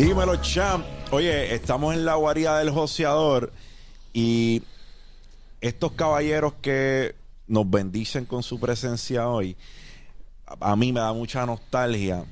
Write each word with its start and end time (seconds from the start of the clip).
Dímelo, 0.00 0.36
champ. 0.36 0.86
Oye, 1.10 1.54
estamos 1.54 1.92
en 1.94 2.06
la 2.06 2.14
guarida 2.14 2.58
del 2.58 2.70
joseador 2.70 3.52
y 4.14 4.62
estos 5.60 5.92
caballeros 5.92 6.54
que 6.62 7.14
nos 7.46 7.68
bendicen 7.68 8.24
con 8.24 8.42
su 8.42 8.58
presencia 8.58 9.28
hoy, 9.28 9.58
a 10.46 10.72
a 10.72 10.76
mí 10.76 10.94
me 10.94 11.00
da 11.00 11.12
mucha 11.12 11.44
nostalgia 11.44 12.24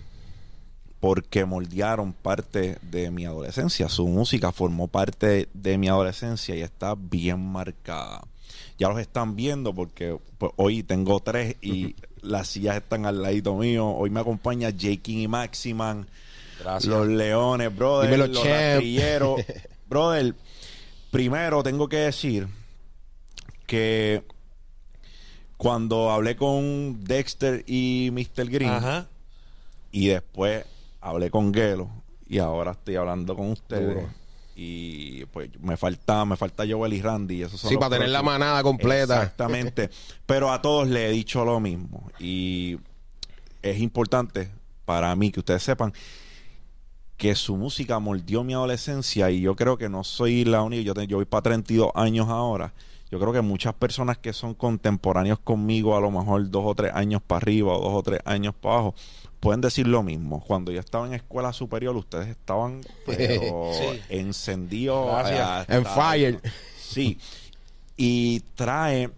porque 0.99 1.45
moldearon 1.45 2.15
parte 2.15 2.79
de 2.81 3.11
mi 3.11 3.27
adolescencia. 3.27 3.91
Su 3.91 4.09
música 4.09 4.51
formó 4.51 4.89
parte 4.89 5.51
de 5.53 5.77
mi 5.77 5.89
adolescencia 5.89 6.57
y 6.57 6.63
está 6.63 6.95
bien 6.97 7.39
marcada. 7.39 8.23
Ya 8.79 8.89
los 8.89 8.99
están 8.99 9.37
viendo 9.37 9.75
porque 9.75 10.19
pues, 10.39 10.53
hoy 10.57 10.83
tengo 10.85 11.21
tres 11.21 11.57
y 11.61 11.97
las 12.23 12.49
sillas 12.49 12.77
están 12.77 13.05
al 13.05 13.21
ladito 13.21 13.55
mío. 13.57 13.89
Hoy 13.89 14.09
me 14.09 14.21
acompaña 14.21 14.71
J. 14.71 14.97
King 15.03 15.19
y 15.19 15.29
Maximan. 15.29 16.07
Gracias. 16.61 16.85
Los 16.93 17.07
Leones, 17.09 17.75
brother. 17.75 18.11
Dímelo, 18.11 18.27
los 18.27 18.37
champ. 18.43 18.49
Rastrilleros. 18.51 19.41
brother, 19.89 20.35
primero 21.11 21.63
tengo 21.63 21.89
que 21.89 21.97
decir 21.99 22.49
que 23.67 24.23
cuando 25.57 26.11
hablé 26.11 26.37
con 26.37 27.03
Dexter 27.05 27.65
y 27.67 28.11
Mr. 28.13 28.49
Green 28.49 28.71
Ajá. 28.71 29.07
y 29.91 30.09
después 30.09 30.65
hablé 31.01 31.31
con 31.31 31.53
Gelo 31.53 31.91
y 32.29 32.39
ahora 32.39 32.73
estoy 32.73 32.97
hablando 32.97 33.35
con 33.37 33.51
ustedes 33.51 33.95
Duro. 33.95 34.09
y 34.55 35.25
pues 35.27 35.51
me 35.61 35.77
falta 35.77 36.25
me 36.25 36.37
falta 36.37 36.65
Joel 36.69 36.93
y 36.93 37.03
Randy 37.03 37.43
esos 37.43 37.61
son 37.61 37.71
Sí, 37.71 37.77
para 37.77 37.97
tener 37.97 38.11
la 38.11 38.23
manada 38.23 38.63
completa. 38.63 39.17
exactamente 39.17 39.91
pero 40.27 40.53
a 40.53 40.63
todos 40.63 40.89
le 40.89 41.09
he 41.09 41.11
dicho 41.11 41.45
lo 41.45 41.59
mismo 41.61 42.09
y 42.21 42.79
es 43.63 43.79
importante 43.81 44.51
para 44.85 45.15
mí 45.17 45.33
que 45.33 45.41
ustedes 45.41 45.63
sepan 45.63 45.93
que 47.19 47.35
su 47.35 47.57
música 47.57 47.99
moldeó 47.99 48.43
mi 48.45 48.55
adolescencia 48.55 49.31
y 49.31 49.41
yo 49.43 49.55
creo 49.57 49.77
que 49.77 49.89
no 49.91 50.05
soy 50.05 50.45
la 50.47 50.63
única, 50.63 50.83
yo, 50.83 50.95
te- 50.95 51.07
yo 51.07 51.17
voy 51.19 51.27
para 51.27 51.43
32 51.43 51.91
años 51.95 52.29
ahora. 52.29 52.73
Yo 53.11 53.19
creo 53.19 53.33
que 53.33 53.41
muchas 53.41 53.75
personas 53.75 54.19
que 54.19 54.33
son 54.33 54.55
contemporáneos 54.55 55.39
conmigo, 55.39 55.97
a 55.97 56.01
lo 56.01 56.11
mejor 56.11 56.49
dos 56.51 56.63
o 56.67 56.75
tres 56.75 56.93
años 56.95 57.21
para 57.27 57.39
arriba 57.39 57.73
o 57.77 57.81
dos 57.81 57.93
o 57.95 58.03
tres 58.03 58.21
años 58.25 58.55
para 58.55 58.75
abajo, 58.77 58.95
pueden 59.41 59.61
decir 59.63 59.87
lo 59.89 60.03
mismo. 60.03 60.41
Cuando 60.47 60.71
yo 60.73 60.79
estaba 60.81 61.07
en 61.07 61.15
escuela 61.15 61.53
superior, 61.53 61.97
ustedes 61.97 62.29
estaban 62.29 62.83
pero, 63.07 63.71
Sí. 63.73 64.01
encendidos. 64.11 65.13
Hasta- 65.15 65.75
En 65.77 65.85
fire. 65.87 66.41
Sí. 66.79 67.19
Y 67.97 68.41
trae 68.55 69.11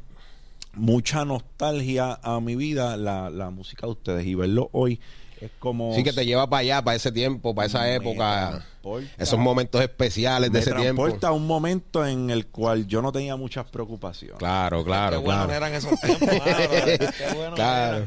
mucha 0.74 1.24
nostalgia 1.24 2.18
a 2.22 2.40
mi 2.40 2.54
vida 2.56 2.96
la, 2.96 3.28
la 3.28 3.50
música 3.50 3.86
de 3.86 3.92
ustedes. 3.92 4.24
Y 4.26 4.34
verlo 4.36 4.70
hoy 4.72 5.00
es 5.40 5.50
como... 5.58 5.94
Sí, 5.94 6.02
que 6.04 6.12
te 6.12 6.24
lleva 6.26 6.48
para 6.48 6.60
allá, 6.60 6.82
para 6.82 6.96
ese 6.96 7.10
tiempo, 7.12 7.54
para 7.54 7.66
esa 7.66 7.80
Me 7.82 7.94
época. 7.96 8.48
transporta. 8.50 9.08
Esos 9.18 9.38
momentos 9.38 9.80
especiales 9.82 10.50
de 10.50 10.54
me 10.54 10.58
ese 10.60 10.72
tiempo. 10.72 11.02
transporta 11.02 11.28
a 11.28 11.32
un 11.32 11.46
momento 11.46 12.06
en 12.06 12.30
el 12.30 12.46
cual 12.48 12.86
yo 12.86 13.02
no 13.02 13.12
tenía 13.12 13.36
muchas 13.36 13.66
preocupaciones. 13.66 14.38
Claro, 14.38 14.78
Qué 14.78 14.84
claro, 14.84 15.20
buenos 15.22 15.46
claro. 15.46 15.52
eran 15.66 15.74
esos 15.74 16.00
tiempos. 16.00 16.28
Qué 17.18 17.34
buenos 17.34 17.54
Claro. 17.54 18.06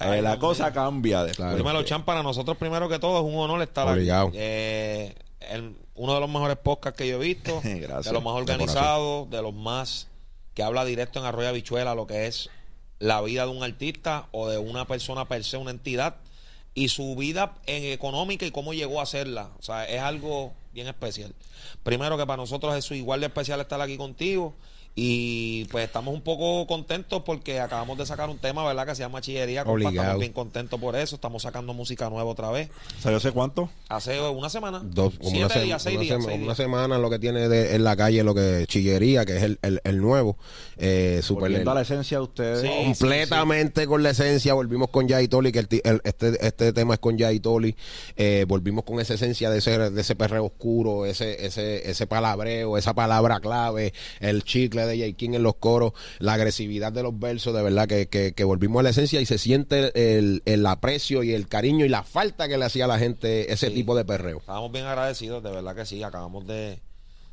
eran. 0.00 0.14
Eh, 0.14 0.22
la 0.22 0.38
cosa 0.38 0.72
cambia 0.72 1.18
después. 1.24 1.36
Claro. 1.36 1.56
Dímelo, 1.56 1.82
Chan, 1.82 2.04
para 2.04 2.22
nosotros 2.22 2.56
primero 2.56 2.88
que 2.88 2.98
todo 2.98 3.18
es 3.18 3.32
un 3.34 3.38
honor 3.40 3.62
estar 3.62 3.86
Obligado. 3.88 4.28
aquí. 4.28 4.36
Eh, 4.40 5.14
el- 5.50 5.76
uno 5.94 6.14
de 6.14 6.20
los 6.20 6.28
mejores 6.30 6.56
podcasts 6.58 6.96
que 6.96 7.08
yo 7.08 7.16
he 7.20 7.26
visto, 7.26 7.60
Gracias. 7.64 8.04
de 8.04 8.12
los 8.12 8.22
más 8.22 8.34
organizados, 8.34 9.28
de 9.30 9.42
los 9.42 9.52
más 9.52 10.06
que 10.54 10.62
habla 10.62 10.84
directo 10.84 11.18
en 11.18 11.24
Arroyo 11.26 11.48
Habichuela, 11.48 11.94
lo 11.96 12.06
que 12.06 12.26
es 12.26 12.50
la 13.00 13.20
vida 13.22 13.44
de 13.46 13.50
un 13.52 13.62
artista 13.62 14.26
o 14.32 14.48
de 14.48 14.58
una 14.58 14.84
persona 14.86 15.24
per 15.26 15.42
se, 15.44 15.56
una 15.56 15.70
entidad, 15.70 16.16
y 16.74 16.88
su 16.88 17.16
vida 17.16 17.56
en 17.66 17.84
económica 17.84 18.46
y 18.46 18.50
cómo 18.50 18.74
llegó 18.74 19.00
a 19.00 19.04
hacerla. 19.04 19.50
O 19.58 19.62
sea, 19.62 19.84
es 19.84 20.00
algo 20.00 20.54
bien 20.72 20.86
especial. 20.86 21.34
Primero 21.82 22.16
que 22.16 22.26
para 22.26 22.36
nosotros 22.36 22.74
es 22.76 22.90
igual 22.92 23.20
de 23.20 23.26
especial 23.26 23.60
estar 23.60 23.80
aquí 23.80 23.96
contigo. 23.96 24.54
Y 25.00 25.64
pues 25.66 25.84
estamos 25.84 26.12
un 26.12 26.22
poco 26.22 26.66
contentos 26.66 27.22
porque 27.24 27.60
acabamos 27.60 27.96
de 27.98 28.04
sacar 28.04 28.28
un 28.28 28.38
tema, 28.38 28.66
¿verdad? 28.66 28.84
Que 28.84 28.96
se 28.96 29.02
llama 29.04 29.20
Chillería. 29.20 29.62
compa. 29.62 29.90
Estamos 29.90 30.18
bien 30.18 30.32
contentos 30.32 30.80
por 30.80 30.96
eso. 30.96 31.14
Estamos 31.14 31.42
sacando 31.42 31.72
música 31.72 32.10
nueva 32.10 32.28
otra 32.28 32.50
vez. 32.50 32.68
¿Sabes 33.00 33.18
hace 33.18 33.30
cuánto? 33.30 33.70
Hace 33.88 34.20
una 34.20 34.48
semana. 34.50 34.80
Dos, 34.82 35.14
como 35.18 35.30
siete 35.30 35.44
una, 35.44 35.54
se- 35.54 35.62
días, 35.62 35.82
seis 35.84 35.96
una 35.98 36.02
días, 36.02 36.16
sema- 36.16 36.24
seis 36.24 36.36
una 36.38 36.44
días. 36.46 36.56
semana 36.56 36.98
lo 36.98 37.10
que 37.10 37.20
tiene 37.20 37.48
de- 37.48 37.76
en 37.76 37.84
la 37.84 37.94
calle, 37.94 38.24
lo 38.24 38.34
que 38.34 38.64
chillería, 38.66 39.24
que 39.24 39.36
es 39.36 39.42
el, 39.44 39.60
el, 39.62 39.80
el 39.84 39.98
nuevo. 40.00 40.36
Eh, 40.78 41.20
super 41.22 41.42
Volviendo 41.42 41.70
a 41.70 41.74
la 41.74 41.82
esencia 41.82 42.18
de 42.18 42.24
ustedes. 42.24 42.62
Sí. 42.62 42.68
completamente 42.98 43.86
con 43.86 44.02
la 44.02 44.10
esencia. 44.10 44.54
Volvimos 44.54 44.88
con 44.90 45.08
Jay 45.08 45.28
Toli, 45.28 45.52
que 45.52 45.60
el 45.60 45.68
ti- 45.68 45.80
el- 45.84 46.00
este, 46.02 46.44
este 46.44 46.72
tema 46.72 46.94
es 46.94 47.00
con 47.00 47.16
Jay 47.16 47.38
Toli. 47.38 47.76
Eh, 48.16 48.46
volvimos 48.48 48.82
con 48.82 48.98
esa 48.98 49.14
esencia 49.14 49.48
de 49.48 49.58
ese, 49.58 49.78
de 49.90 50.00
ese 50.00 50.16
perreo 50.16 50.46
oscuro, 50.46 51.06
ese, 51.06 51.46
ese, 51.46 51.88
ese 51.88 52.08
palabreo, 52.08 52.76
esa 52.76 52.94
palabra 52.94 53.38
clave, 53.38 53.92
el 54.18 54.42
chicle 54.42 54.87
de 54.88 54.98
Jay 54.98 55.12
King 55.14 55.34
en 55.34 55.42
los 55.42 55.54
coros, 55.56 55.92
la 56.18 56.34
agresividad 56.34 56.92
de 56.92 57.02
los 57.02 57.18
versos, 57.18 57.54
de 57.54 57.62
verdad 57.62 57.86
que, 57.86 58.08
que, 58.08 58.32
que 58.32 58.44
volvimos 58.44 58.80
a 58.80 58.82
la 58.84 58.90
esencia 58.90 59.20
y 59.20 59.26
se 59.26 59.38
siente 59.38 59.92
el, 60.18 60.42
el 60.44 60.66
aprecio 60.66 61.22
y 61.22 61.32
el 61.34 61.46
cariño 61.48 61.84
y 61.84 61.88
la 61.88 62.02
falta 62.02 62.48
que 62.48 62.58
le 62.58 62.64
hacía 62.64 62.86
a 62.86 62.88
la 62.88 62.98
gente 62.98 63.52
ese 63.52 63.68
Sí. 63.68 63.74
tipo 63.74 63.94
de 63.94 64.04
perreo. 64.04 64.38
Estábamos 64.38 64.72
bien 64.72 64.86
agradecidos, 64.86 65.42
de 65.42 65.50
verdad 65.50 65.76
que 65.76 65.84
sí. 65.86 66.02
Acabamos 66.02 66.46
de. 66.46 66.80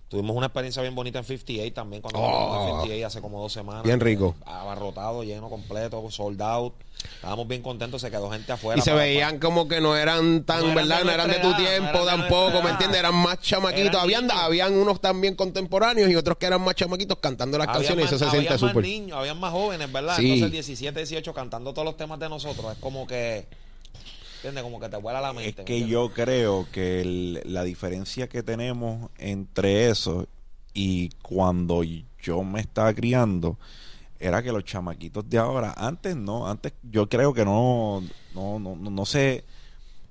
Tuvimos 0.08 0.36
una 0.38 0.46
experiencia 0.46 0.82
bien 0.84 0.94
bonita 0.94 1.18
en 1.20 1.26
58 1.26 1.74
también, 1.74 2.02
cuando 2.02 2.20
Oh. 2.20 2.62
en 2.62 2.68
58 2.82 3.08
hace 3.08 3.22
como 3.22 3.42
dos 3.42 3.52
semanas. 3.52 3.84
Bien 3.84 4.00
rico. 4.00 4.36
Abarrotado, 4.46 5.24
lleno, 5.24 5.50
completo, 5.50 6.06
sold 6.12 6.42
out. 6.42 6.74
Estábamos 7.16 7.48
bien 7.48 7.62
contentos, 7.62 8.02
se 8.02 8.10
quedó 8.12 8.30
gente 8.32 8.52
afuera. 8.52 8.80
Y 8.80 8.82
se 8.82 8.92
para- 8.92 9.04
veían 9.04 9.40
como 9.40 9.68
que 9.68 9.80
no 9.82 9.96
eran 9.96 10.44
tan, 10.44 10.68
No 10.68 10.76
¿verdad? 10.76 11.04
No 11.04 11.12
eran 11.12 11.30
de 11.30 11.40
tu 11.40 11.48
edad, 11.50 11.58
tiempo 11.58 12.00
no 12.00 12.06
tampoco, 12.06 12.62
¿me 12.62 12.72
entiendes? 12.72 13.00
Eran 13.00 13.16
más 13.16 13.40
chamaquitos. 13.40 13.88
Eran 13.90 14.02
habían, 14.02 14.32
habían 14.32 14.74
unos 14.78 15.00
también 15.02 15.36
contemporáneos 15.36 16.10
y 16.10 16.16
otros 16.16 16.38
que 16.38 16.46
eran 16.46 16.62
más 16.62 16.76
chamaquitos 16.76 17.18
cantando 17.20 17.58
las 17.58 17.68
Había 17.68 17.80
canciones 17.80 18.06
más, 18.06 18.12
y 18.12 18.16
eso 18.16 18.26
se 18.26 18.32
siente 18.32 18.50
más 18.52 18.60
súper. 18.60 18.84
niños, 18.84 19.18
habían 19.18 19.40
más 19.40 19.52
jóvenes, 19.52 19.92
¿verdad? 19.92 20.16
Sí. 20.18 20.34
Entonces 20.34 20.52
17, 20.52 21.00
18 21.00 21.34
cantando 21.34 21.74
todos 21.74 21.86
los 21.86 21.98
temas 21.98 22.20
de 22.20 22.30
nosotros. 22.30 22.72
Es 22.74 22.78
como 22.80 23.06
que. 23.08 23.48
¿Entiendes? 24.38 24.64
Como 24.64 24.80
que 24.80 24.90
te 24.90 24.98
vuela 24.98 25.22
la 25.22 25.30
Es 25.30 25.36
mente. 25.36 25.62
¿me 25.62 25.66
que 25.66 25.74
entiendes? 25.78 25.90
yo 25.90 26.10
creo 26.14 26.68
que 26.72 27.02
el- 27.02 27.42
la 27.46 27.64
diferencia 27.64 28.28
que 28.28 28.44
tenemos 28.44 29.10
entre 29.18 29.90
eso 29.90 30.28
y 30.74 31.10
cuando 31.24 31.82
yo 32.22 32.44
me 32.44 32.60
estaba 32.60 32.94
criando 32.94 33.58
era 34.20 34.42
que 34.42 34.52
los 34.52 34.64
chamaquitos 34.64 35.30
de 35.30 35.38
ahora, 35.38 35.74
antes 35.78 36.16
no, 36.16 36.48
antes 36.48 36.74
yo 36.84 37.08
creo 37.10 37.34
que 37.34 37.46
no, 37.46 38.02
no, 38.34 38.60
no, 38.60 38.76
no, 38.76 38.90
no 38.90 39.06
se 39.06 39.44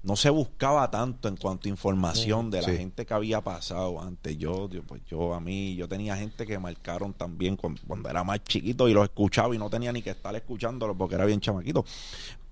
no 0.05 0.17
se 0.17 0.29
buscaba 0.29 0.91
tanto 0.91 1.29
en 1.29 1.37
cuanto 1.37 1.67
a 1.67 1.71
información 1.71 2.51
de 2.51 2.61
la 2.61 2.69
sí. 2.69 2.77
gente 2.77 3.07
que 3.07 3.15
había 3.15 3.41
pasado 3.41 4.01
antes. 4.03 4.37
Yo, 4.37 4.69
yo, 4.69 4.83
pues 4.83 5.01
yo 5.07 5.33
a 5.33 5.41
mí, 5.41 5.75
yo 5.77 5.89
tenía 5.89 6.15
gente 6.15 6.47
que 6.47 6.59
marcaron 6.59 7.15
también 7.15 7.57
cuando, 7.57 7.81
cuando 7.87 8.11
era 8.11 8.23
más 8.23 8.45
chiquito 8.45 8.87
y 8.87 8.93
los 8.93 9.05
escuchaba 9.05 9.55
y 9.55 9.59
no 9.59 9.71
tenía 9.71 9.93
ni 9.93 10.03
que 10.03 10.11
estar 10.11 10.37
escuchándolo 10.37 10.95
porque 10.95 11.15
era 11.15 11.25
bien 11.25 11.41
chamaquito. 11.41 11.87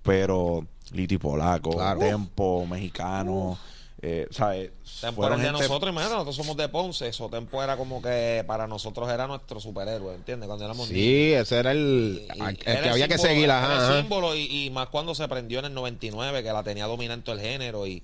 Pero 0.01 0.65
Liti 0.93 1.19
Polaco, 1.19 1.69
Claro. 1.71 1.99
Tempo, 1.99 2.65
Mexicano, 2.65 3.57
eh, 4.05 4.27
¿sabes? 4.31 4.71
Tempo 4.99 5.21
Fueron 5.21 5.39
era 5.39 5.47
el 5.49 5.53
de 5.53 5.59
gente- 5.59 5.67
nosotros, 5.69 5.91
imagínate, 5.91 6.15
nosotros 6.15 6.35
somos 6.35 6.57
de 6.57 6.67
Ponce, 6.67 7.07
eso 7.07 7.29
Tempo 7.29 7.63
era 7.63 7.77
como 7.77 8.01
que 8.01 8.43
para 8.45 8.67
nosotros 8.67 9.09
era 9.09 9.27
nuestro 9.27 9.59
superhéroe, 9.61 10.13
¿entiendes? 10.15 10.47
Cuando 10.47 10.65
éramos 10.65 10.89
niños. 10.89 11.03
Sí, 11.05 11.31
ese 11.33 11.57
era 11.59 11.71
el, 11.71 12.27
Y- 12.35 12.39
el 12.41 12.57
era 12.65 12.81
que 12.83 12.89
había 12.89 13.07
que 13.07 13.17
seguir. 13.17 13.45
era 13.45 13.63
Ajá, 13.63 13.95
el 13.95 14.01
símbolo 14.01 14.35
y, 14.35 14.65
y 14.65 14.69
más 14.71 14.89
cuando 14.89 15.15
se 15.15 15.25
prendió 15.29 15.59
en 15.59 15.65
el 15.65 15.73
99, 15.73 16.43
que 16.43 16.51
la 16.51 16.63
tenía 16.63 16.85
dominante 16.85 17.31
el 17.31 17.39
género 17.39 17.87
y 17.87 18.03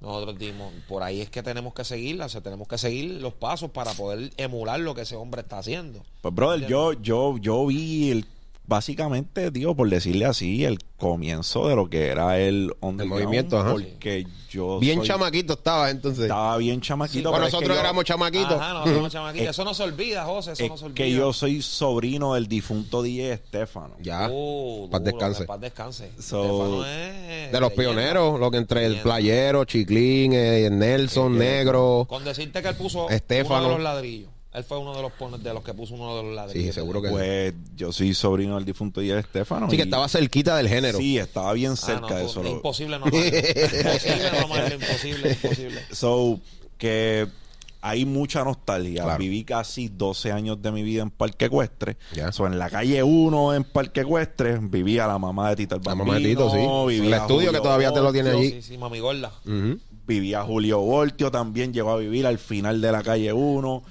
nosotros 0.00 0.38
dimos, 0.38 0.72
por 0.88 1.02
ahí 1.02 1.20
es 1.22 1.30
que 1.30 1.42
tenemos 1.42 1.72
que 1.72 1.84
seguirla, 1.84 2.26
o 2.26 2.28
sea, 2.28 2.40
tenemos 2.42 2.68
que 2.68 2.76
seguir 2.76 3.12
los 3.22 3.32
pasos 3.32 3.70
para 3.70 3.94
poder 3.94 4.30
emular 4.36 4.78
lo 4.80 4.94
que 4.94 5.02
ese 5.02 5.16
hombre 5.16 5.40
está 5.42 5.58
haciendo. 5.58 6.04
Pues, 6.20 6.34
brother, 6.34 6.66
yo, 6.68 6.92
yo, 6.94 7.38
yo 7.38 7.64
vi 7.66 8.10
el, 8.10 8.26
básicamente, 8.66 9.50
digo, 9.50 9.74
por 9.74 9.88
decirle 9.88 10.24
así, 10.26 10.64
el 10.64 10.78
comienzo 10.96 11.68
de 11.68 11.76
lo 11.76 11.90
que 11.90 12.06
era 12.06 12.38
el 12.38 12.72
underground, 12.80 13.24
movimiento, 13.24 13.58
ajá. 13.58 13.72
Porque 13.72 14.26
yo 14.50 14.78
Bien 14.80 14.98
soy- 14.98 15.06
chamaquito 15.08 15.52
estaba 15.54 15.90
entonces. 15.90 16.24
estaba 16.24 16.56
bien 16.56 16.80
chamaquito. 16.80 17.18
Sí, 17.18 17.22
pero 17.34 17.44
es 17.44 17.50
que 17.50 17.56
nosotros 17.56 17.76
yo- 17.76 17.80
éramos 17.80 18.04
chamaquitos. 18.04 18.52
Ajá, 18.52 18.72
nosotros 18.72 18.94
somos 18.96 19.12
chamaquitos. 19.12 19.48
Eso 19.48 19.64
no 19.64 19.74
se 19.74 19.82
olvida, 19.82 20.24
José, 20.24 20.52
eso 20.52 20.64
es 20.64 20.70
no 20.70 20.76
se 20.78 20.84
olvida. 20.86 20.94
que 21.04 21.12
yo 21.12 21.32
soy 21.32 21.60
sobrino 21.62 22.34
del 22.34 22.46
difunto 22.48 23.02
DJ 23.02 23.32
Estefano. 23.34 23.94
Ya. 24.00 24.28
Oh, 24.32 24.88
Paz 24.90 25.00
duro, 25.04 25.12
descanse. 25.12 25.40
que 25.42 25.46
Paz 25.46 25.60
descanse. 25.60 26.10
So- 26.18 26.42
Estefano 26.42 26.86
es 26.86 27.52
De 27.52 27.60
los 27.60 27.72
pioneros, 27.72 28.40
lo 28.40 28.50
que 28.50 28.56
entre 28.58 28.86
el 28.86 28.96
playero, 29.00 29.64
Chiclín, 29.64 30.32
eh, 30.34 30.68
Nelson, 30.70 31.36
Negro. 31.38 32.06
Con 32.08 32.24
decirte 32.24 32.62
que 32.62 32.68
él 32.68 32.76
puso 32.76 33.08
Estefano. 33.10 33.58
uno 33.60 33.68
de 33.68 33.74
los 33.74 33.82
ladrillos. 33.82 34.30
Él 34.56 34.64
fue 34.64 34.78
uno 34.78 34.94
de 34.96 35.02
los 35.02 35.12
pon- 35.12 35.42
de 35.42 35.52
los 35.52 35.62
que 35.62 35.74
puso 35.74 35.94
uno 35.94 36.16
de 36.16 36.22
los 36.22 36.34
ladrillos. 36.34 36.66
Sí, 36.68 36.72
seguro 36.72 37.02
que 37.02 37.10
Pues 37.10 37.54
yo 37.76 37.92
soy 37.92 38.14
sobrino 38.14 38.54
del 38.56 38.64
difunto 38.64 39.00
DJ 39.02 39.18
Estefano. 39.18 39.68
Sí, 39.70 39.76
que 39.76 39.82
estaba 39.82 40.08
cerquita 40.08 40.56
del 40.56 40.68
género. 40.68 40.96
Sí, 40.98 41.18
estaba 41.18 41.52
bien 41.52 41.72
Ah, 41.72 41.76
cerca 41.76 42.00
no, 42.00 42.14
de 42.16 42.22
tú- 42.22 42.30
eso. 42.30 42.42
lo- 42.42 42.50
Imposible 42.50 42.98
no. 42.98 43.04
Imposible 43.12 44.30
no 44.32 44.74
imposible, 44.74 45.30
imposible. 45.32 45.80
So, 45.92 46.40
que 46.78 47.26
hay 47.82 48.04
mucha 48.04 48.42
nostalgia. 48.44 49.02
Claro. 49.04 49.18
Viví 49.18 49.44
casi 49.44 49.88
12 49.88 50.32
años 50.32 50.60
de 50.60 50.72
mi 50.72 50.82
vida 50.82 51.02
en 51.02 51.10
Parque 51.10 51.44
Ecuestre. 51.44 51.96
Ya. 52.14 52.32
So, 52.32 52.46
en 52.46 52.58
la 52.58 52.68
calle 52.70 53.02
1 53.02 53.54
en 53.54 53.64
Parque 53.64 54.00
Ecuestre 54.00 54.58
vivía 54.60 55.06
la 55.06 55.18
mamá 55.18 55.50
de 55.50 55.56
Tito 55.56 55.76
el 55.76 55.82
La 55.84 55.90
Bambino. 55.90 56.06
mamá 56.06 56.18
de 56.18 56.28
Tito, 56.28 56.50
sí. 56.50 56.56
El 56.56 57.12
estudio 57.14 57.26
Julio 57.36 57.52
que 57.52 57.58
todavía 57.60 57.92
te 57.92 58.00
lo 58.00 58.12
tiene 58.12 58.30
allí. 58.30 58.50
Sí, 58.52 58.62
sí, 58.62 58.78
mami 58.78 59.00
gorda. 59.00 59.32
Vivía 60.06 60.42
Julio 60.42 60.78
Voltio 60.80 61.30
también, 61.32 61.72
llegó 61.72 61.90
a 61.90 61.96
vivir 61.96 62.26
al 62.26 62.38
final 62.38 62.80
de 62.80 62.92
la 62.92 63.02
calle 63.02 63.32
1. 63.32 63.82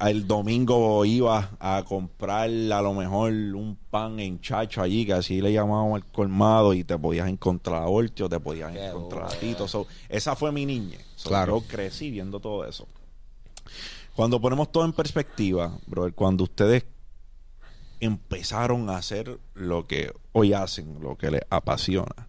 El 0.00 0.28
domingo 0.28 1.04
iba 1.04 1.50
a 1.58 1.82
comprar 1.84 2.48
a 2.48 2.82
lo 2.82 2.94
mejor 2.94 3.32
un 3.32 3.76
pan 3.90 4.20
en 4.20 4.40
chacho 4.40 4.80
allí, 4.80 5.04
que 5.04 5.12
así 5.12 5.40
le 5.40 5.52
llamábamos 5.52 6.02
al 6.02 6.06
colmado, 6.12 6.72
y 6.72 6.84
te 6.84 6.96
podías 6.96 7.28
encontrar 7.28 7.82
a 7.82 7.86
Voltio, 7.86 8.28
te 8.28 8.38
podías 8.38 8.72
Qué 8.72 8.86
encontrar 8.86 9.24
a 9.24 9.38
Tito. 9.38 9.66
So, 9.66 9.86
esa 10.08 10.36
fue 10.36 10.52
mi 10.52 10.66
niñez. 10.66 11.04
So, 11.16 11.30
Claro. 11.30 11.60
Yo 11.60 11.66
crecí 11.66 12.10
viendo 12.10 12.38
todo 12.38 12.64
eso. 12.64 12.86
Cuando 14.14 14.40
ponemos 14.40 14.70
todo 14.70 14.84
en 14.84 14.92
perspectiva, 14.92 15.76
brother, 15.86 16.12
cuando 16.12 16.44
ustedes 16.44 16.84
empezaron 18.00 18.90
a 18.90 18.96
hacer 18.96 19.38
lo 19.54 19.86
que 19.86 20.12
hoy 20.32 20.52
hacen, 20.52 21.00
lo 21.00 21.16
que 21.16 21.30
les 21.30 21.42
apasiona, 21.50 22.28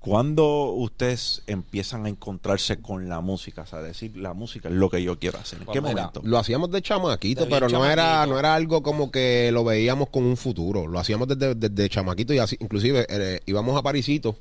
cuando 0.00 0.72
ustedes 0.72 1.42
empiezan 1.46 2.06
a 2.06 2.08
encontrarse 2.08 2.80
con 2.80 3.08
la 3.08 3.20
música, 3.20 3.62
o 3.62 3.66
sea, 3.66 3.82
decir 3.82 4.16
la 4.16 4.34
música 4.34 4.68
es 4.68 4.74
lo 4.74 4.88
que 4.88 5.02
yo 5.02 5.18
quiero 5.18 5.38
hacer, 5.38 5.58
¿en 5.58 5.64
Pues 5.64 5.74
qué 5.74 5.80
mira, 5.80 5.94
momento? 5.94 6.20
Lo 6.22 6.38
hacíamos 6.38 6.70
de 6.70 6.80
chamaquito, 6.80 7.44
De 7.44 7.50
pero 7.50 7.68
no 7.68 7.84
era, 7.84 8.24
no 8.26 8.38
era 8.38 8.54
algo 8.54 8.82
como 8.82 9.10
que 9.10 9.50
lo 9.52 9.64
veíamos 9.64 10.08
con 10.10 10.24
un 10.24 10.36
futuro. 10.36 10.86
Lo 10.86 10.98
hacíamos 10.98 11.26
desde, 11.28 11.54
desde 11.54 11.88
chamaquito 11.88 12.32
y 12.32 12.38
así, 12.38 12.56
inclusive 12.60 13.06
eh, 13.08 13.40
íbamos 13.46 13.76
a 13.76 13.82
Parisito, 13.82 14.36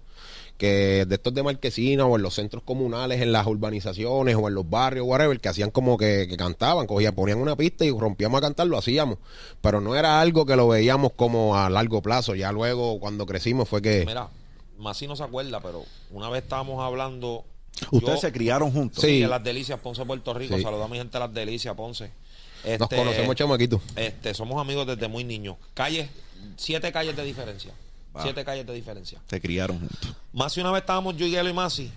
que 0.58 1.06
de 1.06 1.16
estos 1.16 1.34
de 1.34 1.44
marquesina 1.44 2.06
o 2.06 2.16
en 2.16 2.22
los 2.22 2.36
centros 2.36 2.64
comunales, 2.64 3.22
en 3.22 3.32
las 3.32 3.46
urbanizaciones 3.48 4.36
o 4.36 4.48
en 4.48 4.54
los 4.54 4.70
barrios, 4.70 5.06
whatever, 5.08 5.40
que 5.40 5.50
hacían 5.50 5.72
como 5.72 5.98
que, 5.98 6.28
que 6.30 6.38
cantaban, 6.38 6.88
cogían, 6.88 7.14
ponían 7.14 7.40
una 7.40 7.56
pista 7.56 7.84
y 7.86 7.92
rompíamos 7.92 8.38
a 8.38 8.42
cantar, 8.42 8.68
lo 8.68 8.78
hacíamos. 8.78 9.18
Pero 9.62 9.82
no 9.82 9.96
era 9.96 10.22
algo 10.22 10.46
que 10.46 10.56
lo 10.56 10.68
veíamos 10.68 11.14
como 11.16 11.58
a 11.58 11.70
largo 11.70 12.02
plazo. 12.02 12.36
Ya 12.36 12.52
luego, 12.52 13.00
cuando 13.00 13.26
crecimos, 13.26 13.68
fue 13.68 13.82
que... 13.82 14.06
Mira, 14.06 14.30
Masi 14.78 15.08
no 15.08 15.16
se 15.16 15.24
acuerda, 15.24 15.60
pero 15.62 15.84
una 16.12 16.30
vez 16.30 16.44
estábamos 16.44 16.82
hablando. 16.84 17.46
Ustedes 17.92 18.16
yo- 18.16 18.22
se 18.22 18.32
criaron 18.32 18.72
juntos. 18.72 19.02
Sí. 19.04 19.24
en 19.24 19.30
Las 19.30 19.44
Delicias, 19.44 19.80
Ponce, 19.80 20.06
Puerto 20.06 20.34
Rico. 20.34 20.56
Sí. 20.58 20.64
Saludos 20.64 20.86
a 20.86 20.88
mi 20.90 20.98
gente 20.98 21.14
de 21.14 21.20
Las 21.20 21.34
Delicias, 21.34 21.76
Ponce. 21.76 22.12
Nos 22.64 22.82
Este, 22.82 22.96
conocemos 22.96 23.36
chamaquitos. 23.36 23.82
Este, 23.96 24.34
somos 24.34 24.60
amigos 24.60 24.88
desde 24.88 25.08
muy 25.08 25.24
niños. 25.24 25.58
Calles, 25.74 26.10
siete 26.58 26.92
calles 26.92 27.16
de 27.16 27.24
diferencia. 27.24 27.74
Wow. 28.14 28.24
Siete 28.24 28.44
calles 28.46 28.66
de 28.66 28.74
diferencia. 28.74 29.22
Se 29.30 29.42
criaron 29.42 29.80
juntos. 29.80 30.14
Masi 30.34 30.62
una 30.62 30.72
vez 30.72 30.82
estábamos 30.82 31.16
yo 31.18 31.26
y 31.26 31.32
Gelo 31.32 31.50
y 31.50 31.54
Masi. 31.54 31.92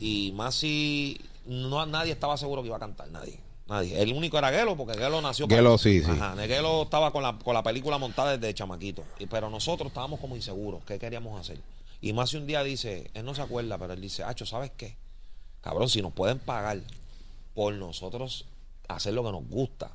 Y 0.00 0.32
Masi, 0.36 1.20
no, 1.46 1.84
nadie 1.86 2.12
estaba 2.12 2.36
seguro 2.36 2.62
que 2.62 2.68
iba 2.68 2.76
a 2.76 2.80
cantar, 2.80 3.08
nadie. 3.10 3.40
Nadie. 3.66 3.98
El 4.00 4.12
único 4.12 4.36
era 4.36 4.50
Gelo, 4.50 4.76
porque 4.76 4.92
Gelo 4.98 5.22
nació. 5.22 5.48
Gelo, 5.48 5.78
sí, 5.78 6.02
sí. 6.02 6.10
Ajá, 6.10 6.36
Gelo 6.46 6.82
estaba 6.82 7.10
con 7.10 7.22
la, 7.22 7.38
con 7.38 7.54
la 7.54 7.62
película 7.62 7.96
montada 7.96 8.36
desde 8.36 8.52
chamaquito. 8.52 9.02
Y, 9.18 9.24
pero 9.26 9.48
nosotros 9.48 9.88
estábamos 9.88 10.20
como 10.20 10.36
inseguros. 10.36 10.84
¿Qué 10.84 10.98
queríamos 10.98 11.40
hacer? 11.40 11.56
Y 12.04 12.12
Masi 12.12 12.36
un 12.36 12.46
día 12.46 12.62
dice, 12.62 13.10
él 13.14 13.24
no 13.24 13.34
se 13.34 13.40
acuerda, 13.40 13.78
pero 13.78 13.94
él 13.94 14.00
dice, 14.02 14.24
Hacho, 14.24 14.44
¿sabes 14.44 14.70
qué? 14.76 14.94
Cabrón, 15.62 15.88
si 15.88 16.02
nos 16.02 16.12
pueden 16.12 16.38
pagar 16.38 16.82
por 17.54 17.72
nosotros 17.72 18.44
hacer 18.88 19.14
lo 19.14 19.24
que 19.24 19.32
nos 19.32 19.48
gusta, 19.48 19.90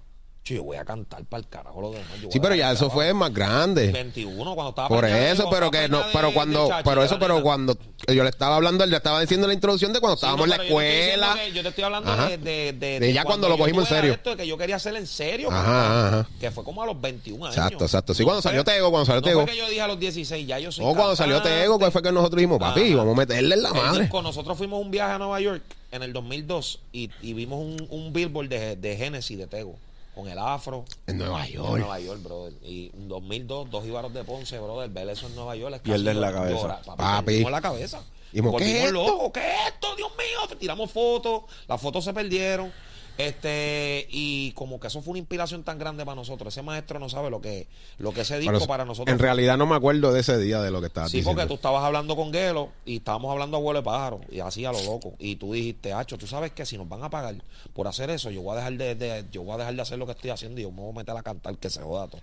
yo, 0.46 0.64
voy 0.64 0.78
a 0.78 0.86
cantar 0.86 1.24
para 1.26 1.42
el 1.42 1.48
carajo 1.48 1.80
lo 1.80 1.92
demás. 1.92 2.08
Sí, 2.32 2.40
pero 2.40 2.56
ya 2.56 2.72
eso 2.72 2.90
fue 2.90 3.14
más 3.14 3.32
grande. 3.32 3.92
21 3.92 4.56
cuando 4.56 4.70
estaba 4.70 4.88
Por 4.88 5.06
eso, 5.06 5.48
pero 5.52 5.70
que 5.70 5.88
no, 5.88 6.02
pero 6.12 6.34
cuando, 6.34 6.68
Chachi, 6.68 6.84
pero 6.90 7.04
eso, 7.04 7.20
pero 7.20 7.44
cuando 7.44 7.78
yo 8.08 8.24
le 8.24 8.30
estaba 8.32 8.56
hablando, 8.56 8.84
él 8.84 8.90
le 8.90 8.98
estaba 8.98 9.22
diciendo 9.22 9.46
la 9.48 9.54
introducción 9.54 9.94
de 9.94 10.00
cuando 10.00 10.18
Sí, 10.18 10.26
estábamos 10.26 10.48
no, 10.48 10.54
en 10.54 10.58
la 10.58 10.58
yo 10.58 10.62
te 10.62 10.68
escuela. 11.10 11.48
Yo 11.54 11.62
te 11.62 11.70
estoy 11.70 11.84
hablando 11.84 12.12
Ajá. 12.12 12.30
de, 12.30 12.38
de, 12.40 12.74
de, 12.74 13.00
De 13.00 13.14
ya 13.14 13.26
cuando 13.26 13.48
lo 13.48 13.58
cogimos 13.60 13.84
en 13.92 13.96
serio. 13.96 14.14
Esto 14.14 14.32
de 14.32 14.38
que 14.38 14.48
yo 14.48 14.58
quería 14.58 14.78
hacer 14.78 14.96
en 14.96 15.06
serio. 15.06 15.50
Ajá, 15.52 15.64
papá, 15.64 16.08
ajá. 16.08 16.28
Que 16.40 16.50
fue 16.52 16.64
como 16.64 16.82
a 16.82 16.86
los 16.88 17.00
21 17.00 17.46
años. 17.46 17.56
Exacto, 17.56 17.84
exacto. 17.84 18.14
Sí, 18.16 18.24
No 18.24 18.28
cuando 18.28 18.42
fue- 18.42 18.50
salió 18.50 18.64
Tego, 18.64 18.90
cuando 18.90 19.06
salió 19.06 19.22
no 19.22 19.28
Tego. 19.28 19.42
fue 19.44 19.52
que 19.52 19.58
yo 19.58 19.68
dije 19.70 19.82
a 19.82 19.88
los 19.88 20.00
16, 20.00 20.48
ya 20.48 20.58
yo 20.58 20.72
soy 20.72 20.84
O 20.84 20.96
cuando 20.96 21.16
salió. 21.16 21.42
Tego, 21.44 21.78
que 21.78 21.92
fue 21.92 22.02
que 22.02 22.12
nosotros 22.12 22.38
dijimos, 22.38 22.58
papi, 22.60 22.96
vamos 22.96 23.14
a 23.14 23.18
meterle 23.20 23.54
en 23.56 23.62
la 23.64 23.74
madre. 23.74 24.10
nosotros 24.12 24.58
fuimos 24.58 24.82
un 24.82 24.90
viaje 24.90 25.14
a 25.14 25.18
Nueva 25.20 25.40
York 25.42 25.62
en 25.92 26.02
el 26.02 26.12
2002 26.12 26.80
y, 26.92 27.12
y 27.22 27.34
vimos 27.34 27.60
un, 27.60 27.88
un 27.92 28.14
billboard 28.14 28.48
de, 28.50 28.76
de 28.76 28.98
Genesis 28.98 29.38
de 29.38 29.46
Tego 29.48 29.76
con 30.20 30.30
el 30.30 30.38
afro. 30.38 30.86
En 31.08 31.18
Nueva 31.18 31.46
En 31.46 31.54
York. 31.54 31.80
Nueva 31.80 32.00
York, 32.00 32.22
brother. 32.24 32.54
Y 32.64 32.92
en 32.94 33.08
2002, 33.08 33.70
dos 33.70 33.84
jíbaros 33.84 34.14
de 34.14 34.24
Ponce, 34.24 34.60
brother. 34.60 34.90
Ver 34.90 35.10
eso 35.10 35.28
en 35.28 35.36
Nueva 35.36 35.56
York. 35.56 35.76
es 35.76 35.82
Pierdes 35.82 36.06
casi 36.06 36.20
la 36.20 36.34
cabeza. 36.34 36.82
papi. 36.86 36.98
Papi. 36.98 37.44
la 37.44 37.62
cabeza. 37.62 38.04
Dijimos, 38.32 38.56
¿qué 38.58 38.78
es 38.78 38.86
esto? 38.86 38.94
locos. 38.94 39.32
¿Qué 39.34 39.40
es 39.40 39.68
esto? 39.74 39.96
Dios 39.96 40.12
mío. 40.18 40.58
Tiramos 40.60 40.92
fotos. 40.92 41.44
Las 41.68 41.82
fotos 41.82 42.04
se 42.04 42.14
perdieron. 42.14 42.72
Este, 43.20 44.08
y 44.12 44.54
como 44.54 44.80
que 44.80 44.88
eso 44.88 45.02
fue 45.02 45.12
una 45.12 45.20
inspiración 45.20 45.64
tan 45.64 45.78
grande 45.78 46.06
para 46.06 46.16
nosotros. 46.16 46.54
Ese 46.54 46.62
maestro 46.64 47.00
no 47.00 47.10
sabe 47.10 47.30
lo 47.30 47.42
que, 47.42 47.68
lo 47.98 48.14
que 48.14 48.22
ese 48.22 48.40
disco 48.40 48.66
para 48.66 48.86
nosotros. 48.86 49.12
En 49.14 49.20
realidad 49.20 49.58
no 49.58 49.66
me 49.68 49.76
acuerdo 49.76 50.14
de 50.14 50.22
ese 50.22 50.38
día 50.38 50.62
de 50.62 50.72
lo 50.72 50.80
que 50.80 50.88
estabas 50.88 51.12
Sí, 51.12 51.18
diciendo. 51.18 51.38
porque 51.42 51.48
tú 51.50 51.56
estabas 51.56 51.84
hablando 51.84 52.16
con 52.16 52.32
Gelo 52.32 52.70
y 52.86 52.96
estábamos 52.98 53.30
hablando 53.32 53.58
a 53.58 53.60
vuelo 53.60 53.82
de 53.82 53.84
pájaro 53.84 54.22
y 54.32 54.40
así 54.40 54.64
a 54.64 54.72
lo 54.72 54.82
loco. 54.84 55.16
Y 55.20 55.36
tú 55.36 55.52
dijiste, 55.52 55.92
Hacho, 55.92 56.18
tú 56.18 56.28
sabes 56.28 56.52
que 56.54 56.66
si 56.66 56.78
nos 56.78 56.88
van 56.88 57.04
a 57.04 57.10
pagar 57.10 57.36
por 57.74 57.88
hacer 57.90 58.10
eso, 58.10 58.32
yo 58.32 58.42
voy 58.42 58.54
a 58.54 58.56
dejar 58.58 58.74
de, 58.78 58.96
de- 58.96 59.26
yo 59.34 59.44
voy 59.44 59.56
a 59.56 59.58
dejar 59.58 59.76
de 59.76 59.82
hacer 59.82 60.00
lo 60.00 60.06
que 60.06 60.14
estoy 60.14 60.30
haciendo 60.30 60.62
y 60.62 60.64
yo 60.64 60.72
me 60.72 60.82
voy 60.82 60.92
a 60.92 60.96
meter 61.00 61.18
a 61.18 61.22
cantar 61.22 61.58
que 61.58 61.70
se 61.70 61.82
joda 61.82 62.08
todo. 62.08 62.22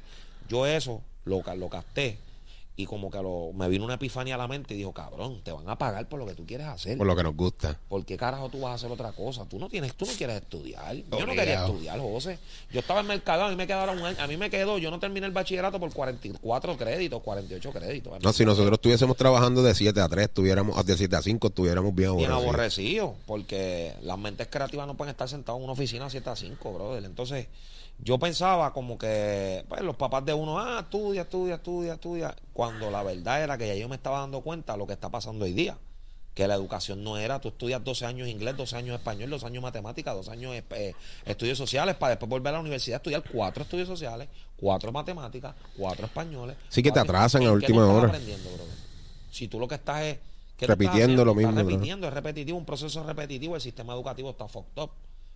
Yo 0.48 0.64
eso 0.66 1.02
lo, 1.26 1.42
lo 1.56 1.68
casté 1.68 2.18
y 2.78 2.84
como 2.84 3.10
que 3.10 3.22
lo, 3.22 3.52
me 3.54 3.68
vino 3.68 3.84
una 3.84 3.94
epifanía 3.94 4.34
a 4.34 4.38
la 4.38 4.48
mente 4.48 4.74
y 4.74 4.76
dijo, 4.76 4.92
cabrón, 4.92 5.40
te 5.42 5.50
van 5.50 5.68
a 5.68 5.78
pagar 5.78 6.08
por 6.08 6.18
lo 6.18 6.26
que 6.26 6.34
tú 6.34 6.44
quieres 6.44 6.66
hacer. 6.66 6.98
Por 6.98 7.06
lo 7.06 7.16
que 7.16 7.22
nos 7.22 7.34
gusta. 7.34 7.78
¿Por 7.88 8.04
qué 8.04 8.18
carajo 8.18 8.50
tú 8.50 8.60
vas 8.60 8.72
a 8.72 8.74
hacer 8.74 8.90
otra 8.90 9.12
cosa? 9.12 9.46
Tú 9.46 9.58
no 9.58 9.68
tienes, 9.68 9.94
tú 9.94 10.04
no 10.04 10.12
quieres 10.12 10.42
estudiar. 10.42 10.94
Yo 10.94 11.26
no 11.26 11.32
quería 11.32 11.64
estudiar, 11.64 11.98
José. 11.98 12.38
Yo 12.70 12.80
estaba 12.80 13.00
en 13.00 13.06
mercado, 13.06 13.44
a 13.44 13.48
mí 13.48 13.56
me 13.56 13.66
quedaron 13.66 13.98
un 13.98 14.04
año, 14.04 14.16
a 14.20 14.26
mí 14.26 14.36
me 14.36 14.50
quedó, 14.50 14.76
yo 14.76 14.90
no 14.90 14.98
terminé 14.98 15.26
el 15.26 15.32
bachillerato 15.32 15.80
por 15.80 15.90
44 15.92 16.76
créditos, 16.76 17.22
48 17.22 17.72
créditos. 17.72 18.22
No, 18.22 18.32
si 18.34 18.44
nosotros 18.44 18.74
estuviésemos 18.74 19.16
trabajando 19.16 19.62
de 19.62 19.74
7 19.74 19.98
a 19.98 20.08
3, 20.08 20.26
estuviéramos, 20.26 20.84
de 20.84 20.96
7 20.96 21.16
a 21.16 21.22
5, 21.22 21.46
estuviéramos 21.48 21.94
bien 21.94 22.14
bien 22.16 22.30
aburridos. 22.30 22.54
aborrecido, 22.54 23.14
porque 23.26 23.94
las 24.02 24.18
mentes 24.18 24.48
creativas 24.48 24.86
no 24.86 24.96
pueden 24.96 25.12
estar 25.12 25.28
sentados 25.28 25.58
en 25.58 25.64
una 25.64 25.72
oficina 25.72 26.10
7 26.10 26.28
a 26.28 26.36
5, 26.36 26.72
brother. 26.74 27.04
Entonces, 27.04 27.46
yo 27.98 28.18
pensaba 28.18 28.72
como 28.72 28.98
que 28.98 29.64
pues, 29.68 29.80
los 29.82 29.96
papás 29.96 30.24
de 30.24 30.34
uno, 30.34 30.58
ah, 30.58 30.80
estudia, 30.80 31.22
estudia, 31.22 31.54
estudia, 31.56 31.94
estudia, 31.94 32.36
cuando 32.52 32.90
la 32.90 33.02
verdad 33.02 33.42
era 33.42 33.56
que 33.58 33.66
ya 33.66 33.74
yo 33.74 33.88
me 33.88 33.96
estaba 33.96 34.20
dando 34.20 34.40
cuenta 34.42 34.72
de 34.74 34.78
lo 34.78 34.86
que 34.86 34.92
está 34.92 35.08
pasando 35.08 35.44
hoy 35.44 35.52
día. 35.52 35.76
Que 36.34 36.46
la 36.46 36.54
educación 36.54 37.02
no 37.02 37.16
era, 37.16 37.40
tú 37.40 37.48
estudias 37.48 37.82
12 37.82 38.04
años 38.04 38.28
inglés, 38.28 38.54
12 38.58 38.76
años 38.76 38.98
español, 38.98 39.30
12 39.30 39.46
años 39.46 39.62
matemáticas, 39.62 40.14
2 40.14 40.28
años 40.28 40.54
eh, 40.54 40.94
estudios 41.24 41.56
sociales, 41.56 41.94
para 41.96 42.10
después 42.10 42.28
volver 42.28 42.48
a 42.48 42.52
la 42.56 42.60
universidad 42.60 42.96
a 42.96 42.98
estudiar 42.98 43.24
4 43.32 43.62
estudios 43.62 43.88
sociales, 43.88 44.28
4 44.58 44.92
matemáticas, 44.92 45.54
4 45.78 46.04
españoles. 46.04 46.56
Sí 46.68 46.82
que 46.82 46.90
te 46.90 47.00
cuatro- 47.00 47.14
atrasan 47.16 47.40
a 47.40 47.44
¿En 47.46 47.50
qué 47.52 47.54
última 47.54 47.82
estás 47.84 47.96
hora. 47.96 48.08
aprendiendo? 48.08 48.50
Si 49.30 49.48
tú 49.48 49.58
lo 49.58 49.66
que 49.66 49.76
estás 49.76 50.02
es... 50.02 50.18
¿qué 50.58 50.66
tú 50.66 50.72
estás 50.72 50.76
Repitiendo 50.76 51.22
haciendo? 51.22 51.24
lo 51.24 51.30
Estás 51.32 51.36
mismo, 51.46 51.52
bro. 51.62 51.70
repitiendo, 51.70 52.08
es 52.08 52.12
repetitivo, 52.12 52.58
un 52.58 52.64
proceso 52.66 53.02
repetitivo, 53.04 53.54
el 53.54 53.60
sistema 53.62 53.94
educativo 53.94 54.28
está 54.30 54.46
fucked 54.46 54.82
up. 54.82 54.90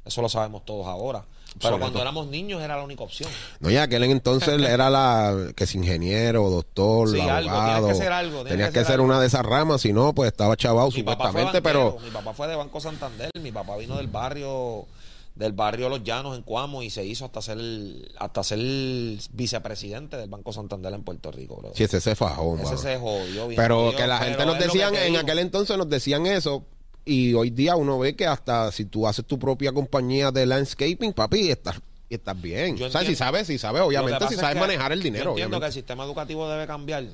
Eso 0.05 0.23
lo 0.23 0.29
sabemos 0.29 0.65
todos 0.65 0.87
ahora. 0.87 1.25
Pero 1.61 1.79
cuando 1.81 2.01
éramos 2.01 2.29
niños 2.29 2.63
era 2.63 2.77
la 2.77 2.85
única 2.85 3.03
opción. 3.03 3.29
No, 3.59 3.71
ya 3.71 3.83
aquel 3.83 4.05
entonces 4.05 4.49
era 4.63 4.89
la 4.89 5.53
que 5.57 5.65
es 5.65 5.75
ingeniero, 5.75 6.49
doctor, 6.49 7.11
Sí, 7.11 7.21
abogado. 7.21 7.89
que 7.89 7.95
ser 7.97 8.13
algo, 8.13 8.45
Tenías 8.45 8.69
que 8.71 8.79
que 8.79 8.85
ser 8.85 8.95
algo. 8.95 9.07
una 9.07 9.21
de 9.21 9.27
esas 9.27 9.45
ramas, 9.45 9.81
si 9.81 9.93
no, 9.93 10.15
pues 10.15 10.31
estaba 10.31 10.57
chavado 10.57 10.91
supuestamente, 10.91 11.61
pero 11.61 11.99
mi 12.05 12.11
papá 12.11 12.33
fue 12.35 12.47
de 12.47 12.55
Banco 12.57 12.81
Santander, 12.81 13.31
mi 13.41 13.51
papá 13.53 13.77
vino 13.77 13.97
del 13.97 14.07
barrio 14.07 14.87
del 15.35 15.53
barrio 15.53 15.89
Los 15.89 16.03
Llanos 16.05 16.37
en 16.37 16.43
Cuamo 16.43 16.83
y 16.83 16.91
se 16.91 17.05
hizo 17.05 17.25
hasta 17.25 17.41
ser 17.41 17.59
hasta 18.19 18.43
ser 18.45 18.59
vicepresidente 19.33 20.17
del 20.17 20.29
Banco 20.29 20.53
Santander 20.53 20.93
en 20.93 21.03
Puerto 21.03 21.31
Rico, 21.33 21.57
bro. 21.57 21.73
si 21.75 21.85
ese 21.85 22.01
se 22.01 22.15
fajó, 22.15 22.55
Ese 22.57 22.65
mano. 22.65 22.77
se 22.79 22.97
jodió 22.99 23.49
bien 23.49 23.61
Pero 23.61 23.77
jodido, 23.87 23.97
que 23.97 24.07
la 24.07 24.19
gente 24.19 24.47
nos 24.47 24.59
decían, 24.59 24.95
en 24.95 25.17
aquel 25.17 25.39
entonces 25.39 25.77
nos 25.77 25.89
decían 25.89 26.27
eso. 26.27 26.65
Y 27.05 27.35
hoy 27.35 27.51
día 27.51 27.77
uno 27.77 27.99
ve 27.99 28.15
que 28.15 28.27
hasta 28.27 28.71
si 28.73 28.85
tú 28.85 29.07
haces 29.07 29.25
tu 29.25 29.39
propia 29.39 29.73
compañía 29.73 30.31
de 30.31 30.47
landscaping, 30.47 31.13
papi, 31.13 31.51
estás, 31.51 31.81
estás 32.09 32.41
bien. 32.41 32.77
Yo 32.77 32.87
o 32.87 32.91
sea, 32.91 33.03
si 33.03 33.17
sabes, 33.17 33.47
si 33.47 33.59
sabes, 33.59 33.81
que 33.81 33.87
obviamente, 33.87 34.29
si 34.29 34.35
es 34.35 34.41
sabes 34.41 34.55
que 34.55 34.61
manejar 34.61 34.93
el 34.93 35.03
dinero. 35.03 35.25
Yo 35.25 35.31
entiendo 35.31 35.59
que 35.59 35.67
obviamente. 35.67 35.67
el 35.67 35.73
sistema 35.73 36.05
educativo 36.05 36.49
debe 36.49 36.67
cambiar 36.67 37.05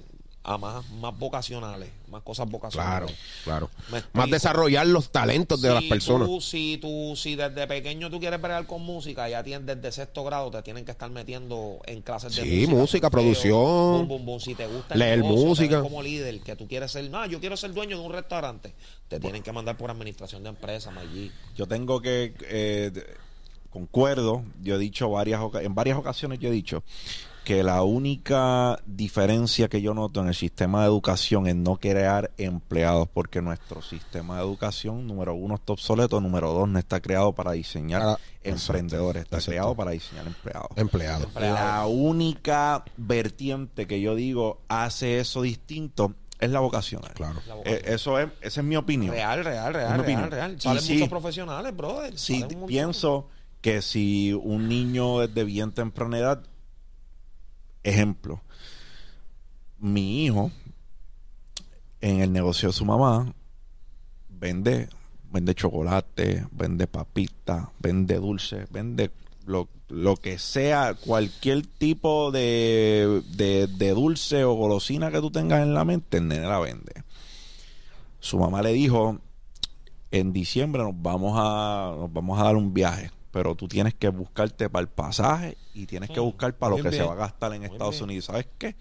a 0.49 0.57
más, 0.59 0.89
más 0.93 1.19
vocacionales, 1.19 1.91
más 2.09 2.23
cosas 2.23 2.47
Claro, 2.47 2.53
vocacionales. 2.53 3.17
claro. 3.43 3.69
Explico. 3.89 4.07
Más 4.13 4.31
desarrollar 4.31 4.87
los 4.87 5.11
talentos 5.11 5.61
de 5.61 5.69
Si 5.71 5.75
las 5.75 5.83
personas. 5.85 6.29
Tú, 6.29 6.41
si, 6.41 6.79
tú, 6.79 7.15
si 7.17 7.35
desde 7.35 7.67
pequeño 7.67 8.09
tú 8.11 8.21
quieres 8.21 8.41
bregar 8.41 8.65
con 8.65 8.81
música, 8.83 9.29
ya 9.29 9.43
tienes 9.43 9.67
desde 9.67 9.91
sexto 9.91 10.23
grado, 10.23 10.53
te 10.53 10.63
tienen 10.63 10.85
que 10.85 10.93
estar 10.93 11.11
metiendo 11.11 11.81
en 11.87 12.01
clases 12.01 12.37
de 12.37 12.43
Sí, 12.43 12.49
música. 12.69 12.73
música, 12.77 13.07
solfeo, 13.09 13.11
producción, 13.11 13.55
bum, 13.99 14.09
bum, 14.09 14.25
bum. 14.27 14.41
Si 14.41 14.55
te 14.55 14.67
gusta 14.69 14.95
el 14.95 15.01
leer 15.01 15.19
negocio, 15.19 15.47
música. 15.47 15.83
como 15.83 16.01
líder, 16.01 16.39
que 16.41 16.55
tú 16.55 16.69
quieres 16.69 16.93
ser, 16.93 17.11
no, 17.11 17.27
yo 17.27 17.41
quiero 17.41 17.57
ser 17.57 17.73
dueño 17.75 17.99
de 17.99 18.05
un 18.07 18.13
restaurante, 18.13 18.73
te 19.09 19.19
tienen 19.19 19.43
que 19.43 19.51
mandar 19.51 19.77
por 19.77 19.91
administración 19.91 20.45
de 20.45 20.51
empresas, 20.51 20.97
allí. 20.97 21.33
Yo 21.57 21.67
tengo 21.67 22.01
que 22.01 22.35
eh, 22.43 22.93
concuerdo, 23.71 24.45
yo 24.63 24.77
he 24.77 24.79
dicho 24.79 25.11
varias 25.11 25.41
oca- 25.41 25.63
en 25.63 25.75
varias 25.75 25.99
ocasiones 25.99 26.39
yo 26.39 26.49
he 26.49 26.53
dicho 26.53 26.83
que 27.47 27.63
la 27.63 27.85
única 27.85 28.81
diferencia 28.87 29.69
que 29.69 29.81
yo 29.81 29.95
noto 29.95 30.21
en 30.21 30.27
el 30.27 30.35
sistema 30.35 30.81
de 30.81 30.87
educación 30.89 31.47
es 31.47 31.55
no 31.55 31.77
crear 31.77 32.33
empleados, 32.39 33.07
porque 33.15 33.41
nuestro 33.41 33.83
sistema 33.83 34.35
de 34.39 34.43
educación, 34.43 35.07
número 35.07 35.33
uno, 35.33 35.55
está 35.55 35.73
obsoleto, 35.75 36.21
número 36.21 36.53
dos, 36.53 36.69
no 36.69 36.77
está 36.81 36.99
creado 37.01 37.33
para 37.37 37.53
diseñar 37.53 38.03
Ah, 38.03 38.19
emprendedores, 38.43 39.23
está 39.23 39.37
exacto. 39.37 39.51
creado 39.53 39.75
para 39.77 39.93
diseñar 39.93 40.27
empleados. 40.27 40.71
Empleado. 40.75 41.29
La 41.37 41.87
única 41.87 42.85
vertiente 42.97 43.87
que 43.87 44.01
yo 44.01 44.17
digo 44.17 44.59
hace 44.67 45.21
eso 45.21 45.43
distinto 45.43 46.15
es 46.41 46.51
la 46.51 46.59
vocacional. 46.59 47.13
Claro. 47.15 47.41
La 47.47 47.55
Eh, 47.65 47.81
eso 47.87 48.19
es, 48.19 48.27
esa 48.41 48.61
es 48.61 48.67
mi 48.67 48.75
opinión. 48.75 49.15
Real, 49.15 49.45
real, 49.45 49.69
Es 49.69 49.73
mi 49.73 49.79
real, 49.79 49.89
real, 49.95 50.01
opinión. 50.01 50.31
real. 50.33 50.61
Salen 50.61 50.83
sí. 50.83 50.95
muchos 50.95 51.09
profesionales, 51.11 51.77
brother. 51.77 52.19
Sí, 52.19 52.45
pienso 52.67 53.29
que 53.61 53.83
si 53.83 54.33
un 54.33 54.69
niño 54.69 55.21
desde 55.21 55.45
bien 55.45 55.71
temprana 55.71 56.19
edad, 56.19 56.43
ejemplo, 57.87 58.43
mi 59.79 60.25
hijo 60.25 60.51
en 62.01 62.21
el 62.21 62.33
negocio 62.33 62.69
de 62.69 62.73
su 62.73 62.85
mamá 62.85 63.33
vende, 64.29 64.89
vende 65.31 65.55
chocolate, 65.55 66.47
vende 66.53 66.87
papita, 66.87 67.71
vende 67.79 68.17
dulce, 68.17 68.67
vende 68.71 69.11
lo, 69.47 69.69
lo 69.89 70.17
que 70.17 70.39
sea, 70.39 70.95
cualquier 70.95 71.67
tipo 71.67 72.31
de, 72.31 73.23
de, 73.37 73.67
de 73.67 73.91
dulce 73.91 74.45
o 74.45 74.55
golosina 74.55 75.11
que 75.11 75.21
tú 75.21 75.31
tengas 75.31 75.63
en 75.63 75.75
la 75.75 75.85
mente, 75.85 76.19
el 76.19 76.29
nene 76.29 76.47
la 76.47 76.59
vende. 76.59 77.05
Su 78.21 78.39
mamá 78.39 78.63
le 78.63 78.73
dijo, 78.73 79.19
en 80.11 80.33
diciembre 80.33 80.83
nos 80.83 81.01
vamos 81.01 81.35
a 81.37 81.95
nos 81.97 82.13
vamos 82.13 82.41
a 82.41 82.45
dar 82.45 82.57
un 82.57 82.75
viaje, 82.75 83.11
pero 83.37 83.55
tú 83.55 83.69
tienes 83.69 83.93
que 83.93 84.09
buscarte 84.09 84.71
para 84.71 84.81
el 84.81 84.89
pasaje 84.89 85.59
y 85.75 85.85
tienes 85.85 86.09
que 86.09 86.19
Mm, 86.23 86.25
buscar 86.25 86.55
para 86.55 86.75
lo 86.75 86.83
que 86.83 86.91
se 86.91 87.03
va 87.03 87.13
a 87.13 87.17
gastar 87.17 87.53
en 87.53 87.59
Muy 87.61 87.69
Estados 87.71 87.97
bien. 87.97 88.05
Unidos. 88.05 88.25
¿Sabes 88.25 88.47
qué? 88.57 88.75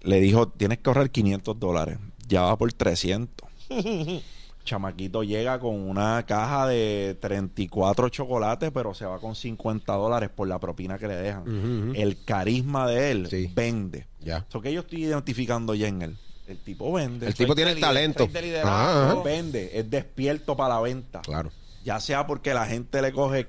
Le 0.00 0.18
dijo, 0.18 0.48
tienes 0.48 0.78
que 0.78 0.88
ahorrar 0.88 1.10
500 1.10 1.60
dólares. 1.60 1.98
Ya 2.26 2.40
va 2.40 2.56
por 2.56 2.72
300. 2.72 3.46
Chamaquito 4.64 5.22
llega 5.24 5.58
con 5.60 5.74
una 5.74 6.24
caja 6.24 6.66
de 6.68 7.18
34 7.20 8.08
chocolates, 8.08 8.70
pero 8.72 8.94
se 8.94 9.04
va 9.04 9.18
con 9.18 9.34
50 9.34 9.92
dólares 9.92 10.30
por 10.34 10.48
la 10.48 10.58
propina 10.58 10.98
que 10.98 11.06
le 11.08 11.16
dejan. 11.16 11.92
El 11.94 12.24
carisma 12.24 12.88
de 12.88 13.10
él 13.10 13.26
Sí. 13.28 13.50
vende. 13.54 14.06
Ya. 14.20 14.46
Eso 14.48 14.62
que 14.62 14.72
yo 14.72 14.80
estoy 14.80 15.04
identificando 15.04 15.74
ya 15.74 15.88
en 15.88 16.00
él. 16.00 16.16
El 16.46 16.56
tipo 16.56 16.90
vende. 16.94 17.26
El 17.26 17.34
tipo 17.34 17.54
tiene 17.54 17.72
el 17.72 17.80
talento. 17.80 18.26
Ah, 18.64 19.12
ah, 19.18 19.22
vende, 19.22 19.70
es 19.74 19.90
despierto 19.90 20.56
para 20.56 20.76
la 20.76 20.80
venta. 20.80 21.20
claro. 21.20 21.50
Ya 21.84 21.98
sea 22.00 22.26
porque 22.26 22.52
la 22.54 22.66
gente 22.66 23.00
le 23.02 23.12
coge 23.12 23.48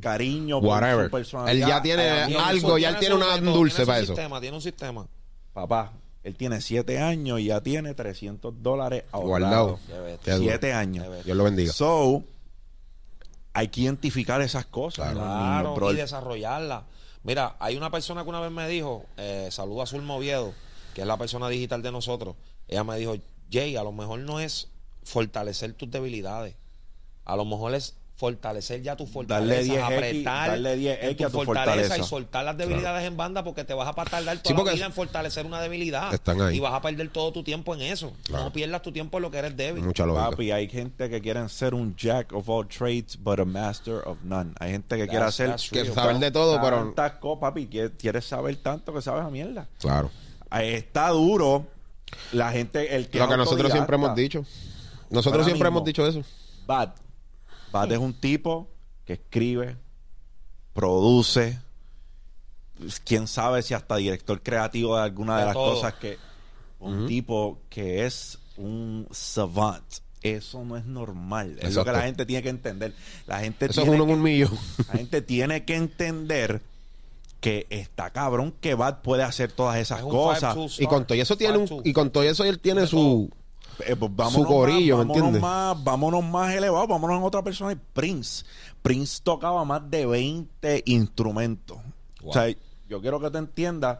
cariño 0.00 0.60
por 0.60 0.70
Whatever. 0.70 1.06
su 1.06 1.10
personalidad. 1.10 1.62
Él 1.68 1.68
ya 1.74 1.82
tiene 1.82 2.10
algo, 2.38 2.70
su- 2.70 2.78
ya 2.78 2.88
él 2.90 2.96
tiene 2.98 3.14
su 3.14 3.20
una 3.20 3.34
método, 3.36 3.52
dulce 3.54 3.76
tiene 3.76 3.84
su 3.84 3.86
para 3.86 3.98
eso. 4.00 4.06
Sistema, 4.14 4.40
tiene 4.40 4.56
un 4.56 4.62
sistema. 4.62 5.06
Papá, 5.52 5.92
él 6.22 6.36
tiene 6.36 6.60
siete 6.60 6.98
años 7.00 7.40
y 7.40 7.46
ya 7.46 7.60
tiene 7.60 7.94
300 7.94 8.62
dólares 8.62 9.04
Guardado. 9.12 9.78
Qué 10.22 10.32
duro. 10.32 10.44
Siete 10.50 10.72
años. 10.72 11.04
Qué 11.04 11.08
bestia. 11.10 11.24
Dios 11.24 11.36
lo 11.36 11.44
bendiga. 11.44 11.72
So, 11.72 12.24
hay 13.52 13.68
que 13.68 13.82
identificar 13.82 14.40
esas 14.42 14.66
cosas. 14.66 15.12
Claro, 15.12 15.74
bro. 15.74 15.92
y 15.92 15.96
desarrollarla. 15.96 16.84
Mira, 17.22 17.56
hay 17.58 17.76
una 17.76 17.90
persona 17.90 18.22
que 18.22 18.28
una 18.30 18.40
vez 18.40 18.50
me 18.50 18.66
dijo, 18.68 19.04
eh, 19.16 19.48
saludo 19.50 19.82
a 19.82 19.86
Zulma 19.86 20.14
Oviedo, 20.14 20.54
que 20.94 21.02
es 21.02 21.06
la 21.06 21.16
persona 21.18 21.48
digital 21.48 21.82
de 21.82 21.92
nosotros. 21.92 22.36
Ella 22.68 22.84
me 22.84 22.96
dijo, 22.96 23.16
Jay, 23.52 23.76
a 23.76 23.82
lo 23.82 23.92
mejor 23.92 24.20
no 24.20 24.40
es 24.40 24.68
fortalecer 25.02 25.72
tus 25.74 25.90
debilidades. 25.90 26.54
A 27.24 27.36
lo 27.36 27.44
mejor 27.44 27.74
es 27.74 27.94
fortalecer 28.16 28.82
ya 28.82 28.96
tus 28.96 29.08
fortalezas, 29.08 29.64
10X, 29.64 29.82
apretar 29.82 30.50
darle 30.50 30.76
10X 30.76 30.98
en 31.00 31.16
tu 31.16 31.24
a 31.24 31.30
tu 31.30 31.36
fortaleza, 31.42 31.72
fortaleza. 31.72 31.98
y 31.98 32.02
soltar 32.04 32.44
las 32.44 32.54
debilidades 32.58 33.06
en 33.06 33.16
banda 33.16 33.42
porque 33.42 33.64
te 33.64 33.72
vas 33.72 33.88
a 33.88 33.94
tardar 33.94 34.36
toda 34.42 34.58
Sí, 34.58 34.62
la 34.66 34.72
vida 34.74 34.84
en 34.86 34.92
fortalecer 34.92 35.46
una 35.46 35.58
debilidad 35.62 36.12
están 36.12 36.38
ahí. 36.42 36.58
y 36.58 36.60
vas 36.60 36.74
a 36.74 36.82
perder 36.82 37.08
todo 37.08 37.32
tu 37.32 37.42
tiempo 37.42 37.74
en 37.74 37.80
eso. 37.80 38.12
Claro. 38.24 38.44
No 38.44 38.52
pierdas 38.52 38.82
tu 38.82 38.92
tiempo 38.92 39.16
en 39.16 39.22
lo 39.22 39.30
que 39.30 39.38
eres 39.38 39.56
débil. 39.56 39.82
Mucha. 39.84 40.06
Papi, 40.06 40.50
hay 40.50 40.68
gente 40.68 41.08
que 41.08 41.22
quieren 41.22 41.48
ser 41.48 41.72
un 41.72 41.96
jack 41.96 42.30
of 42.34 42.46
all 42.50 42.66
trades, 42.68 43.16
but 43.18 43.40
a 43.40 43.44
master 43.46 44.02
of 44.06 44.18
none. 44.22 44.52
Hay 44.60 44.72
gente 44.72 44.98
que 44.98 45.08
quiere 45.08 45.24
hacer 45.24 45.56
Que 45.70 45.84
real. 45.84 45.94
saber 45.94 46.18
de 46.18 46.30
todo, 46.30 46.60
pero. 46.60 46.94
cosas, 46.94 47.40
papi. 47.40 47.68
que 47.68 47.90
Quieres 47.92 48.26
saber 48.26 48.56
tanto 48.56 48.92
que 48.92 49.00
sabes 49.00 49.24
a 49.24 49.30
mierda. 49.30 49.66
Claro. 49.78 50.10
Está 50.50 51.08
duro. 51.08 51.64
La 52.32 52.52
gente, 52.52 52.96
el 52.96 53.08
que 53.08 53.18
Lo 53.18 53.28
que 53.30 53.36
nosotros 53.38 53.72
siempre 53.72 53.96
hemos 53.96 54.14
dicho. 54.14 54.44
Nosotros 55.08 55.46
siempre 55.46 55.64
mismo. 55.70 55.78
hemos 55.78 55.84
dicho 55.86 56.06
eso. 56.06 56.22
Bad. 56.66 56.90
Bad 57.72 57.92
es 57.92 57.98
un 57.98 58.14
tipo 58.14 58.68
que 59.04 59.14
escribe, 59.14 59.76
produce, 60.72 61.58
pues, 62.78 63.00
quién 63.00 63.26
sabe 63.26 63.62
si 63.62 63.74
hasta 63.74 63.96
director 63.96 64.42
creativo 64.42 64.96
de 64.96 65.02
alguna 65.02 65.34
de, 65.34 65.40
De 65.40 65.46
las 65.46 65.54
todo. 65.54 65.74
cosas 65.74 65.94
que 65.94 66.18
un 66.78 67.06
tipo 67.06 67.58
que 67.68 68.06
es 68.06 68.38
un 68.56 69.06
savant. 69.10 69.84
Eso 70.22 70.64
no 70.64 70.76
es 70.76 70.84
normal. 70.84 71.58
Es 71.62 71.74
lo 71.74 71.84
que 71.84 71.92
la 71.92 72.02
gente 72.02 72.26
tiene 72.26 72.42
que 72.42 72.50
entender. 72.50 72.94
La 73.26 73.40
gente 73.40 73.66
Eso 73.66 73.80
es 73.80 73.86
tiene 73.86 73.96
uno 73.96 74.04
en 74.04 74.08
que- 74.08 74.14
un 74.14 74.22
millón. 74.22 74.58
la 74.88 74.94
gente 74.98 75.22
tiene 75.22 75.64
que 75.64 75.76
entender 75.76 76.60
que 77.40 77.66
está 77.70 78.10
cabrón 78.10 78.52
que 78.60 78.74
Bad 78.74 79.00
puede 79.00 79.22
hacer 79.22 79.50
todas 79.50 79.78
esas 79.78 80.00
Es 80.00 80.04
cosas. 80.04 80.56
Y 80.78 80.86
con 80.86 81.06
todo 81.06 81.16
eso 81.18 81.36
tiene 81.38 81.56
un, 81.56 81.80
y 81.84 81.92
con 81.94 82.10
todo 82.10 82.22
eso 82.22 82.44
él 82.44 82.58
tiene 82.60 82.82
Tiene 82.82 82.88
su 82.90 83.30
Eh, 83.86 83.96
pues 83.96 84.10
vámonos 84.14 84.42
Su 84.42 84.44
corillo, 84.44 84.98
¿me 84.98 85.04
más, 85.04 85.08
vámonos 85.08 85.16
entiendes? 85.16 85.42
Más, 85.42 85.84
vámonos 85.84 86.24
más 86.24 86.54
elevados, 86.54 86.88
vámonos 86.88 87.18
en 87.18 87.24
otra 87.24 87.42
persona. 87.42 87.78
Prince. 87.92 88.44
Prince 88.82 89.20
tocaba 89.22 89.64
más 89.64 89.90
de 89.90 90.06
20 90.06 90.82
instrumentos. 90.86 91.78
Wow. 92.20 92.30
O 92.30 92.32
sea, 92.32 92.54
yo 92.88 93.00
quiero 93.00 93.20
que 93.20 93.30
te 93.30 93.38
entiendas 93.38 93.98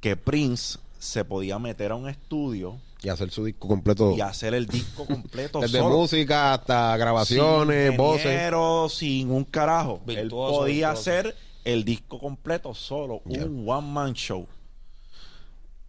que 0.00 0.16
Prince 0.16 0.78
se 0.98 1.24
podía 1.24 1.58
meter 1.58 1.92
a 1.92 1.94
un 1.96 2.08
estudio 2.08 2.78
y 3.02 3.08
hacer 3.08 3.30
su 3.30 3.44
disco 3.44 3.66
completo. 3.66 4.14
y 4.16 4.20
hacer 4.20 4.52
el 4.54 4.66
disco 4.66 5.06
completo 5.06 5.60
Desde 5.62 5.78
solo. 5.78 5.96
música 5.96 6.52
hasta 6.54 6.96
grabaciones, 6.98 7.88
sin 7.88 7.96
voces. 7.96 8.52
sin 8.92 9.30
un 9.30 9.44
carajo. 9.44 10.00
Él 10.06 10.28
podía 10.28 10.88
virtuoso. 10.88 10.88
hacer 10.88 11.36
el 11.64 11.84
disco 11.84 12.18
completo 12.18 12.74
solo, 12.74 13.22
un 13.24 13.64
one 13.66 13.88
man 13.88 14.12
show. 14.12 14.46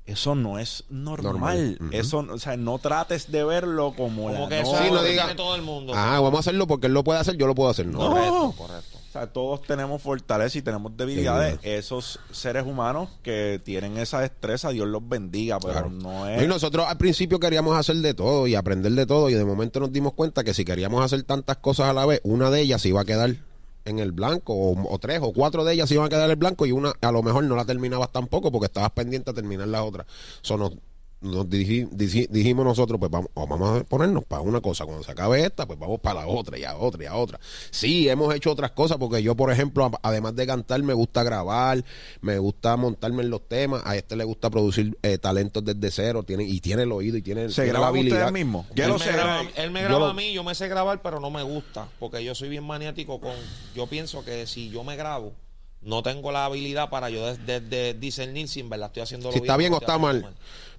Eso 0.05 0.35
no 0.35 0.57
es 0.59 0.83
normal. 0.89 1.77
Eso, 1.91 2.19
o 2.29 2.37
sea, 2.39 2.57
no 2.57 2.79
trates 2.79 3.31
de 3.31 3.43
verlo 3.43 3.93
como, 3.95 4.23
Como 4.27 4.39
la 4.43 4.49
que 4.49 4.59
eso 4.61 4.75
Sí, 4.77 4.89
no 4.91 5.03
diga- 5.03 5.23
tiene 5.25 5.35
todo 5.35 5.55
el 5.55 5.61
mundo. 5.61 5.93
Ah, 5.95 6.19
vamos 6.19 6.35
a 6.37 6.39
hacerlo 6.39 6.67
porque 6.67 6.87
él 6.87 6.93
lo 6.93 7.03
puede 7.03 7.19
hacer, 7.19 7.37
yo 7.37 7.47
lo 7.47 7.55
puedo 7.55 7.69
hacer. 7.69 7.85
No. 7.85 7.99
Correcto, 7.99 8.53
correcto. 8.57 8.97
O 8.97 9.11
sea, 9.11 9.27
todos 9.27 9.61
tenemos 9.63 10.01
fortalezas 10.01 10.55
y 10.55 10.61
tenemos 10.61 10.95
debilidades. 10.95 11.59
Esos 11.63 12.19
seres 12.31 12.65
humanos 12.65 13.09
que 13.23 13.61
tienen 13.63 13.97
esa 13.97 14.21
destreza, 14.21 14.69
Dios 14.69 14.87
los 14.87 15.07
bendiga, 15.07 15.59
pero 15.59 15.73
Claro. 15.73 15.89
no 15.89 16.29
Y 16.29 16.43
es. 16.43 16.47
nosotros 16.47 16.85
al 16.87 16.97
principio 16.97 17.39
queríamos 17.39 17.77
hacer 17.77 17.97
de 17.97 18.13
todo 18.13 18.47
y 18.47 18.55
aprender 18.55 18.93
de 18.93 19.05
todo 19.05 19.29
y 19.29 19.33
de 19.33 19.43
momento 19.45 19.79
nos 19.81 19.91
dimos 19.91 20.13
cuenta 20.13 20.43
que 20.45 20.53
si 20.53 20.63
queríamos 20.65 21.03
hacer 21.03 21.23
tantas 21.23 21.57
cosas 21.57 21.89
a 21.89 21.93
la 21.93 22.05
vez, 22.05 22.21
una 22.23 22.49
de 22.49 22.61
ellas 22.61 22.81
se 22.81 22.87
iba 22.89 23.01
a 23.01 23.05
quedar 23.05 23.35
en 23.85 23.99
el 23.99 24.11
blanco 24.11 24.53
o, 24.55 24.99
tres 24.99 25.19
o 25.21 25.33
cuatro 25.33 25.63
de 25.63 25.73
ellas 25.73 25.91
iban 25.91 26.05
a 26.05 26.09
quedar 26.09 26.25
en 26.25 26.31
el 26.31 26.35
blanco 26.35 26.65
y 26.65 26.71
una 26.71 26.93
a 27.01 27.11
lo 27.11 27.23
mejor 27.23 27.43
no 27.43 27.55
la 27.55 27.65
terminabas 27.65 28.11
tampoco 28.11 28.51
porque 28.51 28.65
estabas 28.65 28.91
pendiente 28.91 29.31
a 29.31 29.33
terminar 29.33 29.67
las 29.67 29.81
otras. 29.81 30.07
So, 30.41 30.57
nos, 30.57 30.73
nos 31.21 31.45
diji- 31.47 31.87
diji- 31.89 32.27
dijimos 32.29 32.65
nosotros, 32.65 32.99
pues 32.99 33.11
vamos, 33.11 33.29
o 33.35 33.45
vamos 33.47 33.79
a 33.81 33.83
ponernos 33.83 34.25
para 34.25 34.41
una 34.41 34.59
cosa. 34.61 34.85
Cuando 34.85 35.03
se 35.03 35.11
acabe 35.11 35.45
esta, 35.45 35.65
pues 35.67 35.77
vamos 35.79 35.99
para 35.99 36.21
la 36.21 36.27
otra 36.27 36.57
y 36.57 36.63
a 36.63 36.75
otra 36.75 37.03
y 37.03 37.05
a 37.07 37.15
otra. 37.15 37.39
Sí, 37.69 38.09
hemos 38.09 38.33
hecho 38.33 38.51
otras 38.51 38.71
cosas 38.71 38.97
porque 38.97 39.21
yo, 39.21 39.35
por 39.35 39.51
ejemplo, 39.51 39.89
además 40.01 40.35
de 40.35 40.47
cantar, 40.47 40.81
me 40.83 40.93
gusta 40.93 41.23
grabar, 41.23 41.83
me 42.21 42.37
gusta 42.39 42.75
montarme 42.75 43.23
en 43.23 43.29
los 43.29 43.47
temas. 43.47 43.81
A 43.85 43.95
este 43.95 44.15
le 44.15 44.23
gusta 44.23 44.49
producir 44.49 44.97
eh, 45.03 45.17
talentos 45.17 45.63
desde 45.63 45.91
cero 45.91 46.23
tiene 46.23 46.43
y 46.43 46.59
tiene 46.59 46.83
el 46.83 46.91
oído 46.91 47.17
y 47.17 47.21
tiene, 47.21 47.49
¿Se 47.49 47.63
tiene 47.63 47.79
la 47.79 47.87
habilidad. 47.87 48.31
Ya 48.75 48.85
él, 48.85 48.89
lo 48.91 48.97
me 48.99 49.05
sé. 49.05 49.11
graba, 49.11 49.41
él 49.55 49.71
me 49.71 49.81
Yo 49.81 49.85
graba 49.87 49.99
lo- 50.05 50.11
a 50.11 50.13
mí, 50.13 50.33
yo 50.33 50.43
me 50.43 50.55
sé 50.55 50.67
grabar, 50.67 51.01
pero 51.01 51.19
no 51.19 51.29
me 51.29 51.43
gusta. 51.43 51.87
Porque 51.99 52.23
yo 52.23 52.33
soy 52.35 52.49
bien 52.49 52.63
maniático 52.63 53.19
con. 53.21 53.33
Yo 53.75 53.85
pienso 53.87 54.25
que 54.25 54.47
si 54.47 54.69
yo 54.69 54.83
me 54.83 54.95
grabo, 54.95 55.33
no 55.81 56.03
tengo 56.03 56.31
la 56.31 56.45
habilidad 56.45 56.89
para 56.89 57.09
yo 57.09 57.25
desde 57.25 57.59
de, 57.59 57.93
discernir 57.93 58.47
si 58.47 58.59
en 58.59 58.69
verdad 58.69 58.87
estoy 58.87 59.03
haciendo 59.03 59.31
Si 59.31 59.39
está 59.39 59.57
bien 59.57 59.73
o 59.73 59.77
está 59.77 59.97
mal. 59.97 60.33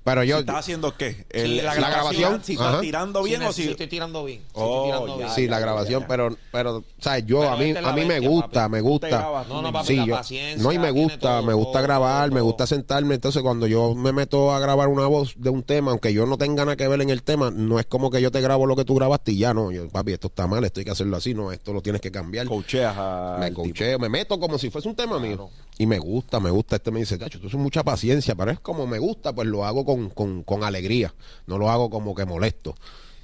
Pero 0.04 0.25
yo, 0.25 0.38
¿Estás 0.40 0.56
haciendo 0.56 0.97
qué? 0.97 1.25
La 1.32 1.76
la 1.76 1.88
grabación, 1.90 2.42
Si 2.42 2.54
estás 2.54 2.66
ajá. 2.66 2.80
tirando 2.80 3.23
bien 3.23 3.40
Si 3.42 3.47
o 3.47 3.52
si. 3.52 3.62
si 3.62 3.68
estoy 3.71 3.87
tirando 3.87 4.25
bien. 4.25 4.40
si 4.40 4.47
Oh, 4.54 4.64
estoy 4.66 4.85
tirando 4.90 5.06
ya, 5.06 5.25
bien. 5.26 5.30
sí, 5.37 5.47
la 5.47 5.61
grabación, 5.61 6.00
ya. 6.02 6.09
pero, 6.09 6.37
pero, 6.50 6.85
¿sabes? 6.99 7.25
Yo, 7.25 7.38
Pero 7.38 7.52
a 7.52 7.56
mí, 7.56 7.71
a 7.71 7.92
mí 7.92 8.04
me 8.04 8.18
gusta, 8.18 8.62
papi. 8.62 8.73
me 8.73 8.80
gusta. 8.80 9.44
No, 9.49 9.62
no, 9.62 9.73
papi, 9.73 9.87
Sí, 9.87 9.94
la 9.97 10.06
yo- 10.06 10.14
paciencia. 10.16 10.61
no, 10.61 10.73
y 10.73 10.78
me 10.80 10.90
gusta, 10.90 11.18
todo, 11.21 11.42
me 11.44 11.54
gusta 11.54 11.73
todo, 11.75 11.82
grabar, 11.85 12.32
me 12.32 12.40
gusta 12.40 12.66
sentarme. 12.66 13.14
Entonces, 13.14 13.42
cuando 13.42 13.68
yo 13.68 13.94
me 13.94 14.11
meto 14.12 14.52
a 14.52 14.59
grabar 14.59 14.88
una 14.88 15.06
voz 15.06 15.35
de 15.37 15.50
un 15.50 15.62
tema, 15.62 15.92
aunque 15.92 16.12
yo 16.12 16.26
no 16.26 16.37
tenga 16.37 16.64
nada 16.64 16.75
que 16.75 16.88
ver 16.88 17.00
en 17.00 17.11
el 17.11 17.23
tema, 17.23 17.52
no 17.52 17.78
es 17.78 17.87
como 17.87 18.11
que 18.11 18.21
yo 18.21 18.32
te 18.32 18.40
grabo 18.40 18.66
lo 18.66 18.75
que 18.75 18.85
tú 18.85 18.97
grabaste 18.97 19.30
y 19.30 19.38
ya, 19.38 19.54
no. 19.54 19.71
Yo, 19.71 19.88
papi, 19.88 20.14
esto 20.14 20.26
está 20.26 20.49
mal, 20.49 20.64
esto 20.64 20.80
hay 20.80 20.85
que 20.85 20.90
hacerlo 20.90 21.16
así, 21.16 21.32
no, 21.32 21.52
esto 21.52 21.73
lo 21.73 21.80
tienes 21.80 22.00
que 22.00 22.11
cambiar. 22.11 22.49
Coacheas 22.49 22.97
a. 22.99 23.37
me 23.38 23.52
coacheo, 23.52 24.00
me 24.00 24.09
meto 24.09 24.40
como 24.40 24.59
si 24.59 24.68
fuese 24.68 24.88
un 24.88 24.91
tema 24.94 25.18
mío. 25.18 25.50
Y 25.78 25.87
me 25.87 25.99
gusta, 25.99 26.38
me 26.40 26.50
gusta. 26.50 26.76
Este 26.76 26.90
me 26.90 27.00
dice, 27.00 27.18
Tacho, 27.18 27.38
tú 27.40 27.49
tienes 27.49 27.62
mucha 27.62 27.82
paciencia, 27.82 28.34
pero 28.34 28.50
es 28.50 28.61
como 28.61 28.87
me 28.87 28.99
gusta, 28.99 29.32
pues 29.34 29.49
lo 29.49 29.64
hago 29.64 29.84
con, 29.84 30.11
con, 30.11 30.42
con 30.44 30.64
alegría. 30.64 31.14
No 31.46 31.58
lo 31.58 31.70
hago 31.70 31.90
como 31.90 32.14
que 32.14 32.25
molesto. 32.25 32.75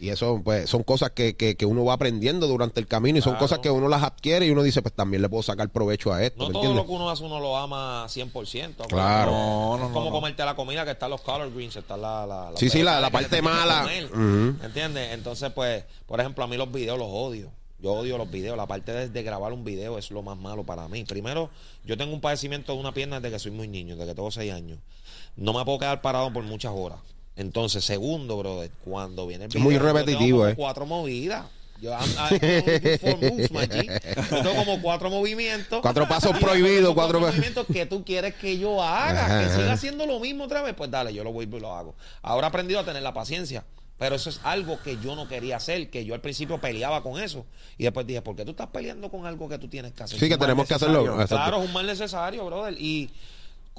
Y 0.00 0.10
eso, 0.10 0.40
pues, 0.44 0.70
son 0.70 0.84
cosas 0.84 1.10
que, 1.10 1.34
que, 1.34 1.56
que 1.56 1.66
uno 1.66 1.84
va 1.84 1.94
aprendiendo 1.94 2.46
durante 2.46 2.78
el 2.78 2.86
camino 2.86 3.18
y 3.18 3.20
son 3.20 3.32
Claro. 3.32 3.44
cosas 3.44 3.58
que 3.58 3.68
uno 3.70 3.88
las 3.88 4.04
adquiere 4.04 4.46
y 4.46 4.50
uno 4.50 4.62
dice, 4.62 4.80
pues 4.80 4.94
también 4.94 5.22
le 5.22 5.28
puedo 5.28 5.42
sacar 5.42 5.68
provecho 5.70 6.12
a 6.12 6.22
esto. 6.22 6.38
No 6.38 6.46
¿me 6.48 6.52
todo 6.52 6.62
entiendes? 6.62 6.84
lo 6.84 6.88
que 6.88 6.96
uno 6.96 7.10
hace 7.10 7.24
uno 7.24 7.40
lo 7.40 7.56
ama 7.56 8.06
100%. 8.06 8.86
Claro. 8.88 9.32
No, 9.32 9.76
no, 9.78 9.86
es 9.86 9.92
como 9.92 10.04
no, 10.06 10.10
comerte 10.12 10.44
la 10.44 10.54
comida 10.54 10.84
que 10.84 10.92
están 10.92 11.10
los 11.10 11.20
color 11.20 11.52
greens, 11.52 11.74
está 11.74 11.96
la, 11.96 12.24
la, 12.26 12.52
Sí, 12.54 12.70
sí, 12.70 12.82
la- 12.84 13.00
la 13.00 13.10
parte 13.10 13.42
mala. 13.42 13.82
comer, 13.82 14.04
Ujú. 14.06 14.64
¿Entiendes? 14.64 15.12
Entonces, 15.14 15.50
pues, 15.52 15.84
por 16.06 16.20
ejemplo, 16.20 16.44
a 16.44 16.46
mí 16.46 16.56
los 16.56 16.70
videos 16.70 16.96
los 16.96 17.08
odio. 17.10 17.50
Yo 17.80 17.92
odio 17.92 18.18
los 18.18 18.30
videos. 18.30 18.56
La 18.56 18.66
parte 18.66 18.92
de, 18.92 19.08
de 19.08 19.22
grabar 19.22 19.52
un 19.52 19.64
video 19.64 19.98
es 19.98 20.10
lo 20.10 20.22
más 20.22 20.36
malo 20.36 20.64
para 20.64 20.88
mí. 20.88 21.04
Primero, 21.04 21.50
yo 21.84 21.96
tengo 21.96 22.12
un 22.12 22.20
padecimiento 22.20 22.72
de 22.74 22.80
una 22.80 22.92
pierna 22.92 23.20
desde 23.20 23.34
que 23.34 23.38
soy 23.38 23.52
muy 23.52 23.68
niño, 23.68 23.94
desde 23.96 24.10
que 24.10 24.14
tengo 24.16 24.30
6 24.30 24.52
años. 24.52 24.78
No 25.36 25.52
me 25.52 25.64
puedo 25.64 25.78
quedar 25.78 26.00
parado 26.02 26.32
por 26.32 26.42
muchas 26.42 26.72
horas. 26.74 26.98
Entonces, 27.36 27.84
segundo, 27.84 28.36
brother, 28.36 28.70
cuando 28.84 29.26
viene 29.28 29.44
el 29.44 29.50
Es 29.50 29.56
muy 29.62 29.74
video, 29.74 29.86
yo 29.86 29.94
tengo 29.94 29.98
repetitivo, 29.98 30.38
como 30.38 30.48
eh. 30.50 30.54
cuatro 30.56 30.86
movidas. 30.86 31.46
Yo, 31.80 31.92
I'm- 31.92 32.10
I 32.10 32.38
don't 32.40 32.82
do 32.82 32.98
four 33.00 33.16
moves. 33.30 33.50
Yo 34.32 34.42
tengo 34.42 34.54
como 34.56 34.82
cuatro 34.82 35.10
movimientos. 35.10 35.80
Cuatro 35.80 36.08
pasos 36.08 36.36
prohibidos, 36.38 36.92
cuatro- 36.94 37.20
movimientos 37.20 37.64
que 37.72 37.86
tú 37.86 38.04
quieres 38.04 38.34
que 38.34 38.58
yo 38.58 38.82
haga, 38.82 39.26
Ajá, 39.26 39.38
que 39.38 39.44
ajá. 39.46 39.56
siga 39.56 39.72
haciendo 39.74 40.04
lo 40.04 40.18
mismo 40.18 40.42
otra 40.42 40.62
vez, 40.62 40.74
pues 40.74 40.90
dale, 40.90 41.14
yo 41.14 41.22
lo 41.22 41.30
vuelvo 41.30 41.56
y 41.58 41.60
lo 41.60 41.72
hago. 41.72 41.94
Ahora 42.22 42.48
he 42.48 42.50
aprendido 42.50 42.80
a 42.80 42.84
tener 42.84 43.04
la 43.04 43.14
paciencia. 43.14 43.62
Pero 43.98 44.14
eso 44.14 44.30
es 44.30 44.40
algo 44.44 44.80
que 44.82 44.96
yo 44.98 45.16
no 45.16 45.26
quería 45.26 45.56
hacer, 45.56 45.90
que 45.90 46.04
yo 46.04 46.14
al 46.14 46.20
principio 46.20 46.58
peleaba 46.58 47.02
con 47.02 47.20
eso. 47.20 47.44
Y 47.76 47.84
después 47.84 48.06
dije, 48.06 48.22
¿por 48.22 48.36
qué 48.36 48.44
tú 48.44 48.52
estás 48.52 48.68
peleando 48.68 49.10
con 49.10 49.26
algo 49.26 49.48
que 49.48 49.58
tú 49.58 49.68
tienes 49.68 49.92
que 49.92 50.04
hacer? 50.04 50.18
Sí, 50.18 50.28
que 50.28 50.38
tenemos 50.38 50.68
que 50.68 50.74
hacerlo. 50.74 51.04
Exacto. 51.04 51.34
Claro, 51.34 51.62
es 51.62 51.66
un 51.66 51.72
mal 51.72 51.86
necesario, 51.86 52.46
brother. 52.46 52.74
Y 52.78 53.10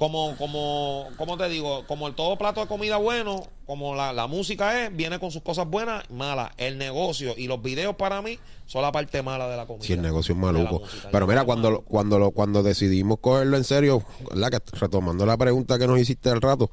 como, 0.00 0.34
como, 0.36 1.08
como 1.18 1.36
te 1.36 1.48
digo, 1.48 1.86
como 1.86 2.06
el 2.06 2.14
todo 2.14 2.36
plato 2.38 2.62
de 2.62 2.66
comida 2.66 2.96
bueno, 2.96 3.46
como 3.66 3.94
la, 3.94 4.14
la 4.14 4.26
música 4.26 4.84
es, 4.84 4.96
viene 4.96 5.18
con 5.18 5.30
sus 5.30 5.42
cosas 5.42 5.68
buenas, 5.68 6.08
malas. 6.10 6.52
El 6.56 6.78
negocio 6.78 7.34
y 7.36 7.46
los 7.46 7.62
videos 7.62 7.96
para 7.96 8.22
mí 8.22 8.38
son 8.64 8.80
la 8.82 8.92
parte 8.92 9.22
mala 9.22 9.46
de 9.46 9.56
la 9.56 9.66
comida. 9.66 9.86
Sí, 9.86 9.92
el 9.92 10.02
negocio 10.02 10.34
es 10.34 10.40
maluco. 10.40 10.82
Pero 11.12 11.26
mira, 11.26 11.44
cuando, 11.44 11.82
cuando, 11.82 12.18
lo, 12.18 12.30
cuando 12.30 12.62
decidimos 12.62 13.18
cogerlo 13.20 13.58
en 13.58 13.64
serio, 13.64 14.02
¿verdad? 14.30 14.50
Que 14.50 14.78
retomando 14.78 15.24
la 15.26 15.36
pregunta 15.36 15.78
que 15.78 15.86
nos 15.86 15.98
hiciste 15.98 16.30
al 16.30 16.40
rato, 16.40 16.70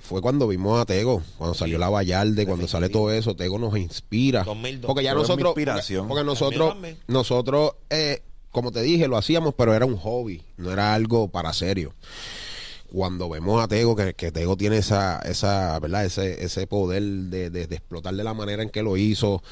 fue 0.00 0.20
cuando 0.20 0.48
vimos 0.48 0.80
a 0.80 0.86
Tego, 0.86 1.22
cuando 1.38 1.54
salió 1.54 1.78
la 1.78 1.88
Vallarde, 1.88 2.46
cuando 2.46 2.66
sale 2.66 2.88
todo 2.88 3.12
eso, 3.12 3.36
Tego 3.36 3.58
nos 3.58 3.76
inspira. 3.76 4.42
2002. 4.44 4.86
Porque 4.86 5.02
ya 5.04 5.10
Pero 5.10 5.20
nosotros, 5.20 5.48
inspiración. 5.50 6.08
porque, 6.08 6.24
nosotros, 6.24 6.74
nosotros, 7.06 7.72
eh, 7.90 8.22
como 8.50 8.72
te 8.72 8.82
dije, 8.82 9.06
lo 9.08 9.16
hacíamos, 9.16 9.54
pero 9.54 9.74
era 9.74 9.86
un 9.86 9.96
hobby, 9.96 10.42
no 10.56 10.72
era 10.72 10.94
algo 10.94 11.28
para 11.28 11.52
serio. 11.52 11.92
Cuando 12.92 13.28
vemos 13.28 13.62
a 13.62 13.68
Tego, 13.68 13.94
que, 13.94 14.14
que 14.14 14.32
Tego 14.32 14.56
tiene 14.56 14.78
esa, 14.78 15.20
esa, 15.20 15.78
¿verdad? 15.78 16.04
Ese, 16.04 16.42
ese 16.44 16.66
poder 16.66 17.02
de, 17.02 17.48
de- 17.50 17.66
de 17.68 17.76
explotar 17.76 18.14
de 18.14 18.24
la 18.24 18.34
manera 18.34 18.64
en 18.64 18.70
que 18.70 18.82
lo 18.82 18.96
hizo, 18.96 19.44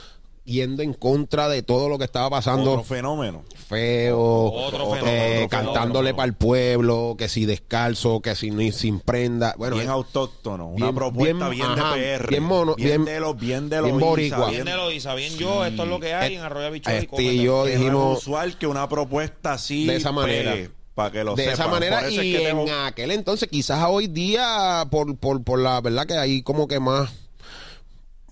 yendo 0.48 0.82
en 0.82 0.94
contra 0.94 1.48
de 1.48 1.62
todo 1.62 1.88
lo 1.88 1.98
que 1.98 2.04
estaba 2.04 2.30
pasando 2.30 2.72
Otro 2.72 2.84
fenómeno. 2.84 3.44
feo, 3.68 4.18
Otro 4.18 4.94
eh, 4.94 4.98
fenómeno, 5.00 5.36
otro 5.44 5.48
cantándole 5.48 6.14
para 6.14 6.26
el 6.26 6.34
pueblo, 6.34 7.14
que 7.18 7.28
si 7.28 7.44
descalzo, 7.46 8.20
que 8.20 8.34
si 8.34 8.50
ni 8.50 8.72
sin 8.72 9.00
prenda, 9.00 9.54
bueno, 9.58 9.76
bien 9.76 9.88
eh, 9.88 9.92
autóctono. 9.92 10.68
Una 10.68 10.86
bien- 10.86 10.94
propuesta 10.94 11.48
bien, 11.50 11.66
bien, 11.68 11.78
ajá, 11.78 11.94
de 11.96 12.18
PR. 12.18 12.28
bien 12.30 12.42
mono, 12.44 12.74
bien- 12.76 13.04
de 13.04 13.20
los, 13.20 13.36
bien 13.38 13.68
de 13.68 13.80
bien 13.82 13.92
los 13.98 14.00
boricua. 14.08 14.50
Bien 14.50 14.64
de 14.64 14.74
lo 14.74 14.90
Isa, 14.90 15.14
bien 15.14 15.34
yo, 15.36 15.64
esto 15.64 15.82
es 15.82 15.88
lo 15.88 16.00
que 16.00 16.14
hay 16.14 16.36
en 16.36 16.42
Arroyo 16.42 16.70
Bichuela 16.70 16.98
y 17.00 17.04
este 17.04 17.22
y 17.22 17.42
yo 17.44 17.66
es 17.66 17.78
dijimos 17.78 18.18
usual 18.18 18.56
que 18.58 18.66
una 18.66 18.88
propuesta 18.88 19.52
así. 19.52 19.86
De 19.86 19.96
esa 19.96 20.12
manera. 20.12 20.56
Para 20.94 21.12
que 21.12 21.22
lo 21.22 21.36
de 21.36 21.42
sepan. 21.44 21.54
esa 21.54 21.68
manera 21.68 22.08
es 22.08 22.14
y 22.14 22.16
que 22.32 22.48
en 22.48 22.56
tengo- 22.58 22.72
aquel 22.84 23.12
entonces 23.12 23.48
quizás 23.48 23.84
hoy 23.88 24.08
día 24.08 24.84
por, 24.90 25.16
por, 25.16 25.44
por 25.44 25.60
la 25.60 25.80
verdad 25.80 26.06
que 26.06 26.14
hay 26.14 26.42
como 26.42 26.66
que 26.66 26.80
más 26.80 27.10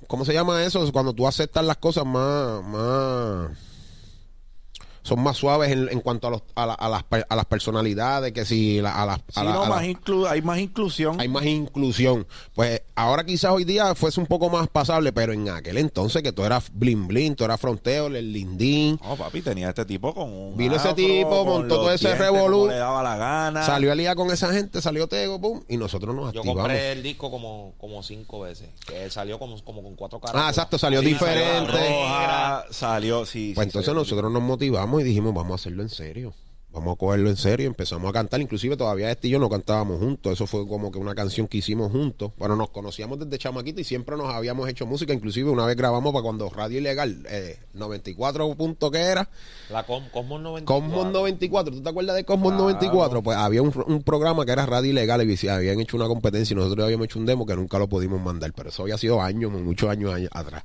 ¿cómo 0.07 0.25
se 0.25 0.33
llama 0.33 0.63
eso? 0.65 0.91
Cuando 0.93 1.13
tú 1.13 1.27
aceptas 1.27 1.65
las 1.65 1.77
cosas 1.77 2.05
más 2.05 2.63
más 2.65 3.76
son 5.07 5.23
más 5.23 5.37
suaves 5.37 5.71
en, 5.71 5.89
en 5.89 6.01
cuanto 6.01 6.27
a, 6.27 6.31
los, 6.31 6.43
a, 6.55 6.67
la- 6.67 6.75
a 6.75 6.89
las, 6.89 7.03
per- 7.05 7.27
a 7.29 7.37
las 7.37 7.45
personalidades 7.47 8.33
que 8.33 8.45
si 8.45 8.81
la- 8.81 9.01
a 9.03 9.07
las 9.07 9.19
Sí, 9.19 9.25
a 9.41 9.45
la- 9.45 9.53
no, 9.53 9.63
a 9.65 9.69
la- 9.69 9.75
más 9.77 9.85
inclu- 9.85 10.29
hay 10.29 10.43
más 10.43 10.59
inclusión. 10.59 11.21
hay 11.21 11.29
más 11.29 11.45
inclusión. 11.47 12.27
Pues 12.55 12.83
ahora 12.95 13.25
quizás 13.25 13.53
hoy 13.53 13.65
día 13.65 13.95
fuese 13.95 14.21
un 14.21 14.27
poco 14.27 14.51
más 14.51 14.69
pasable, 14.69 15.13
pero 15.13 15.33
en 15.33 15.49
aquel 15.49 15.79
entonces 15.79 16.23
que 16.23 16.33
tú 16.33 16.45
eras 16.45 16.71
blin 16.73 17.07
blin, 17.07 17.35
tú 17.37 17.45
eras 17.45 17.61
fronteo, 17.61 18.09
el 18.09 18.33
lindín, 18.33 18.99
No, 19.03 19.17
papi, 19.17 19.43
tenía 19.43 19.69
este 19.69 19.85
tipo 19.85 20.15
con 20.15 20.33
un. 20.33 20.57
Vino 20.57 20.77
ese 20.77 20.93
tipo, 20.95 21.45
montó 21.45 21.77
todo 21.77 21.93
ese 21.93 22.15
revolú. 22.15 22.67
le 22.69 22.77
daba 22.77 23.03
la 23.03 23.17
gana. 23.17 23.63
salió 23.63 23.93
al 23.93 23.99
día 23.99 24.15
con 24.15 24.31
esa 24.31 24.53
gente, 24.53 24.81
salió 24.83 25.07
Tego, 25.07 25.41
pum, 25.41 25.63
y 25.69 25.77
nosotros 25.77 26.15
nos 26.15 26.33
Yo 26.33 26.41
activamos. 26.41 26.63
compré 26.63 26.93
el 26.93 27.03
disco 27.03 27.31
como, 27.31 27.75
como 27.79 28.03
cinco 28.03 28.41
veces. 28.41 28.69
Que 28.87 29.05
él 29.05 29.11
salió 29.11 29.39
como, 29.39 29.63
como 29.63 29.83
con 29.83 29.95
cuatro 29.95 30.21
caras. 30.21 30.43
Ah, 30.45 30.49
exacto, 30.49 30.79
salió 30.79 31.01
Sí, 31.01 31.07
diferente. 31.07 31.73
salió 31.73 32.01
roja, 32.03 32.65
salió, 32.71 33.27
sí. 33.27 33.53
Pues 33.55 33.65
sí, 33.65 33.69
entonces 33.69 33.87
salió. 33.87 34.01
nosotros 34.01 34.33
nos 34.33 34.43
motivamos 34.43 34.96
y 35.01 35.05
dijimos, 35.05 35.35
vamos 35.35 35.53
a 35.53 35.55
hacerlo 35.57 35.83
en 35.83 35.89
serio. 35.91 36.35
Vamos 36.73 36.95
a 36.95 36.99
cogerlo 36.99 37.31
en 37.31 37.37
serio, 37.37 37.69
empezamos 37.69 38.11
a 38.11 38.13
cantar, 38.13 38.39
inclusive 38.43 38.77
todavía 38.77 39.11
este 39.11 39.29
y 39.29 39.31
yo 39.31 39.39
no 39.39 39.49
cantábamos 39.49 39.99
juntos, 39.99 40.35
eso 40.35 40.47
fue 40.47 40.69
como 40.69 40.91
que 40.93 40.99
una 40.99 41.15
canción 41.15 41.49
que 41.49 41.57
hicimos 41.57 41.91
juntos, 41.91 42.33
bueno, 42.37 42.55
nos 42.55 42.69
conocíamos 42.69 43.19
desde 43.19 43.39
chamaquito 43.39 43.81
y 43.81 43.85
siempre 43.85 44.15
nos 44.15 44.29
habíamos 44.35 44.69
hecho 44.69 44.85
música, 44.85 45.15
inclusive 45.15 45.49
una 45.49 45.65
vez 45.65 45.75
grabamos 45.75 46.13
para 46.13 46.23
cuando 46.23 46.51
Radio 46.51 46.77
Ilegal, 46.79 47.25
eh, 47.31 47.59
94 47.73 48.55
punto 48.57 48.91
que 48.91 48.99
era, 48.99 49.31
La 49.71 49.85
Com- 49.87 50.11
Cosmos 50.11 50.43
94. 50.43 50.67
Cosmos 50.91 51.13
94, 51.15 51.73
¿tú 51.73 51.83
te 51.83 51.89
acuerdas 51.89 52.15
de 52.17 52.25
Cosmos 52.25 52.49
Claro. 52.53 52.65
94? 52.65 53.23
Pues 53.23 53.39
había 53.39 53.63
un, 53.63 53.73
un 53.87 54.03
programa 54.03 54.45
que 54.45 54.53
era 54.53 54.67
Radio 54.67 54.91
Ilegal 54.91 55.23
y 55.31 55.49
habían 55.49 55.81
hecho 55.81 55.97
una 55.97 56.09
competencia 56.09 56.53
y 56.53 56.57
nosotros 56.59 56.85
habíamos 56.85 57.07
hecho 57.07 57.19
un 57.19 57.25
demo 57.25 57.47
que 57.47 57.57
nunca 57.57 57.79
lo 57.79 57.89
pudimos 57.89 58.21
mandar, 58.21 58.53
pero 58.55 58.69
eso 58.69 58.83
había 58.83 58.99
sido 58.99 59.23
años, 59.23 59.51
muchos 59.51 59.89
años 59.89 60.13
años 60.13 60.29
atrás. 60.35 60.63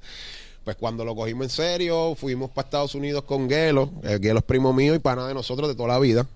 Pues 0.64 0.78
cuando 0.78 1.04
lo 1.04 1.16
cogimos 1.16 1.46
en 1.46 1.50
serio, 1.50 2.16
fuimos 2.16 2.52
para 2.52 2.68
Estados 2.68 2.94
Unidos 2.94 3.24
con 3.24 3.50
Gelo, 3.50 3.90
el 4.04 4.20
Gelo 4.20 4.40
es 4.40 4.46
primo 4.46 4.74
mío 4.74 4.94
y 4.94 5.00
pana 5.00 5.28
de 5.28 5.34
nosotros 5.34 5.68
de 5.68 5.76
toda 5.76 5.90
la 5.90 6.00
vida. 6.00 6.28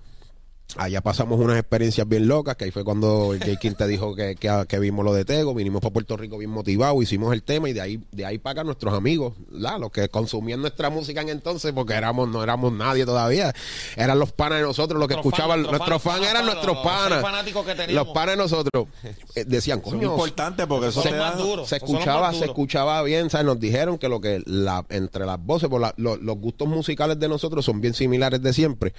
Allá 0.78 1.00
pasamos 1.00 1.38
unas 1.40 1.58
experiencias 1.58 2.06
bien 2.08 2.26
locas, 2.28 2.56
que 2.56 2.64
ahí 2.64 2.70
fue 2.70 2.84
cuando 2.84 3.32
el 3.32 3.38
J. 3.38 3.56
King 3.56 3.72
te 3.78 3.86
dijo 3.86 4.14
que, 4.14 4.34
que, 4.34 4.64
que 4.68 4.78
vimos 4.80 5.04
lo 5.04 5.14
de 5.14 5.24
Tego, 5.24 5.54
vinimos 5.54 5.80
para 5.80 5.92
Puerto 5.92 6.16
Rico 6.16 6.36
bien 6.38 6.50
motivados, 6.50 7.00
hicimos 7.02 7.32
el 7.32 7.42
tema 7.44 7.68
y 7.70 7.72
de 7.72 7.80
ahí 7.80 8.00
de 8.10 8.26
ahí 8.26 8.36
para 8.38 8.52
acá 8.60 8.64
nuestros 8.64 8.92
amigos, 8.92 9.34
¿la? 9.50 9.78
los 9.78 9.90
que 9.90 10.08
consumían 10.08 10.60
nuestra 10.60 10.90
música 10.90 11.22
en 11.22 11.28
entonces, 11.30 11.72
porque 11.72 11.94
éramos 11.94 12.28
no 12.28 12.42
éramos 12.42 12.72
nadie 12.72 13.06
todavía, 13.06 13.54
eran 13.96 14.18
los 14.18 14.32
panas 14.32 14.58
de 14.58 14.64
nosotros, 14.64 14.98
los 14.98 15.08
que 15.08 15.14
escuchaban, 15.14 15.62
nuestros 15.62 16.02
fans 16.02 16.18
nuestros 16.20 16.30
eran 16.30 16.44
nuestros 16.46 16.76
panas, 16.78 17.22
fanáticos 17.22 17.64
que 17.64 17.74
teníamos. 17.74 18.06
los 18.06 18.14
panas 18.14 18.32
de 18.36 18.42
nosotros, 18.42 18.88
eh, 19.36 19.44
decían, 19.46 19.80
coño, 19.80 20.02
importantes 20.10 20.66
porque 20.66 20.88
eso 20.88 21.00
te 21.00 21.12
da. 21.12 21.32
se 21.32 21.38
son 21.38 21.56
los 21.58 21.72
escuchaba, 21.72 22.32
se 22.34 22.44
escuchaba 22.44 23.02
bien, 23.02 23.30
¿sabes? 23.30 23.46
Nos 23.46 23.60
dijeron 23.60 23.96
que 23.98 24.08
lo 24.08 24.20
que 24.20 24.42
la, 24.44 24.84
entre 24.90 25.24
las 25.24 25.38
voces, 25.42 25.68
por 25.70 25.80
la- 25.80 25.94
lo- 25.96 26.16
los 26.16 26.36
gustos 26.36 26.68
musicales 26.68 27.18
de 27.20 27.28
nosotros 27.28 27.64
son 27.64 27.80
bien 27.80 27.94
similares 27.94 28.42
de 28.42 28.52
siempre 28.52 28.92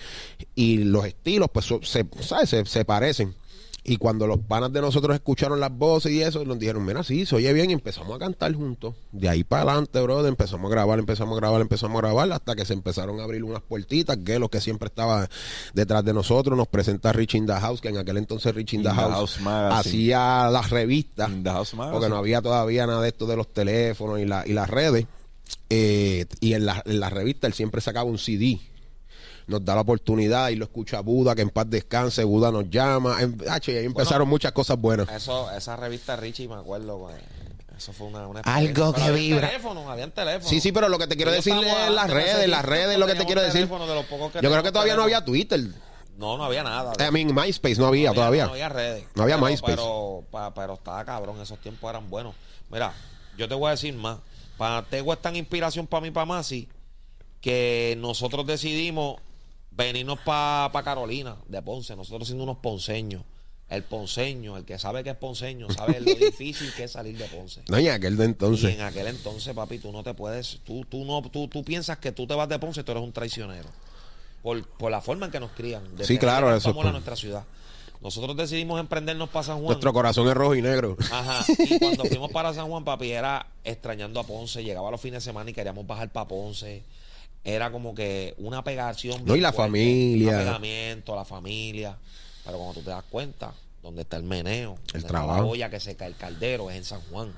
y 0.55 0.77
los 0.85 1.05
estilos, 1.05 1.49
pues, 1.65 1.89
se, 1.89 2.05
¿sabes? 2.21 2.49
Se, 2.49 2.65
se 2.65 2.85
parecen. 2.85 3.35
Y 3.89 3.95
cuando 3.95 4.27
los 4.27 4.39
panas 4.39 4.73
de 4.73 4.81
nosotros 4.81 5.15
escucharon 5.15 5.61
las 5.61 5.71
voces 5.71 6.11
y 6.11 6.21
eso, 6.21 6.43
nos 6.43 6.59
dijeron, 6.59 6.85
mira, 6.85 7.05
sí, 7.05 7.25
se 7.25 7.37
oye 7.37 7.53
bien, 7.53 7.69
y 7.69 7.73
empezamos 7.73 8.13
a 8.13 8.19
cantar 8.19 8.53
juntos. 8.53 8.95
De 9.13 9.29
ahí 9.29 9.45
para 9.45 9.61
adelante, 9.61 10.01
brother, 10.01 10.27
empezamos 10.27 10.69
a 10.69 10.75
grabar, 10.75 10.99
empezamos 10.99 11.37
a 11.37 11.39
grabar, 11.39 11.61
empezamos 11.61 11.95
a 11.95 12.01
grabar, 12.01 12.29
hasta 12.33 12.53
que 12.53 12.65
se 12.65 12.73
empezaron 12.73 13.21
a 13.21 13.23
abrir 13.23 13.45
unas 13.45 13.61
puertitas, 13.61 14.17
que 14.17 14.39
lo 14.39 14.49
que 14.49 14.59
siempre 14.59 14.87
estaba 14.87 15.29
detrás 15.73 16.03
de 16.03 16.13
nosotros, 16.13 16.57
nos 16.57 16.67
presenta 16.67 17.13
Rich 17.13 17.35
in 17.35 17.45
the 17.45 17.53
House, 17.53 17.79
que 17.79 17.87
en 17.87 17.97
aquel 17.97 18.17
entonces 18.17 18.53
Rich 18.53 18.73
in 18.73 18.83
the 18.83 18.89
In 18.89 18.95
the 18.95 19.01
House, 19.01 19.37
House 19.37 19.71
hacía 19.71 20.49
las 20.51 20.69
revistas 20.69 21.31
In 21.31 21.43
the 21.45 21.49
House 21.49 21.73
porque 21.73 22.09
no 22.09 22.17
había 22.17 22.41
todavía 22.41 22.85
nada 22.87 23.01
de 23.01 23.07
esto 23.07 23.25
de 23.25 23.37
los 23.37 23.53
teléfonos 23.53 24.19
y, 24.19 24.25
la, 24.25 24.45
y 24.45 24.51
las 24.51 24.69
redes. 24.69 25.05
Eh, 25.69 26.25
y 26.41 26.53
en 26.53 26.65
la, 26.65 26.83
en 26.85 26.99
la 26.99 27.09
revista 27.09 27.47
él 27.47 27.53
siempre 27.53 27.79
sacaba 27.79 28.09
un 28.09 28.17
CD. 28.17 28.59
Nos 29.47 29.63
da 29.63 29.75
la 29.75 29.81
oportunidad 29.81 30.49
y 30.49 30.55
lo 30.55 30.65
escucha 30.65 30.99
Buda, 30.99 31.33
que 31.33 31.41
en 31.41 31.49
paz 31.49 31.69
descanse, 31.69 32.23
Buda 32.25 32.51
nos 32.51 32.69
llama. 32.69 33.21
En- 33.21 33.41
ahí 33.49 33.61
empezaron 33.85 34.27
muchas 34.27 34.51
cosas 34.51 34.77
buenas. 34.77 35.09
Eso, 35.09 35.49
esa 35.51 35.75
revista 35.77 36.15
Richie, 36.17 36.49
me 36.49 36.55
acuerdo, 36.55 36.99
pues, 36.99 37.15
eso 37.77 37.93
fue 37.93 38.07
una, 38.07 38.27
una 38.27 38.41
Algo 38.41 38.91
que 38.93 39.09
vibra. 39.11 39.47
teléfonos, 39.47 39.87
habían 39.87 40.11
teléfonos. 40.11 40.49
Sí, 40.49 40.59
sí, 40.59 40.71
pero 40.73 40.89
lo 40.89 40.97
que 40.99 41.07
te 41.07 41.15
quiero 41.15 41.31
decir 41.31 41.53
es 41.53 41.91
las 41.91 42.09
redes, 42.09 42.49
las 42.49 42.65
redes, 42.65 42.97
lo 42.99 43.07
que 43.07 43.15
te 43.15 43.25
quiero 43.25 43.39
decir. 43.41 43.61
teléfono 43.61 43.87
de 43.87 43.95
los 43.95 44.05
pocos 44.05 44.31
que 44.33 44.41
Yo 44.41 44.49
creo 44.51 44.63
que 44.63 44.71
todavía 44.71 44.95
no 44.95 45.03
había 45.03 45.23
teléfono. 45.23 45.25
Twitter. 45.59 45.81
No, 46.17 46.35
no 46.35 46.43
había 46.45 46.63
nada. 46.63 46.93
I 47.07 47.11
mean, 47.11 47.33
MySpace 47.33 47.75
no 47.77 47.85
había 47.85 48.11
todavía. 48.11 48.45
No 48.47 48.51
había 48.53 48.67
redes. 48.69 49.05
No 49.15 49.23
había 49.23 49.35
pero, 49.35 49.47
MySpace. 49.47 49.73
Pero, 49.75 50.23
pa- 50.31 50.51
pero 50.53 50.73
estaba 50.73 51.05
cabrón, 51.05 51.39
esos 51.39 51.59
tiempos 51.61 51.89
eran 51.89 52.09
buenos. 52.09 52.33
Mira, 52.71 52.91
yo 53.37 53.47
te 53.47 53.53
voy 53.53 53.67
a 53.67 53.71
decir 53.71 53.93
más. 53.93 54.17
Para 54.57 54.81
Tego 54.83 55.13
es 55.13 55.21
tan 55.21 55.35
inspiración 55.35 55.85
para 55.85 56.01
mí, 56.01 56.09
para 56.11 56.25
Masi, 56.25 56.67
que 57.39 57.95
nosotros 57.99 58.47
decidimos 58.47 59.21
venirnos 59.77 60.19
para 60.19 60.83
Carolina, 60.83 61.37
de 61.47 61.61
Ponce. 61.61 61.95
Nosotros 61.95 62.27
siendo 62.27 62.43
unos 62.43 62.57
ponceños. 62.57 63.23
El 63.69 63.83
ponceño, 63.83 64.55
el 64.55 64.63
que 64.63 64.79
sabe 64.79 65.03
que 65.03 65.09
es 65.09 65.17
ponceño, 65.17 65.69
sabe 65.69 65.99
lo 65.99 66.15
difícil 66.25 66.71
que 66.73 66.85
es 66.85 66.91
salir 66.91 67.17
de 67.17 67.25
Ponce. 67.25 67.61
No, 67.67 67.77
y 67.77 67.89
aquel 67.89 68.15
de 68.15 68.23
Y 68.23 68.27
entonces. 68.27 68.73
en 68.75 68.81
aquel 68.81 69.07
entonces, 69.07 69.53
papi, 69.53 69.77
tú 69.79 69.91
no 69.91 70.03
te 70.03 70.13
puedes, 70.13 70.59
tú, 70.63 70.85
tú 70.85 71.03
no, 71.03 71.21
tú, 71.29 71.49
tú 71.49 71.63
piensas 71.65 71.97
que 71.97 72.13
tú 72.13 72.25
te 72.25 72.33
vas 72.33 72.47
de 72.47 72.57
Ponce, 72.59 72.83
tú 72.85 72.91
eres 72.93 73.03
un 73.03 73.11
traicionero. 73.11 73.67
Por, 74.41 74.65
por 74.65 74.89
la 74.89 75.01
forma 75.01 75.25
en 75.25 75.31
que 75.33 75.39
nos 75.41 75.51
crían. 75.51 75.97
de 75.97 76.05
Sí, 76.05 76.17
claro, 76.17 76.55
eso 76.55 76.73
por- 76.73 76.85
nuestra 76.91 77.17
ciudad. 77.17 77.43
Nosotros 77.99 78.37
decidimos 78.37 78.79
emprendernos 78.79 79.27
para 79.29 79.43
San 79.43 79.55
Juan. 79.57 79.65
Nuestro 79.65 79.91
corazón 79.91 80.27
es 80.29 80.33
rojo 80.35 80.55
y 80.55 80.61
negro. 80.61 80.95
Ajá. 81.11 81.43
Y 81.57 81.77
cuando 81.79 82.05
fuimos 82.05 82.31
para 82.31 82.53
San 82.53 82.69
Juan, 82.69 82.85
papi, 82.85 83.11
era 83.11 83.47
extrañando 83.65 84.19
a 84.21 84.23
Ponce. 84.23 84.63
Llegaba 84.63 84.91
los 84.91 85.01
fines 85.01 85.23
de 85.25 85.29
semana 85.29 85.49
y 85.49 85.53
queríamos 85.53 85.85
bajar 85.85 86.09
para 86.09 86.27
Ponce. 86.27 86.83
Era 87.43 87.71
como 87.71 87.95
que 87.95 88.33
una 88.37 88.63
pegación. 88.63 89.23
No, 89.25 89.35
y 89.35 89.41
la 89.41 89.53
familia. 89.53 90.29
Un 90.29 90.35
apegamiento, 90.35 91.15
la 91.15 91.25
familia. 91.25 91.97
Pero 92.43 92.57
cuando 92.57 92.75
tú 92.75 92.81
te 92.81 92.89
das 92.89 93.03
cuenta, 93.09 93.53
donde 93.87 94.01
está 94.01 94.17
el 94.17 94.23
meneo, 94.23 94.77
está 94.93 95.07
trabajo. 95.07 95.41
la 95.41 95.47
olla 95.47 95.69
que 95.69 95.79
seca 95.79 96.05
el 96.07 96.15
caldero, 96.15 96.69
es 96.69 96.75
en 96.77 96.83
San 96.83 97.01
Juan, 97.09 97.33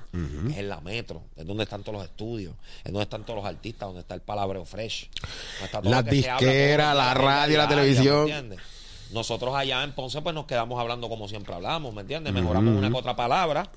es 0.50 0.56
en 0.56 0.68
la 0.68 0.80
metro, 0.80 1.22
es 1.36 1.46
donde 1.46 1.62
están 1.62 1.82
todos 1.82 1.98
los 1.98 2.04
estudios, 2.04 2.54
es 2.78 2.92
donde 2.92 3.02
están 3.02 3.24
todos 3.24 3.36
los 3.36 3.46
artistas, 3.46 3.88
donde 3.88 4.00
está 4.00 4.14
el 4.14 4.20
palabreo 4.20 4.64
fresh. 4.64 5.10
está 5.62 5.80
todo 5.80 6.04
que 6.04 6.22
se 6.22 6.30
habla 6.30 6.94
la 6.94 7.14
radio, 7.14 7.58
la 7.58 7.66
diaria, 7.66 7.68
televisión. 7.68 8.56
Nosotros 9.12 9.54
allá 9.54 9.82
en 9.84 9.92
Ponce 9.92 10.22
pues 10.22 10.34
nos 10.34 10.46
quedamos 10.46 10.80
hablando 10.80 11.08
como 11.08 11.28
siempre 11.28 11.54
hablamos, 11.54 11.94
¿me 11.94 12.00
entiendes? 12.00 12.32
Mejoramos 12.32 12.76
una 12.76 12.90
que 12.90 12.96
otra 12.96 13.14
palabra, 13.14 13.70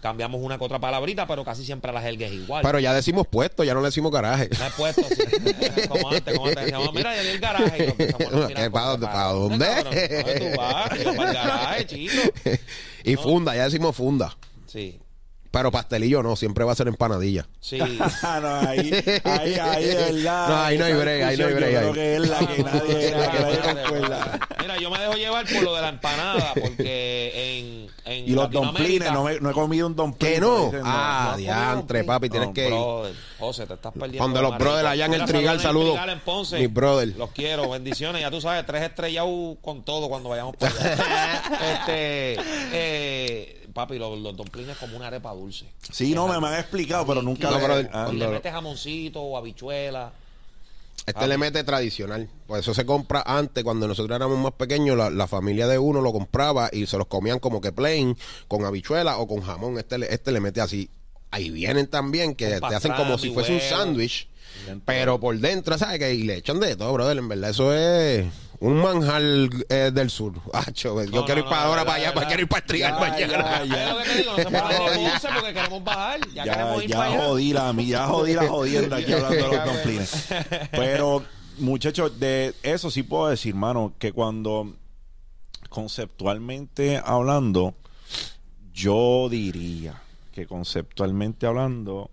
Cambiamos 0.00 0.40
una 0.40 0.56
que 0.58 0.64
otra 0.64 0.78
palabrita, 0.78 1.26
pero 1.26 1.44
casi 1.44 1.64
siempre 1.64 1.92
la 1.92 2.00
jerga 2.00 2.26
es 2.26 2.32
igual. 2.32 2.62
Pero 2.62 2.78
ya 2.78 2.92
decimos 2.94 3.26
puesto, 3.26 3.64
ya 3.64 3.74
no 3.74 3.80
le 3.80 3.86
decimos 3.86 4.12
garaje. 4.12 4.48
Me 4.58 4.66
he 4.66 4.70
puesto 4.70 5.02
eh, 5.02 5.86
como 5.88 6.10
antes, 6.10 6.34
como 6.34 6.46
antes. 6.46 6.64
Decíamos, 6.64 6.92
mira, 6.94 7.16
ya 7.16 7.22
vi 7.22 7.28
el 7.28 7.38
garaje. 7.40 7.76
Y 7.82 7.86
nos 7.88 8.00
empezamos 8.00 8.44
a 8.44 8.46
tirar 8.48 8.70
¿Para 8.70 8.86
dónde- 8.86 9.06
para 9.06 9.24
dónde? 9.32 9.66
¿Dónde 9.82 10.34
tú 10.52 10.56
vas? 10.60 10.90
Y 11.00 11.04
yo, 11.04 11.16
para 11.16 11.28
el 11.30 11.34
garaje, 11.34 11.86
chico. 11.86 12.22
y 13.04 13.16
funda, 13.16 13.56
ya 13.56 13.64
decimos 13.64 13.96
funda. 13.96 14.36
Sí, 14.66 15.00
Pero 15.50 15.70
pastelillo 15.72 16.22
no, 16.22 16.36
siempre 16.36 16.64
va 16.64 16.72
a 16.72 16.76
ser 16.76 16.86
empanadilla. 16.88 17.46
sí. 17.60 17.78
Ah, 18.22 18.38
no, 18.42 18.68
ahí, 18.68 18.90
ahí, 19.24 19.54
ahí, 19.54 19.84
de 19.86 19.94
verdad. 19.94 20.48
No, 20.48 20.62
ahí 20.62 20.78
no 20.78 20.84
hay 20.84 20.92
break, 20.92 21.22
ahí 21.22 21.36
no 21.36 21.46
hay 21.46 21.54
break, 21.54 21.72
Yo 21.72 21.78
ahí. 21.78 21.82
creo 21.84 21.92
que 21.94 22.14
es 22.16 22.28
la 22.28 22.38
que 22.40 22.62
nadie, 22.62 23.10
la 23.12 23.30
que 23.32 23.40
nadie. 23.40 24.40
Mira, 24.60 24.76
yo 24.78 24.90
me 24.90 24.98
dejo 24.98 25.14
llevar 25.14 25.46
por 25.46 25.62
lo 25.62 25.74
de 25.74 25.82
la 25.82 25.88
empanada, 25.88 26.52
porque 26.54 27.32
en, 27.58 27.95
en 28.06 28.28
Y 28.28 28.30
los 28.30 28.50
domplines, 28.50 29.12
no, 29.12 29.24
me- 29.24 29.40
no 29.40 29.50
he 29.50 29.52
comido 29.52 29.86
un 29.86 29.96
domplín. 29.96 30.32
¿Qué 30.34 30.40
no? 30.40 30.66
dicen, 30.66 30.82
Ah, 30.84 31.28
no, 31.32 31.36
diantre, 31.36 32.04
papi, 32.04 32.30
tienes 32.30 32.48
no, 32.48 32.54
que 32.54 32.64
ir. 32.66 32.70
Brother, 32.72 33.14
José, 33.38 33.66
te 33.66 33.74
estás 33.74 33.92
perdiendo. 33.92 34.22
Donde 34.22 34.38
de 34.38 34.42
los 34.48 34.58
brothers 34.58 34.88
allá 34.88 35.04
en 35.06 35.14
el 35.14 35.24
Trigal, 35.24 35.26
saludos 35.26 35.50
en 35.50 35.56
el 35.56 35.60
saludos. 35.62 35.90
Trigal 35.94 36.10
en 36.10 36.20
Ponce. 36.20 36.58
Mis 36.58 36.72
brothers. 36.72 37.16
Los 37.16 37.30
quiero, 37.32 37.68
bendiciones. 37.70 38.22
Ya 38.22 38.30
tú 38.30 38.40
sabes, 38.40 38.64
tres 38.64 38.82
estrellados 38.82 39.56
con 39.60 39.82
todo 39.84 40.08
cuando 40.08 40.28
vayamos 40.30 40.56
para 40.56 40.72
allá. 40.74 41.42
este, 41.74 42.36
eh, 42.72 43.66
papi, 43.74 43.98
los, 43.98 44.18
los 44.18 44.36
domplines 44.36 44.76
como 44.78 44.96
una 44.96 45.08
arepa 45.08 45.32
dulce. 45.34 45.66
Sí, 45.92 46.14
no, 46.14 46.28
me, 46.28 46.40
me 46.40 46.46
han 46.48 46.60
explicado, 46.60 47.06
pero 47.06 47.22
nunca 47.22 47.50
le- 47.50 47.58
brother, 47.64 48.28
metes 48.30 48.52
jamoncito 48.52 49.20
o 49.20 49.36
habichuela. 49.36 50.12
Este 51.06 51.26
le 51.28 51.38
mete 51.38 51.62
tradicional. 51.62 52.28
Por 52.48 52.58
eso 52.58 52.74
se 52.74 52.84
compra 52.84 53.22
antes, 53.24 53.62
cuando 53.62 53.86
nosotros 53.86 54.14
éramos 54.16 54.38
más 54.38 54.52
pequeños, 54.54 54.96
la, 54.96 55.08
la 55.08 55.28
familia 55.28 55.68
de 55.68 55.78
uno 55.78 56.00
lo 56.00 56.12
compraba 56.12 56.68
y 56.72 56.86
se 56.86 56.98
los 56.98 57.06
comían 57.06 57.38
como 57.38 57.60
que 57.60 57.70
plain, 57.72 58.16
con 58.48 58.64
habichuela 58.64 59.18
o 59.18 59.28
con 59.28 59.40
jamón. 59.40 59.78
Este, 59.78 59.98
le- 59.98 60.12
este 60.12 60.32
le 60.32 60.40
mete 60.40 60.60
así. 60.60 60.90
Ahí 61.30 61.50
vienen 61.50 61.86
también 61.86 62.34
que 62.34 62.46
te 62.60 62.74
hacen 62.74 62.92
como 62.92 63.18
si 63.18 63.30
fuese 63.32 63.52
un 63.54 63.60
sándwich, 63.60 64.28
pero 64.84 65.20
por 65.20 65.38
dentro, 65.38 65.76
¿sabes? 65.78 65.98
Que 65.98 66.12
y 66.14 66.22
le 66.24 66.36
echan 66.36 66.58
de 66.60 66.74
todo, 66.76 66.92
brother. 66.92 67.18
En 67.18 67.28
verdad, 67.28 67.50
eso 67.50 67.72
es 67.74 68.24
un 68.60 68.80
manjar 68.80 69.22
eh, 69.68 69.90
del 69.92 70.10
sur. 70.10 70.32
Acho, 70.52 71.02
yo 71.04 71.10
No, 71.20 71.24
quiero 71.24 71.40
no, 71.42 71.46
ir 71.46 71.50
para 71.50 71.62
no, 71.64 71.68
ahora, 71.68 71.84
para 71.84 71.96
allá, 71.98 72.14
para, 72.14 72.26
quiero 72.26 72.42
ir 72.42 72.48
para 72.48 72.60
el 72.62 72.66
trigal 72.66 72.94
Ya, 72.94 73.00
mañana. 73.00 73.64
ya, 73.64 73.90
Es 73.90 73.90
lo 73.90 73.98
que 73.98 74.04
te 74.08 74.16
digo, 74.18 74.30
no 74.32 74.36
se 74.36 74.50
Ya. 74.50 75.10
Ponce 75.10 75.28
porque 75.34 75.54
queremos 75.54 75.84
bajar. 75.84 76.20
Ya, 76.34 76.44
Ya, 76.44 76.52
queremos 76.52 76.82
ir 76.84 76.90
ya 76.90 76.96
para 76.98 77.10
allá. 77.12 77.24
jodí 77.26 77.52
la, 77.52 77.72
mi- 77.72 77.86
ya 77.86 78.06
jodí 78.06 78.34
la 78.34 78.46
jodienda 78.48 78.96
aquí 78.96 79.12
hablando 79.12 79.34
de 79.50 79.56
los 79.56 79.64
domplines. 79.64 80.28
Pero, 80.70 81.24
muchachos, 81.58 82.18
de 82.20 82.54
eso 82.62 82.90
sí 82.90 83.02
puedo 83.02 83.28
decir, 83.28 83.54
mano, 83.54 83.92
que 83.98 84.12
cuando 84.12 84.74
conceptualmente 85.68 87.00
hablando, 87.04 87.74
yo 88.72 89.28
diría 89.30 90.00
que 90.32 90.46
conceptualmente 90.46 91.46
hablando, 91.46 92.10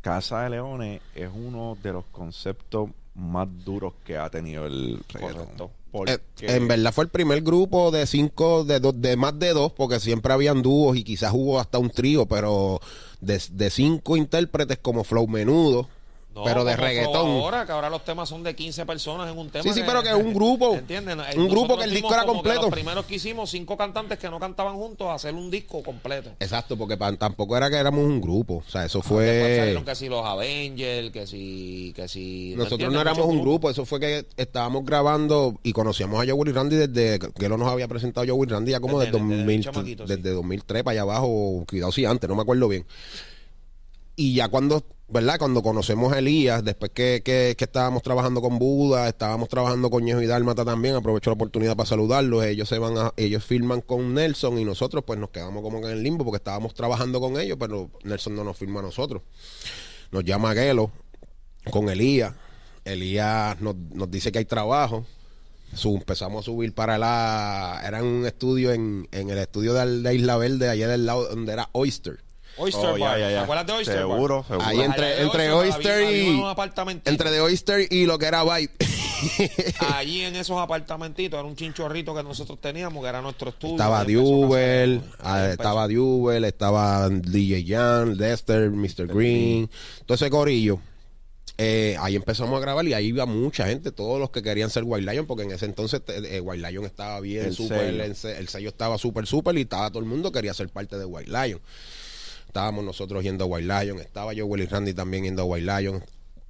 Casa 0.00 0.42
de 0.42 0.50
Leones 0.50 1.00
es 1.14 1.28
uno 1.34 1.76
de 1.82 1.92
los 1.92 2.04
conceptos 2.12 2.90
más 3.16 3.48
duros 3.64 3.94
que 4.04 4.16
ha 4.16 4.28
tenido 4.30 4.66
el 4.66 4.98
reggaetón. 5.08 5.70
Porque- 5.90 6.12
Eh, 6.12 6.18
en 6.56 6.68
verdad 6.68 6.92
fue 6.92 7.04
el 7.04 7.10
primer 7.10 7.40
grupo 7.40 7.90
de 7.90 8.06
cinco, 8.06 8.64
de, 8.64 8.80
dos, 8.80 9.00
de 9.00 9.16
más 9.16 9.38
de 9.38 9.54
dos, 9.54 9.72
porque 9.72 9.98
siempre 9.98 10.32
habían 10.32 10.60
dúos 10.62 10.96
y 10.96 11.04
quizás 11.04 11.32
hubo 11.34 11.58
hasta 11.58 11.78
un 11.78 11.88
trío, 11.90 12.26
pero 12.26 12.80
de, 13.20 13.40
de 13.52 13.70
cinco 13.70 14.16
intérpretes 14.18 14.78
como 14.78 15.04
Flow 15.04 15.26
Menudo, 15.26 15.88
No, 16.36 16.44
pero 16.44 16.64
de 16.64 16.76
reggaetón. 16.76 17.26
Ahora, 17.26 17.64
que 17.64 17.72
ahora 17.72 17.88
los 17.88 18.04
temas 18.04 18.28
son 18.28 18.42
de 18.42 18.54
15 18.54 18.84
personas 18.84 19.32
en 19.32 19.38
un 19.38 19.48
tema. 19.48 19.62
Sí, 19.62 19.72
sí, 19.72 19.80
pero 19.86 20.02
que 20.02 20.10
es 20.10 20.14
un 20.14 20.34
grupo. 20.34 20.74
¿Entienden? 20.74 21.18
Un 21.36 21.48
grupo 21.48 21.78
que 21.78 21.84
el 21.84 21.90
disco 21.90 22.12
era 22.12 22.24
completo. 22.26 22.62
Los 22.62 22.70
primeros 22.70 23.06
que 23.06 23.14
hicimos, 23.14 23.48
cinco 23.50 23.76
cantantes 23.76 24.18
que 24.18 24.28
no 24.28 24.38
cantaban 24.38 24.74
juntos, 24.76 25.06
a 25.08 25.14
hacer 25.14 25.34
un 25.34 25.50
disco 25.50 25.82
completo. 25.82 26.30
Exacto, 26.38 26.76
porque 26.76 26.96
tampoco 26.96 27.56
era 27.56 27.70
que 27.70 27.76
éramos 27.76 28.04
un 28.04 28.20
grupo, 28.20 28.62
o 28.66 28.70
sea, 28.70 28.84
eso 28.84 28.98
Ah, 29.02 29.08
fue... 29.08 29.56
salieron 29.58 29.84
que 29.84 29.94
si 29.94 30.08
los 30.08 30.24
Avengers, 30.26 31.10
que 31.10 31.26
si. 31.26 31.92
Que 31.96 32.06
si 32.06 32.52
¿me 32.56 32.64
Nosotros 32.64 32.92
no 32.92 33.00
éramos 33.00 33.24
un 33.26 33.40
grupo, 33.40 33.70
eso 33.70 33.86
fue 33.86 33.98
que 33.98 34.26
estábamos 34.36 34.84
grabando 34.84 35.58
y 35.62 35.72
conocíamos 35.72 36.22
a 36.22 36.30
Joey 36.30 36.52
Randy 36.52 36.76
desde 36.76 37.18
que 37.18 37.48
lo 37.48 37.56
nos 37.56 37.68
había 37.72 37.88
presentado 37.88 38.26
Joey 38.28 38.46
Randy 38.48 38.72
ya 38.72 38.80
como 38.80 39.00
Desde- 39.00 39.12
desde, 39.12 39.24
desde 39.26 39.36
2000, 39.44 39.64
chamaquito, 39.64 40.06
sí. 40.06 40.14
desde 40.14 40.30
2003 40.30 40.82
para 40.82 40.92
allá 40.92 41.02
abajo, 41.02 41.64
cuidado 41.68 41.92
si 41.92 42.04
antes, 42.04 42.28
no 42.28 42.36
me 42.36 42.42
acuerdo 42.42 42.68
bien. 42.68 42.84
Y 44.16 44.34
ya 44.34 44.48
cuando, 44.48 44.82
¿verdad? 45.08 45.38
Cuando 45.38 45.62
conocemos 45.62 46.12
a 46.12 46.18
Elías, 46.18 46.64
después 46.64 46.90
que, 46.92 47.22
que, 47.24 47.54
que 47.56 47.64
estábamos 47.64 48.02
trabajando 48.02 48.40
con 48.40 48.58
Buda, 48.58 49.08
estábamos 49.08 49.48
trabajando 49.48 49.88
con 49.88 50.04
Ñejo 50.04 50.20
y 50.20 50.26
Dálmata 50.26 50.64
también, 50.64 50.96
aprovecho 50.96 51.30
la 51.30 51.34
oportunidad 51.34 51.76
para 51.76 51.88
saludarlos, 51.88 52.44
ellos 52.44 52.68
se 52.68 52.78
van 52.78 52.98
a, 52.98 53.12
ellos 53.16 53.44
firman 53.44 53.80
con 53.82 54.14
Nelson 54.14 54.58
y 54.58 54.64
nosotros 54.64 55.04
pues 55.06 55.18
nos 55.18 55.30
quedamos 55.30 55.62
como 55.62 55.80
que 55.80 55.86
en 55.86 55.92
el 55.92 56.02
limbo 56.02 56.24
porque 56.24 56.38
estábamos 56.38 56.74
trabajando 56.74 57.20
con 57.20 57.38
ellos, 57.38 57.56
pero 57.60 57.88
Nelson 58.02 58.34
no 58.34 58.42
nos 58.44 58.56
firma 58.56 58.80
a 58.80 58.82
nosotros. 58.82 59.22
Nos 60.10 60.24
llama 60.24 60.54
Gelo 60.54 60.90
con 61.70 61.88
Elías. 61.88 62.32
Elías 62.84 63.60
nos, 63.60 63.76
nos 63.76 64.10
dice 64.10 64.30
que 64.32 64.38
hay 64.38 64.44
trabajo. 64.44 65.04
Su- 65.74 65.96
empezamos 65.96 66.42
a 66.42 66.44
subir 66.44 66.72
para 66.72 66.96
la... 66.98 67.82
Era 67.84 68.02
un 68.02 68.24
estudio 68.24 68.72
en, 68.72 69.08
en 69.10 69.30
el 69.30 69.38
estudio 69.38 69.74
de, 69.74 70.00
de 70.02 70.14
Isla 70.14 70.36
Verde, 70.36 70.68
allá 70.68 70.86
del 70.88 71.06
lado 71.06 71.28
donde 71.28 71.52
era 71.52 71.68
Oyster. 71.72 72.20
Oyster 72.58 72.86
Oh, 72.86 72.98
Bar. 72.98 73.18
ya, 73.18 73.18
ya. 73.18 73.28
¿Te 73.28 73.38
acuerdas 73.38 73.66
de 73.66 73.72
Oyster 73.74 73.96
Bar? 74.06 74.16
Seguro, 74.16 74.44
seguro. 74.48 74.66
Ahí 74.66 74.80
entre, 74.80 75.06
de 75.06 75.22
entre 75.22 75.52
Oyster 75.52 76.12
y... 76.14 76.42
Entre 77.04 77.30
de 77.30 77.40
Oyster 77.40 77.86
y 77.92 78.06
lo 78.06 78.18
que 78.18 78.26
era 78.26 78.42
Vibe. 78.44 78.70
Allí 79.94 80.22
en 80.22 80.36
esos 80.36 80.58
apartamentitos 80.58 81.38
era 81.38 81.46
un 81.48 81.56
chinchorrito 81.56 82.14
que 82.14 82.22
nosotros 82.22 82.60
teníamos, 82.60 83.02
que 83.02 83.08
era 83.08 83.22
nuestro 83.22 83.50
estudio. 83.50 83.74
estaba 83.74 84.04
Dewell, 84.04 85.02
ah, 85.20 85.48
estaba 85.50 85.88
Dewell, 85.88 86.44
estaba 86.44 87.08
DJ 87.08 87.64
Jan, 87.66 88.16
Dexter, 88.16 88.70
Mr. 88.70 89.06
Green, 89.06 89.70
todo 90.04 90.14
ese 90.16 90.30
corillo. 90.30 90.78
Eh, 91.58 91.96
ahí 92.00 92.14
empezamos 92.16 92.54
a 92.58 92.60
grabar 92.60 92.84
y 92.86 92.92
ahí 92.92 93.06
iba 93.06 93.24
mucha 93.24 93.66
gente, 93.66 93.90
todos 93.90 94.20
los 94.20 94.28
que 94.30 94.42
querían 94.42 94.68
ser 94.68 94.82
White 94.84 95.10
Lion, 95.10 95.24
porque 95.26 95.44
en 95.44 95.52
ese 95.52 95.64
entonces 95.64 96.02
eh, 96.08 96.38
White 96.40 96.70
Lion 96.70 96.84
estaba 96.84 97.18
bien, 97.20 97.46
El 97.46 97.54
súper, 97.54 97.78
sello. 97.78 98.04
el, 98.04 98.36
el 98.36 98.48
sello 98.48 98.68
estaba 98.68 98.98
súper, 98.98 99.26
súper 99.26 99.56
y 99.56 99.62
estaba 99.62 99.88
todo 99.88 100.00
el 100.00 100.04
mundo 100.04 100.30
quería 100.30 100.52
ser 100.52 100.68
parte 100.68 100.98
de 100.98 101.06
White 101.06 101.30
Lion. 101.30 101.60
Estábamos 102.56 102.86
nosotros 102.86 103.22
yendo 103.22 103.44
a 103.44 103.48
White 103.48 103.66
Lion, 103.66 103.98
estaba 103.98 104.32
yo, 104.32 104.46
Willy 104.46 104.64
Randy 104.64 104.94
también 104.94 105.24
yendo 105.24 105.42
a 105.42 105.44
White 105.44 105.66
Lion, 105.66 106.02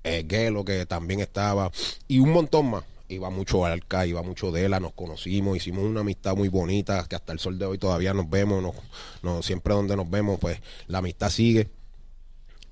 eh, 0.04 0.24
Gelo 0.30 0.64
que 0.64 0.86
también 0.86 1.18
estaba, 1.18 1.68
y 2.06 2.20
un 2.20 2.30
montón 2.30 2.70
más. 2.70 2.84
Iba 3.08 3.28
mucho 3.28 3.64
Alca, 3.66 4.06
iba 4.06 4.22
mucho 4.22 4.52
Dela, 4.52 4.78
nos 4.78 4.92
conocimos, 4.92 5.56
hicimos 5.56 5.82
una 5.84 6.02
amistad 6.02 6.36
muy 6.36 6.48
bonita, 6.48 7.04
que 7.08 7.16
hasta 7.16 7.32
el 7.32 7.40
sol 7.40 7.58
de 7.58 7.64
hoy 7.66 7.78
todavía 7.78 8.14
nos 8.14 8.30
vemos, 8.30 8.62
nos, 8.62 8.74
nos- 9.22 9.44
siempre 9.44 9.74
donde 9.74 9.96
nos 9.96 10.08
vemos, 10.08 10.38
pues 10.38 10.60
la 10.86 10.98
amistad 10.98 11.28
sigue. 11.28 11.70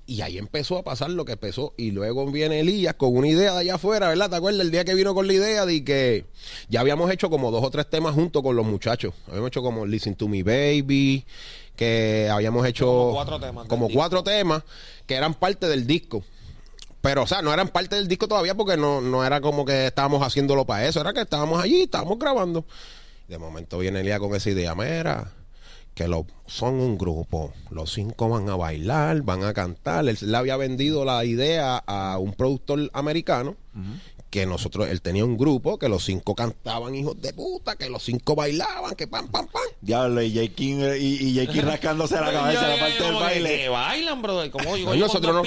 Y 0.07 0.21
ahí 0.21 0.37
empezó 0.37 0.77
a 0.77 0.83
pasar 0.83 1.09
lo 1.09 1.25
que 1.25 1.31
empezó. 1.33 1.73
Y 1.77 1.89
luego 1.91 2.31
viene 2.31 2.59
Elías 2.59 2.93
con 2.93 3.17
una 3.17 3.27
idea 3.27 3.53
de 3.53 3.59
allá 3.61 3.75
afuera, 3.75 4.07
¿verdad? 4.09 4.29
¿Te 4.29 4.35
acuerdas 4.35 4.61
el 4.61 4.69
día 4.71 4.85
que 4.85 4.93
vino 4.93 5.15
con 5.15 5.25
la 5.25 5.33
idea 5.33 5.65
de 5.65 5.83
que 5.83 6.25
ya 6.69 6.81
habíamos 6.81 7.09
hecho 7.11 7.29
como 7.31 7.49
dos 7.49 7.63
o 7.63 7.71
tres 7.71 7.89
temas 7.89 8.13
junto 8.13 8.43
con 8.43 8.55
los 8.55 8.65
muchachos? 8.67 9.15
Habíamos 9.27 9.47
hecho 9.47 9.63
como 9.63 9.83
Listen 9.85 10.13
to 10.15 10.27
Me 10.27 10.43
Baby, 10.43 11.25
que 11.75 12.29
habíamos 12.31 12.65
hecho 12.65 12.85
Como 12.85 13.13
cuatro 13.13 13.39
temas 13.39 13.63
del 13.63 13.69
como 13.69 13.87
disco. 13.87 13.99
cuatro 13.99 14.23
temas 14.23 14.63
que 15.05 15.15
eran 15.15 15.33
parte 15.33 15.67
del 15.67 15.85
disco. 15.85 16.23
Pero, 17.01 17.23
o 17.23 17.27
sea, 17.27 17.41
no 17.43 17.53
eran 17.53 17.67
parte 17.69 17.95
del 17.97 18.07
disco 18.07 18.27
todavía 18.27 18.55
porque 18.55 18.77
no, 18.77 18.99
no 18.99 19.23
era 19.23 19.39
como 19.39 19.63
que 19.63 19.87
estábamos 19.87 20.23
haciéndolo 20.23 20.65
para 20.65 20.87
eso, 20.87 21.01
era 21.01 21.13
que 21.13 21.21
estábamos 21.21 21.61
allí, 21.63 21.83
estábamos 21.83 22.17
grabando. 22.17 22.65
De 23.27 23.37
momento 23.37 23.77
viene 23.77 23.99
Elías 24.01 24.19
con 24.19 24.33
esa 24.33 24.49
idea, 24.49 24.73
mira, 24.73 25.31
que 25.93 26.07
lo, 26.07 26.25
son 26.47 26.75
un 26.75 26.97
grupo, 26.97 27.53
los 27.69 27.93
cinco 27.93 28.27
van 28.29 28.49
a 28.49 28.55
bailar, 28.55 29.21
van 29.21 29.43
a 29.43 29.53
cantar. 29.53 30.07
Él 30.09 30.17
le 30.19 30.35
había 30.37 30.57
vendido 30.57 31.05
la 31.05 31.23
idea 31.25 31.77
a 31.77 32.17
un 32.17 32.33
productor 32.33 32.89
americano 32.93 33.55
que 34.35 34.45
nosotros, 34.45 34.87
él 34.89 35.01
tenía 35.01 35.23
un 35.23 35.37
grupo 35.37 35.79
que 35.79 35.87
los 35.89 36.03
cinco 36.05 36.35
cantaban 36.35 36.93
hijos 36.93 37.21
de 37.21 37.31
puta, 37.33 37.75
que 37.77 37.89
los 37.89 38.03
cinco 38.03 38.35
bailaban, 38.35 38.93
que 38.95 39.07
pam, 39.07 39.27
pam, 39.29 39.47
pam. 39.47 39.63
Diablo, 39.81 40.21
y 40.21 40.33
J. 40.35 40.53
King, 40.55 40.77
y, 40.99 41.29
y 41.29 41.39
J. 41.39 41.51
King 41.53 41.61
rascándose 41.61 42.15
la 42.15 42.31
cabeza 42.33 42.61
yo- 42.61 42.61
en 42.61 42.69
la 42.69 42.75
yo- 42.75 42.81
parte 42.81 42.97
yo 42.99 43.05
del 43.05 43.13
baile. 43.15 43.57
Que 43.57 43.69
bailan, 43.69 44.21
brother. 44.21 44.51
Como 44.51 44.75
digo, 44.75 44.89
No, 44.89 44.95
yo 44.95 45.05
nosotros 45.07 45.33
no, 45.35 45.41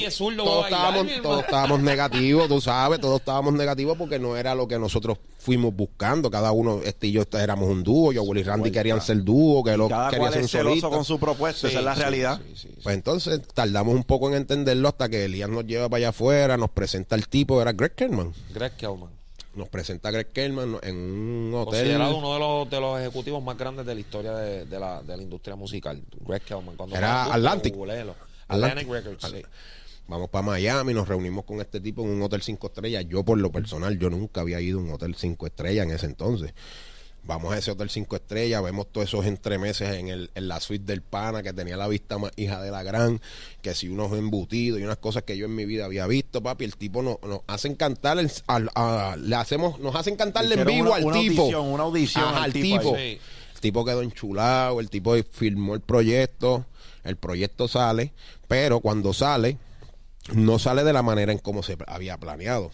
todos, 0.44 0.62
bailar, 0.62 0.72
estábamos, 0.88 1.22
todos 1.22 1.40
estábamos 1.44 1.80
negativos, 1.82 2.48
tú 2.48 2.60
sabes, 2.60 3.00
todos 3.00 3.20
estábamos 3.20 3.52
negativos 3.54 3.96
porque 3.98 4.18
no 4.18 4.36
era 4.36 4.54
lo 4.54 4.66
que 4.66 4.78
nosotros 4.78 5.18
fuimos 5.38 5.74
buscando. 5.74 6.30
Cada 6.30 6.52
uno, 6.52 6.80
este 6.84 7.08
y 7.08 7.12
yo 7.12 7.22
éramos 7.38 7.68
un 7.68 7.82
dúo, 7.84 8.12
yo, 8.12 8.22
Willy 8.22 8.42
Randy 8.42 8.70
querían 8.70 9.00
ser 9.00 9.22
dúo, 9.22 9.62
que 9.62 9.76
lo 9.76 9.88
Cada 9.88 10.08
quería 10.10 10.20
cual 10.20 10.32
ser 10.32 10.42
es 10.44 10.50
celoso 10.50 10.68
solista. 10.70 10.88
con 10.88 11.04
su 11.04 11.18
propuesta, 11.18 11.68
esa 11.68 11.78
es 11.78 11.84
la 11.84 11.94
Sí, 11.94 12.00
realidad. 12.00 12.40
sí, 12.46 12.52
sí, 12.56 12.68
sí. 12.74 12.80
Pues 12.82 12.94
entonces 12.94 13.40
tardamos 13.54 13.94
un 13.94 14.04
poco 14.04 14.28
en 14.28 14.34
entenderlo 14.34 14.88
hasta 14.88 15.08
que 15.08 15.24
Elías 15.26 15.48
nos 15.50 15.66
lleva 15.66 15.88
para 15.88 15.98
allá 15.98 16.08
afuera, 16.10 16.56
nos 16.56 16.70
presenta 16.70 17.16
el 17.16 17.28
tipo, 17.28 17.60
era 17.60 17.72
Greg 17.72 17.94
Kerman. 17.94 18.32
Greg 18.54 18.72
Kellman. 18.78 19.10
Nos 19.54 19.68
presenta 19.68 20.08
a 20.08 20.12
Greg 20.12 20.32
Kerman 20.32 20.78
en 20.82 20.96
un 20.96 21.52
hotel. 21.54 21.80
Considerado 21.80 22.16
uno 22.16 22.32
de 22.32 22.38
los, 22.38 22.70
de 22.70 22.80
los 22.80 23.00
ejecutivos 23.00 23.42
más 23.42 23.58
grandes 23.58 23.84
de 23.84 23.94
la 23.94 24.00
historia 24.00 24.32
de, 24.32 24.64
de 24.64 24.78
la, 24.78 25.02
de 25.02 25.16
la 25.16 25.22
industria 25.22 25.56
musical. 25.56 26.02
Greg 26.20 26.42
Kellman. 26.42 26.76
Cuando 26.76 26.96
Era. 26.96 27.24
Atlantic. 27.24 27.74
Atlantic 28.48 28.88
Records, 28.88 29.26
sí. 29.30 29.42
Vamos 30.06 30.30
para 30.30 30.42
Miami, 30.42 30.94
nos 30.94 31.06
reunimos 31.06 31.44
con 31.44 31.60
este 31.60 31.80
tipo 31.80 32.02
en 32.02 32.08
un 32.08 32.22
hotel 32.22 32.40
cinco 32.40 32.68
estrellas. 32.68 33.04
Yo, 33.06 33.22
por 33.24 33.36
lo 33.38 33.52
personal, 33.52 33.98
yo 33.98 34.08
nunca 34.08 34.40
había 34.40 34.58
ido 34.58 34.78
a 34.78 34.82
un 34.82 34.90
hotel 34.90 35.14
cinco 35.14 35.46
estrellas 35.46 35.84
en 35.84 35.92
ese 35.92 36.06
entonces. 36.06 36.54
Vamos 37.24 37.52
a 37.52 37.58
ese 37.58 37.70
hotel 37.70 37.90
cinco 37.90 38.16
estrellas, 38.16 38.62
vemos 38.62 38.86
todos 38.90 39.08
esos 39.08 39.26
entremeses 39.26 39.94
en, 39.96 40.08
el, 40.08 40.30
en 40.34 40.48
la 40.48 40.60
suite 40.60 40.86
del 40.86 41.02
pana 41.02 41.42
que 41.42 41.52
tenía 41.52 41.76
la 41.76 41.86
vista 41.86 42.16
más 42.16 42.32
hija 42.36 42.62
de 42.62 42.70
la 42.70 42.82
gran, 42.82 43.20
que 43.60 43.74
si 43.74 43.88
unos 43.90 44.12
embutidos 44.12 44.80
y 44.80 44.84
unas 44.84 44.96
cosas 44.96 45.24
que 45.24 45.36
yo 45.36 45.44
en 45.44 45.54
mi 45.54 45.66
vida 45.66 45.84
había 45.84 46.06
visto, 46.06 46.42
papi, 46.42 46.64
el 46.64 46.76
tipo 46.76 47.02
nos, 47.02 47.20
nos 47.22 47.40
hacen 47.46 47.74
cantar, 47.74 48.18
el- 48.18 48.30
al- 48.46 48.70
a- 48.74 49.16
le 49.18 49.36
hacemos, 49.36 49.78
nos 49.78 49.94
hacen 49.94 50.16
cantarle 50.16 50.54
en 50.54 50.64
vivo 50.66 50.86
una- 50.86 50.96
al 50.96 51.04
una 51.04 51.20
tipo. 51.20 51.42
audición, 51.42 51.66
una 51.66 51.82
audición 51.82 52.24
Ajá, 52.24 52.44
al 52.44 52.52
tipo. 52.54 52.96
Sí. 52.96 53.18
El 53.54 53.60
tipo 53.60 53.84
quedó 53.84 54.00
enchulado, 54.00 54.80
el 54.80 54.88
tipo 54.88 55.14
firmó 55.30 55.74
el 55.74 55.80
proyecto, 55.82 56.64
el 57.04 57.16
proyecto 57.16 57.68
sale, 57.68 58.14
pero 58.46 58.80
cuando 58.80 59.12
sale, 59.12 59.58
no 60.32 60.58
sale 60.58 60.82
de 60.84 60.92
la 60.94 61.02
manera 61.02 61.32
en 61.32 61.38
como 61.38 61.62
se 61.62 61.76
había 61.88 62.16
planeado. 62.16 62.70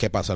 ¿Qué 0.00 0.08
pasa? 0.08 0.34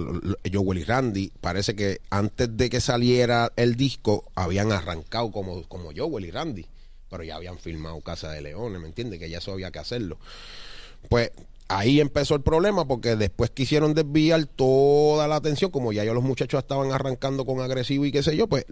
Joel 0.52 0.78
y 0.78 0.84
Randy, 0.84 1.32
parece 1.40 1.74
que 1.74 2.02
antes 2.10 2.54
de 2.54 2.68
que 2.68 2.82
saliera 2.82 3.50
el 3.56 3.76
disco, 3.76 4.30
habían 4.34 4.70
arrancado 4.72 5.32
como, 5.32 5.62
como 5.68 5.88
Joel 5.96 6.26
y 6.26 6.30
Randy, 6.30 6.66
pero 7.08 7.24
ya 7.24 7.36
habían 7.36 7.58
filmado 7.58 7.98
Casa 8.02 8.30
de 8.30 8.42
Leones, 8.42 8.78
¿me 8.78 8.88
entiendes? 8.88 9.18
Que 9.18 9.30
ya 9.30 9.38
eso 9.38 9.52
había 9.52 9.70
que 9.70 9.78
hacerlo. 9.78 10.18
Pues 11.08 11.30
ahí 11.68 11.98
empezó 11.98 12.34
el 12.34 12.42
problema 12.42 12.86
porque 12.86 13.16
después 13.16 13.48
quisieron 13.52 13.94
desviar 13.94 14.44
toda 14.44 15.26
la 15.28 15.36
atención, 15.36 15.70
como 15.70 15.94
ya 15.94 16.04
yo 16.04 16.12
los 16.12 16.24
muchachos 16.24 16.58
estaban 16.58 16.92
arrancando 16.92 17.46
con 17.46 17.60
agresivo 17.60 18.04
y 18.04 18.12
qué 18.12 18.22
sé 18.22 18.36
yo, 18.36 18.46
pues 18.46 18.66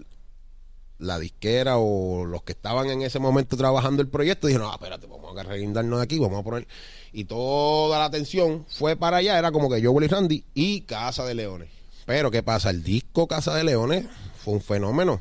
la 1.03 1.19
disquera 1.19 1.79
o 1.79 2.25
los 2.25 2.43
que 2.45 2.53
estaban 2.53 2.89
en 2.89 3.03
ese 3.03 3.19
momento 3.19 3.57
trabajando 3.57 4.03
el 4.03 4.09
proyecto 4.09 4.47
dijeron, 4.47 4.69
no, 4.69 4.73
espérate, 4.73 5.07
vamos 5.09 5.37
a 5.37 5.43
reguindarnos 5.43 5.99
de 5.99 6.05
aquí, 6.05 6.19
vamos 6.19 6.41
a 6.41 6.43
poner... 6.45 6.67
Y 7.13 7.25
toda 7.25 7.99
la 7.99 8.05
atención 8.07 8.65
fue 8.69 8.97
para 8.97 9.19
allá, 9.19 9.37
era 9.39 9.51
como 9.53 9.69
que 9.69 9.81
yo, 9.81 9.91
Willy 9.93 10.07
Randy 10.07 10.45
y 10.55 10.83
Casa 10.83 11.25
de 11.25 11.35
Leones. 11.35 11.69
Pero 12.07 12.31
¿qué 12.31 12.43
pasa? 12.43 12.71
El 12.71 12.83
disco 12.85 13.27
Casa 13.27 13.55
de 13.55 13.65
Leones 13.65 14.07
fue 14.37 14.55
un 14.55 14.61
fenómeno 14.63 15.21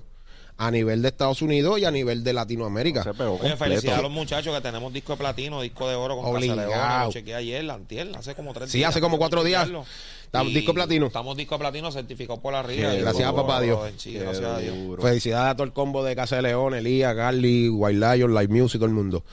a 0.57 0.69
nivel 0.69 1.01
de 1.01 1.07
Estados 1.07 1.41
Unidos 1.41 1.79
y 1.79 1.85
a 1.85 1.91
nivel 1.91 2.23
de 2.23 2.33
Latinoamérica. 2.33 3.01
Se 3.03 3.13
pegó 3.15 3.39
Oye, 3.41 3.57
felicidades 3.57 3.97
a 3.99 4.03
los 4.03 4.11
muchachos 4.11 4.53
que 4.55 4.61
tenemos 4.61 4.93
disco 4.93 5.13
de 5.13 5.17
platino, 5.17 5.59
disco 5.61 5.89
de 5.89 5.95
oro 5.95 6.15
con 6.17 6.25
Obligado. 6.27 6.69
Casa 6.69 6.87
León. 6.89 7.05
Lo 7.07 7.11
chequeé 7.11 7.33
ayer, 7.35 7.63
la 7.63 7.73
antier, 7.73 8.11
hace 8.15 8.35
como 8.35 8.53
tres 8.53 8.69
Sí, 8.69 8.77
días. 8.77 8.91
hace 8.91 9.01
como 9.01 9.17
cuatro 9.17 9.43
días. 9.43 9.63
chequearlo. 9.63 9.85
Estamos 10.31 10.53
disco 10.53 10.73
platino. 10.73 11.07
Estamos 11.07 11.35
disco 11.35 11.59
platino 11.59 11.91
certificado 11.91 12.39
por 12.39 12.53
la 12.53 12.61
Qué 12.61 12.67
RIA. 12.77 12.93
gracias 12.93 13.27
a 13.27 13.35
papá 13.35 13.59
Dios. 13.59 13.79
Sí, 13.97 14.13
Qué 14.13 14.19
gracias 14.19 14.45
a 14.45 14.59
Dios. 14.59 14.77
duro. 14.77 15.01
Felicidades 15.01 15.51
a 15.51 15.55
todo 15.55 15.65
el 15.65 15.73
combo 15.73 16.05
de 16.05 16.15
Casa 16.15 16.37
de 16.37 16.43
León, 16.43 16.73
Elías, 16.73 17.13
Garly, 17.13 17.67
White 17.67 17.99
Lion, 17.99 18.33
Live 18.33 18.47
Music, 18.47 18.79
todo 18.79 18.85
el 18.87 18.95
mundo. 18.95 19.25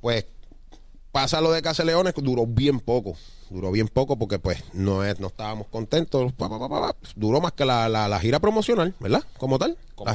Pues 0.00 0.24
pasa 1.10 1.40
lo 1.40 1.50
de 1.50 1.62
Casa 1.62 1.82
de 1.82 1.88
Leones, 1.88 2.14
duró 2.16 2.46
bien 2.46 2.78
poco. 2.78 3.16
Duró 3.50 3.70
bien 3.70 3.86
poco 3.88 4.16
porque 4.18 4.38
pues 4.38 4.62
no 4.72 5.04
es, 5.04 5.20
no 5.20 5.28
estábamos 5.28 5.68
contentos. 5.68 6.32
Pa, 6.32 6.48
pa, 6.48 6.58
pa, 6.58 6.68
pa, 6.68 6.80
pa. 6.80 6.96
Duró 7.14 7.40
más 7.40 7.52
que 7.52 7.64
la, 7.64 7.88
la- 7.88 8.08
la 8.08 8.18
gira 8.18 8.40
promocional, 8.40 8.94
¿verdad? 9.00 9.22
Como 9.38 9.58
tal. 9.58 9.76
Como- 9.94 10.10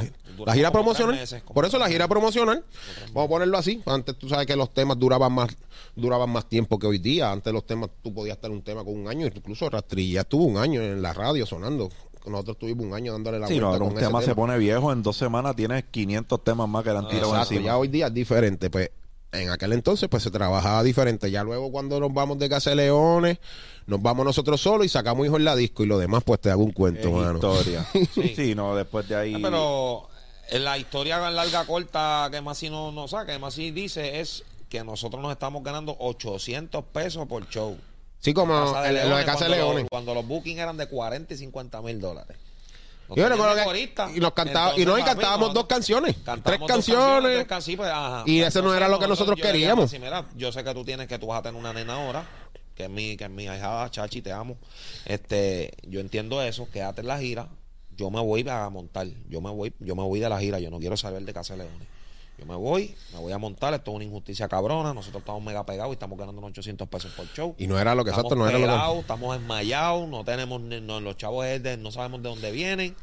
la, 0.45 0.53
gira 0.53 0.69
como 0.71 0.83
promocional. 0.83 1.15
meses, 1.15 1.41
Por 1.43 1.65
eso 1.65 1.77
la 1.77 1.87
gira 1.87 2.07
promocional. 2.07 2.63
Vamos 3.13 3.25
a 3.25 3.29
ponerlo 3.29 3.57
así. 3.57 3.81
Antes 3.85 4.17
tú 4.17 4.27
sabes 4.27 4.47
que 4.47 4.55
los 4.55 4.73
temas 4.73 4.97
duraban 4.99 5.31
más 5.33 5.49
duraban 5.95 6.29
más 6.29 6.45
tiempo 6.47 6.77
que 6.79 6.87
hoy 6.87 6.97
día. 6.99 7.31
Antes 7.31 7.51
los 7.53 7.65
temas, 7.65 7.89
tú 8.01 8.13
podías 8.13 8.35
estar 8.37 8.49
un 8.51 8.61
tema 8.61 8.83
con 8.83 8.95
un 8.95 9.07
año. 9.07 9.27
Incluso 9.27 9.69
Rastrilla 9.69 10.21
estuvo 10.21 10.43
un 10.45 10.57
año 10.57 10.81
en 10.81 11.01
la 11.01 11.13
radio 11.13 11.45
sonando. 11.45 11.89
Nosotros 12.25 12.57
tuvimos 12.59 12.85
un 12.85 12.93
año 12.93 13.13
dándole 13.13 13.39
la 13.39 13.47
Sí, 13.47 13.55
no, 13.59 13.67
vuelta 13.67 13.67
ahora 13.67 13.79
con 13.79 13.87
un 13.93 13.97
ese 13.97 14.05
tema 14.07 14.21
se 14.21 14.35
pone 14.35 14.57
viejo, 14.59 14.91
en 14.91 15.01
dos 15.01 15.17
semanas 15.17 15.55
tienes 15.55 15.85
500 15.89 16.43
temas 16.43 16.69
más 16.69 16.83
que 16.83 16.91
le 16.91 16.97
han 16.99 17.07
tirado 17.07 17.29
Exacto, 17.31 17.53
encima. 17.55 17.65
ya 17.71 17.77
hoy 17.77 17.87
día 17.87 18.07
es 18.07 18.13
diferente. 18.13 18.69
Pues 18.69 18.91
en 19.31 19.49
aquel 19.49 19.73
entonces 19.73 20.09
pues 20.09 20.23
se 20.23 20.31
trabajaba 20.31 20.83
diferente. 20.83 21.29
Ya 21.31 21.43
luego 21.43 21.71
cuando 21.71 21.99
nos 21.99 22.13
vamos 22.13 22.37
de 22.39 22.49
Casa 22.49 22.71
de 22.71 22.75
Leones, 22.77 23.37
nos 23.87 24.01
vamos 24.01 24.25
nosotros 24.25 24.59
solos 24.61 24.85
y 24.85 24.89
sacamos 24.89 25.25
hijos 25.25 25.39
en 25.39 25.45
la 25.45 25.55
disco 25.55 25.83
y 25.83 25.87
lo 25.87 25.97
demás 25.97 26.23
pues 26.23 26.39
te 26.41 26.51
hago 26.51 26.63
un 26.63 26.71
cuento, 26.71 27.07
Es 27.07 27.13
mano. 27.13 27.35
historia. 27.35 27.85
Sí. 28.13 28.33
sí. 28.35 28.55
no, 28.55 28.75
después 28.75 29.07
de 29.07 29.15
ahí... 29.15 29.33
Ah, 29.35 29.39
Pero 29.41 30.07
en 30.49 30.63
la 30.63 30.77
historia 30.77 31.29
larga 31.31 31.65
corta 31.65 32.27
que 32.31 32.41
Masi 32.41 32.69
no, 32.69 32.91
no 32.91 33.07
saca, 33.07 33.31
que 33.33 33.39
Masi 33.39 33.71
dice 33.71 34.19
es 34.19 34.43
que 34.69 34.83
nosotros 34.83 35.21
nos 35.21 35.31
estamos 35.31 35.63
ganando 35.63 35.95
800 35.99 36.83
pesos 36.85 37.27
por 37.27 37.47
show. 37.49 37.77
Sí, 38.19 38.33
como 38.33 38.53
de 38.81 38.89
el- 39.01 39.09
lo 39.09 39.17
de 39.17 39.25
Casa 39.25 39.45
de 39.45 39.49
cuando 39.51 39.55
Leones. 39.65 39.81
Los, 39.83 39.89
cuando 39.89 40.13
los 40.13 40.27
bookings 40.27 40.59
eran 40.59 40.77
de 40.77 40.87
40 40.87 41.33
y 41.33 41.37
50 41.37 41.81
mil 41.81 41.99
dólares. 41.99 42.37
Nos 43.11 43.17
Yo 43.17 43.27
recuerdo 43.29 43.55
que- 43.55 44.15
y 44.15 44.19
nos 44.21 44.31
cantaba, 44.31 44.71
y 44.71 44.85
no, 44.85 44.97
y 44.97 45.01
Entonces, 45.01 45.05
cantábamos 45.05 45.53
dos 45.53 45.65
canciones, 45.65 46.15
tres 46.23 46.59
dos 46.59 46.67
canciones. 46.67 47.33
tres 47.33 47.45
can- 47.45 47.61
sí, 47.61 47.75
pues, 47.75 47.89
ajá. 47.89 48.23
Y 48.25 48.39
ese 48.39 48.61
no 48.61 48.73
era 48.73 48.87
lo 48.87 48.99
que 48.99 49.07
nosotros 49.07 49.37
yo 49.37 49.43
queríamos. 49.43 49.91
Mira, 49.99 50.25
yo 50.37 50.51
sé 50.53 50.63
que 50.63 50.73
tú 50.73 50.85
tienes 50.85 51.07
que 51.07 51.19
tú 51.19 51.27
vas 51.27 51.39
a 51.39 51.41
tener 51.41 51.59
una 51.59 51.73
nena 51.73 51.95
ahora, 51.95 52.25
que 52.73 52.85
es 52.85 52.89
mi, 52.89 53.17
que 53.17 53.25
es 53.25 53.29
mi 53.29 53.49
ahijada, 53.49 53.91
Chachi, 53.91 54.21
te 54.21 54.31
amo. 54.31 54.57
Este, 55.05 55.71
yo 55.83 55.99
entiendo 55.99 56.41
eso, 56.41 56.69
quédate 56.71 57.01
en 57.01 57.07
la 57.07 57.19
gira. 57.19 57.49
Yo 57.97 58.09
me 58.09 58.21
voy 58.21 58.47
a 58.47 58.69
montar, 58.69 59.07
yo 59.29 59.41
me 59.41 59.49
voy, 59.51 59.73
yo 59.79 59.95
me 59.95 60.03
voy 60.03 60.19
de 60.21 60.29
la 60.29 60.39
gira, 60.39 60.59
yo 60.59 60.71
no 60.71 60.79
quiero 60.79 60.95
saber 60.95 61.21
de 61.23 61.33
Casa 61.33 61.55
de 61.55 61.63
Leones. 61.65 61.87
Yo 62.41 62.47
me 62.47 62.55
voy, 62.55 62.95
me 63.13 63.19
voy 63.19 63.31
a 63.31 63.37
montar, 63.37 63.71
esto 63.75 63.91
es 63.91 63.95
una 63.97 64.03
injusticia 64.03 64.47
cabrona, 64.47 64.95
nosotros 64.95 65.21
estamos 65.21 65.43
mega 65.43 65.63
pegados 65.63 65.91
y 65.91 65.93
estamos 65.93 66.17
ganando 66.17 66.39
unos 66.39 66.49
800 66.49 66.87
pesos 66.89 67.11
por 67.11 67.27
show. 67.33 67.53
Y 67.59 67.67
no 67.67 67.77
era 67.79 67.93
lo 67.93 68.03
que 68.03 68.09
Estamos 68.09 68.31
exacto, 68.31 68.43
no 68.43 68.49
era 68.49 68.57
lo 68.87 68.93
que. 68.95 68.99
estamos 69.01 69.35
enmayados, 69.35 70.09
no 70.09 70.23
tenemos, 70.23 70.59
no, 70.59 70.99
los 71.01 71.17
chavos 71.17 71.45
es 71.45 71.61
de- 71.61 71.77
no 71.77 71.91
sabemos 71.91 72.23
de 72.23 72.29
dónde 72.29 72.51
vienen. 72.51 72.95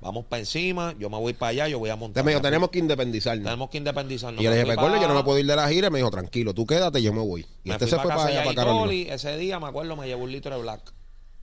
Vamos 0.00 0.26
para 0.26 0.38
encima, 0.38 0.94
yo 1.00 1.10
me 1.10 1.16
voy 1.18 1.32
para 1.32 1.50
allá, 1.50 1.68
yo 1.68 1.80
voy 1.80 1.90
a 1.90 1.96
montar. 1.96 2.22
Me 2.24 2.30
dijo, 2.30 2.40
tenemos 2.40 2.70
que 2.70 2.78
independizarnos. 2.78 3.44
Tenemos 3.44 3.70
que 3.70 3.78
independizarnos. 3.78 4.40
Y 4.40 4.44
yo 4.44 4.50
le 4.50 4.56
Me 4.58 4.62
dije, 4.62 4.76
recuerdo, 4.76 5.00
yo 5.02 5.08
no 5.08 5.14
me 5.14 5.24
puedo 5.24 5.38
ir 5.40 5.46
de 5.46 5.56
la 5.56 5.68
gira. 5.68 5.90
Me 5.90 5.98
dijo, 5.98 6.10
tranquilo, 6.12 6.54
tú 6.54 6.64
quédate, 6.64 7.02
yo 7.02 7.12
me 7.12 7.22
voy. 7.22 7.44
Y 7.64 7.70
me 7.70 7.74
este 7.74 7.88
se 7.88 7.96
fue 7.98 8.08
para 8.10 8.26
allá, 8.26 8.44
para 8.44 8.54
Carolina. 8.54 9.14
Ese 9.14 9.36
día, 9.36 9.58
me 9.58 9.66
acuerdo, 9.66 9.96
me 9.96 10.06
llevo 10.06 10.22
un 10.22 10.30
litro 10.30 10.54
de 10.54 10.62
black. 10.62 10.92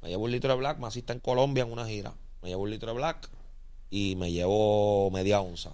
Me 0.02 0.08
llevo 0.10 0.24
un 0.26 0.32
litro 0.32 0.52
de 0.52 0.58
black, 0.60 0.78
Masí 0.78 1.00
está 1.00 1.12
en 1.12 1.20
Colombia 1.20 1.64
en 1.64 1.74
una 1.74 1.86
gira. 1.88 2.14
Me 2.42 2.50
llevo 2.50 2.62
un 2.64 2.70
litro 2.70 2.90
de 2.92 2.96
black 2.96 3.28
y 3.90 4.16
me 4.16 4.32
llevo 4.32 5.10
media 5.12 5.42
onza 5.42 5.72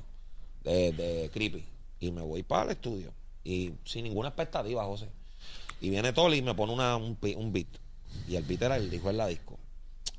de, 0.64 0.92
de 0.92 1.30
creepy. 1.34 1.64
Y 2.00 2.12
me 2.12 2.22
voy 2.22 2.44
para 2.44 2.64
el 2.66 2.70
estudio. 2.72 3.12
Y 3.44 3.72
sin 3.86 4.04
ninguna 4.04 4.30
expectativa, 4.30 4.84
José. 4.86 5.08
Y 5.82 5.90
viene 5.90 6.14
Toli 6.14 6.38
y 6.38 6.42
me 6.42 6.54
pone 6.56 6.74
una, 6.74 6.96
un, 6.98 7.18
beat. 7.22 7.68
Y 8.28 8.36
el 8.36 8.44
beat 8.44 8.62
era 8.64 8.76
el 8.78 8.90
dijo 8.90 9.10
en 9.10 9.18
la 9.18 9.28
disco. 9.28 9.58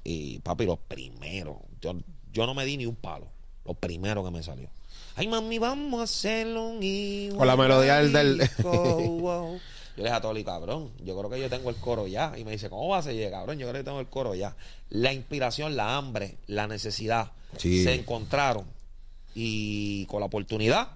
Y 0.05 0.39
papi, 0.41 0.65
los 0.67 0.79
primeros. 0.79 1.57
Yo, 1.81 1.95
yo 2.33 2.47
no 2.47 2.55
me 2.55 2.65
di 2.65 2.77
ni 2.77 2.87
un 2.87 2.97
palo. 2.97 3.27
Lo 3.65 3.75
primero 3.75 4.25
que 4.25 4.31
me 4.31 4.43
salió. 4.43 4.69
Ay, 5.17 5.29
mami, 5.29 5.59
vamos 5.59 6.01
a 6.01 6.05
hacerlo 6.05 6.67
un 6.69 6.83
igual 6.83 7.39
Con 7.39 7.47
la 7.47 7.57
melodía 7.57 7.97
del- 8.03 8.13
del- 8.13 8.49
wow. 8.63 9.55
Yo 9.97 10.03
le 10.05 10.05
dije 10.05 10.15
a 10.17 10.21
Toli, 10.21 10.45
cabrón, 10.45 10.93
yo 11.05 11.19
creo 11.19 11.29
que 11.29 11.41
yo 11.41 11.51
tengo 11.51 11.69
el 11.69 11.77
coro 11.77 12.07
ya. 12.07 12.33
Y 12.39 12.45
me 12.45 12.53
dice, 12.53 12.71
¿cómo 12.71 12.89
vas 12.89 13.07
a 13.07 13.13
llegar, 13.13 13.33
cabrón? 13.33 13.59
Yo 13.59 13.69
creo 13.69 13.81
que 13.81 13.85
tengo 13.85 14.01
el 14.01 14.07
coro 14.09 14.35
ya. 14.35 14.57
La 14.89 15.13
inspiración, 15.13 15.77
la 15.77 15.97
hambre, 15.97 16.39
la 16.47 16.67
necesidad 16.67 17.33
Sí. 17.59 17.83
se 17.85 17.95
encontraron 17.95 18.65
y 19.35 20.07
con 20.07 20.21
la 20.21 20.27
oportunidad 20.27 20.89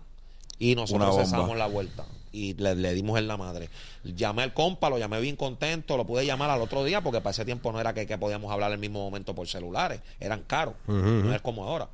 y 0.59 0.75
nosotros 0.75 1.17
cesamos 1.17 1.57
la 1.57 1.67
vuelta 1.67 2.05
y 2.33 2.55
le, 2.55 2.75
le 2.75 2.95
dimos 2.95 3.19
en 3.19 3.29
la 3.29 3.37
madre. 3.37 3.71
Llamé 4.03 4.43
al 4.43 4.53
compa, 4.53 4.91
lo 4.91 4.99
llamé 4.99 5.21
bien 5.21 5.37
contento, 5.37 5.97
lo 5.97 6.05
pude 6.05 6.27
llamar 6.27 6.51
al 6.51 6.61
otro 6.61 6.85
día 6.85 7.01
porque 7.01 7.21
para 7.21 7.31
ese 7.31 7.45
tiempo 7.45 7.71
no 7.71 7.81
era 7.81 7.95
que, 7.95 8.07
que 8.07 8.19
podíamos 8.19 8.53
hablar 8.53 8.73
al 8.73 8.79
mismo 8.79 8.99
momento 8.99 9.35
por 9.35 9.47
celulares, 9.47 10.01
eran 10.19 10.43
caros, 10.43 10.75
no 10.87 11.33
es 11.35 11.41
como 11.41 11.65
ahora. 11.65 11.89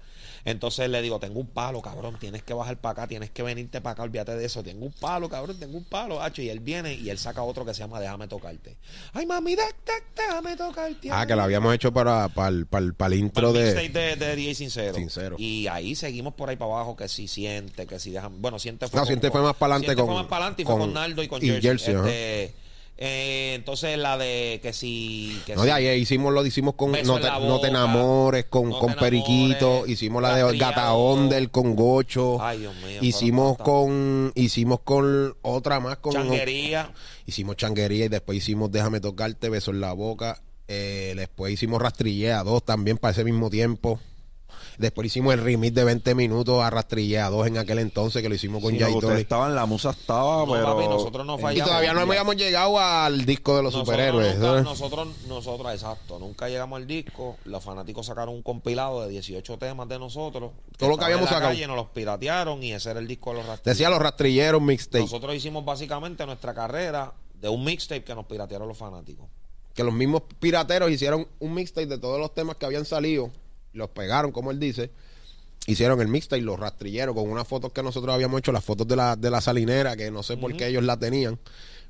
Entonces 0.45 0.89
le 0.89 1.03
digo, 1.03 1.19
tengo 1.21 1.39
un 1.41 1.47
palo, 1.47 1.83
cabrón, 1.83 2.17
tienes 2.19 2.43
que 2.43 2.55
bajar 2.55 2.77
para 2.79 2.93
acá, 2.93 3.07
tienes 3.07 3.31
que 3.31 3.43
venirte 3.43 3.81
para 3.81 3.93
acá, 3.93 4.03
olvídate 4.05 4.37
de 4.37 4.45
eso, 4.45 4.63
tengo 4.63 4.87
un 4.87 4.93
palo, 4.93 5.29
cabrón, 5.29 5.59
tengo 5.59 5.77
un 5.77 5.85
palo, 5.85 6.23
hacho, 6.23 6.43
y 6.43 6.49
él 6.49 6.61
viene 6.61 6.95
y 6.95 7.11
él 7.11 7.19
saca 7.19 7.43
otro 7.43 7.65
que 7.65 7.75
se 7.75 7.81
llama 7.81 8.01
Déjame 8.01 8.27
tocarte. 8.29 8.77
Ay, 9.13 9.27
mami, 9.27 9.55
de- 9.57 9.63
de- 9.63 10.03
déjame 10.17 10.57
tocarte. 10.57 11.11
Ah, 11.11 11.27
que 11.27 11.37
lo 11.37 11.43
habíamos 11.43 11.75
hecho 11.75 11.93
para, 11.93 12.29
para, 12.29 12.49
el, 12.49 12.67
para, 12.67 12.85
el, 12.85 12.95
para 12.95 13.15
el 13.15 13.21
intro 13.21 13.53
Para 13.53 13.61
el 13.69 13.75
de. 13.75 13.89
de, 14.01 14.17
de 14.17 14.37
DJ 14.37 14.55
Sincero. 14.55 14.95
Sincero. 14.95 15.37
Y 15.39 15.67
ahí 15.67 15.95
seguimos 15.95 16.35
por 16.35 16.49
ahí 16.49 16.57
para 16.57 16.73
abajo, 16.73 16.97
que 16.97 17.09
si 17.09 17.29
siente, 17.29 17.87
que 17.87 17.99
si 17.99 18.11
dejan. 18.11 18.41
Bueno, 18.41 18.59
siente 18.59 18.87
No, 18.93 19.05
Siente 19.07 19.31
fue 19.31 19.43
más 19.43 19.55
para 19.57 19.75
adelante 19.77 19.97
con- 19.97 20.07
fue 20.07 20.15
más 20.15 20.27
para 20.27 20.45
adelante 20.45 20.63
y 20.63 20.65
fue 20.65 20.75
con- 20.75 20.81
con 20.83 20.95
Naldo 20.95 21.23
y 21.23 21.29
con 21.29 21.43
y 21.45 21.47
Jersey. 21.49 21.63
Jersey. 21.63 21.95
Este, 21.95 22.55
eh, 23.03 23.55
entonces 23.55 23.97
la 23.99 24.19
de 24.19 24.61
que 24.63 24.73
si. 24.75 25.41
Que 25.47 25.55
No, 25.57 25.63
si- 25.63 25.67
de 25.69 25.73
ahí 25.73 25.89
hicimos 26.01 26.33
lo 26.35 26.45
hicimos 26.45 26.75
con 26.75 26.93
no 26.93 27.19
te, 27.19 27.29
no 27.29 27.65
enamores, 27.65 28.45
con, 28.45 28.69
No 28.69 28.79
con 28.79 28.95
Periquito, 28.95 29.67
enamores, 29.69 29.91
hicimos 29.93 30.23
la 30.23 30.37
de. 30.37 30.59
Gata 30.59 30.93
Ondel 30.93 31.51
con 31.51 31.75
Gocho, 31.75 32.37
Ay, 32.43 32.59
Dios 32.61 32.75
mío, 32.77 32.99
hicimos 33.01 33.57
con, 33.59 34.33
hicimos 34.35 34.81
con 34.81 35.35
otra 35.43 35.81
más 35.81 35.97
con 35.97 36.13
Changuería. 36.13 36.93
hicimos 37.27 37.57
changuería 37.57 38.05
y 38.05 38.09
después 38.09 38.37
hicimos 38.39 38.71
Déjame 38.71 39.01
tocarte, 39.01 39.49
beso 39.49 39.71
en 39.71 39.81
la 39.81 39.93
boca, 39.95 40.43
eh, 40.69 41.15
después 41.17 41.53
hicimos 41.55 41.81
Rastrillea 41.81 42.43
2 42.45 42.63
también 42.65 42.99
para 42.99 43.13
ese 43.13 43.25
mismo 43.25 43.49
tiempo. 43.49 43.99
Después 44.81 45.09
hicimos 45.09 45.35
el 45.35 45.43
remix 45.45 45.75
de 45.75 45.85
20 45.85 46.15
minutos 46.15 46.65
a 46.65 46.71
2 46.71 47.47
en 47.49 47.59
aquel 47.59 47.81
entonces 47.81 48.23
que 48.23 48.29
lo 48.31 48.35
hicimos 48.35 48.63
con 48.63 48.73
Sí, 48.73 48.79
estaban, 49.19 49.55
la 49.55 49.67
musa 49.67 49.91
estaba, 49.91 50.47
No, 50.47 50.53
pero... 50.53 50.65
papi, 50.65 50.89
nosotros 50.89 51.27
no 51.27 51.39
Y 51.39 51.43
fallamos. 51.43 51.69
todavía 51.69 51.93
no 51.93 52.01
habíamos 52.01 52.37
llegado 52.37 52.79
al 52.81 53.27
disco 53.27 53.57
de 53.57 53.63
los 53.63 53.75
Nosotros 53.75 53.95
superhéroes. 53.95 54.35
nunca- 54.37 54.47
¿sabes? 54.49 54.65
nosotros, 54.65 55.09
nosotros, 55.29 55.73
exacto, 55.75 56.19
nunca 56.19 56.49
llegamos 56.49 56.79
al 56.79 56.87
disco. 56.87 57.37
Los 57.45 57.63
fanáticos 57.63 58.07
sacaron 58.07 58.35
un 58.35 58.43
compilado 58.43 59.03
de 59.03 59.11
18 59.11 59.59
temas 59.59 59.87
de 59.87 59.99
nosotros. 59.99 60.53
Todo 60.79 60.89
lo 60.89 60.97
que 60.97 61.05
habíamos 61.05 61.27
en 61.27 61.33
la 61.33 61.37
sacado. 61.39 61.53
calle, 61.53 61.67
nos 61.67 61.77
los 61.77 61.87
piratearon 61.89 62.63
y 62.63 62.73
ese 62.73 62.91
era 62.91 63.01
el 63.01 63.07
disco 63.07 63.31
de 63.33 63.37
los 63.37 63.47
rastrillos. 63.47 63.77
Decía 63.77 63.91
los 63.91 63.99
rastrilleros 63.99 64.63
mixtape. 64.63 65.01
Nosotros 65.05 65.35
hicimos 65.35 65.63
básicamente 65.63 66.25
nuestra 66.25 66.55
carrera 66.55 67.13
de 67.35 67.49
un 67.51 67.63
mixtape 67.65 68.03
que 68.03 68.15
nos 68.15 68.25
piratearon 68.25 68.67
los 68.67 68.79
fanáticos. 68.79 69.27
que 69.75 69.85
los 69.85 69.95
mismos 69.95 70.23
pirateros 70.41 70.91
hicieron 70.91 71.27
un 71.39 71.55
mixtape 71.55 71.87
de 71.87 71.97
todos 71.99 72.19
los 72.19 72.35
temas 72.35 72.57
que 72.57 72.67
habían 72.67 72.85
salido, 72.85 73.31
los 73.73 73.89
pegaron, 73.91 74.33
como 74.33 74.51
él 74.51 74.59
dice, 74.59 74.91
hicieron 75.67 76.01
el 76.01 76.09
mixtape, 76.09 76.43
los 76.43 76.59
rastrilleros, 76.59 77.15
con 77.15 77.29
unas 77.31 77.47
fotos 77.47 77.73
que 77.73 77.83
nosotros 77.83 78.15
habíamos 78.15 78.39
hecho, 78.39 78.53
las 78.53 78.65
fotos 78.65 78.87
de 78.89 78.97
la, 78.97 79.17
de 79.17 79.31
la 79.31 79.41
salinera, 79.41 79.97
que 79.97 80.11
no 80.11 80.23
sé 80.23 80.37
por 80.37 80.57
qué 80.57 80.67
ellos 80.69 80.83
la 80.85 80.97
tenían. 80.99 81.39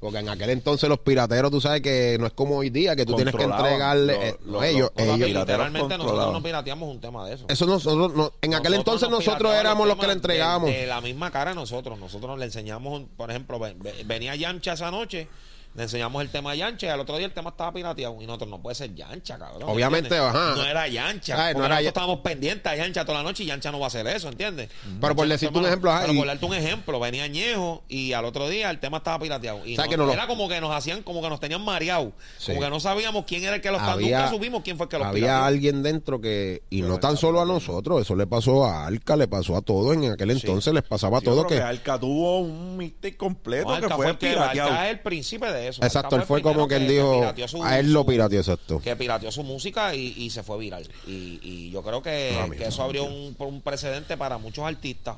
Porque 0.00 0.16
en 0.18 0.30
aquel 0.30 0.48
entonces 0.48 0.88
los 0.88 1.00
pirateros, 1.00 1.50
tú 1.50 1.60
sabes 1.60 1.82
que 1.82 2.16
no 2.18 2.26
es 2.26 2.32
como 2.32 2.56
hoy 2.56 2.70
día, 2.70 2.96
que 2.96 3.04
tú 3.04 3.14
tienes 3.16 3.34
que 3.34 3.42
entregarle. 3.42 4.14
lo- 4.14 4.22
eh, 4.22 4.36
lo- 4.46 4.52
no, 4.52 4.62
ellos, 4.62 4.90
lo- 4.96 5.02
ellos- 5.04 5.28
literalmente 5.28 5.98
nosotros 5.98 6.32
no 6.32 6.42
pirateamos 6.42 6.88
un 6.88 7.00
tema 7.02 7.28
de 7.28 7.34
eso. 7.34 7.44
eso 7.50 7.66
nosotros, 7.66 8.14
no- 8.14 8.32
en 8.40 8.54
aquel 8.54 8.72
entonces 8.74 9.10
nos 9.10 9.22
nosotros 9.26 9.52
éramos 9.54 9.86
los 9.86 9.98
que 9.98 10.06
le 10.06 10.14
entregábamos. 10.14 10.70
De, 10.70 10.76
de 10.78 10.86
la 10.86 11.02
misma 11.02 11.30
cara 11.30 11.50
a 11.50 11.54
nosotros. 11.54 11.98
Nosotros 11.98 12.38
le 12.38 12.46
enseñamos, 12.46 13.02
por 13.14 13.30
ejemplo, 13.30 13.58
ve- 13.58 13.76
ve- 13.78 14.04
venía 14.06 14.34
Yancha 14.36 14.72
esa 14.72 14.90
noche, 14.90 15.28
le 15.74 15.84
enseñamos 15.84 16.20
el 16.22 16.30
tema 16.30 16.50
a 16.50 16.54
Yancha 16.56 16.86
y 16.86 16.90
al 16.90 17.00
otro 17.00 17.16
día 17.16 17.26
el 17.26 17.32
tema 17.32 17.50
estaba 17.50 17.72
pirateado. 17.72 18.20
Y 18.20 18.26
nosotros 18.26 18.50
no 18.50 18.60
puede 18.60 18.74
ser 18.74 18.94
Yancha, 18.94 19.38
cabrón. 19.38 19.62
Obviamente, 19.70 20.16
ajá. 20.18 20.54
No 20.56 20.64
era 20.64 20.88
Yancha. 20.88 21.34
Ay, 21.34 21.54
no 21.54 21.60
era 21.60 21.68
nosotros 21.68 21.82
Ya- 21.82 21.88
estábamos 21.88 22.18
pendientes 22.20 22.66
a 22.72 22.76
Yancha 22.76 23.04
toda 23.04 23.18
la 23.18 23.24
noche 23.24 23.44
y 23.44 23.46
Yancha 23.46 23.70
no 23.70 23.78
va 23.78 23.86
a 23.86 23.88
hacer 23.88 24.06
eso, 24.08 24.28
¿entiendes? 24.28 24.68
Pero 25.00 25.14
por 25.14 25.28
decirte 25.28 25.58
un 25.58 25.66
ejemplo, 25.66 25.90
ajá, 25.90 26.00
pero 26.02 26.12
y- 26.14 26.18
por 26.18 26.26
darte 26.26 26.44
un 26.44 26.54
ejemplo, 26.54 26.98
venía 27.00 27.26
Ñejo 27.28 27.84
y 27.88 28.12
al 28.12 28.24
otro 28.24 28.48
día 28.48 28.68
el 28.70 28.80
tema 28.80 28.98
estaba 28.98 29.18
pirateado. 29.20 29.64
Y 29.64 29.76
¿Sabes 29.76 29.88
no- 29.88 29.90
que 29.92 29.96
no 29.98 30.06
lo- 30.06 30.12
era 30.12 30.26
como 30.26 30.48
que 30.48 30.60
nos 30.60 30.74
hacían, 30.74 31.02
como 31.02 31.22
que 31.22 31.28
nos 31.28 31.38
tenían 31.40 31.62
mareados. 31.64 32.12
Sí. 32.38 32.48
Como 32.52 32.60
que 32.62 32.70
no 32.70 32.80
sabíamos 32.80 33.24
quién 33.26 33.44
era 33.44 33.54
el 33.56 33.60
que 33.60 33.70
los. 33.70 33.80
Había- 33.80 34.18
Nunca 34.18 34.30
supimos 34.30 34.62
quién 34.64 34.76
fue 34.76 34.84
el 34.84 34.90
que 34.90 34.98
los 34.98 35.06
Había 35.06 35.22
pirateó. 35.26 35.44
alguien 35.44 35.82
dentro 35.82 36.20
que, 36.20 36.62
y 36.70 36.82
no 36.82 36.98
tan 36.98 37.16
solo 37.16 37.40
a 37.40 37.44
nosotros, 37.44 38.00
eso 38.02 38.16
le 38.16 38.26
pasó 38.26 38.64
a 38.64 38.86
Alca, 38.86 39.16
le 39.16 39.28
pasó 39.28 39.56
a 39.56 39.62
todos, 39.62 39.94
en 39.96 40.10
aquel 40.12 40.30
entonces 40.32 40.74
les 40.74 40.82
pasaba 40.82 41.18
a 41.18 41.20
todos 41.20 41.46
creo 41.46 41.48
que... 41.48 41.54
que 41.56 41.62
Alca 41.62 41.98
tuvo 41.98 42.38
un 42.40 42.76
mixtape 42.76 43.16
completo 43.16 43.68
No, 43.68 43.78
que 43.78 43.84
Alca 43.84 43.96
fue 43.96 44.06
el 44.10 44.18
que- 44.18 44.28
pirateado. 44.30 44.70
Alca 44.70 44.86
es 44.86 44.90
el 44.92 45.00
príncipe 45.00 45.52
de 45.52 45.59
eso. 45.68 45.82
Exacto, 45.84 46.16
él 46.16 46.22
fue 46.22 46.42
como 46.42 46.66
quien 46.68 46.80
que- 46.82 46.86
que 46.86 46.92
dijo, 46.94 47.48
su- 47.48 47.62
a 47.64 47.78
él 47.78 47.92
lo 47.92 48.04
pirateó, 48.06 48.38
exacto. 48.40 48.80
Que 48.80 48.96
pirateó 48.96 49.30
su 49.32 49.42
música 49.42 49.94
y, 49.94 50.14
y 50.16 50.30
se 50.30 50.42
fue 50.42 50.58
viral. 50.58 50.88
Y, 51.06 51.40
y 51.42 51.70
yo 51.70 51.82
creo 51.82 52.02
que, 52.02 52.36
No, 52.38 52.48
mi 52.48 52.56
que 52.56 52.66
eso 52.66 52.82
abrió 52.82 53.04
un, 53.04 53.34
un 53.38 53.60
precedente 53.62 54.16
para 54.16 54.38
muchos 54.38 54.64
artistas 54.64 55.16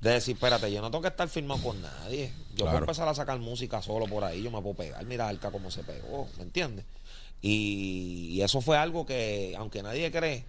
de 0.00 0.10
decir, 0.14 0.34
espérate, 0.34 0.72
yo 0.72 0.80
no 0.82 0.90
tengo 0.90 1.02
que 1.02 1.08
estar 1.08 1.28
firmado 1.28 1.62
con 1.62 1.80
nadie. 1.80 2.32
Yo 2.50 2.64
Claro. 2.64 2.70
puedo 2.72 2.78
empezar 2.84 3.08
a 3.08 3.14
sacar 3.14 3.38
música 3.38 3.80
solo 3.82 4.06
por 4.06 4.24
ahí, 4.24 4.42
yo 4.42 4.50
me 4.50 4.60
puedo 4.60 4.74
pegar. 4.74 5.04
Mira 5.04 5.28
Alca 5.28 5.50
cómo 5.52 5.70
se 5.70 5.84
pegó, 5.84 6.28
¿me 6.38 6.42
entiendes? 6.42 6.84
Y, 7.40 8.30
y 8.32 8.42
eso 8.42 8.60
fue 8.60 8.76
algo 8.76 9.04
que, 9.06 9.54
aunque 9.58 9.82
nadie 9.82 10.10
cree, 10.10 10.44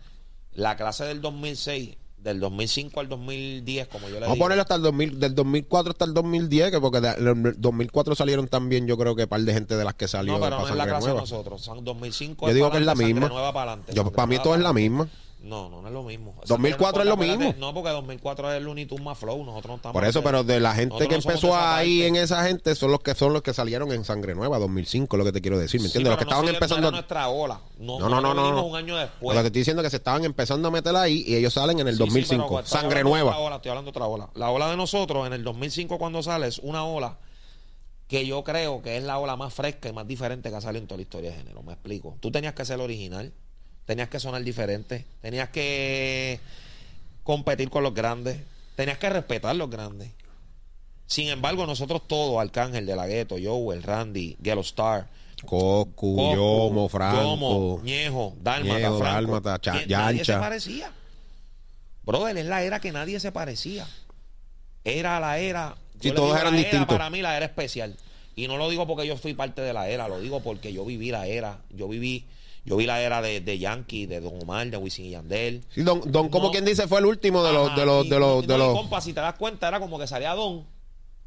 la 0.54 0.76
clase 0.76 1.06
del 1.06 1.22
2006, 1.22 1.96
del 2.24 2.40
2005 2.40 3.00
al 3.00 3.10
2010, 3.10 3.88
como 3.88 4.08
yo 4.08 4.16
le 4.16 4.22
Vamos 4.22 4.38
a 4.38 4.40
ponerlo 4.40 4.62
hasta 4.62 4.76
el 4.76 4.82
2000, 4.82 5.20
del 5.20 5.36
2004 5.36 5.92
hasta 5.92 6.06
el 6.06 6.14
2010, 6.14 6.72
que 6.72 6.80
porque 6.80 7.02
del 7.02 7.56
2004 7.58 8.16
salieron 8.16 8.48
también, 8.48 8.88
yo 8.88 8.98
creo 8.98 9.16
que 9.16 9.24
un 9.24 9.30
par 9.30 9.42
de 9.42 9.54
gente 9.54 9.76
de 9.76 9.84
las 9.84 9.94
que 9.94 10.08
salió 10.08 10.34
No, 10.34 10.40
de 10.40 10.46
pero 10.46 10.62
no 10.62 10.68
es 10.68 10.76
la 10.76 10.86
clase 10.86 11.02
de 11.08 11.14
Nueva. 11.14 11.22
nosotros. 11.22 11.62
Son 11.62 11.84
2005. 11.84 12.48
Yo 12.48 12.54
digo 12.54 12.72
que 12.72 12.78
es 12.78 12.86
la 12.86 12.96
misma. 12.96 13.28
Nueva 13.28 13.52
para 13.52 13.74
adelante. 13.74 13.94
Yo, 13.94 14.10
para 14.12 14.28
mí 14.28 14.38
todo 14.42 14.56
es 14.56 14.62
la 14.62 14.74
misma. 14.74 15.08
No, 15.44 15.70
no, 15.70 15.82
no 15.82 15.88
es 15.90 15.94
lo 15.94 16.04
mismo. 16.04 16.34
2004 16.48 17.02
es 17.04 17.08
lo 17.10 17.18
mismo. 17.18 17.54
No, 17.60 17.74
porque 17.74 17.90
2004 17.90 18.52
es 18.52 18.58
el 18.60 18.64
Looney 18.64 18.86
Tunes 18.86 19.04
más 19.04 19.18
flow. 19.18 19.44
Nosotros 19.44 19.72
no 19.72 19.76
estamos. 19.76 19.94
Por 19.94 20.06
eso, 20.06 20.24
pero 20.24 20.46
de 20.46 20.62
la 20.62 20.74
gente 20.74 20.98
que 21.06 21.10
no 21.10 21.16
empezó 21.16 21.54
ahí 21.54 22.00
parte. 22.00 22.08
en 22.08 22.16
esa 22.16 22.46
gente 22.46 22.74
son 22.76 22.92
los 22.92 23.02
que 23.02 23.14
son 23.14 23.34
los 23.34 23.42
que 23.42 23.54
salieron 23.54 23.92
en 23.92 24.06
Sangre 24.06 24.36
Nueva 24.36 24.58
2005, 24.58 25.18
lo 25.18 25.26
que 25.26 25.34
te 25.34 25.42
quiero 25.42 25.60
decir, 25.60 25.82
¿me 25.82 25.90
Sí, 25.90 25.98
entiendes? 25.98 26.12
los 26.12 26.18
que 26.20 26.24
no 26.26 26.30
estaban 26.32 26.46
no 26.46 26.52
empezando 26.54 26.92
nuestra 26.92 27.28
ola. 27.28 27.60
No, 27.78 28.00
No, 28.00 28.08
no, 28.08 28.22
no, 28.22 28.34
no, 28.34 28.52
no. 28.54 28.66
un 28.68 28.76
año 28.78 28.94
Lo 28.96 29.02
después. 29.02 29.36
que 29.36 29.42
te 29.42 29.48
estoy 29.48 29.60
diciendo 29.60 29.82
es 29.82 29.86
que 29.88 29.90
se 29.92 29.98
estaban 29.98 30.24
empezando 30.24 30.70
a 30.70 30.72
meter 30.72 30.96
ahí 30.96 31.26
y 31.28 31.36
ellos 31.36 31.54
salen 31.54 31.78
en 31.78 31.90
el 31.90 31.96
Sí, 31.98 32.04
sí, 32.04 32.06
2005. 32.06 32.48
pero 32.48 32.60
estoy 32.62 32.80
Sangre 32.80 33.04
Nueva. 33.04 33.38
ola, 33.38 33.58
estoy 33.58 33.70
hablando 33.70 33.92
de 33.92 33.98
otra 33.98 34.08
ola. 34.08 34.30
La 34.36 34.50
ola 34.50 34.70
de 34.72 34.78
nosotros 34.78 35.28
en 35.28 35.34
el 35.34 35.44
2005 35.44 35.98
cuando 35.98 36.24
sale 36.24 36.48
es 36.48 36.60
una 36.60 36.86
ola 36.86 37.18
que 38.08 38.26
yo 38.26 38.44
creo 38.46 38.82
que 38.82 38.96
es 38.96 39.04
la 39.04 39.18
ola 39.20 39.36
más 39.36 39.54
fresca 39.54 39.90
y 39.90 39.94
más 39.94 40.08
diferente 40.08 40.50
que 40.50 40.56
ha 40.56 40.62
salido 40.62 40.82
en 40.84 40.88
toda 40.88 40.98
la 40.98 41.02
historia 41.04 41.32
de 41.32 41.36
género. 41.38 41.64
Me 41.64 41.74
explico. 41.74 42.16
Tú 42.22 42.32
tenías 42.32 42.54
que 42.54 42.64
ser 42.64 42.80
original, 42.80 43.34
tenías 43.86 44.10
que 44.10 44.20
sonar 44.20 44.44
diferente, 44.44 45.06
tenías 45.22 45.50
que 45.50 46.40
competir 47.24 47.70
con 47.70 47.84
los 47.84 47.94
grandes, 47.94 48.38
tenías 48.76 48.98
que 48.98 49.10
respetar 49.10 49.52
a 49.52 49.54
los 49.54 49.70
grandes. 49.70 50.12
Sin 51.06 51.28
embargo, 51.28 51.66
nosotros 51.66 52.02
todos, 52.08 52.42
Arcángel 52.42 52.86
de 52.86 52.96
la 52.96 53.08
Gueto, 53.08 53.36
Joe, 53.42 53.76
el 53.76 53.84
Randy, 53.84 54.38
Gelo 54.42 54.62
Star, 54.62 55.08
Cocu, 55.46 56.16
Coco, 56.16 56.36
Yomo, 56.36 56.90
Franco. 56.90 57.22
Yomo, 57.22 57.82
Ñejo, 57.84 58.36
Dálmata, 58.42 58.80
Ñejo, 58.80 58.98
Franco. 58.98 59.40
Dálmata, 59.42 59.86
Nadie 59.88 60.26
se 60.26 60.34
parecía. 60.34 60.92
Brother, 62.04 62.38
es 62.38 62.46
la 62.46 62.64
era 62.64 62.80
que 62.80 62.92
nadie 62.92 63.20
se 63.20 63.32
parecía. 63.32 63.88
Era 64.84 65.20
la 65.20 65.40
era. 65.40 65.76
Sí, 66.02 66.12
todos 66.12 66.30
digo 66.30 66.38
eran 66.38 66.54
la 66.54 66.60
era, 66.60 66.70
distintos. 66.70 66.98
Para 66.98 67.10
mí 67.10 67.22
la 67.22 67.38
era 67.38 67.46
especial. 67.46 67.96
Y 68.36 68.48
no 68.48 68.58
lo 68.58 68.70
digo 68.70 68.88
porque 68.88 69.08
yo 69.08 69.16
fui 69.16 69.34
parte 69.34 69.62
de 69.62 69.74
la 69.74 69.90
era, 69.90 70.08
lo 70.08 70.20
digo 70.20 70.42
porque 70.42 70.74
yo 70.74 70.84
viví 70.86 71.12
la 71.12 71.28
era. 71.28 71.60
Yo 71.70 71.88
viví, 71.88 72.26
yo 72.66 72.78
vi 72.78 72.86
la 72.86 73.02
era 73.02 73.22
de, 73.22 73.42
de 73.42 73.60
Yankee, 73.60 74.06
de 74.06 74.20
Don 74.22 74.42
Omar, 74.42 74.68
de 74.68 74.78
Wisin 74.78 75.06
y 75.06 75.10
Yandel. 75.12 75.64
Sí, 75.74 75.82
don, 75.84 76.02
don 76.12 76.30
como 76.30 76.46
No. 76.46 76.52
quien 76.52 76.64
dice, 76.66 76.88
fue 76.88 77.00
el 77.00 77.06
último 77.06 77.44
de 77.44 77.52
los, 77.54 77.68
Ajá, 77.70 77.80
de 77.80 77.86
los, 77.86 78.10
de 78.10 78.20
los, 78.20 78.42
de 78.48 78.58
no, 78.58 78.66
los. 78.68 78.78
compa, 78.78 79.02
si 79.02 79.14
te 79.14 79.20
das 79.22 79.36
cuenta, 79.36 79.68
era 79.68 79.80
como 79.80 80.00
que 80.00 80.08
salía 80.08 80.34
Don 80.34 80.66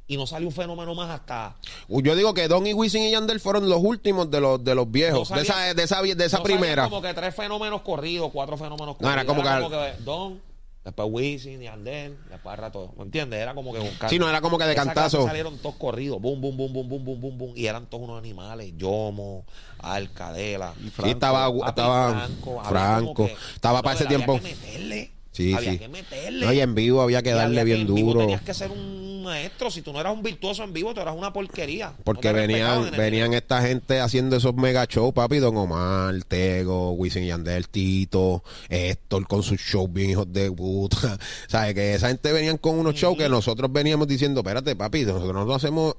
y 0.09 0.16
no 0.16 0.25
salió 0.27 0.46
un 0.46 0.55
fenómeno 0.55 0.94
más 0.94 1.11
hasta 1.11 1.57
Yo 1.88 2.14
digo 2.14 2.33
que 2.33 2.46
Don 2.46 2.64
y 2.66 2.72
Wisin 2.72 3.03
y 3.03 3.11
Yandel 3.11 3.40
fueron 3.40 3.68
los 3.68 3.81
últimos 3.83 4.31
de 4.31 4.40
los, 4.40 4.62
de 4.62 4.75
los 4.75 4.88
viejos, 4.90 5.29
No 5.31 5.37
de 5.37 5.44
salía- 5.44 5.70
esa, 5.72 5.75
de 5.75 5.83
esa, 5.83 6.03
de 6.16 6.25
esa 6.25 6.38
No 6.38 6.42
primera. 6.44 6.85
como 6.85 7.03
que 7.03 7.12
tres 7.12 7.35
fenómenos 7.35 7.83
corridos, 7.83 8.31
cuatro 8.33 8.57
fenómenos 8.57 8.87
No, 8.87 8.94
corridos. 8.94 9.12
era 9.14 9.25
como 9.25 9.42
que- 9.42 9.96
que 9.99 10.03
Don, 10.05 10.40
después 10.87 11.09
Wisin, 11.11 11.61
Yandel, 11.61 12.16
después 12.31 12.53
al 12.55 12.59
rato, 12.59 12.94
¿me 12.96 13.03
entiendes? 13.03 13.40
Era 13.40 13.55
como 13.55 13.72
que 13.75 13.81
buscar. 13.81 14.09
Sí, 14.09 14.18
no, 14.18 14.27
era 14.29 14.40
como 14.40 14.57
que 14.57 14.64
de 14.64 14.75
cantazo. 14.75 15.27
salieron 15.27 15.59
todos 15.59 15.75
corridos, 15.75 16.18
boom, 16.22 16.40
boom, 16.40 16.57
boom, 16.57 16.72
boom, 16.72 16.88
boom, 16.88 17.05
boom, 17.05 17.20
boom, 17.20 17.38
boom, 17.38 17.53
y 17.57 17.66
eran 17.66 17.87
todos 17.87 18.05
unos 18.05 18.18
animales, 18.18 18.72
Yomo, 18.79 19.44
Alcadela. 19.81 20.72
Y 20.81 20.85
Sí, 20.85 20.90
Franco. 20.90 21.11
estaba, 21.12 21.49
Papi, 21.53 21.68
estaba 21.68 22.11
Franco, 22.27 22.62
Franco. 22.64 23.14
que- 23.27 23.37
estaba 23.55 23.83
para 23.83 23.94
ese 23.96 24.07
tiempo. 24.07 24.33
Había 24.37 24.42
que 24.49 24.57
meterle. 24.57 25.11
Sí, 25.33 25.53
había 25.53 25.72
sí. 25.72 25.79
que 25.79 25.88
meterle. 25.88 26.46
No, 26.46 26.53
y 26.53 26.61
en 26.61 26.75
vivo 26.75 27.03
había 27.03 27.22
que 27.22 27.31
Y 27.31 27.33
darle 27.33 27.61
había 27.61 27.75
bien 27.77 27.87
en 27.88 27.94
vivo 27.94 28.09
duro. 28.12 28.20
Tenías 28.20 28.40
que 28.42 28.55
ser 28.55 28.70
un 28.70 29.06
maestro. 29.26 29.70
Si 29.70 29.82
tú 29.82 29.92
no 29.92 30.00
eras 30.00 30.14
un 30.14 30.22
virtuoso 30.22 30.64
en 30.64 30.72
vivo, 30.72 30.94
tú 30.94 31.00
eras 31.00 31.14
una 31.16 31.32
porquería. 31.32 31.92
Porque 32.04 32.28
No 32.28 32.34
venían, 32.34 32.90
venían 32.96 33.34
esta 33.34 33.62
gente 33.62 34.00
haciendo 34.00 34.36
esos 34.36 34.54
mega 34.54 34.86
shows, 34.88 35.12
papi, 35.12 35.38
Don 35.38 35.56
Omar, 35.56 36.14
Tego, 36.24 36.92
Wisin 36.92 37.26
Yandel, 37.26 37.68
Tito, 37.68 38.42
Héctor 38.68 39.26
con 39.26 39.42
sus 39.42 39.60
shows 39.60 39.92
bien 39.92 40.10
hijos 40.10 40.32
de 40.32 40.50
puta. 40.50 41.18
¿Sabes? 41.48 41.74
Que 41.74 41.94
esa 41.94 42.08
gente 42.08 42.32
venían 42.32 42.56
con 42.56 42.78
unos 42.78 42.94
shows 42.94 43.16
que 43.18 43.28
nosotros 43.28 43.72
veníamos 43.72 44.08
diciendo, 44.08 44.40
espérate, 44.40 44.74
papi, 44.76 45.04
nosotros 45.04 45.46
no 45.46 45.54
hacemos 45.54 45.96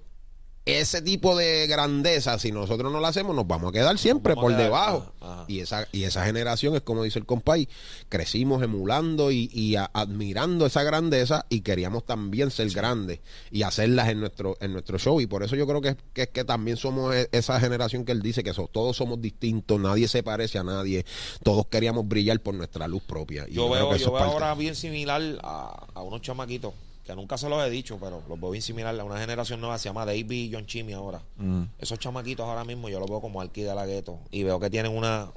ese 0.67 1.01
tipo 1.01 1.35
de 1.35 1.65
grandeza, 1.67 2.37
si 2.39 2.51
nosotros 2.51 2.91
no 2.91 2.99
lo 2.99 3.07
hacemos, 3.07 3.35
nos 3.35 3.47
vamos 3.47 3.69
a 3.69 3.71
quedar 3.71 3.97
siempre 3.97 4.35
por 4.35 4.51
quedar, 4.51 4.63
debajo. 4.63 5.11
ajá, 5.21 5.33
ajá. 5.33 5.45
Y 5.47 5.59
esa, 5.61 5.87
y 5.91 6.03
esa 6.03 6.25
generación 6.25 6.75
es 6.75 6.81
como 6.81 7.03
dice 7.03 7.19
el 7.19 7.25
compay, 7.25 7.67
crecimos 8.09 8.61
emulando 8.61 9.31
y, 9.31 9.49
y 9.53 9.75
a- 9.77 9.89
admirando 9.93 10.65
esa 10.65 10.83
grandeza 10.83 11.45
y 11.49 11.61
queríamos 11.61 12.05
también 12.05 12.51
ser 12.51 12.69
grandes 12.71 13.19
y 13.51 13.63
hacerlas 13.63 14.09
en 14.09 14.19
nuestro, 14.19 14.57
en 14.59 14.73
nuestro 14.73 14.97
show. 14.99 15.21
Y 15.21 15.27
por 15.27 15.43
eso 15.43 15.55
yo 15.55 15.65
creo 15.67 15.81
que, 15.81 15.95
que 16.13 16.23
es 16.23 16.27
que 16.29 16.43
también 16.43 16.77
somos 16.77 17.15
e- 17.15 17.29
esa 17.31 17.59
generación 17.59 18.05
que 18.05 18.11
él 18.11 18.21
dice 18.21 18.43
que 18.43 18.53
so- 18.53 18.69
todos 18.71 18.97
somos 18.97 19.21
distintos, 19.21 19.79
nadie 19.79 20.07
se 20.07 20.23
parece 20.23 20.57
a 20.59 20.63
nadie, 20.63 21.05
todos 21.43 21.65
queríamos 21.67 22.07
brillar 22.07 22.39
por 22.41 22.53
nuestra 22.53 22.87
luz 22.87 23.03
propia. 23.03 23.45
Y 23.49 23.53
Yo 23.53 23.69
veo, 23.69 23.95
yo 23.95 24.11
veo 24.11 24.23
ahora 24.23 24.53
bien 24.55 24.75
similar 24.75 25.21
a, 25.43 25.85
a 25.93 26.01
unos 26.01 26.21
chamaquitos 26.21 26.73
que 27.07 27.15
nunca 27.15 27.37
se 27.37 27.49
los 27.49 27.65
he 27.65 27.69
dicho, 27.69 27.97
pero 27.99 28.21
los 28.27 28.39
veo 28.39 28.51
bien 28.51 28.61
similar 28.61 28.99
a 28.99 29.03
una 29.03 29.19
generación 29.19 29.59
nueva, 29.61 29.77
se 29.79 29.89
llama 29.89 30.05
David 30.05 30.29
y 30.31 30.51
John 30.53 30.65
Chimmy 30.67 30.93
ahora. 30.93 31.21
Mm. 31.37 31.63
Esos 31.79 31.97
chamaquitos 31.97 32.45
ahora 32.45 32.63
mismo 32.65 32.89
yo 32.89 32.99
los 32.99 33.09
veo 33.09 33.21
como 33.21 33.41
Alki 33.41 33.61
de 33.61 33.73
la 33.73 33.85
Gueto 33.85 34.19
y 34.29 34.43
veo 34.43 34.59
que 34.59 34.69
tienen 34.69 34.95
una 34.95 35.31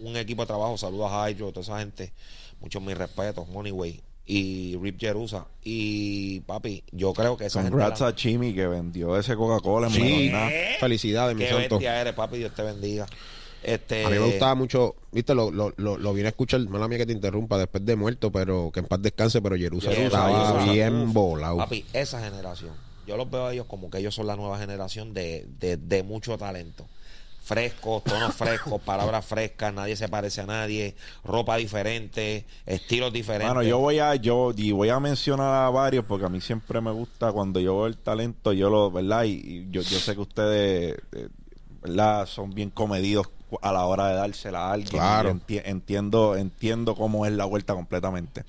un 0.00 0.16
equipo 0.16 0.42
de 0.42 0.46
trabajo. 0.46 0.76
Saludos 0.76 1.10
a 1.10 1.30
Hydro, 1.30 1.50
toda 1.52 1.62
esa 1.62 1.78
gente. 1.78 2.12
Muchos 2.60 2.82
mis 2.82 2.96
respetos, 2.98 3.48
Moneyway 3.48 4.00
y 4.26 4.76
Rip 4.76 5.00
Jerusa. 5.00 5.46
Y 5.64 6.40
papi, 6.40 6.84
yo 6.92 7.12
creo 7.14 7.36
que 7.36 7.46
esa 7.46 7.62
Congrats 7.62 8.00
gente. 8.00 8.12
a 8.12 8.14
Chimi 8.14 8.54
que 8.54 8.66
vendió 8.66 9.16
ese 9.16 9.34
Coca-Cola 9.36 9.86
en 9.88 9.92
Sí, 9.94 10.32
felicidades, 10.78 11.34
mi 11.36 11.46
santo. 11.46 11.80
eres, 11.80 12.12
papi, 12.12 12.38
Dios 12.38 12.54
te 12.54 12.62
bendiga. 12.62 13.06
Este, 13.62 14.04
A 14.04 14.10
mí 14.10 14.18
me 14.18 14.26
gustaba 14.26 14.54
mucho, 14.54 14.94
viste, 15.10 15.34
lo, 15.34 15.50
lo, 15.50 15.72
lo, 15.76 15.98
lo 15.98 16.14
vine 16.14 16.26
a 16.26 16.30
escuchar, 16.30 16.60
mala 16.68 16.88
mía 16.88 16.98
que 16.98 17.06
te 17.06 17.12
interrumpa, 17.12 17.58
después 17.58 17.84
de 17.84 17.96
muerto, 17.96 18.30
pero 18.30 18.70
que 18.72 18.80
en 18.80 18.86
paz 18.86 19.02
descanse, 19.02 19.42
pero 19.42 19.56
Jerusalén 19.56 20.02
estaba 20.02 20.64
bien 20.64 21.12
volado. 21.12 21.58
Papi, 21.58 21.84
esa 21.92 22.22
generación. 22.22 22.72
Yo 23.06 23.16
los 23.16 23.30
veo 23.30 23.46
a 23.46 23.52
ellos 23.52 23.66
como 23.66 23.90
que 23.90 23.98
ellos 23.98 24.14
son 24.14 24.26
la 24.26 24.36
nueva 24.36 24.58
generación 24.58 25.14
de, 25.14 25.46
de, 25.58 25.76
de 25.76 26.02
mucho 26.02 26.36
talento. 26.36 26.86
Frescos, 27.42 28.04
tonos 28.04 28.34
frescos, 28.34 28.78
palabras 28.84 29.24
frescas, 29.24 29.72
nadie 29.72 29.96
se 29.96 30.08
parece 30.08 30.42
a 30.42 30.46
nadie, 30.46 30.94
ropa 31.24 31.56
diferente, 31.56 32.44
estilos 32.66 33.10
diferentes. 33.10 33.54
Bueno, 33.54 33.66
yo 33.66 33.78
voy 33.78 33.98
a 33.98 34.14
yo 34.16 34.52
y 34.54 34.72
voy 34.72 34.90
a 34.90 35.00
mencionar 35.00 35.64
a 35.64 35.70
varios 35.70 36.04
porque 36.04 36.26
a 36.26 36.28
mí 36.28 36.42
siempre 36.42 36.82
me 36.82 36.90
gusta 36.90 37.32
cuando 37.32 37.58
yo 37.58 37.74
veo 37.78 37.86
el 37.86 37.96
talento, 37.96 38.52
yo 38.52 38.68
lo, 38.68 38.90
¿verdad? 38.90 39.24
Y, 39.24 39.30
y 39.30 39.66
yo, 39.70 39.80
yo 39.80 39.98
sé 39.98 40.14
que 40.14 40.20
ustedes, 40.20 40.98
eh, 41.12 41.28
¿verdad? 41.80 42.26
Son 42.26 42.50
bien 42.50 42.68
comedidos 42.68 43.30
a 43.62 43.72
la 43.72 43.84
hora 43.86 44.08
de 44.08 44.14
dársela 44.14 44.66
a 44.68 44.72
alguien. 44.72 44.90
Claro. 44.90 45.30
Y 45.30 45.32
enti- 45.54 45.62
entiendo, 45.64 46.36
entiendo 46.36 46.94
cómo 46.94 47.24
es 47.26 47.32
la 47.32 47.44
vuelta 47.44 47.74
completamente. 47.74 48.44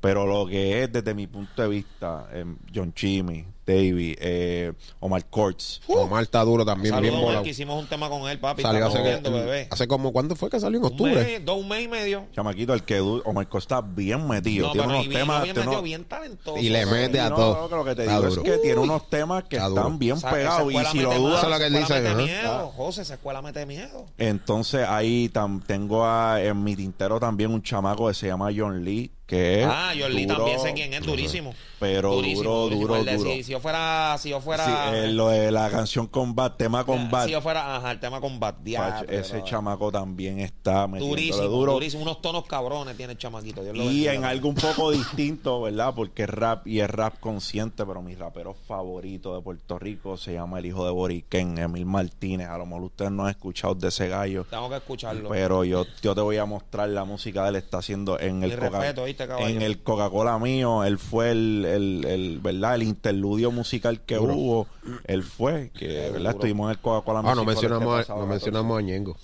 Pero 0.00 0.26
lo 0.26 0.46
que 0.46 0.82
es 0.82 0.92
desde 0.92 1.12
mi 1.14 1.26
punto 1.26 1.60
de 1.62 1.68
vista, 1.68 2.26
em, 2.32 2.56
John 2.74 2.92
Chimmy, 2.94 3.44
Davis, 3.74 4.16
eh, 4.20 4.72
Omar 5.00 5.24
Courtz. 5.30 5.80
Omar 5.88 6.22
está 6.22 6.42
duro 6.44 6.64
también, 6.64 6.94
Omar, 6.94 7.10
volado. 7.10 7.42
que 7.42 7.50
hicimos 7.50 7.78
un 7.80 7.86
tema 7.88 8.08
con 8.08 8.28
él, 8.28 8.38
papi. 8.38 8.62
Salió 8.62 8.86
hace, 8.86 9.02
viendo, 9.02 9.32
bebé. 9.32 9.68
hace 9.70 9.86
como, 9.88 10.12
¿cuándo 10.12 10.34
fue 10.36 10.50
que 10.50 10.58
salió? 10.60 10.78
En 10.78 10.84
Un 10.84 10.90
octubre. 10.92 11.14
mes, 11.14 11.44
dos, 11.44 11.58
un 11.58 11.68
mes 11.68 11.84
y 11.84 11.88
medio. 11.88 12.26
Chamaquito, 12.34 12.74
el 12.74 12.82
que 12.82 13.00
Omar 13.00 13.48
Courtz 13.48 13.64
está 13.64 13.80
bien 13.80 14.26
metido. 14.28 14.66
No, 14.68 14.72
tiene 14.72 14.86
unos 14.88 15.08
bien, 15.08 15.20
temas. 15.20 15.42
bien, 15.42 15.56
metido, 15.56 15.82
bien 15.82 16.04
talentoso. 16.04 16.58
Y 16.58 16.68
le 16.68 16.86
mete 16.86 17.20
a 17.20 17.30
no, 17.30 17.36
todo. 17.36 17.68
no, 17.70 17.76
lo 17.76 17.84
que 17.84 17.94
te 17.94 18.02
Está 18.02 18.16
digo 18.16 18.28
es 18.28 18.34
duro. 18.36 18.42
que 18.44 18.58
tiene 18.58 18.78
unos 18.80 19.08
temas 19.10 19.44
que 19.44 19.56
están 19.56 19.98
bien 19.98 20.12
O 20.14 20.16
sea, 20.16 20.30
esa 20.30 20.36
pegados. 20.36 20.72
Y 20.72 20.84
si 20.92 20.98
lo 21.00 21.14
dudas, 21.14 21.38
Eso 21.38 21.46
es 21.46 21.52
lo 21.52 21.58
que 21.58 21.66
él 21.66 21.72
dice, 21.74 22.14
miedo. 22.14 22.68
José, 22.76 23.02
esa 23.02 23.14
escuela 23.14 23.42
mete 23.42 23.66
miedo. 23.66 24.06
Entonces 24.18 24.86
ahí 24.88 25.30
tengo 25.66 26.04
a- 26.04 26.42
en 26.42 26.62
mi 26.62 26.76
tintero 26.76 27.18
también 27.20 27.50
un 27.52 27.62
chamaco 27.62 28.08
que 28.08 28.14
se 28.14 28.26
llama 28.26 28.50
John 28.56 28.84
Lee, 28.84 29.10
que 29.30 29.60
es 29.62 29.66
Ah, 29.70 29.92
Lee 29.94 30.26
duro, 30.26 30.38
también 30.38 30.58
sé 30.60 30.72
quién 30.74 30.92
es, 30.92 31.06
durísimo. 31.06 31.54
Pero 31.78 32.16
Durísimo, 32.16 32.42
duro, 32.42 32.64
durísimo. 32.76 32.88
duro, 32.98 33.12
duro. 33.16 33.30
Si, 33.30 33.42
si 33.44 33.52
yo 33.52 33.60
fuera, 33.60 34.14
si 34.18 34.28
yo 34.28 34.40
fuera, 34.42 34.66
Sí, 34.66 34.72
eh, 34.96 35.12
lo 35.12 35.28
de 35.28 35.50
la 35.50 35.70
canción 35.70 36.08
Combat, 36.08 36.54
tema 36.58 36.84
Combat. 36.84 37.24
si 37.24 37.32
yo 37.32 37.40
fuera, 37.40 37.76
ajá, 37.76 37.92
el 37.92 38.00
tema 38.00 38.20
combat, 38.20 38.58
diablo, 38.58 39.08
ese 39.10 39.32
brother. 39.34 39.44
chamaco 39.50 39.90
también 39.90 40.40
está 40.40 40.86
durísimo, 40.86 41.44
duro. 41.48 41.72
durísimo, 41.72 42.02
unos 42.02 42.20
tonos 42.20 42.44
cabrones 42.44 42.98
tiene 42.98 43.12
el 43.12 43.18
chamaquito. 43.18 43.62
Dios 43.62 43.74
Y 43.78 44.08
en 44.08 44.24
algo 44.26 44.50
un 44.50 44.56
poco 44.56 44.90
distinto, 44.90 45.62
¿verdad? 45.62 45.94
Porque 45.96 46.24
es 46.24 46.28
rap 46.28 46.66
y 46.66 46.80
es 46.80 46.90
rap 46.90 47.18
consciente, 47.18 47.86
pero 47.86 48.02
mi 48.02 48.14
rapero 48.14 48.52
favorito 48.52 49.34
de 49.34 49.40
Puerto 49.40 49.78
Rico 49.78 50.18
se 50.18 50.34
llama 50.34 50.58
el 50.58 50.66
hijo 50.66 50.84
de 50.84 50.90
Boriquén, 50.90 51.56
Emil 51.56 51.86
Martínez. 51.86 52.48
A 52.48 52.58
lo 52.58 52.66
mejor 52.66 52.82
ustedes 52.82 53.10
no 53.10 53.24
han 53.24 53.30
escuchado 53.30 53.74
de 53.74 53.88
ese 53.88 54.06
gallo. 54.08 54.44
Tengo 54.50 54.68
que 54.68 54.76
escucharlo. 54.76 55.30
Pero 55.30 55.64
yo, 55.64 55.86
yo 56.02 56.14
te 56.14 56.20
voy 56.20 56.36
a 56.36 56.44
mostrar 56.44 56.90
la 56.90 57.04
música 57.04 57.44
de 57.44 57.48
él 57.50 57.56
está 57.56 57.78
haciendo 57.78 58.20
en 58.20 58.42
el 58.44 58.54
Coca- 58.54 58.68
respeto, 58.80 59.06
¿viste, 59.24 59.36
caballo? 59.36 59.56
en 59.56 59.62
el 59.62 59.82
Coca-Cola 59.82 60.38
mío, 60.38 60.84
él 60.84 60.98
fue 60.98 61.30
el, 61.30 61.64
el, 61.66 62.04
el, 62.06 62.38
¿verdad? 62.40 62.74
El 62.76 62.82
interludio 62.82 63.50
musical 63.50 64.00
que 64.02 64.16
Duro. 64.16 64.34
hubo, 64.34 64.66
él 65.04 65.22
fue, 65.22 65.70
que 65.76 65.86
¿verdad? 65.88 66.18
duro. 66.18 66.30
Estuvimos 66.30 66.64
en 66.66 66.70
el 66.72 66.78
Coca-Cola 66.78 67.18
Ah, 67.20 67.34
no 67.34 67.42
este 67.42 67.46
mencionamos, 67.46 67.94
a, 67.94 67.98
pasado 67.98 68.18
no 68.20 68.26
14. 68.26 68.30
mencionamos 68.30 68.78
a 68.78 68.82
Ñengo. 68.82 69.16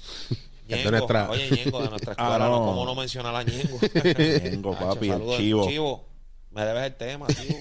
Ñengo, 0.68 0.90
nuestra- 0.90 1.30
Oye, 1.30 1.50
Ñengo, 1.50 1.82
de 1.82 1.88
nuestra 1.90 2.12
Ah, 2.18 2.22
escuela, 2.26 2.44
no. 2.46 2.50
no. 2.60 2.66
¿cómo 2.66 2.84
no 2.84 2.94
mencionar 2.94 3.34
a 3.36 3.42
Ñengo? 3.42 3.78
Ñengo, 4.50 4.72
papi, 4.78 5.06
el 5.06 5.12
saludos. 5.12 5.66
chivo. 5.68 6.04
me 6.50 6.64
debes 6.64 6.84
el 6.84 6.94
tema, 6.96 7.26
chivo. 7.28 7.58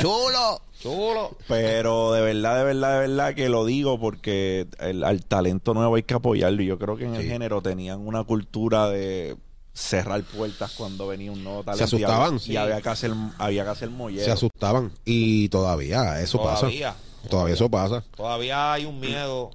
¡Chulo! 0.00 0.60
Chulo. 0.80 1.36
Pero 1.48 2.12
de 2.12 2.20
verdad, 2.20 2.58
de 2.58 2.64
verdad, 2.64 2.92
de 3.00 3.08
verdad 3.08 3.34
que 3.34 3.48
lo 3.48 3.64
digo 3.64 3.98
porque 3.98 4.66
el- 4.78 5.02
al 5.04 5.24
talento 5.24 5.74
nuevo 5.74 5.96
hay 5.96 6.02
que 6.04 6.14
apoyarlo. 6.14 6.62
Y 6.62 6.66
yo 6.66 6.78
creo 6.78 6.96
que 6.96 7.04
en 7.04 7.14
el 7.16 7.24
género 7.26 7.62
tenían 7.62 8.06
una 8.06 8.22
cultura 8.24 8.88
de 8.88 9.36
cerrar 9.78 10.22
puertas 10.24 10.72
cuando 10.72 11.06
venía 11.06 11.30
un 11.30 11.44
nuevo 11.44 11.62
talento. 11.62 11.84
y 11.96 12.02
asustaban. 12.02 12.26
había- 12.34 12.36
Y, 12.36 12.40
Sí. 12.40 12.56
había 12.56 12.80
que 12.80 12.88
hacer, 12.88 13.12
había 13.38 13.64
que 13.64 13.70
hacer 13.70 13.90
mollero. 13.90 14.24
Se 14.24 14.30
asustaban. 14.32 14.92
Y 15.04 15.48
todavía, 15.50 16.20
eso 16.20 16.38
Todavía. 16.38 16.92
pasa. 16.94 17.28
Todavía 17.28 17.54
eso 17.54 17.68
pasa. 17.70 18.04
Todavía 18.16 18.72
hay 18.72 18.84
un 18.84 18.98
miedo 19.00 19.50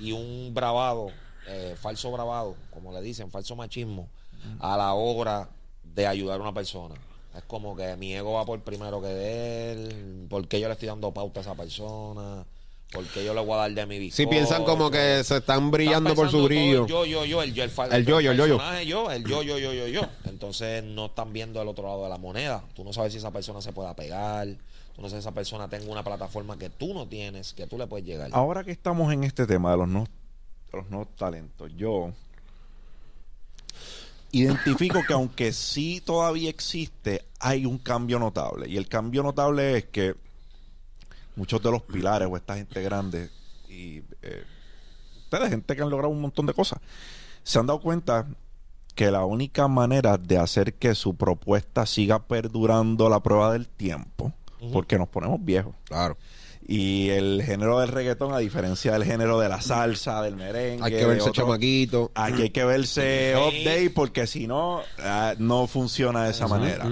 y 0.00 0.12
un 0.12 0.52
bravado, 0.54 1.08
eh, 1.46 1.76
falso 1.80 2.10
bravado, 2.10 2.54
como 2.72 2.92
le 2.92 3.02
dicen, 3.02 3.30
falso 3.30 3.56
machismo, 3.56 4.08
a 4.60 4.76
la 4.76 4.94
hora 4.94 5.48
de 5.82 6.06
ayudar 6.06 6.38
a 6.38 6.42
una 6.42 6.52
persona. 6.54 6.94
Es 7.36 7.42
como 7.44 7.76
que 7.76 7.94
mi 7.96 8.14
ego 8.14 8.32
va 8.34 8.44
por 8.44 8.60
primero 8.60 9.00
que 9.02 9.72
él, 9.72 10.26
porque 10.30 10.60
yo 10.60 10.66
le 10.68 10.72
estoy 10.74 10.88
dando 10.88 11.12
pauta 11.12 11.40
a 11.40 11.42
esa 11.42 11.54
persona, 11.54 12.44
porque 12.92 13.24
yo 13.24 13.34
le 13.34 13.40
voy 13.40 13.54
a 13.54 13.56
dar 13.58 13.72
de 13.72 13.86
mi 13.86 13.98
vida. 13.98 14.14
Si 14.14 14.26
piensan 14.26 14.64
como 14.64 14.90
que 14.90 15.22
se 15.22 15.38
están 15.38 15.70
brillando 15.70 16.14
por 16.14 16.30
su 16.30 16.44
brillo. 16.44 16.86
Yo, 16.86 17.04
yo, 17.04 17.24
yo, 17.24 17.42
el 17.42 17.52
yo, 17.52 17.64
el, 17.64 17.70
El 17.90 18.06
yo, 18.06 18.20
yo, 18.20 18.30
el 18.30 18.36
yo, 18.38 18.46
yo. 18.46 18.58
yo, 18.82 19.10
el 19.10 19.24
yo, 19.24 19.42
yo, 19.42 19.58
yo, 19.58 19.72
yo, 19.72 19.88
yo. 19.88 20.02
Entonces 20.24 20.82
no 20.82 21.06
están 21.06 21.32
viendo 21.32 21.60
el 21.60 21.68
otro 21.68 21.84
lado 21.84 22.04
de 22.04 22.08
la 22.08 22.18
moneda. 22.18 22.64
Tú 22.74 22.84
no 22.84 22.92
sabes 22.92 23.12
si 23.12 23.18
esa 23.18 23.30
persona 23.30 23.60
se 23.60 23.72
pueda 23.72 23.94
pegar. 23.94 24.48
Tú 24.96 25.02
no 25.02 25.08
sabes 25.08 25.24
si 25.24 25.28
esa 25.28 25.34
persona 25.34 25.68
tenga 25.68 25.90
una 25.90 26.02
plataforma 26.02 26.58
que 26.58 26.70
tú 26.70 26.94
no 26.94 27.06
tienes, 27.06 27.52
que 27.52 27.66
tú 27.66 27.76
le 27.76 27.86
puedes 27.86 28.06
llegar. 28.06 28.30
Ahora 28.32 28.64
que 28.64 28.72
estamos 28.72 29.12
en 29.12 29.24
este 29.24 29.46
tema 29.46 29.72
de 29.72 29.76
los 29.76 29.88
no, 29.88 30.04
de 30.72 30.78
los 30.78 30.88
nuevos 30.88 31.14
talentos, 31.14 31.70
yo 31.76 32.12
identifico 34.32 35.02
que 35.06 35.12
aunque 35.12 35.52
sí 35.52 36.02
todavía 36.04 36.48
existe, 36.50 37.24
hay 37.38 37.66
un 37.66 37.78
cambio 37.78 38.18
notable. 38.18 38.68
Y 38.68 38.76
el 38.78 38.88
cambio 38.88 39.22
notable 39.22 39.76
es 39.76 39.84
que 39.84 40.14
muchos 41.38 41.62
de 41.62 41.70
los 41.70 41.82
pilares 41.82 42.28
o 42.30 42.36
esta 42.36 42.56
gente 42.56 42.82
grande 42.82 43.30
y 43.68 44.02
eh, 44.22 44.44
ustedes, 45.24 45.48
gente 45.50 45.74
que 45.76 45.82
han 45.82 45.90
logrado 45.90 46.10
un 46.12 46.20
montón 46.20 46.46
de 46.46 46.52
cosas, 46.52 46.80
se 47.42 47.58
han 47.58 47.66
dado 47.66 47.80
cuenta 47.80 48.26
que 48.94 49.10
la 49.12 49.24
única 49.24 49.68
manera 49.68 50.18
de 50.18 50.38
hacer 50.38 50.74
que 50.74 50.94
su 50.96 51.14
propuesta 51.14 51.86
siga 51.86 52.18
perdurando 52.26 53.08
la 53.08 53.20
prueba 53.22 53.52
del 53.52 53.68
tiempo, 53.68 54.32
porque 54.72 54.98
nos 54.98 55.08
ponemos 55.08 55.38
viejos, 55.44 55.74
Claro. 55.84 56.16
y 56.66 57.08
el 57.10 57.42
género 57.44 57.78
del 57.78 57.90
reggaetón, 57.90 58.34
a 58.34 58.38
diferencia 58.38 58.92
del 58.94 59.04
género 59.04 59.38
de 59.38 59.48
la 59.48 59.60
salsa, 59.60 60.20
del 60.22 60.34
merengue, 60.34 60.82
Hay 60.84 60.90
que 60.90 61.06
verse 61.06 61.30
otro- 61.30 61.44
chamaquito. 61.44 62.10
Aquí 62.14 62.42
hay 62.42 62.50
que 62.50 62.64
verse 62.64 63.34
update 63.36 63.90
porque 63.90 64.26
si 64.26 64.48
no, 64.48 64.80
ah, 64.98 65.34
no 65.38 65.66
funciona 65.68 66.24
de 66.24 66.30
esa 66.32 66.48
manera. 66.48 66.90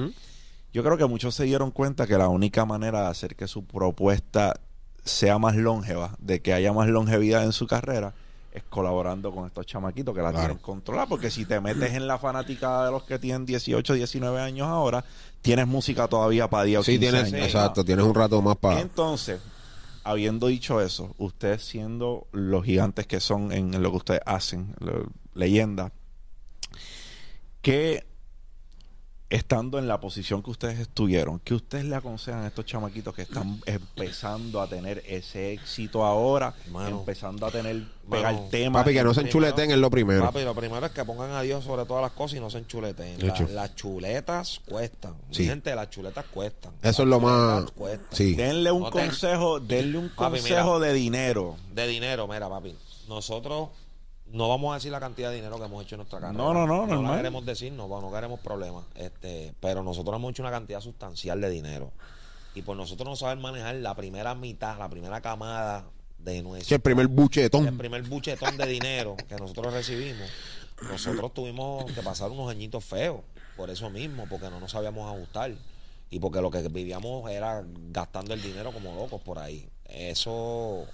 Yo 0.77 0.83
creo 0.85 0.99
que 0.99 1.07
muchos 1.07 1.35
se 1.35 1.45
dieron 1.45 1.71
cuenta 1.71 2.07
que 2.07 2.19
la 2.19 2.29
única 2.29 2.67
manera 2.67 3.01
de 3.01 3.07
hacer 3.07 3.35
que 3.35 3.49
su 3.49 3.65
propuesta 3.65 4.61
sea 5.03 5.39
más 5.39 5.57
longeva, 5.57 6.15
de 6.19 6.43
que 6.43 6.53
haya 6.53 6.71
más 6.75 6.87
longevidad 6.89 7.45
en 7.45 7.53
su 7.53 7.67
carrera, 7.67 8.13
es 8.53 8.63
colaborando 8.65 9.33
con 9.35 9.47
estos 9.47 9.65
chamaquitos 9.65 10.15
que 10.15 10.21
la 10.21 10.33
Claro. 10.33 10.49
tienen 10.49 10.63
controlada. 10.63 11.07
Porque 11.09 11.31
si 11.31 11.47
te 11.47 11.63
metes 11.63 11.95
en 11.95 12.07
la 12.07 12.19
fanática 12.19 12.85
de 12.85 12.91
los 12.91 13.05
que 13.05 13.19
tienen 13.19 13.47
18, 13.47 13.95
19 13.95 14.39
años 14.39 14.69
ahora, 14.69 15.03
tienes 15.41 15.67
música 15.67 16.09
todavía 16.09 16.51
para 16.51 16.65
10 16.65 16.81
o 16.81 16.83
Sí, 16.83 16.99
15 16.99 17.11
tienes, 17.11 17.33
años. 17.33 17.47
exacto, 17.47 17.83
tienes 17.83 18.05
un 18.05 18.15
rato 18.15 18.43
más 18.43 18.57
para... 18.59 18.79
Entonces, 18.83 19.41
habiendo 20.05 20.47
dicho 20.49 20.83
eso, 20.83 21.15
ustedes 21.17 21.63
siendo 21.65 22.27
los 22.33 22.67
gigantes 22.67 23.07
que 23.07 23.21
son 23.21 23.51
en 23.51 23.83
lo 23.83 23.91
que 23.93 23.97
ustedes 23.97 24.21
hacen, 24.27 24.75
lo- 24.81 25.07
leyenda, 25.33 25.91
que 27.63 28.05
estando 29.29 29.79
en 29.81 29.89
la 29.89 29.99
posición 29.99 30.41
que 30.43 30.51
ustedes 30.51 30.79
estuvieron, 30.79 31.41
que 31.41 31.55
ustedes 31.55 31.85
le 31.85 31.97
aconsejan 31.97 32.45
a 32.45 32.47
estos 32.47 32.65
chamaquitos 32.65 33.13
que 33.13 33.23
están 33.23 33.61
empezando 33.67 34.61
a 34.61 34.69
tener 34.69 35.03
ese 35.07 35.53
éxito 35.53 36.05
ahora, 36.05 36.55
Mano. 36.71 37.01
empezando 37.01 37.45
a 37.45 37.51
tener 37.51 37.83
pegar 38.09 38.35
Mano. 38.35 38.49
temas? 38.53 38.83
Papi, 38.85 38.95
que 38.95 39.03
no 39.03 39.13
se 39.13 39.23
Primero- 39.23 39.29
enchuleten 39.49 39.71
es 39.73 39.79
lo 39.79 39.91
primero. 39.91 40.23
Papi, 40.23 40.45
lo 40.45 40.55
primero 40.55 40.87
es 40.87 40.93
que 40.93 41.05
pongan 41.05 41.33
a 41.33 41.43
Dios 41.43 41.65
sobre 41.65 41.85
todas 41.87 42.03
las 42.03 42.13
cosas 42.13 42.37
y 42.39 42.41
no 42.41 42.51
se 42.51 42.59
enchuleten. 42.59 43.27
La- 43.27 43.35
las 43.53 43.75
chuletas 43.75 44.61
cuestan. 44.65 45.15
Mi 45.29 45.35
Sí. 45.35 45.45
Gente, 45.47 45.75
las 45.75 45.91
chuletas 45.91 46.25
cuestan. 46.33 46.73
Eso 46.83 46.83
Las 46.83 46.99
es 47.01 47.07
lo 47.07 47.19
más... 47.21 47.65
Sí. 48.11 48.35
Denle 48.37 48.71
un 48.71 48.83
No 48.85 48.91
consejo, 48.93 49.59
denle 49.59 49.99
un 49.99 50.09
Papi, 50.11 50.39
consejo 50.39 50.75
mira. 50.79 50.87
de 50.87 50.95
dinero. 50.95 51.57
De 51.75 51.87
dinero, 51.89 52.29
mira, 52.29 52.49
papi. 52.49 52.77
Nosotros 53.09 53.71
no 54.33 54.49
vamos 54.49 54.73
a 54.73 54.75
decir 54.77 54.93
la 54.93 55.01
cantidad 55.01 55.31
de 55.31 55.37
dinero 55.37 55.59
que 55.59 55.65
hemos 55.65 55.83
hecho 55.85 55.95
en 55.95 55.99
nuestra 56.01 56.21
carrera. 56.21 56.37
No, 56.37 56.53
no, 56.53 56.67
no, 56.67 56.87
No 56.87 57.03
la 57.03 57.17
queremos 57.17 57.45
decir, 57.47 57.73
no, 57.73 57.89
no 57.89 58.13
queremos 58.13 58.41
problemas. 58.41 58.85
Este, 58.95 59.55
pero 59.61 59.83
nosotros 59.83 60.17
hemos 60.17 60.31
hecho 60.33 60.43
una 60.43 60.51
cantidad 60.51 60.81
sustancial 60.81 61.41
de 61.41 61.51
dinero. 61.51 61.93
Y 62.55 62.63
por 62.63 62.77
nosotros 62.77 63.09
no 63.09 63.17
saber 63.17 63.39
manejar 63.39 63.75
la 63.77 63.95
primera 63.95 64.35
mitad, 64.35 64.79
la 64.79 64.89
primera 64.89 65.21
camada 65.21 65.85
de 66.19 66.43
nuestro 66.43 66.75
el 66.75 66.83
primer 66.83 67.03
el 67.03 67.09
buchetón. 67.09 67.79
primer 67.79 68.03
buchetón 68.03 68.57
de 68.57 68.67
dinero 68.67 69.17
que 69.29 69.37
nosotros 69.37 69.73
recibimos, 69.73 70.29
nosotros 70.83 71.33
tuvimos 71.35 71.91
que 71.93 72.03
pasar 72.03 72.31
unos 72.31 72.51
añitos 72.51 72.85
feos, 72.85 73.21
por 73.57 73.71
eso 73.71 73.91
mismo, 73.91 74.27
porque 74.29 74.51
no 74.51 74.59
nos 74.59 74.73
sabíamos 74.73 75.15
ajustar 75.15 75.53
y 76.11 76.19
porque 76.19 76.41
lo 76.41 76.51
que 76.51 76.67
vivíamos 76.69 77.31
era 77.31 77.65
gastando 77.91 78.35
el 78.35 78.43
dinero 78.43 78.73
como 78.73 78.95
locos 78.95 79.21
por 79.23 79.39
ahí. 79.39 79.69
Eso, 79.85 80.87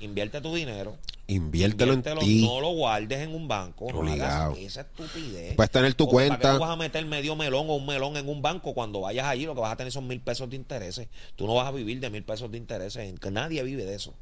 invierte 0.00 0.40
tu 0.40 0.54
dinero, 0.54 0.96
Inviértelo 1.28 1.92
en 1.92 2.02
ti. 2.20 2.46
no 2.46 2.60
lo 2.60 2.68
guardes 2.70 3.18
en 3.18 3.34
un 3.34 3.48
banco, 3.48 3.90
no 3.92 4.08
hagas 4.12 4.56
esa 4.58 4.82
estupidez. 4.82 5.56
Puedes 5.56 5.72
tener 5.72 5.94
tu 5.94 6.04
Porque 6.08 6.28
¿para 6.28 6.38
cuenta. 6.38 6.52
qué 6.52 6.58
vas 6.60 6.70
a 6.70 6.76
meter 6.76 7.04
medio 7.06 7.34
melón 7.34 7.68
o 7.68 7.74
un 7.74 7.86
melón 7.86 8.16
en 8.16 8.28
un 8.28 8.42
banco 8.42 8.74
cuando 8.74 9.00
vayas 9.00 9.26
allí? 9.26 9.44
Lo 9.44 9.54
que 9.56 9.60
vas 9.60 9.72
a 9.72 9.76
tener 9.76 9.92
son 9.92 10.06
mil 10.06 10.20
pesos 10.20 10.48
de 10.48 10.54
intereses. 10.54 11.08
Tú 11.34 11.48
no 11.48 11.54
vas 11.54 11.66
a 11.66 11.72
vivir 11.72 11.98
de 11.98 12.10
mil 12.10 12.22
pesos 12.22 12.50
de 12.52 12.58
intereses. 12.58 13.12
Nadie 13.32 13.62
vive 13.64 13.84
de 13.84 13.94
eso. 13.96 14.14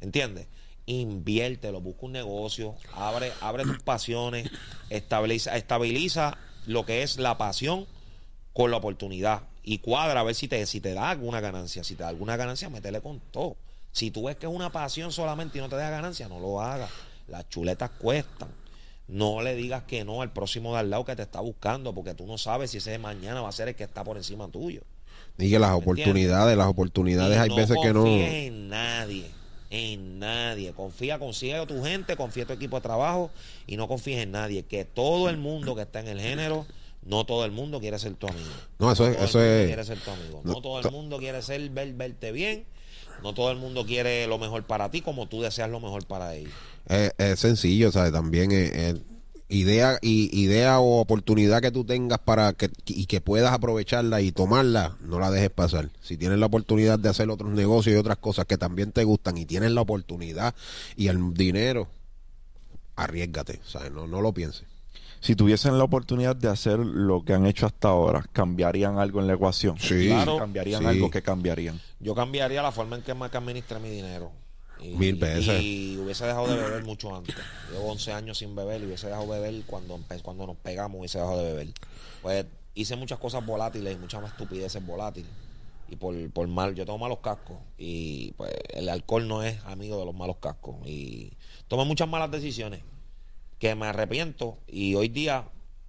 ¿Entiendes? 0.00 0.46
Inviértelo, 0.86 1.80
busca 1.80 2.06
un 2.06 2.12
negocio, 2.12 2.76
abre, 2.92 3.32
abre 3.40 3.64
tus 3.64 3.82
pasiones, 3.82 4.48
estabiliza, 4.90 5.56
estabiliza 5.56 6.36
lo 6.66 6.84
que 6.84 7.02
es 7.02 7.18
la 7.18 7.36
pasión 7.36 7.86
con 8.52 8.70
la 8.70 8.76
oportunidad 8.76 9.42
y 9.64 9.78
cuadra 9.78 10.20
a 10.20 10.22
ver 10.22 10.34
si 10.34 10.46
te, 10.46 10.64
si 10.66 10.80
te 10.80 10.94
da 10.94 11.10
alguna 11.10 11.40
ganancia. 11.40 11.82
Si 11.82 11.96
te 11.96 12.02
da 12.04 12.10
alguna 12.10 12.36
ganancia, 12.36 12.68
métele 12.70 13.00
con 13.00 13.18
todo. 13.32 13.56
Si 13.94 14.10
tú 14.10 14.24
ves 14.24 14.34
que 14.36 14.46
es 14.46 14.52
una 14.52 14.70
pasión 14.72 15.12
solamente 15.12 15.56
y 15.58 15.60
no 15.60 15.68
te 15.68 15.76
da 15.76 15.88
ganancia, 15.88 16.28
no 16.28 16.40
lo 16.40 16.60
hagas. 16.60 16.90
Las 17.28 17.48
chuletas 17.48 17.90
cuestan. 17.90 18.48
No 19.06 19.40
le 19.40 19.54
digas 19.54 19.84
que 19.84 20.04
no 20.04 20.20
al 20.20 20.32
próximo 20.32 20.72
de 20.72 20.80
al 20.80 20.90
lado 20.90 21.04
que 21.04 21.14
te 21.14 21.22
está 21.22 21.40
buscando, 21.40 21.94
porque 21.94 22.12
tú 22.12 22.26
no 22.26 22.36
sabes 22.36 22.72
si 22.72 22.78
ese 22.78 22.90
de 22.90 22.98
mañana 22.98 23.40
va 23.40 23.48
a 23.48 23.52
ser 23.52 23.68
el 23.68 23.76
que 23.76 23.84
está 23.84 24.02
por 24.02 24.16
encima 24.16 24.48
tuyo. 24.48 24.82
Y 25.38 25.48
que 25.48 25.58
las 25.60 25.70
¿Me 25.70 25.76
oportunidades, 25.76 26.56
las 26.56 26.66
oportunidades 26.66 27.36
Y 27.36 27.40
hay 27.40 27.48
veces 27.56 27.76
que 27.80 27.92
no... 27.92 28.00
confíes 28.02 28.32
en 28.48 28.68
nadie, 28.68 29.30
en 29.70 30.18
nadie. 30.18 30.72
Confía, 30.72 31.18
consigue 31.20 31.54
a 31.54 31.64
tu 31.66 31.82
gente, 31.84 32.16
confía 32.16 32.42
en 32.42 32.46
tu 32.48 32.52
equipo 32.54 32.76
de 32.76 32.82
trabajo 32.82 33.30
y 33.68 33.76
no 33.76 33.86
confíes 33.86 34.22
en 34.24 34.32
nadie. 34.32 34.64
Que 34.64 34.84
todo 34.84 35.28
el 35.28 35.36
mundo 35.36 35.76
que 35.76 35.82
está 35.82 36.00
en 36.00 36.08
el 36.08 36.20
género 36.20 36.66
No 37.06 37.24
todo 37.26 37.44
el 37.44 37.52
mundo 37.52 37.80
quiere 37.80 37.98
ser 37.98 38.14
tu 38.14 38.26
amigo. 38.26 38.48
No, 38.78 38.90
eso 38.90 39.06
es- 39.06 39.14
todo 39.16 39.24
eso 39.26 39.38
el 39.40 39.44
mundo 39.44 39.60
es- 39.60 39.66
quiere 39.66 39.84
ser 39.84 39.98
tu 40.00 40.10
amigo. 40.10 40.40
No, 40.42 40.52
no, 40.54 40.60
todo 40.62 40.80
to- 40.80 40.88
el 40.88 40.94
mundo 40.94 41.18
quiere 41.18 41.42
ser 41.42 41.68
ver, 41.68 41.92
verte 41.92 42.32
bien. 42.32 42.64
No 43.24 43.34
todo 43.34 43.50
el 43.50 43.56
mundo 43.56 43.84
quiere 43.84 44.26
lo 44.28 44.38
mejor 44.38 44.62
para 44.62 44.90
ti 44.90 45.00
como 45.00 45.26
tú 45.26 45.42
deseas 45.42 45.70
lo 45.70 45.80
mejor 45.80 46.06
para 46.06 46.36
ellos. 46.36 46.52
Es, 46.86 47.40
sencillo, 47.40 47.90
¿sabes? 47.90 48.12
También 48.12 48.52
idea 49.48 49.98
y 50.00 50.30
idea 50.38 50.80
o 50.80 51.00
oportunidad 51.00 51.60
que 51.60 51.70
tú 51.70 51.84
tengas 51.84 52.18
para 52.18 52.52
que 52.52 52.70
y 52.86 53.06
que 53.06 53.20
puedas 53.20 53.52
aprovecharla 53.52 54.20
y 54.20 54.32
tomarla, 54.32 54.96
no 55.00 55.18
la 55.18 55.30
dejes 55.30 55.50
pasar. 55.50 55.90
Si 56.02 56.16
tienes 56.16 56.38
la 56.38 56.46
oportunidad 56.46 56.98
de 56.98 57.08
hacer 57.08 57.30
otros 57.30 57.50
negocios 57.50 57.94
y 57.94 57.98
otras 57.98 58.18
cosas 58.18 58.46
que 58.46 58.58
también 58.58 58.92
te 58.92 59.04
gustan 59.04 59.36
y 59.38 59.46
tienes 59.46 59.72
la 59.72 59.80
oportunidad 59.80 60.54
y 60.96 61.08
el 61.08 61.34
dinero, 61.34 61.88
arriesgate, 62.96 63.60
¿sabes? 63.66 63.92
No, 63.92 64.06
no 64.06 64.20
lo 64.20 64.32
pienses. 64.32 64.73
Si 65.24 65.34
tuviesen 65.34 65.78
la 65.78 65.84
oportunidad 65.84 66.36
de 66.36 66.48
hacer 66.48 66.78
lo 66.78 67.24
que 67.24 67.32
han 67.32 67.46
hecho 67.46 67.64
hasta 67.64 67.88
ahora, 67.88 68.22
¿cambiarían 68.30 68.98
algo 68.98 69.20
en 69.20 69.26
la 69.26 69.32
ecuación? 69.32 69.78
Sí. 69.78 70.08
Claro. 70.08 70.36
¿Cambiarían 70.36 70.82
Sí. 70.82 70.86
algo 70.86 71.10
que 71.10 71.22
cambiarían? 71.22 71.80
Yo 71.98 72.14
cambiaría 72.14 72.60
la 72.60 72.70
forma 72.70 72.96
en 72.96 73.02
que 73.02 73.14
más 73.14 73.30
que 73.30 73.38
administre 73.38 73.80
mi 73.80 73.88
dinero. 73.88 74.32
Y, 74.78 74.88
Mil 74.88 75.14
veces. 75.14 75.62
Y 75.62 75.96
hubiese 75.96 76.26
dejado 76.26 76.46
de 76.46 76.56
beber 76.56 76.84
mucho 76.84 77.16
antes. 77.16 77.34
Llevo 77.72 77.90
11 77.90 78.12
años 78.12 78.36
sin 78.36 78.54
beber 78.54 78.82
y 78.82 78.84
hubiese 78.84 79.06
dejado 79.06 79.32
de 79.32 79.40
beber 79.40 79.62
cuando, 79.64 79.98
cuando 80.22 80.46
nos 80.46 80.56
pegamos, 80.56 80.98
hubiese 80.98 81.16
dejado 81.16 81.38
de 81.38 81.44
beber. 81.54 81.68
Pues 82.20 82.44
hice 82.74 82.94
muchas 82.94 83.18
cosas 83.18 83.46
volátiles 83.46 83.94
y 83.94 83.98
muchas 83.98 84.20
más 84.20 84.32
estupideces 84.32 84.84
volátiles. 84.84 85.30
Y 85.88 85.96
por, 85.96 86.14
por 86.32 86.46
mal, 86.48 86.74
yo 86.74 86.84
tengo 86.84 86.98
malos 86.98 87.20
cascos. 87.20 87.56
Y 87.78 88.32
pues 88.32 88.52
el 88.74 88.90
alcohol 88.90 89.26
no 89.26 89.42
es 89.42 89.58
amigo 89.64 89.98
de 89.98 90.04
los 90.04 90.14
malos 90.14 90.36
cascos. 90.36 90.76
Y 90.84 91.32
tomé 91.66 91.86
muchas 91.86 92.10
malas 92.10 92.30
decisiones 92.30 92.82
que 93.64 93.74
me 93.74 93.86
arrepiento 93.86 94.58
y 94.66 94.94
hoy 94.94 95.08
día 95.08 95.44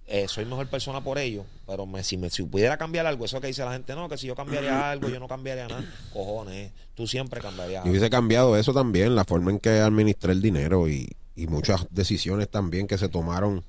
eh, 0.06 0.28
soy 0.28 0.46
mejor 0.46 0.66
persona 0.68 1.04
por 1.04 1.18
ello, 1.18 1.44
pero 1.66 1.84
me, 1.84 2.02
si, 2.02 2.16
me, 2.16 2.30
si 2.30 2.42
pudiera 2.42 2.78
cambiar 2.78 3.04
algo, 3.04 3.26
eso 3.26 3.38
que 3.38 3.48
dice 3.48 3.66
la 3.66 3.72
gente, 3.72 3.94
no, 3.94 4.08
que 4.08 4.16
si 4.16 4.26
yo 4.26 4.34
cambiaría 4.34 4.90
algo, 4.90 5.10
yo 5.10 5.20
no 5.20 5.28
cambiaría 5.28 5.68
nada, 5.68 5.84
cojones, 6.10 6.72
tú 6.94 7.06
siempre 7.06 7.38
cambiarías 7.42 7.74
Y 7.74 7.76
algo. 7.80 7.90
hubiese 7.90 8.08
cambiado 8.08 8.56
eso 8.56 8.72
también, 8.72 9.14
la 9.14 9.26
forma 9.26 9.50
en 9.50 9.58
que 9.58 9.80
administré 9.80 10.32
el 10.32 10.40
dinero 10.40 10.88
y, 10.88 11.06
y 11.34 11.48
muchas 11.48 11.86
decisiones 11.90 12.48
también 12.48 12.86
que 12.86 12.96
se 12.96 13.10
tomaron 13.10 13.62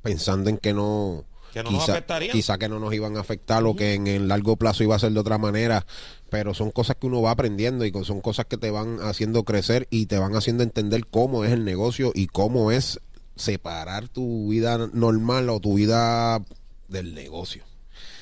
pensando 0.00 0.48
en 0.48 0.56
que 0.56 0.72
no... 0.72 1.26
Que 1.52 1.62
no 1.62 1.70
nos 1.70 1.86
afectarían. 1.86 2.32
quizá 2.32 2.56
que 2.56 2.70
no 2.70 2.80
nos 2.80 2.94
iban 2.94 3.18
a 3.18 3.20
afectar 3.20 3.62
o 3.64 3.76
que 3.76 3.92
en 3.92 4.06
el 4.06 4.26
largo 4.26 4.56
plazo 4.56 4.84
iba 4.84 4.96
a 4.96 4.98
ser 4.98 5.12
de 5.12 5.20
otra 5.20 5.36
manera, 5.36 5.84
pero 6.30 6.54
son 6.54 6.70
cosas 6.70 6.96
que 6.98 7.06
uno 7.06 7.20
va 7.20 7.32
aprendiendo 7.32 7.84
y 7.84 7.92
son 8.04 8.22
cosas 8.22 8.46
que 8.46 8.56
te 8.56 8.70
van 8.70 9.00
haciendo 9.02 9.44
crecer 9.44 9.86
y 9.90 10.06
te 10.06 10.18
van 10.18 10.34
haciendo 10.34 10.62
entender 10.62 11.06
cómo 11.06 11.44
es 11.44 11.52
el 11.52 11.66
negocio 11.66 12.10
y 12.14 12.26
cómo 12.26 12.70
es 12.72 13.00
separar 13.36 14.08
tu 14.08 14.48
vida 14.48 14.88
normal 14.92 15.48
o 15.50 15.60
tu 15.60 15.74
vida 15.74 16.42
del 16.88 17.14
negocio. 17.14 17.64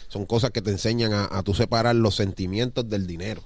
Son 0.08 0.26
cosas 0.26 0.50
que 0.50 0.62
te 0.62 0.70
enseñan 0.70 1.12
a, 1.12 1.28
a 1.30 1.42
tú 1.42 1.54
separar 1.54 1.94
los 1.96 2.14
sentimientos 2.16 2.88
del 2.88 3.06
dinero. 3.06 3.42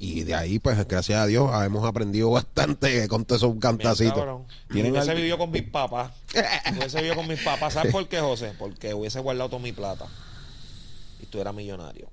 Y 0.00 0.22
de 0.22 0.34
ahí, 0.36 0.60
pues, 0.60 0.86
gracias 0.86 1.20
a 1.20 1.26
Dios, 1.26 1.50
hemos 1.64 1.84
aprendido 1.84 2.30
bastante 2.32 3.08
con 3.08 3.24
todos 3.24 3.42
esos 3.42 3.56
cantacitos. 3.58 4.14
cabrón. 4.14 4.46
¿Tienen 4.70 4.92
hubiese 4.92 5.10
algo? 5.10 5.20
vivido 5.20 5.38
con 5.38 5.50
mis 5.50 5.64
papás. 5.64 6.12
hubiese 6.76 6.98
vivido 6.98 7.16
con 7.16 7.26
mis 7.26 7.42
papás. 7.42 7.74
¿Sabes 7.74 7.92
por 7.92 8.08
qué, 8.08 8.20
José? 8.20 8.52
Porque 8.58 8.94
hubiese 8.94 9.18
guardado 9.20 9.50
toda 9.50 9.62
mi 9.62 9.72
plata. 9.72 10.06
Y 11.20 11.26
tú 11.26 11.40
eras 11.40 11.52
millonario. 11.54 12.08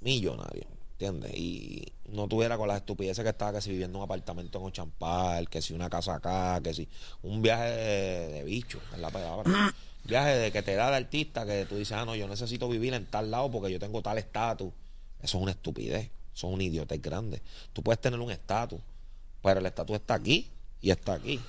Millonario. 0.00 0.66
¿Entiendes? 1.00 1.32
Y 1.34 1.94
no 2.10 2.28
tuviera 2.28 2.58
con 2.58 2.68
las 2.68 2.76
estupideces 2.76 3.24
que 3.24 3.30
estaba 3.30 3.54
que 3.54 3.62
si 3.62 3.70
viviendo 3.70 3.96
en 3.96 4.00
un 4.00 4.04
apartamento 4.04 4.58
en 4.58 4.66
Ochampal, 4.66 5.48
que 5.48 5.62
si 5.62 5.72
una 5.72 5.88
casa 5.88 6.16
acá, 6.16 6.60
que 6.62 6.74
si 6.74 6.86
un 7.22 7.40
viaje 7.40 7.70
de, 7.70 8.28
de 8.28 8.44
bicho, 8.44 8.82
es 8.92 8.98
la 8.98 9.08
palabra. 9.08 9.50
viaje 10.04 10.36
de 10.36 10.52
que 10.52 10.62
te 10.62 10.74
da 10.74 10.90
de 10.90 10.96
artista, 10.96 11.46
que 11.46 11.64
tú 11.64 11.76
dices, 11.76 11.96
ah, 11.96 12.04
no, 12.04 12.14
yo 12.16 12.28
necesito 12.28 12.68
vivir 12.68 12.92
en 12.92 13.06
tal 13.06 13.30
lado 13.30 13.50
porque 13.50 13.72
yo 13.72 13.78
tengo 13.78 14.02
tal 14.02 14.18
estatus. 14.18 14.74
Eso 15.22 15.38
es 15.38 15.42
una 15.42 15.52
estupidez. 15.52 16.10
Eso 16.34 16.48
es 16.48 16.54
un 16.54 16.60
idiotez 16.60 17.00
grande. 17.00 17.40
Tú 17.72 17.82
puedes 17.82 17.98
tener 17.98 18.20
un 18.20 18.30
estatus, 18.30 18.80
pero 19.42 19.60
el 19.60 19.64
estatus 19.64 19.96
está 19.96 20.14
aquí 20.16 20.50
y 20.82 20.90
está 20.90 21.14
aquí. 21.14 21.40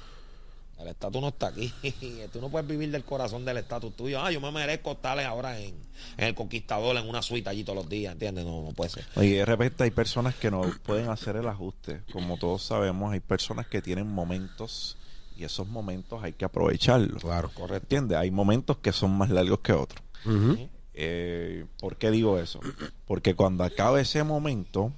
El 0.81 0.89
estatus 0.89 1.21
no 1.21 1.27
está 1.29 1.47
aquí. 1.47 1.73
Tú 2.33 2.41
no 2.41 2.49
puedes 2.49 2.67
vivir 2.67 2.91
del 2.91 3.03
corazón 3.03 3.45
del 3.45 3.57
estatus 3.57 3.95
tuyo. 3.95 4.21
Ah, 4.21 4.31
yo 4.31 4.41
me 4.41 4.51
merezco 4.51 4.91
estar 4.93 5.19
ahora 5.19 5.59
en, 5.59 5.75
en 6.17 6.27
el 6.27 6.35
Conquistador, 6.35 6.97
en 6.97 7.07
una 7.07 7.21
suite 7.21 7.49
allí 7.49 7.63
todos 7.63 7.77
los 7.77 7.89
días, 7.89 8.13
¿entiendes? 8.13 8.45
No, 8.45 8.63
no 8.63 8.71
puede 8.71 8.89
ser. 8.89 9.05
Y 9.17 9.31
de 9.31 9.45
repente 9.45 9.83
hay 9.83 9.91
personas 9.91 10.35
que 10.35 10.49
no 10.49 10.61
pueden 10.83 11.09
hacer 11.09 11.35
el 11.35 11.47
ajuste. 11.47 12.01
Como 12.11 12.37
todos 12.37 12.63
sabemos, 12.63 13.13
hay 13.13 13.19
personas 13.19 13.67
que 13.67 13.81
tienen 13.81 14.07
momentos 14.07 14.97
y 15.37 15.43
esos 15.43 15.67
momentos 15.67 16.23
hay 16.23 16.33
que 16.33 16.45
aprovecharlos. 16.45 17.23
Claro. 17.23 17.49
Correcto. 17.53 17.83
¿Entiendes? 17.83 18.17
Hay 18.17 18.31
momentos 18.31 18.77
que 18.77 18.91
son 18.91 19.17
más 19.17 19.29
largos 19.29 19.59
que 19.59 19.73
otros. 19.73 20.03
Eh, 20.93 21.65
¿Por 21.79 21.95
qué 21.97 22.11
digo 22.11 22.37
eso? 22.37 22.59
Porque 23.07 23.33
cuando 23.33 23.63
acabe 23.63 24.01
ese 24.01 24.23
momento 24.23 24.93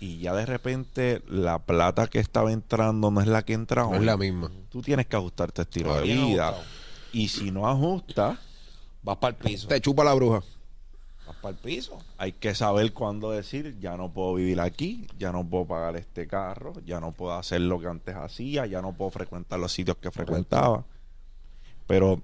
y 0.00 0.18
ya 0.18 0.34
de 0.34 0.46
repente 0.46 1.22
la 1.26 1.58
plata 1.58 2.06
que 2.06 2.18
estaba 2.20 2.52
entrando 2.52 3.10
no 3.10 3.20
es 3.20 3.26
la 3.26 3.42
que 3.44 3.52
entra 3.54 3.82
No 3.82 3.90
hoy, 3.90 3.96
es 3.98 4.04
la 4.04 4.16
misma. 4.16 4.50
tú 4.68 4.82
tienes 4.82 5.06
que 5.06 5.16
ajustarte 5.16 5.62
estilo 5.62 5.94
de 5.96 6.02
vida. 6.02 6.54
Y 7.12 7.28
si 7.28 7.50
no 7.50 7.68
ajustas, 7.68 8.38
Vas 9.02 9.16
para 9.18 9.30
el 9.30 9.36
piso. 9.36 9.68
Te 9.68 9.80
chupa 9.80 10.04
la 10.04 10.12
bruja. 10.14 10.42
Vas 11.26 11.36
para 11.36 11.50
el 11.50 11.56
piso. 11.56 11.98
hay 12.18 12.32
que 12.32 12.54
saber 12.54 12.92
cuándo 12.92 13.30
decir, 13.30 13.78
ya 13.80 13.96
no 13.96 14.12
puedo 14.12 14.34
vivir 14.34 14.60
aquí, 14.60 15.06
ya 15.18 15.32
no 15.32 15.48
puedo 15.48 15.66
pagar 15.66 15.96
este 15.96 16.26
carro, 16.26 16.74
ya 16.84 17.00
no 17.00 17.12
puedo 17.12 17.34
hacer 17.34 17.60
lo 17.60 17.80
que 17.80 17.86
antes 17.86 18.14
hacía, 18.14 18.66
ya 18.66 18.82
no 18.82 18.92
puedo 18.92 19.10
frecuentar 19.10 19.58
los 19.58 19.72
sitios 19.72 19.96
que 19.98 20.10
frecuentaba. 20.10 20.84
Pero 21.86 22.20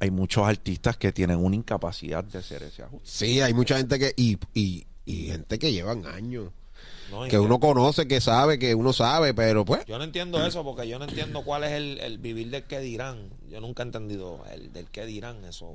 hay 0.00 0.10
muchos 0.10 0.46
artistas 0.46 0.96
que 0.96 1.12
tienen 1.12 1.38
una 1.38 1.56
incapacidad 1.56 2.22
de 2.24 2.38
hacer 2.38 2.62
ese 2.62 2.82
ajuste. 2.82 3.08
Sí, 3.08 3.40
hay 3.40 3.54
mucha 3.54 3.76
gente 3.78 3.98
que... 3.98 4.12
Y, 4.16 4.38
y, 4.54 4.86
y 5.04 5.26
gente 5.28 5.58
que 5.58 5.72
llevan 5.72 6.04
años. 6.06 6.50
¿No? 7.10 7.26
Y 7.26 7.30
Que 7.30 7.38
uno 7.38 7.60
conoce, 7.60 8.06
que 8.06 8.20
sabe, 8.20 8.58
que 8.58 8.74
uno 8.74 8.92
sabe, 8.92 9.34
pero 9.34 9.64
pues... 9.64 9.84
Yo 9.86 9.98
no 9.98 10.04
entiendo 10.04 10.44
eso 10.46 10.64
porque 10.64 10.88
yo 10.88 10.98
no 10.98 11.04
entiendo 11.04 11.42
cuál 11.42 11.64
es 11.64 11.72
el, 11.72 11.98
el 11.98 12.18
vivir 12.18 12.50
del 12.50 12.64
que 12.64 12.80
dirán. 12.80 13.30
Yo 13.50 13.60
nunca 13.60 13.82
he 13.82 13.86
entendido 13.86 14.44
el 14.52 14.72
del 14.72 14.86
que 14.86 15.06
dirán. 15.06 15.44
Eso, 15.44 15.74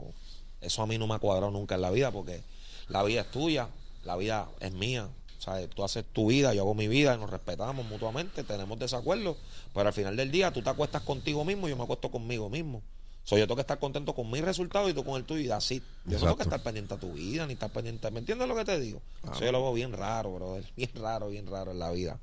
eso 0.62 0.82
a 0.82 0.88
mí 0.88 0.98
no 0.98 1.08
me 1.08 1.16
ha 1.16 1.20
cuadrado 1.20 1.52
nunca 1.52 1.76
en 1.76 1.82
la 1.82 1.92
vida 1.92 2.12
porque 2.12 2.42
la 2.88 3.04
vida 3.04 3.22
es 3.22 3.32
tuya, 3.32 3.68
la 4.04 4.16
vida 4.16 4.48
es 4.60 4.74
mía. 4.74 5.10
¿sabes? 5.44 5.70
Tú 5.70 5.84
haces 5.84 6.06
tu 6.14 6.28
vida, 6.28 6.54
yo 6.54 6.62
hago 6.62 6.74
mi 6.74 6.88
vida, 6.88 7.18
nos 7.18 7.30
respetamos 7.30 7.86
mutuamente, 7.86 8.46
tenemos 8.46 8.80
desacuerdos, 8.80 9.36
pero 9.74 9.90
al 9.90 9.94
final 9.94 10.16
del 10.16 10.32
día 10.32 10.54
tú 10.54 10.62
te 10.62 10.70
acuestas 10.70 11.02
contigo 11.02 11.44
mismo 11.44 11.68
y 11.68 11.72
yo 11.72 11.76
me 11.76 11.84
acuesto 11.84 12.10
conmigo 12.10 12.50
mismo. 12.50 12.82
So, 13.24 13.38
yo 13.38 13.46
tengo 13.46 13.56
que 13.56 13.62
estar 13.62 13.80
contento 13.80 14.14
con 14.14 14.30
mis 14.30 14.42
resultados 14.42 14.90
y 14.90 14.94
tú 14.94 15.04
con 15.04 15.16
el 15.16 15.24
tuyo 15.24 15.42
y 15.42 15.50
así. 15.50 15.82
Yo 16.06 16.18
no 16.18 16.20
tengo 16.20 16.38
que 16.38 16.44
estar 16.44 16.62
pendiente 16.62 16.94
a 16.94 16.98
tu 16.98 17.14
vida, 17.14 17.48
ni 17.48 17.54
estar 17.54 17.70
pendiente. 17.70 18.12
¿Me 18.12 18.20
entiendes 18.20 18.48
lo 18.48 18.56
que 18.56 18.66
te 18.66 18.80
digo? 18.80 19.02
Eso 19.32 19.46
yo 19.46 19.52
lo 19.52 19.62
veo 19.62 19.74
bien 19.74 19.94
raro, 19.94 20.34
brother. 20.34 20.66
Bien 20.76 20.92
raro, 20.96 21.30
bien 21.30 21.48
raro 21.48 21.72
en 21.72 21.80
la 21.80 21.92
vida. 21.92 22.20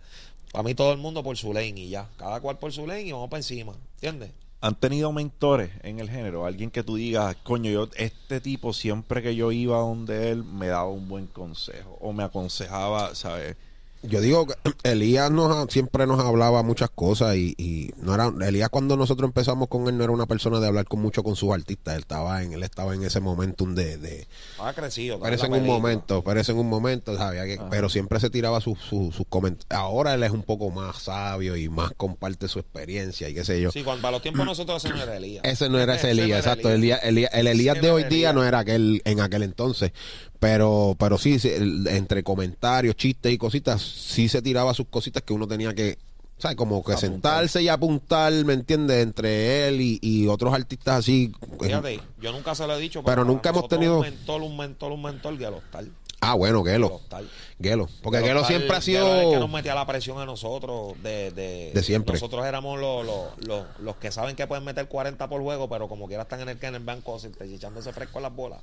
Para 0.53 0.63
mí 0.65 0.75
todo 0.75 0.93
el 0.93 0.99
mundo 0.99 1.23
por 1.23 1.37
su 1.37 1.53
lane 1.53 1.81
y 1.81 1.89
ya. 1.89 2.09
Cada 2.19 2.41
cual 2.41 2.59
por 2.59 2.73
su 2.73 2.87
lane 2.87 3.03
y 3.03 3.13
vamos 3.13 3.31
para 3.31 3.39
encima. 3.39 3.73
¿Entiendes? 3.95 4.33
¿Han 4.63 4.75
tenido 4.75 5.11
mentores 5.11 5.71
en 5.83 6.01
el 6.01 6.11
género? 6.11 6.45
Alguien 6.45 6.71
que 6.71 6.83
tú 6.83 6.97
digas, 6.97 7.35
coño, 7.45 7.71
yo, 7.71 7.89
este 7.97 8.43
tipo 8.43 8.75
siempre 8.75 9.23
que 9.23 9.35
yo 9.35 9.53
iba 9.53 9.79
donde 9.79 10.31
él 10.31 10.45
me 10.45 10.67
daba 10.67 10.89
un 10.89 11.09
buen 11.09 11.29
consejo 11.29 11.97
o 11.99 12.13
me 12.13 12.25
aconsejaba, 12.25 13.15
¿sabes? 13.15 13.57
Yo 14.03 14.23
digo 14.23 14.47
que 14.47 14.55
Elías 14.83 15.31
nos, 15.31 15.71
siempre 15.71 16.07
nos 16.07 16.19
hablaba 16.21 16.63
muchas 16.63 16.89
cosas 16.89 17.37
y, 17.37 17.55
y 17.59 17.91
no 17.99 18.15
era 18.15 18.33
Elías 18.49 18.71
cuando 18.71 18.97
nosotros 18.97 19.29
empezamos 19.29 19.69
con 19.69 19.89
él 19.89 19.99
no 19.99 20.05
era 20.05 20.13
una 20.13 20.25
persona 20.25 20.59
de 20.59 20.67
hablar 20.69 20.87
con 20.87 21.03
mucho 21.03 21.23
con 21.23 21.37
sus 21.37 21.53
artistas 21.53 21.95
él 21.97 22.01
estaba 22.01 22.43
en 22.43 22.55
él 22.55 22.63
estaba 22.63 22.95
en 22.95 23.03
ese 23.03 23.21
momentum 23.21 23.75
de, 23.75 23.99
de 23.99 24.27
Ha 24.59 24.73
crecido. 24.73 25.21
parece 25.21 25.47
en 25.47 25.53
un 25.53 25.67
momento 25.67 26.23
parece 26.25 26.53
en 26.53 26.59
un 26.59 26.69
momento 26.71 27.15
sabía 27.19 27.45
que, 27.45 27.61
pero 27.69 27.91
siempre 27.91 28.19
se 28.21 28.31
tiraba 28.31 28.63
sus 28.63 28.79
sus 28.79 29.15
sus 29.15 29.27
comentarios 29.29 29.67
ahora 29.71 30.15
él 30.15 30.23
es 30.23 30.31
un 30.31 30.45
poco 30.45 30.71
más 30.71 30.97
sabio 31.03 31.57
y 31.57 31.69
más 31.69 31.93
comparte 31.97 32.49
su 32.49 32.59
experiencia 32.59 33.29
y 33.29 33.35
qué 33.35 33.45
sé 33.45 33.61
yo 33.61 33.71
Sí, 33.71 33.83
cuando, 33.85 34.01
para 34.01 34.13
los 34.13 34.23
tiempos 34.23 34.47
nosotros 34.47 34.83
ese 34.83 34.95
no 34.95 35.03
era 35.03 35.17
Elías. 35.19 35.45
ese 35.45 35.69
no 35.69 35.79
era 35.79 35.97
ese 35.97 36.11
Elías, 36.13 36.39
exacto. 36.41 36.71
El, 36.71 36.77
Elías- 36.83 37.01
Elías- 37.03 37.31
el 37.35 37.47
Elías 37.49 37.81
de 37.81 37.91
hoy 37.91 38.05
día 38.05 38.33
no 38.33 38.45
era 38.45 38.61
aquel 38.61 39.03
en 39.05 39.21
aquel 39.21 39.43
entonces. 39.43 39.93
Pero, 40.41 40.97
pero 40.99 41.19
sí, 41.19 41.39
entre 41.87 42.23
comentarios, 42.25 42.97
chistes 42.97 43.31
y 43.33 43.39
cositas, 43.39 43.81
sí 43.83 44.29
se 44.29 44.41
tiraba 44.43 44.73
sus 44.75 44.87
cositas 44.89 45.23
que 45.23 45.35
uno 45.35 45.47
tenía 45.47 45.75
que, 45.75 45.99
¿sabes? 46.39 46.57
Como 46.57 46.83
que 46.83 46.93
Apuntar. 46.93 47.11
sentarse 47.11 47.63
y 47.63 47.69
apuntar, 47.69 48.33
¿me 48.47 48.55
entiendes? 48.55 49.03
Entre 49.03 49.69
él 49.69 49.83
y, 49.83 49.99
y 50.01 50.27
otros 50.29 50.55
artistas 50.55 51.01
así. 51.01 51.31
Fíjate, 51.61 52.01
yo 52.23 52.33
nunca 52.33 52.55
se 52.55 52.67
lo 52.67 52.75
he 52.75 52.81
dicho. 52.81 53.03
Pero 53.03 53.17
para 53.23 53.25
nunca 53.25 53.51
hemos 53.51 53.69
tenido- 53.69 53.97
Un 53.97 54.01
mentor, 54.03 54.41
un 54.43 54.57
mentor, 54.57 54.93
un 54.93 55.03
mentor 55.03 55.37
de 55.39 55.47
hostal. 55.47 55.93
Ah, 56.23 56.35
bueno, 56.35 56.65
Gelo. 56.65 56.95
Hostal. 56.95 57.29
Gelo. 57.61 57.89
Porque 58.03 58.21
Gelo 58.21 58.45
siempre 58.45 58.77
ha 58.77 58.81
Gelo 58.81 59.07
es 59.15 59.25
el 59.25 59.31
que 59.31 59.37
nos 59.37 59.45
sido. 59.45 59.49
metía 59.49 59.75
la 59.75 59.87
presión 59.87 60.19
a 60.19 60.25
nosotros 60.25 60.95
de, 61.03 61.31
de, 61.31 61.73
De 61.75 61.83
siempre. 61.83 62.15
Nosotros 62.15 62.47
éramos 62.47 62.81
los, 62.81 63.05
los, 63.05 63.47
los, 63.47 63.65
los 63.81 63.97
que 63.97 64.11
saben 64.11 64.35
que 64.37 64.47
pueden 64.47 64.65
meter 64.65 64.89
40 64.89 65.29
por 65.29 65.43
juego, 65.43 65.69
pero 65.69 65.89
como 65.89 66.07
quiera 66.07 66.23
están 66.23 66.41
en 66.41 66.49
el, 66.49 66.59
en 66.61 66.75
el 66.75 66.83
banco 66.83 67.19
echándose 67.41 67.93
fresco 67.93 68.19
a 68.19 68.23
las 68.23 68.35
bolas. 68.35 68.61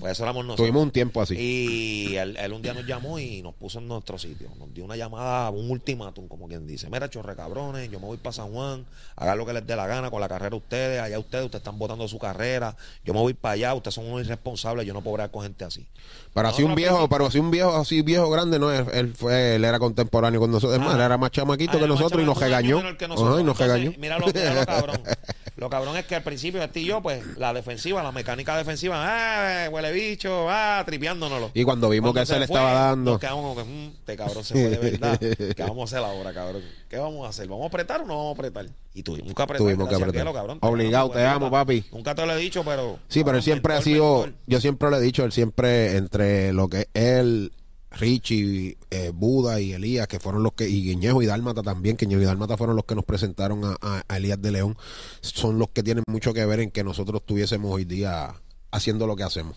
Pues 0.00 0.12
eso 0.12 0.22
éramos 0.22 0.44
nosotros. 0.44 0.66
Tuvimos 0.66 0.82
un 0.82 0.90
tiempo 0.90 1.20
así. 1.20 1.34
Y 1.38 2.16
él, 2.16 2.36
él 2.36 2.52
un 2.52 2.62
día 2.62 2.72
nos 2.74 2.86
llamó 2.86 3.18
y 3.18 3.42
nos 3.42 3.54
puso 3.54 3.78
en 3.78 3.88
nuestro 3.88 4.18
sitio. 4.18 4.48
Nos 4.58 4.72
dio 4.72 4.84
una 4.84 4.96
llamada, 4.96 5.50
un 5.50 5.70
ultimátum, 5.70 6.28
como 6.28 6.48
quien 6.48 6.66
dice. 6.66 6.88
Mira, 6.90 7.10
chorre 7.10 7.36
cabrones, 7.36 7.90
yo 7.90 8.00
me 8.00 8.06
voy 8.06 8.16
para 8.16 8.32
San 8.32 8.52
Juan, 8.52 8.86
hagan 9.16 9.36
lo 9.38 9.44
que 9.46 9.52
les 9.52 9.66
dé 9.66 9.76
la 9.76 9.86
gana 9.86 10.10
con 10.10 10.20
la 10.20 10.28
carrera 10.28 10.50
de 10.50 10.56
ustedes. 10.56 11.00
Allá 11.00 11.18
ustedes, 11.18 11.44
ustedes 11.44 11.60
están 11.60 11.78
votando 11.78 12.08
su 12.08 12.18
carrera. 12.18 12.76
Yo 13.04 13.12
me 13.12 13.20
voy 13.20 13.34
para 13.34 13.54
allá, 13.54 13.74
ustedes 13.74 13.94
son 13.94 14.06
unos 14.06 14.24
irresponsables, 14.24 14.86
yo 14.86 14.94
no 14.94 15.02
puedo 15.02 15.14
bregar 15.14 15.30
con 15.30 15.42
gente 15.42 15.64
así. 15.64 15.86
Pero 16.32 16.48
así 16.48 16.62
un 16.62 16.74
viejo, 16.74 17.08
pero 17.08 17.26
así 17.26 17.38
un 17.38 17.50
viejo 17.50 17.76
así 17.76 18.02
viejo 18.02 18.30
grande, 18.38 18.58
no, 18.58 18.72
él, 18.72 18.86
él 18.92 19.14
fue, 19.14 19.56
él 19.56 19.64
era 19.64 19.78
contemporáneo 19.78 20.40
con 20.40 20.50
nosotros, 20.50 20.74
es 20.74 20.80
más, 20.80 20.94
Ah. 20.94 20.96
él 20.96 21.02
era 21.02 21.18
más 21.18 21.30
chamaquito 21.30 21.72
Ah, 21.72 21.78
que 21.78 21.84
era 21.84 21.88
más 21.88 22.00
nosotros 22.00 22.22
y 22.22 22.26
nos 22.26 22.38
regañó. 22.38 22.76
menor 22.78 22.96
que 22.96 23.08
nosotros. 23.08 23.32
Ajá, 23.34 23.40
y 23.40 23.44
nos 23.44 23.60
Entonces, 23.60 23.76
regañó. 23.82 23.98
Mira 23.98 24.18
lo, 24.18 24.26
mira 24.26 24.54
lo 24.54 24.66
cabrón. 24.66 25.02
Lo 25.58 25.68
cabrón 25.68 25.96
es 25.96 26.04
que 26.06 26.14
al 26.14 26.22
principio 26.22 26.62
este 26.62 26.78
y 26.78 26.84
yo, 26.84 27.02
pues, 27.02 27.20
la 27.36 27.52
defensiva, 27.52 28.00
la 28.00 28.12
mecánica 28.12 28.56
defensiva, 28.56 28.94
ah, 29.04 29.68
huele 29.68 29.90
bicho, 29.90 30.46
ah, 30.48 30.84
tripeándonoslo. 30.86 31.50
Y 31.52 31.64
cuando 31.64 31.88
vimos 31.88 32.14
que 32.14 32.24
se 32.24 32.38
le 32.38 32.44
estaba 32.44 32.72
dando. 32.74 33.10
Nos 33.10 33.20
quedamos 33.20 33.56
que, 33.58 33.64
mm, 33.64 33.86
este 33.98 34.16
cabrón 34.16 34.44
se 34.44 34.54
fue 34.54 34.68
de 34.68 34.76
verdad. 34.78 35.18
¿Qué 35.56 35.62
vamos 35.64 35.80
a 35.92 35.96
hacer 35.96 36.08
ahora, 36.08 36.32
cabrón? 36.32 36.62
¿Qué 36.88 36.96
vamos 36.96 37.26
a 37.26 37.30
hacer? 37.30 37.48
¿Vamos 37.48 37.64
a 37.64 37.66
apretar 37.66 38.02
o 38.02 38.06
no 38.06 38.16
vamos 38.16 38.30
a 38.30 38.34
apretar? 38.38 38.66
Y 38.94 39.02
tuvimos 39.02 39.34
que 39.34 39.42
apretar. 39.42 39.58
Tuvimos 39.58 39.88
que 39.88 39.96
gracias 39.96 40.08
apretar. 40.10 40.32
Cabrón. 40.32 40.58
Obligado, 40.62 41.10
te 41.10 41.26
amo, 41.26 41.50
papi. 41.50 41.84
Nunca 41.90 42.14
te 42.14 42.24
lo 42.24 42.34
he 42.34 42.38
dicho, 42.38 42.62
pero. 42.64 43.00
Sí, 43.08 43.24
pero 43.24 43.36
él 43.38 43.42
cabrón, 43.42 43.42
siempre 43.42 43.72
ha 43.72 43.76
mentor, 43.78 43.92
sido, 43.92 44.20
mentor. 44.26 44.40
yo 44.46 44.60
siempre 44.60 44.90
le 44.92 44.96
he 44.98 45.00
dicho, 45.00 45.24
él 45.24 45.32
siempre 45.32 45.96
entre 45.96 46.52
lo 46.52 46.68
que 46.68 46.86
él, 46.94 47.50
Richie, 47.90 48.76
eh, 48.90 49.10
Buda 49.14 49.60
y 49.60 49.72
Elías, 49.72 50.06
que 50.08 50.20
fueron 50.20 50.42
los 50.42 50.52
que, 50.52 50.68
y 50.68 50.82
Guiñejo 50.84 51.22
y 51.22 51.26
Dálmata 51.26 51.62
también, 51.62 51.96
que 51.96 52.04
Guiñejo 52.06 52.22
y 52.22 52.26
Dálmata 52.26 52.56
fueron 52.56 52.76
los 52.76 52.84
que 52.84 52.94
nos 52.94 53.04
presentaron 53.04 53.64
a, 53.64 53.76
a- 53.80 54.02
a 54.06 54.16
Elías 54.18 54.40
de 54.40 54.52
León, 54.52 54.76
son 55.20 55.58
los 55.58 55.68
que 55.70 55.82
tienen 55.82 56.04
mucho 56.06 56.34
que 56.34 56.44
ver 56.44 56.60
en 56.60 56.70
que 56.70 56.84
nosotros 56.84 57.20
estuviésemos 57.22 57.72
hoy 57.72 57.84
día 57.84 58.34
haciendo 58.70 59.06
lo 59.06 59.16
que 59.16 59.22
hacemos. 59.22 59.56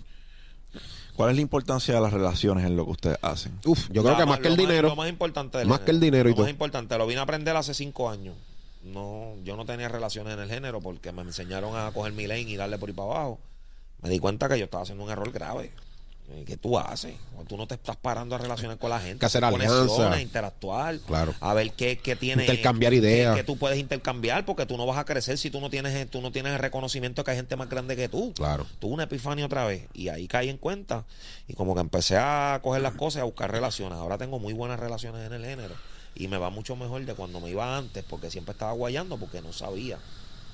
¿Cuál 1.16 1.32
es 1.32 1.36
la 1.36 1.42
importancia 1.42 1.94
de 1.94 2.00
las 2.02 2.14
relaciones 2.14 2.66
en 2.66 2.78
lo 2.78 2.86
que 2.86 2.92
ustedes 2.92 3.18
hacen? 3.22 3.60
Uf, 3.66 3.90
yo 3.92 4.02
creo 4.02 4.14
La 4.14 4.20
que 4.20 4.26
más 4.26 4.40
que 4.40 4.48
el 4.48 4.56
dinero, 4.58 4.88
Lo 4.90 4.96
más 4.96 5.10
importante 5.10 5.58
del 5.58 5.68
Más 5.68 5.82
que 5.82 5.92
el 5.92 6.00
dinero 6.00 6.30
y 6.30 6.32
lo 6.32 6.36
todo. 6.38 6.46
más 6.46 6.52
importante, 6.52 6.98
lo 6.98 7.06
vine 7.06 7.20
a 7.20 7.24
aprender 7.24 7.56
hace 7.58 7.74
cinco 7.74 8.10
años. 8.10 8.36
No, 8.84 9.36
yo 9.44 9.58
no 9.58 9.66
tenía 9.66 9.90
relaciones 9.90 10.34
en 10.34 10.40
el 10.40 10.50
género 10.50 10.80
porque 10.80 11.12
me 11.12 11.22
enseñaron 11.22 11.76
a 11.76 11.92
coger 11.92 12.14
mi 12.14 12.26
lane 12.28 12.42
y 12.50 12.56
darle 12.56 12.78
por 12.80 12.90
ahí 12.90 12.96
para 12.96 13.10
abajo. 13.12 13.40
Me 14.02 14.10
di 14.10 14.18
cuenta 14.18 14.48
que 14.50 14.58
yo 14.58 14.66
estaba 14.66 14.84
haciendo 14.84 15.04
un 15.04 15.12
error 15.12 15.32
grave. 15.32 15.72
Eh, 16.30 16.46
¿Qué 16.48 16.56
tú 16.56 16.80
haces? 16.80 17.14
Tú 17.50 17.58
no 17.58 17.68
te 17.68 17.76
estás 17.76 17.98
parando 17.98 18.36
a 18.36 18.38
relaciones 18.38 18.78
con 18.78 18.90
la 18.90 19.00
gente. 19.02 19.20
Que 19.20 19.26
hacer 19.26 19.44
interactuar. 20.22 20.98
Claro. 21.00 21.34
A 21.42 21.54
ver 21.54 21.72
qué, 21.74 21.98
qué 21.98 22.16
tiene. 22.16 22.44
Intercambiar 22.44 22.94
ideas. 22.94 23.36
qué 23.36 23.44
tú 23.44 23.58
puedes 23.58 23.78
intercambiar 23.78 24.46
porque 24.46 24.66
tú 24.66 24.78
no 24.78 24.86
vas 24.86 24.98
a 24.98 25.04
crecer 25.04 25.38
si 25.38 25.50
tú 25.50 25.60
no 25.60 25.70
tienes, 25.70 26.10
tú 26.10 26.22
no 26.22 26.32
tienes 26.32 26.54
el 26.54 26.60
reconocimiento 26.60 27.24
que 27.26 27.32
hay 27.32 27.38
gente 27.38 27.58
más 27.58 27.68
grande 27.70 27.98
que 27.98 28.08
tú. 28.08 28.32
Claro. 28.34 28.66
Tuve 28.80 28.94
una 28.94 29.04
epifanía 29.04 29.46
otra 29.46 29.66
vez 29.66 29.88
y 29.94 30.08
ahí 30.08 30.28
caí 30.30 30.48
en 30.48 30.58
cuenta 30.58 31.04
y 31.48 31.54
como 31.54 31.74
que 31.76 31.82
empecé 31.82 32.16
a 32.18 32.60
coger 32.64 32.82
las 32.82 32.94
cosas 32.94 33.18
y 33.18 33.22
a 33.22 33.26
buscar 33.26 33.52
relaciones. 33.52 33.98
Ahora 33.98 34.18
tengo 34.18 34.40
muy 34.40 34.54
buenas 34.54 34.80
relaciones 34.80 35.26
en 35.28 35.34
el 35.34 35.44
género 35.44 35.76
y 36.16 36.30
me 36.30 36.38
va 36.38 36.50
mucho 36.50 36.78
mejor 36.78 37.04
de 37.06 37.14
cuando 37.14 37.42
me 37.42 37.50
iba 37.50 37.78
antes 37.78 38.06
porque 38.08 38.32
siempre 38.32 38.54
estaba 38.54 38.72
guayando 38.72 39.18
porque 39.18 39.42
no 39.42 39.52
sabía 39.52 39.98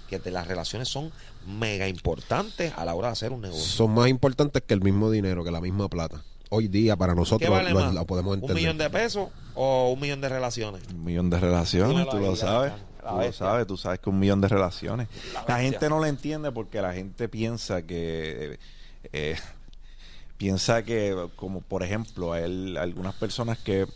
que 0.10 0.18
te- 0.20 0.32
las 0.32 0.48
relaciones 0.48 0.88
son 0.88 1.12
mega 1.48 1.88
importantes 1.88 2.74
a 2.76 2.86
la 2.86 2.94
hora 2.94 3.08
de 3.08 3.14
hacer 3.14 3.32
un 3.32 3.42
negocio. 3.42 3.64
son 3.64 3.94
más 3.94 4.10
importantes 4.10 4.62
que 4.66 4.74
el 4.74 4.82
mismo 4.82 5.10
dinero, 5.10 5.44
que 5.44 5.52
la 5.52 5.62
misma 5.62 5.88
plata. 5.88 6.22
Hoy 6.50 6.68
día 6.68 6.96
para 6.96 7.14
¿Qué 7.14 7.20
nosotros 7.20 7.50
vale 7.50 7.72
lo, 7.72 7.80
más? 7.80 7.94
lo 7.94 8.06
podemos 8.06 8.34
¿Un 8.34 8.40
entender. 8.40 8.56
millón 8.56 8.78
de 8.78 8.90
pesos 8.90 9.30
o 9.56 9.92
un 9.92 10.00
millón 10.00 10.22
de 10.22 10.30
relaciones? 10.30 10.82
Un 10.94 11.04
millón 11.04 11.30
de 11.30 11.40
relaciones, 11.40 12.08
tú 12.10 12.18
lo 12.20 12.36
sabes. 12.36 12.74
Tú 13.02 13.16
lo 13.18 13.32
sabes, 13.34 13.68
tú 13.68 13.78
sabes 13.78 14.00
que 14.00 14.10
un 14.10 14.20
millón 14.20 14.42
de 14.42 14.48
relaciones. 14.50 15.08
La 15.48 15.60
gente 15.60 15.90
no 15.90 16.00
lo 16.00 16.06
entiende 16.06 16.52
porque 16.52 16.82
la 16.82 16.94
gente 16.94 17.28
piensa 17.30 17.82
que. 17.82 18.60
eh, 19.14 19.36
piensa 20.38 20.84
que, 20.84 21.30
como 21.36 21.62
por 21.62 21.84
ejemplo, 21.84 22.34
hay 22.34 22.76
algunas 22.78 23.16
personas 23.16 23.58
que 23.58 23.88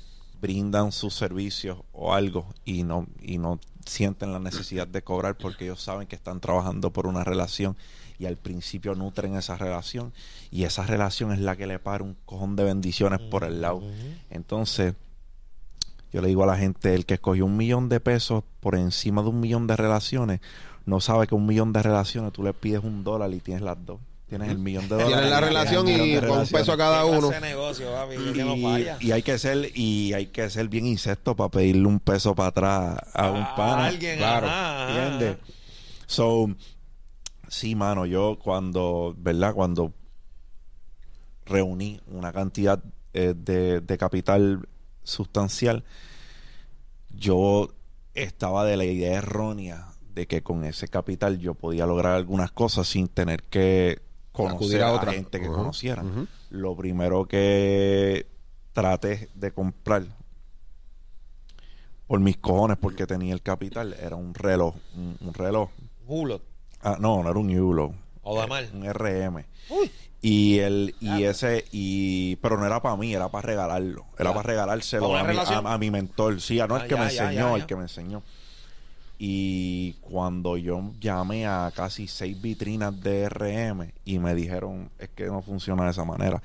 brindan 0.42 0.92
sus 0.92 1.14
servicios 1.14 1.78
o 1.94 2.14
algo 2.14 2.48
y 2.66 2.84
no, 2.84 3.08
y 3.22 3.38
no 3.38 3.60
sienten 3.86 4.34
la 4.34 4.40
necesidad 4.40 4.88
de 4.88 5.04
cobrar 5.04 5.38
porque 5.38 5.66
ellos 5.66 5.82
saben 5.82 6.08
que 6.08 6.16
están 6.16 6.40
trabajando 6.40 6.92
por 6.92 7.08
una 7.08 7.24
relación 7.24 7.78
y 8.18 8.26
al 8.26 8.38
principio 8.38 8.96
nutren 8.96 9.36
esa 9.36 9.58
relación 9.58 10.14
y 10.52 10.64
esa 10.64 10.86
relación 10.86 11.32
es 11.32 11.40
la 11.40 11.56
que 11.56 11.68
le 11.68 11.80
para 11.80 12.04
un 12.04 12.16
cojón 12.26 12.56
de 12.56 12.64
bendiciones 12.64 13.20
por 13.20 13.44
el 13.44 13.62
lado. 13.62 13.82
Entonces, 14.30 14.96
yo 16.12 16.22
le 16.22 16.28
digo 16.28 16.44
a 16.44 16.48
la 16.48 16.58
gente, 16.58 16.94
el 16.94 17.06
que 17.06 17.16
escogió 17.16 17.46
un 17.46 17.58
millón 17.58 17.90
de 17.90 18.00
pesos 18.00 18.44
por 18.60 18.76
encima 18.76 19.22
de 19.22 19.30
un 19.30 19.40
millón 19.40 19.66
de 19.66 19.76
relaciones, 19.76 20.42
no 20.86 21.00
sabe 21.00 21.28
que 21.28 21.36
un 21.36 21.46
millón 21.46 21.74
de 21.74 21.82
relaciones 21.84 22.34
tú 22.34 22.44
le 22.44 22.54
pides 22.54 22.84
un 22.84 23.04
dólar 23.04 23.34
y 23.34 23.40
tienes 23.40 23.64
las 23.64 23.78
dos. 23.86 24.00
Tienes 24.32 24.48
el 24.50 24.60
millón 24.60 24.84
de 24.84 24.96
dólares. 24.96 25.14
Tienes 25.14 25.30
la 25.30 25.38
y 25.38 25.42
relación 25.42 25.88
y 25.90 26.18
con 26.22 26.40
un 26.40 26.48
peso 26.48 26.72
a 26.72 26.78
cada 26.78 27.04
¿Qué 27.04 27.10
uno. 27.18 27.32
negocio, 27.42 27.92
papi? 27.92 28.16
no 28.16 28.56
Y, 28.56 28.62
falla. 28.64 28.98
y 29.02 29.12
hay 29.12 29.24
que 29.24 29.38
ser 29.38 29.72
y 29.78 30.14
hay 30.14 30.28
que 30.28 30.50
ser 30.50 30.70
bien 30.70 30.86
insecto 30.86 31.36
para 31.36 31.50
pedirle 31.50 31.86
un 31.86 32.00
peso 32.00 32.34
para 32.34 32.48
atrás 32.48 32.98
a 33.14 33.30
un 33.30 33.42
A 33.42 33.56
pana. 33.58 33.86
alguien, 33.88 34.18
claro, 34.20 34.48
ajá, 34.48 34.88
ajá. 34.88 35.04
¿entiendes? 35.08 35.38
So, 36.06 36.48
sí, 37.50 37.76
mano, 37.76 38.06
yo 38.06 38.40
cuando, 38.42 39.14
¿verdad? 39.18 39.54
Cuando 39.54 39.92
reuní 41.46 42.00
una 42.08 42.32
cantidad 42.32 42.82
eh, 43.14 43.34
de, 43.36 43.82
de 43.82 43.98
capital 43.98 44.66
sustancial, 45.04 45.84
yo 47.10 47.74
estaba 48.14 48.64
de 48.64 48.78
la 48.78 48.86
idea 48.86 49.18
errónea 49.18 49.88
de 50.14 50.26
que 50.26 50.42
con 50.42 50.64
ese 50.64 50.88
capital 50.88 51.38
yo 51.40 51.54
podía 51.54 51.86
lograr 51.86 52.14
algunas 52.16 52.52
cosas 52.52 52.88
sin 52.88 53.10
tener 53.10 53.44
que 53.44 54.00
conocer 54.32 54.56
Acudir 54.56 54.82
a 54.84 54.88
a, 54.90 54.92
otra. 54.94 55.14
gente 55.14 55.40
que 55.40 55.48
conociera. 55.48 56.04
Lo 56.50 56.76
primero 56.76 57.26
que 57.28 58.28
traté 58.74 59.30
de 59.36 59.52
comprar 59.52 60.04
por 62.08 62.20
mis 62.20 62.38
cojones 62.38 62.78
porque 62.78 63.08
tenía 63.08 63.34
el 63.34 63.42
capital 63.42 63.96
era 64.02 64.16
un 64.16 64.34
reloj, 64.34 64.76
un, 64.96 65.18
un 65.22 65.34
reloj. 65.34 65.70
Hulot. 66.08 66.42
Ah, 66.82 66.98
no, 67.00 67.24
no 67.24 67.30
era 67.30 67.40
un 67.40 67.50
Yulo. 67.50 67.94
Audemars. 68.24 68.72
Un 68.74 68.86
RM. 68.92 69.46
Uy. 69.70 69.92
Y 70.22 70.60
el 70.60 70.96
y 71.00 71.06
Claro. 71.08 71.30
ese 71.30 71.66
y 71.72 72.36
pero 72.38 72.58
no 72.58 72.66
era 72.66 72.82
para 72.82 72.96
mí, 72.96 73.14
era 73.14 73.30
para 73.30 73.48
regalarlo. 73.48 74.06
Era 74.20 74.30
Ya. 74.30 74.36
para 74.36 74.48
regalárselo 74.48 75.08
¿Con 75.08 75.18
a 75.18 75.24
mi, 75.24 75.38
a- 75.38 75.74
a 75.74 75.78
mi 75.78 75.90
mentor. 75.90 76.42
Sí, 76.42 76.60
a 76.60 76.68
no 76.68 76.76
Ah, 76.76 76.82
el 76.84 76.88
que 76.88 76.96
ya, 76.96 77.02
me 77.04 77.10
ya, 77.12 77.24
enseñó, 77.24 77.50
ya, 77.58 77.62
el 77.62 77.66
que 77.66 77.76
me 77.76 77.82
enseñó. 77.84 78.24
Y 79.24 79.94
cuando 80.02 80.58
yo 80.58 80.82
llamé 81.00 81.46
a 81.46 81.72
casi 81.76 82.08
seis 82.08 82.42
vitrinas 82.42 83.00
de 83.04 83.30
RM 83.30 83.94
y 84.04 84.18
me 84.18 84.34
dijeron, 84.34 84.90
es 84.98 85.10
que 85.10 85.28
no 85.28 85.44
funciona 85.44 85.84
de 85.86 85.92
esa 85.92 86.04
manera. 86.04 86.42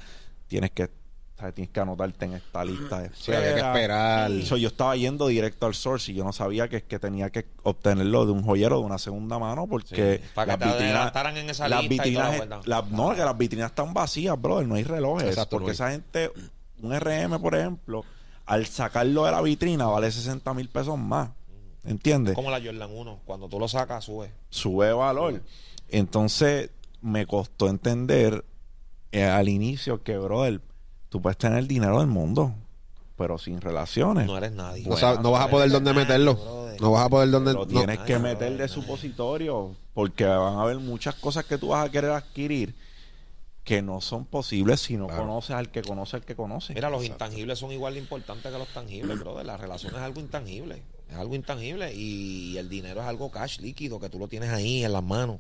Tienes 0.47 0.73
que, 0.73 0.91
¿sabes? 1.39 1.55
tienes 1.55 1.71
que 1.73 1.81
anotarte 1.81 2.27
en 2.27 2.35
esta 2.35 2.63
lista 2.67 3.01
de 3.01 3.11
Sí, 3.15 3.33
había 3.33 3.55
que 3.55 3.61
espera". 3.61 4.27
esperar. 4.27 4.43
So, 4.43 4.59
yo 4.59 4.69
estaba 4.69 4.95
yendo 4.95 5.27
directo 5.29 5.65
al 5.65 5.75
source 5.75 6.13
y 6.13 6.17
yo 6.17 6.23
no 6.23 6.35
sabía 6.35 6.69
que, 6.69 6.83
que 6.83 6.99
tenía 6.99 7.31
que 7.31 7.47
obtenerlo 7.63 8.27
de 8.27 8.33
un 8.33 8.43
joyero 8.43 8.79
de 8.81 8.85
una 8.85 8.99
segunda 8.99 9.39
mano 9.39 9.67
porque 9.67 10.21
Sí, 10.23 10.31
para 10.35 10.59
que 10.59 10.65
te 10.65 10.71
adelantaran 10.71 11.35
en 11.39 11.49
esa 11.49 11.71
las 11.71 11.81
lista 11.83 12.07
y 12.07 12.13
toda 12.13 12.25
la 12.27 12.31
vitrinas, 12.33 12.67
las- 12.67 12.91
no, 12.91 13.15
que 13.15 13.23
las 13.25 13.39
vitrinas 13.39 13.71
están 13.71 13.95
vacías, 13.95 14.39
brother, 14.39 14.69
no 14.69 14.75
hay 14.75 14.85
relojes. 14.85 15.29
Exacto, 15.29 15.57
porque 15.57 15.69
Luis. 15.69 15.81
esa 15.81 15.91
gente, 15.93 16.31
un 16.83 16.93
RM, 16.93 17.39
por 17.41 17.55
ejemplo, 17.55 18.05
al 18.45 18.67
sacarlo 18.67 19.25
de 19.25 19.33
la 19.33 19.41
vitrina 19.41 19.87
vale 19.87 20.13
60 20.13 20.53
mil 20.53 20.69
pesos 20.69 20.99
más. 20.99 21.31
¿Entiendes? 21.87 22.35
Como 22.35 22.51
la 22.51 22.61
Jordan 22.61 22.91
1. 22.93 23.21
Cuando 23.25 23.49
tú 23.49 23.59
lo 23.59 23.69
sacas, 23.69 24.05
sube. 24.05 24.33
Sube 24.51 24.93
valor. 24.93 25.43
Entonces, 25.89 26.71
me 27.01 27.27
costó 27.27 27.69
entender 27.69 28.45
eh, 29.13 29.25
al 29.25 29.49
inicio 29.49 30.03
que, 30.03 30.19
brother, 30.19 30.61
tú 31.09 31.23
puedes 31.23 31.39
tener 31.39 31.59
el 31.59 31.69
dinero 31.69 31.99
del 32.01 32.09
mundo, 32.09 32.55
pero 33.17 33.39
sin 33.39 33.61
relaciones. 33.61 34.27
No 34.27 34.37
eres 34.37 34.53
nadie. 34.53 34.85
No, 34.87 34.97
sabes- 34.97 35.21
no 35.21 35.31
vas 35.31 35.47
a 35.47 35.51
poder 35.51 35.71
dónde 35.71 35.93
meterlo. 35.95 36.39
No 36.81 36.91
vas 36.93 37.07
a 37.07 37.09
poder 37.09 37.31
dónde. 37.31 37.55
No. 37.55 37.67
tienes 37.67 37.99
que 38.01 38.19
meter 38.19 38.57
de 38.59 38.69
supositorio 38.69 39.75
porque 39.95 40.25
van 40.27 40.57
a 40.57 40.63
haber 40.63 40.79
muchas 40.79 41.15
cosas 41.15 41.45
que 41.47 41.57
tú 41.57 41.69
vas 41.69 41.87
a 41.89 41.91
querer 41.91 42.11
adquirir 42.11 42.75
que 43.65 43.81
no 43.83 44.01
son 44.01 44.27
posibles 44.27 44.81
si 44.81 44.97
no 44.97 45.07
Claro. 45.07 45.23
conoces 45.23 45.53
al 45.57 45.71
que 45.71 45.83
conoce 45.83 46.17
al 46.17 46.25
que 46.25 46.37
conoce. 46.37 46.75
Mira, 46.75 46.91
los 46.91 47.05
intangibles 47.05 47.59
son 47.59 47.73
igual 47.73 47.95
de 47.95 48.01
importantes 48.01 48.53
que 48.53 48.59
los 48.59 48.69
tangibles, 48.69 49.19
brother. 49.19 49.47
La 49.47 49.57
relación 49.57 49.95
es 49.95 50.01
algo 50.03 50.21
intangible. 50.21 50.83
Es 51.11 51.17
algo 51.17 51.35
intangible 51.35 51.95
y 51.95 52.57
el 52.59 52.69
dinero 52.69 53.01
es 53.01 53.07
algo 53.07 53.31
cash 53.31 53.61
líquido 53.61 54.01
que 54.01 54.09
tú 54.09 54.19
lo 54.19 54.29
tienes 54.29 54.51
ahí 54.51 54.85
en 54.85 54.93
las 54.93 55.03
manos. 55.05 55.39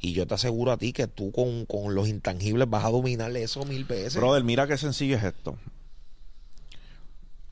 Y 0.00 0.12
yo 0.14 0.26
te 0.26 0.34
aseguro 0.34 0.72
a 0.72 0.76
ti 0.76 0.92
que 0.92 1.06
tú 1.06 1.30
con, 1.32 1.64
con 1.66 1.94
los 1.94 2.08
intangibles 2.08 2.68
vas 2.68 2.84
a 2.84 2.90
dominarle 2.90 3.42
eso 3.42 3.64
mil 3.64 3.84
veces. 3.84 4.16
Brother, 4.16 4.42
mira 4.44 4.66
qué 4.66 4.76
sencillo 4.76 5.16
es 5.16 5.24
esto. 5.24 5.56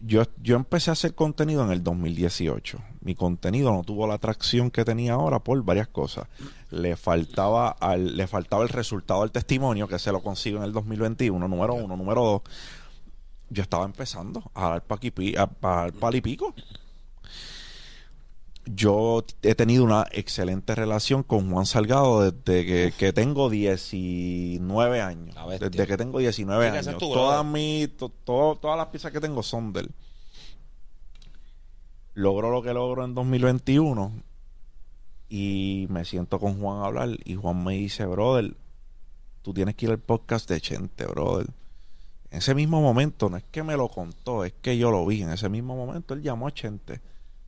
Yo, 0.03 0.23
yo 0.43 0.57
empecé 0.57 0.89
a 0.91 0.95
hacer 0.95 1.15
contenido 1.15 1.63
en 1.63 1.71
el 1.73 1.85
2018. 1.85 2.79
Mi 3.03 3.15
contenido 3.15 3.71
no 3.73 3.83
tuvo 3.85 4.07
la 4.07 4.15
atracción 4.15 4.71
que 4.71 4.85
tenía 4.85 5.13
ahora 5.13 5.41
por 5.41 5.63
varias 5.63 5.89
cosas. 5.89 6.27
Le 6.71 6.97
faltaba 6.97 7.69
al, 7.69 8.17
le 8.17 8.27
faltaba 8.27 8.63
el 8.63 8.71
resultado 8.71 9.21
del 9.21 9.31
testimonio, 9.31 9.87
que 9.89 9.99
se 9.99 10.11
lo 10.11 10.23
consigo 10.23 10.57
en 10.59 10.65
el 10.65 10.73
2021, 10.73 11.47
número 11.47 11.75
uno. 11.75 11.97
Número 11.99 12.25
dos, 12.25 12.43
yo 13.51 13.63
estaba 13.63 13.85
empezando 13.85 14.51
a 14.55 14.71
dar 14.71 14.87
paqui- 14.89 15.37
a, 15.37 15.43
a 15.43 15.77
dar 15.83 15.93
pal 15.93 16.15
y 16.15 16.21
pico. 16.23 16.55
Yo 18.67 19.25
he 19.43 19.55
tenido 19.55 19.85
una 19.85 20.07
excelente 20.13 20.75
relación 20.75 21.23
con 21.23 21.51
Juan 21.51 21.67
Salgado 21.67 22.31
desde 22.31 22.67
que, 22.67 22.93
que 22.97 23.13
tengo 23.13 23.49
19 23.51 25.01
años. 25.01 25.35
Desde 25.59 25.87
que 25.87 25.97
tengo 25.97 26.19
19 26.19 26.67
Sí, 26.67 26.73
que 26.73 26.79
ese 26.79 26.91
años. 26.91 27.01
Todas, 27.01 27.97
to- 27.97 28.09
todo- 28.25 28.57
todas 28.57 28.77
las 28.77 28.89
piezas 28.89 29.13
que 29.13 29.21
tengo 29.21 29.43
son 29.43 29.73
de 29.73 29.81
él. 29.81 29.91
Logro 32.15 32.51
lo 32.51 32.63
que 32.63 32.75
logro 32.75 33.05
en 33.05 33.15
2021 33.15 34.13
y 35.29 35.87
me 35.91 36.05
siento 36.05 36.39
con 36.39 36.61
Juan 36.61 36.79
a 36.83 36.87
hablar 36.87 37.09
y 37.25 37.37
Juan 37.37 37.63
me 37.65 37.75
dice, 37.75 38.05
brother, 38.05 38.55
tú 39.43 39.55
tienes 39.55 39.75
que 39.77 39.87
ir 39.87 39.93
al 39.93 39.99
podcast 40.01 40.49
de 40.49 40.61
Chente, 40.61 41.07
brother. 41.07 41.47
En 42.31 42.39
ese 42.39 42.55
mismo 42.55 42.81
momento, 42.83 43.29
no 43.31 43.37
es 43.37 43.45
que 43.51 43.63
me 43.63 43.77
lo 43.77 43.89
contó, 43.89 44.45
es 44.45 44.53
que 44.61 44.77
yo 44.77 44.91
lo 44.91 45.07
vi. 45.07 45.23
En 45.23 45.31
ese 45.31 45.49
mismo 45.49 45.77
momento 45.77 46.15
él 46.15 46.23
llamó 46.23 46.47
a 46.49 46.53
Chente. 46.53 47.01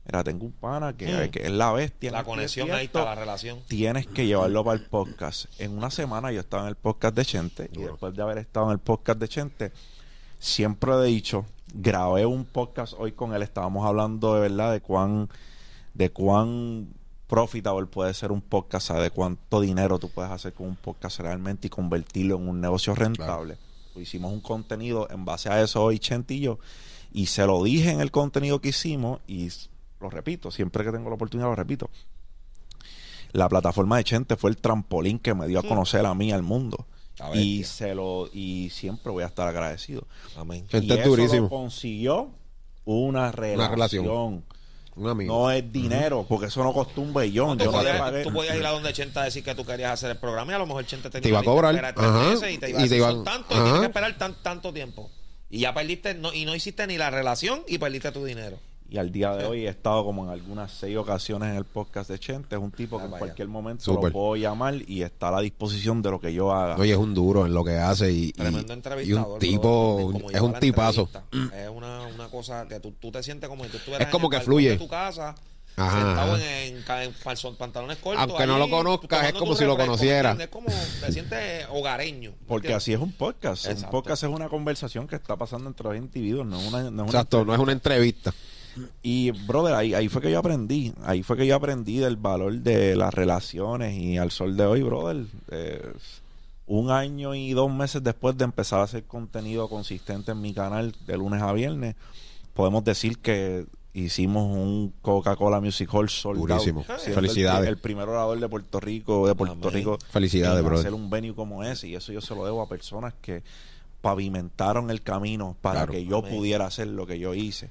Mira, 0.05 0.23
tengo 0.23 0.45
un 0.45 0.51
pana 0.51 0.95
que, 0.97 1.05
Mm. 1.27 1.31
que 1.31 1.43
es 1.43 1.51
la 1.51 1.71
bestia. 1.71 2.11
La 2.11 2.23
conexión 2.23 2.69
ahí 2.71 2.85
está, 2.85 3.05
la 3.05 3.15
relación. 3.15 3.59
Tienes 3.67 4.05
que 4.07 4.25
llevarlo 4.27 4.63
para 4.63 4.77
el 4.77 4.85
podcast. 4.85 5.45
En 5.59 5.77
una 5.77 5.89
semana 5.89 6.31
yo 6.31 6.41
estaba 6.41 6.63
en 6.63 6.69
el 6.69 6.75
podcast 6.75 7.15
de 7.15 7.23
Chente 7.25 7.69
y 7.73 7.79
después 7.83 8.13
de 8.13 8.21
haber 8.21 8.37
estado 8.39 8.65
en 8.67 8.73
el 8.73 8.79
podcast 8.79 9.19
de 9.19 9.27
Chente, 9.29 9.71
siempre 10.39 10.91
he 10.93 11.03
dicho, 11.05 11.45
grabé 11.73 12.25
un 12.25 12.43
podcast 12.45 12.93
hoy 12.97 13.13
con 13.13 13.33
él, 13.33 13.41
estábamos 13.43 13.85
hablando 13.85 14.35
de 14.35 14.41
verdad 14.41 14.73
de 14.73 14.81
cuán, 14.81 15.29
de 15.93 16.09
cuán 16.11 16.89
profitable 17.27 17.87
puede 17.87 18.13
ser 18.13 18.31
un 18.31 18.41
podcast, 18.41 18.87
¿sabes? 18.87 19.03
de 19.03 19.09
cuánto 19.11 19.61
dinero 19.61 19.99
tú 19.99 20.09
puedes 20.09 20.31
hacer 20.31 20.53
con 20.53 20.67
un 20.67 20.75
podcast 20.75 21.19
realmente 21.21 21.67
y 21.67 21.69
convertirlo 21.69 22.35
en 22.35 22.47
un 22.49 22.59
negocio 22.61 22.93
rentable. 22.93 23.57
Hicimos 23.95 24.33
un 24.33 24.41
contenido 24.41 25.07
en 25.09 25.23
base 25.23 25.49
a 25.49 25.61
eso 25.61 25.81
hoy, 25.83 25.97
Chente 25.99 26.33
y 26.33 26.41
yo, 26.41 26.59
y 27.13 27.27
se 27.27 27.45
lo 27.45 27.63
dije 27.63 27.91
en 27.91 28.01
el 28.01 28.11
contenido 28.11 28.59
que 28.59 28.69
hicimos 28.69 29.19
y 29.27 29.49
lo 30.03 30.09
repito, 30.11 30.51
siempre 30.51 30.83
que 30.83 30.91
tengo 30.91 31.09
la 31.09 31.15
oportunidad 31.15 31.47
lo 31.49 31.55
repito. 31.55 31.89
La 33.31 33.49
plataforma 33.49 33.97
de 33.97 34.03
Chente 34.03 34.35
fue 34.35 34.51
el 34.51 34.57
trampolín 34.57 35.17
que 35.17 35.33
me 35.33 35.47
dio 35.47 35.59
a 35.59 35.63
conocer 35.63 36.05
a 36.05 36.13
mí 36.13 36.31
al 36.31 36.43
mundo. 36.43 36.85
Y 37.33 37.63
se 37.63 37.95
lo 37.95 38.29
y 38.33 38.69
siempre 38.71 39.11
voy 39.11 39.23
a 39.23 39.27
estar 39.27 39.47
agradecido. 39.47 40.07
Amén. 40.37 40.67
Chente 40.67 40.87
y 40.87 40.91
es 40.93 40.99
eso 40.99 41.09
durísimo. 41.09 41.43
lo 41.43 41.49
consiguió 41.49 42.29
una 42.85 43.31
relación. 43.31 43.71
relación. 43.71 44.45
Un 44.95 45.09
amigo. 45.09 45.33
No 45.33 45.49
es 45.51 45.71
dinero, 45.71 46.23
porque 46.29 46.47
eso 46.47 46.63
no 46.63 46.71
costó 46.73 47.01
un 47.01 47.13
bellón. 47.13 47.57
Tú 47.57 47.63
Yo 47.65 47.71
no 47.71 47.77
le 47.81 47.89
podías, 47.89 47.99
pagué. 48.01 48.23
tú 48.23 48.31
podías 48.33 48.55
ir 48.55 48.65
a 48.65 48.69
donde 48.71 48.93
Chenta 48.93 49.21
a 49.21 49.25
decir 49.25 49.43
que 49.43 49.55
tú 49.55 49.65
querías 49.65 49.91
hacer 49.93 50.11
el 50.11 50.17
programa 50.17 50.51
y 50.51 50.55
a 50.55 50.59
lo 50.59 50.67
mejor 50.67 50.85
Chenta 50.85 51.09
tenía 51.09 51.23
Te 51.23 51.29
iba 51.29 51.39
a 51.39 51.43
cobrar. 51.43 51.73
tres 51.75 51.93
Ajá. 51.97 52.29
meses 52.29 52.53
y 52.53 52.57
te 52.59 52.69
iba 52.69 52.79
a 52.79 52.85
Y 52.85 52.89
te 52.89 52.97
iban- 52.97 53.23
tanto 53.23 53.55
y 53.55 53.57
tienes 53.63 53.79
que 53.79 53.85
esperar 53.87 54.17
tan, 54.19 54.35
tanto 54.43 54.71
tiempo. 54.71 55.09
Y 55.49 55.59
ya 55.61 55.73
perdiste 55.73 56.13
no, 56.13 56.31
y 56.33 56.45
no 56.45 56.53
hiciste 56.55 56.85
ni 56.85 56.97
la 56.99 57.09
relación 57.09 57.63
y 57.67 57.79
perdiste 57.79 58.11
tu 58.11 58.23
dinero. 58.25 58.59
Y 58.93 58.99
al 58.99 59.11
día 59.11 59.35
de 59.35 59.45
hoy 59.45 59.65
he 59.65 59.69
estado 59.69 60.05
como 60.05 60.23
en 60.23 60.29
algunas 60.29 60.71
seis 60.71 60.95
ocasiones 60.97 61.49
en 61.49 61.55
el 61.55 61.63
podcast 61.63 62.11
de 62.11 62.19
Chente. 62.19 62.55
Es 62.55 62.61
un 62.61 62.69
tipo 62.69 62.99
que 62.99 63.05
Ah, 63.05 63.07
en 63.07 63.17
cualquier 63.17 63.47
momento 63.47 63.91
lo 63.91 64.11
puedo 64.11 64.35
llamar 64.35 64.75
y 64.87 65.01
está 65.01 65.29
a 65.29 65.31
la 65.31 65.41
disposición 65.41 66.03
de 66.03 66.11
lo 66.11 66.19
que 66.19 66.31
yo 66.31 66.53
haga. 66.53 66.75
Oye, 66.75 66.91
es 66.91 66.97
un 66.99 67.15
duro 67.15 67.47
en 67.47 67.55
lo 67.55 67.63
que 67.63 67.75
hace 67.75 68.11
y, 68.11 68.31
Tremendo 68.33 68.71
un 68.71 69.39
tipo, 69.39 70.13
es 70.31 70.41
un 70.41 70.53
tipazo. 70.59 71.09
entrevista. 71.11 71.57
Es 71.57 71.69
una, 71.69 72.03
una 72.03 72.27
cosa 72.27 72.67
que 72.67 72.79
tú, 72.79 72.91
tú 72.91 73.11
te 73.11 73.23
sientes 73.23 73.49
como 73.49 73.63
si 73.63 73.71
tú 73.71 73.77
estuvieras 73.77 74.05
Es 74.05 74.11
como 74.11 74.25
en 74.25 74.31
que 74.39 74.41
fluye. 74.41 74.77
tu 74.77 74.87
casa, 74.87 75.33
Ajá, 75.75 75.97
sentado 75.97 76.35
ajá. 76.35 77.03
en, 77.03 77.55
pantalones 77.57 77.97
cortos. 77.97 78.21
Aunque 78.21 78.45
no 78.45 78.59
lo 78.59 78.69
conozcas, 78.69 79.25
es 79.25 79.33
como 79.33 79.55
si 79.55 79.65
lo 79.65 79.75
conociera. 79.75 80.37
Es 80.39 80.49
como 80.49 80.67
te 81.01 81.11
sientes 81.11 81.65
hogareño. 81.71 82.33
Porque 82.47 82.67
¿entiendes? 82.67 82.83
así 82.83 82.93
es 82.93 82.99
un 82.99 83.11
podcast. 83.11 83.65
Un 83.65 83.89
podcast 83.89 84.21
es 84.21 84.29
una 84.29 84.49
conversación 84.49 85.07
que 85.07 85.15
está 85.15 85.35
pasando 85.35 85.67
entre 85.67 85.89
dos 85.89 85.97
individuos, 85.97 86.45
no 86.45 86.59
es 86.59 86.67
una, 86.67 86.81
no 86.83 86.87
es 86.87 86.93
una 86.93 87.05
Exacto, 87.05 87.43
no 87.43 87.55
es 87.55 87.59
una 87.59 87.71
entrevista. 87.71 88.31
Y, 89.01 89.31
brother, 89.31 89.75
ahí, 89.75 89.93
ahí 89.93 90.07
fue 90.09 90.21
que 90.21 90.31
yo 90.31 90.39
aprendí. 90.39 90.93
Ahí 91.03 91.23
fue 91.23 91.37
que 91.37 91.45
yo 91.45 91.55
aprendí 91.55 91.97
del 91.99 92.15
valor 92.17 92.53
de 92.59 92.95
las 92.95 93.13
relaciones. 93.13 93.95
Y 93.97 94.17
al 94.17 94.31
sol 94.31 94.55
de 94.57 94.65
hoy, 94.65 94.81
brother, 94.83 95.25
eh, 95.51 95.93
un 96.65 96.89
año 96.91 97.35
y 97.35 97.51
dos 97.53 97.71
meses 97.71 98.03
después 98.03 98.37
de 98.37 98.45
empezar 98.45 98.79
a 98.79 98.83
hacer 98.83 99.03
contenido 99.03 99.67
consistente 99.69 100.31
en 100.31 100.41
mi 100.41 100.53
canal 100.53 100.95
de 101.05 101.17
lunes 101.17 101.41
a 101.41 101.51
viernes, 101.53 101.95
podemos 102.53 102.83
decir 102.83 103.17
que 103.19 103.65
hicimos 103.95 104.45
un 104.55 104.91
Coca-Cola 105.03 105.59
Music 105.61 105.87
Hall 105.93 106.09
soldado. 106.09 106.47
Durísimo. 106.47 106.83
Siendo 106.97 107.13
Felicidades. 107.21 107.67
El, 107.67 107.75
el 107.75 107.77
primer 107.77 108.09
orador 108.09 108.39
de 108.39 108.49
Puerto 108.49 108.79
Rico, 108.79 109.27
de 109.27 109.35
Puerto 109.35 109.67
Amén. 109.67 109.73
Rico. 109.73 109.99
Felicidades, 110.09 110.63
brother. 110.63 110.79
hacer 110.87 110.93
un 110.95 111.09
venue 111.11 111.35
como 111.35 111.63
ese. 111.63 111.89
Y 111.89 111.95
eso 111.95 112.11
yo 112.11 112.21
se 112.21 112.33
lo 112.33 112.43
debo 112.45 112.61
a 112.63 112.67
personas 112.67 113.13
que 113.21 113.43
pavimentaron 114.01 114.89
el 114.89 115.01
camino 115.01 115.55
para 115.61 115.81
Claro. 115.81 115.91
que 115.93 116.05
yo 116.05 116.17
Amén. 116.19 116.35
pudiera 116.35 116.65
hacer 116.65 116.87
lo 116.87 117.05
que 117.05 117.19
yo 117.19 117.33
hice. 117.33 117.69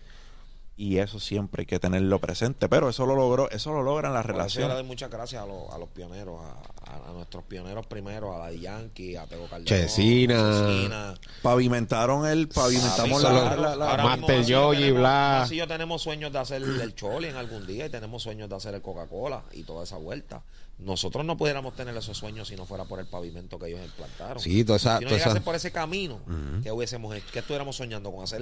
Y 0.74 0.96
eso 0.98 1.20
siempre 1.20 1.62
hay 1.62 1.66
que 1.66 1.78
tenerlo 1.78 2.18
presente. 2.18 2.68
Pero 2.68 2.88
eso 2.88 3.04
lo 3.06 3.14
logró, 3.14 3.50
eso 3.50 3.72
lo 3.72 3.82
logran 3.82 4.12
las 4.14 4.24
yo 4.24 4.28
le 4.28 4.32
relaciones. 4.38 4.74
doy 4.74 4.82
muchas 4.84 5.10
gracias 5.10 5.42
a 5.42 5.46
los, 5.46 5.70
a 5.70 5.78
los 5.78 5.88
pioneros, 5.90 6.40
a, 6.40 6.90
a- 6.90 7.10
a 7.10 7.12
nuestros 7.12 7.44
pioneros 7.44 7.86
primero, 7.86 8.34
a 8.34 8.38
Daddy 8.38 8.60
Yankee, 8.60 9.16
a 9.16 9.26
Tego 9.26 9.46
Calderón, 9.48 9.66
Chesina. 9.86 11.14
Pavimentaron 11.42 12.26
el, 12.26 12.48
pavimentamos 12.48 13.22
la, 13.22 13.32
la- 13.56 13.76
la- 13.76 13.90
Ahora 13.90 14.04
Master 14.04 14.44
Yogi, 14.44 14.78
tenemos- 14.78 14.98
bla. 15.00 15.36
Macillo 15.40 15.66
tenemos 15.68 16.02
sueños 16.02 16.32
de 16.32 16.38
hacer 16.38 16.62
el 16.62 16.94
Choli 16.94 17.28
en 17.28 17.36
algún 17.36 17.66
día 17.66 17.86
y 17.86 17.90
tenemos 17.90 18.22
sueños 18.22 18.48
de 18.48 18.56
hacer 18.56 18.74
el 18.74 18.82
Coca-Cola 18.82 19.42
y 19.52 19.64
toda 19.64 19.84
esa 19.84 19.96
vuelta. 19.98 20.42
Nosotros 20.84 21.24
no 21.24 21.36
pudiéramos 21.36 21.74
tener 21.76 21.96
esos 21.96 22.16
sueños 22.16 22.48
si 22.48 22.56
no 22.56 22.66
fuera 22.66 22.84
por 22.84 22.98
el 23.00 23.06
pavimento 23.06 23.58
que 23.58 23.68
ellos 23.68 23.80
implantaron. 23.84 24.42
Sí, 24.42 24.64
toda 24.64 24.76
esa- 24.76 24.98
si 24.98 25.04
no 25.04 25.08
toda 25.10 25.18
llegase 25.18 25.36
esa- 25.38 25.44
por 25.44 25.54
ese 25.54 25.70
camino, 25.72 26.20
que 26.62 26.70
hubiésemos 26.72 27.14
hecho? 27.16 27.26
¿Qué 27.32 27.38
estuviéramos 27.40 27.76
soñando 27.76 28.10
con 28.12 28.24
hacer, 28.24 28.40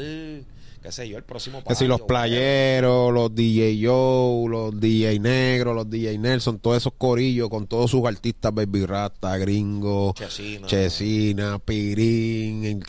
qué 0.82 0.91
sé 0.93 1.09
yo, 1.09 1.16
el 1.18 1.24
próximo 1.24 1.62
Que 1.62 1.74
si 1.74 1.86
los 1.86 2.01
patio, 2.01 2.07
playeros, 2.09 3.12
los 3.12 3.34
DJ 3.34 3.78
Joe, 3.86 4.49
los 4.49 4.80
DJ 4.80 5.18
Negro, 5.20 5.74
los 5.74 5.88
DJ 5.91 6.18
Nelson, 6.18 6.59
todos 6.59 6.78
esos 6.78 6.93
corillos 6.97 7.49
con 7.51 7.66
todos 7.66 7.91
sus 7.91 8.05
artistas, 8.07 8.53
Baby 8.55 8.86
Rasta, 8.86 9.36
Gringo, 9.38 10.14
Chesina. 10.16 10.66
Chesina, 10.66 11.59
Pirín, 11.59 12.80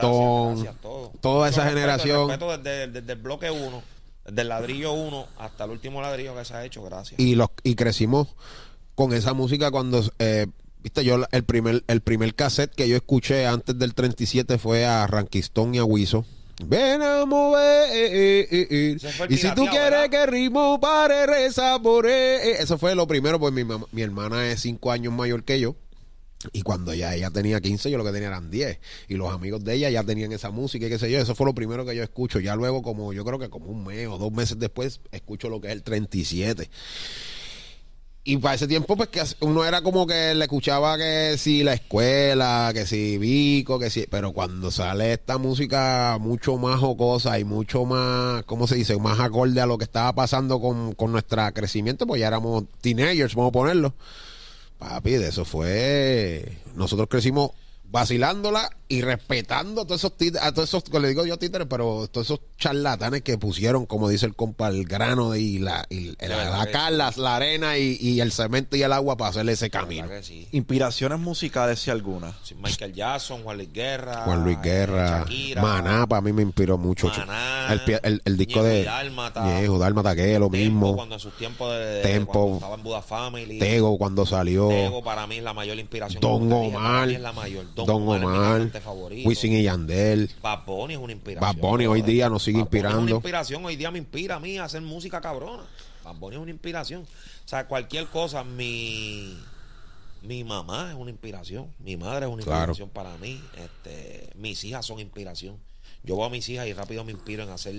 todos. 0.00 1.10
toda 1.20 1.48
esa 1.48 1.64
respeto, 1.64 1.74
generación. 1.74 2.28
respeto 2.28 2.58
desde, 2.58 2.86
desde 2.88 3.12
el 3.12 3.18
bloque 3.18 3.50
1, 3.50 3.82
desde 4.26 4.42
el 4.42 4.48
ladrillo 4.48 4.92
1 4.92 5.26
hasta 5.38 5.64
el 5.64 5.70
último 5.70 6.00
ladrillo 6.02 6.36
que 6.36 6.44
se 6.44 6.54
ha 6.54 6.64
hecho, 6.64 6.82
gracias. 6.82 7.18
y 7.20 7.34
los 7.34 7.48
y 7.62 7.74
crecimos 7.74 8.28
con 8.98 9.12
esa 9.12 9.32
música 9.32 9.70
cuando 9.70 10.02
eh, 10.18 10.48
viste 10.82 11.04
yo 11.04 11.20
el 11.30 11.44
primer 11.44 11.84
el 11.86 12.00
primer 12.00 12.34
cassette 12.34 12.74
que 12.74 12.88
yo 12.88 12.96
escuché 12.96 13.46
antes 13.46 13.78
del 13.78 13.94
37 13.94 14.58
fue 14.58 14.86
a 14.86 15.06
Rankistón 15.06 15.72
y 15.76 15.78
a 15.78 15.84
Wiso 15.84 16.24
Ven 16.64 17.00
a 17.02 17.24
mover 17.24 17.90
eh, 17.92 18.48
eh, 18.50 18.66
eh, 18.68 18.96
y 19.28 19.36
si 19.36 19.54
tú 19.54 19.66
quieres 19.66 19.90
¿verdad? 19.90 20.10
que 20.10 20.26
ritmo 20.26 20.80
pare 20.80 21.26
reza 21.28 21.78
por 21.80 22.08
eh, 22.08 22.50
eh. 22.50 22.56
eso 22.58 22.76
fue 22.76 22.96
lo 22.96 23.06
primero 23.06 23.38
pues 23.38 23.54
mi, 23.54 23.62
mi 23.92 24.02
hermana 24.02 24.50
es 24.50 24.62
cinco 24.62 24.90
años 24.90 25.12
mayor 25.12 25.44
que 25.44 25.60
yo 25.60 25.76
y 26.52 26.62
cuando 26.62 26.94
ya 26.94 27.14
ella 27.14 27.30
tenía 27.30 27.60
15, 27.60 27.90
yo 27.90 27.98
lo 27.98 28.04
que 28.04 28.12
tenía 28.12 28.28
eran 28.28 28.48
10. 28.48 28.78
Y 29.08 29.14
los 29.14 29.32
amigos 29.32 29.64
de 29.64 29.74
ella 29.74 29.90
ya 29.90 30.04
tenían 30.04 30.30
esa 30.30 30.52
música 30.52 30.86
y 30.86 30.88
qué 30.88 30.96
sé 30.96 31.10
yo. 31.10 31.18
Eso 31.18 31.34
fue 31.34 31.46
lo 31.46 31.52
primero 31.52 31.84
que 31.84 31.96
yo 31.96 32.02
escucho. 32.04 32.38
Ya 32.38 32.54
luego, 32.54 32.80
como 32.80 33.12
yo 33.12 33.24
creo 33.24 33.40
que 33.40 33.50
como 33.50 33.66
un 33.66 33.84
mes 33.84 34.06
o 34.06 34.18
dos 34.18 34.30
meses 34.30 34.56
después, 34.56 35.00
escucho 35.10 35.48
lo 35.48 35.60
que 35.60 35.66
es 35.66 35.72
el 35.72 35.82
37. 35.82 36.70
Y 38.28 38.36
para 38.36 38.56
ese 38.56 38.68
tiempo, 38.68 38.94
pues 38.94 39.08
que 39.08 39.22
uno 39.40 39.64
era 39.64 39.80
como 39.80 40.06
que 40.06 40.34
le 40.34 40.44
escuchaba 40.44 40.98
que 40.98 41.36
si 41.38 41.62
la 41.62 41.72
escuela, 41.72 42.72
que 42.74 42.84
si 42.84 43.16
Vico, 43.16 43.78
que 43.78 43.88
si. 43.88 44.06
Pero 44.06 44.34
cuando 44.34 44.70
sale 44.70 45.14
esta 45.14 45.38
música 45.38 46.18
mucho 46.20 46.58
más 46.58 46.78
jocosa 46.78 47.38
y 47.38 47.44
mucho 47.44 47.86
más, 47.86 48.44
¿cómo 48.44 48.66
se 48.66 48.74
dice? 48.74 48.98
Más 48.98 49.18
acorde 49.18 49.62
a 49.62 49.66
lo 49.66 49.78
que 49.78 49.84
estaba 49.84 50.12
pasando 50.12 50.60
con, 50.60 50.92
con 50.92 51.10
nuestro 51.10 51.42
crecimiento, 51.54 52.06
pues 52.06 52.20
ya 52.20 52.26
éramos 52.26 52.64
teenagers, 52.82 53.34
vamos 53.34 53.48
a 53.48 53.52
ponerlo. 53.52 53.94
Papi, 54.78 55.12
de 55.12 55.28
eso 55.28 55.46
fue. 55.46 56.58
Nosotros 56.74 57.08
crecimos 57.08 57.52
vacilándola 57.90 58.70
y 58.90 59.02
respetando 59.02 59.82
a 59.82 59.84
todos 59.86 60.00
esos 60.00 60.16
títeres, 60.16 60.42
a 60.46 60.52
todos 60.52 60.68
esos, 60.68 60.82
que 60.84 60.98
le 60.98 61.08
digo 61.08 61.24
yo 61.26 61.38
títeres, 61.38 61.66
pero 61.68 62.08
todos 62.10 62.26
esos 62.26 62.40
charlatanes 62.56 63.20
que 63.22 63.36
pusieron, 63.36 63.84
como 63.86 64.08
dice 64.08 64.24
el 64.26 64.34
compa, 64.34 64.68
el 64.68 64.84
grano 64.86 65.34
y 65.36 65.58
la, 65.58 65.84
y 65.90 66.14
la, 66.20 66.36
verdad 66.36 66.58
la 66.58 66.70
cal, 66.70 66.98
las- 66.98 67.18
la 67.18 67.36
arena 67.36 67.76
y, 67.76 67.98
y 68.00 68.20
el 68.20 68.32
cemento 68.32 68.76
y 68.76 68.82
el 68.82 68.92
agua 68.92 69.16
para 69.18 69.30
hacerle 69.30 69.52
ese 69.52 69.66
La 69.66 69.70
camino. 69.70 70.06
sí. 70.22 70.48
Inspiraciones 70.52 71.18
musicales, 71.18 71.80
si 71.80 71.90
alguna. 71.90 72.34
Sí, 72.42 72.54
Michael 72.54 72.94
Jackson, 72.94 73.42
Juan 73.42 73.56
Luis 73.58 73.72
Guerra, 73.72 74.22
Juan 74.24 74.44
Luis 74.44 74.56
eh, 74.56 74.60
Guerra, 74.62 75.18
Shakira, 75.20 75.62
Maná, 75.62 76.06
para 76.06 76.22
mí 76.22 76.32
me 76.32 76.42
inspiró 76.42 76.78
mucho. 76.78 77.08
Maná, 77.08 77.68
el, 77.72 78.00
el, 78.02 78.22
el 78.24 78.36
disco 78.38 78.60
Ñejo 78.60 78.64
de 78.64 78.84
Dálmata, 78.84 79.44
Ñejo, 79.44 79.78
Dálmata, 79.78 80.16
que 80.16 80.32
es 80.34 80.40
lo 80.40 80.48
Tempo, 80.48 80.56
mismo. 80.56 80.96
cuando 80.96 81.14
en 81.16 81.20
sus 81.20 81.36
tiempos 81.36 81.70
de, 81.72 81.78
de- 81.78 82.02
Tempo. 82.02 82.32
cuando 82.32 82.54
estaba 82.56 82.74
en 82.74 82.82
Buda 82.82 83.02
Family. 83.02 83.58
Tego 83.58 83.98
cuando 83.98 84.24
salió. 84.24 84.68
Tego 84.68 85.02
para 85.02 85.26
mí 85.26 85.36
es 85.38 85.42
la 85.44 85.52
mayor 85.54 85.78
inspiración. 85.78 86.20
Don 86.20 86.48
dije, 86.48 86.72
para 86.74 86.88
Omar. 86.88 87.08
mí 87.08 87.14
es 87.14 87.20
la 87.20 87.32
mayor. 87.32 87.66
Don, 87.86 88.06
Don 88.06 88.24
Omar, 88.24 88.60
mi 88.60 88.70
favorito. 88.80 89.28
Wisin 89.28 89.52
y 89.52 89.62
Yandel. 89.62 90.30
Bad 90.42 90.64
Bunny 90.66 90.94
es 90.94 91.00
una 91.00 91.12
inspiración. 91.12 91.54
Bad 91.56 91.60
Bunny 91.62 91.86
hoy 91.86 92.02
día 92.02 92.28
nos 92.28 92.42
sigue 92.42 92.58
Bad 92.58 92.64
Bunny 92.66 92.78
Es 92.78 92.82
inspirando. 92.84 93.02
una 93.02 93.10
inspiración. 93.12 93.64
Hoy 93.64 93.76
día 93.76 93.90
me 93.90 93.98
inspira 93.98 94.36
a 94.36 94.40
mí 94.40 94.58
a 94.58 94.64
hacer 94.64 94.82
música 94.82 95.20
cabrona. 95.20 95.64
Bad 96.04 96.16
Bunny 96.16 96.36
es 96.36 96.42
una 96.42 96.50
inspiración. 96.50 97.02
O 97.02 97.48
sea, 97.48 97.66
cualquier 97.66 98.06
cosa, 98.06 98.44
mi, 98.44 99.36
mi 100.22 100.44
mamá 100.44 100.90
es 100.92 100.96
una 100.96 101.10
inspiración. 101.10 101.72
Mi 101.78 101.96
madre 101.96 102.26
es 102.26 102.32
una 102.32 102.42
Claro. 102.42 102.72
inspiración 102.72 102.90
para 102.90 103.16
mí. 103.18 103.42
Este, 103.56 104.30
mis 104.36 104.62
hijas 104.64 104.84
son 104.86 104.98
inspiración. 105.00 105.56
Yo 106.04 106.16
veo 106.16 106.24
a 106.26 106.30
mis 106.30 106.48
hijas 106.48 106.66
y 106.66 106.72
rápido 106.72 107.04
me 107.04 107.12
inspiro 107.12 107.42
en 107.42 107.50
hacer 107.50 107.74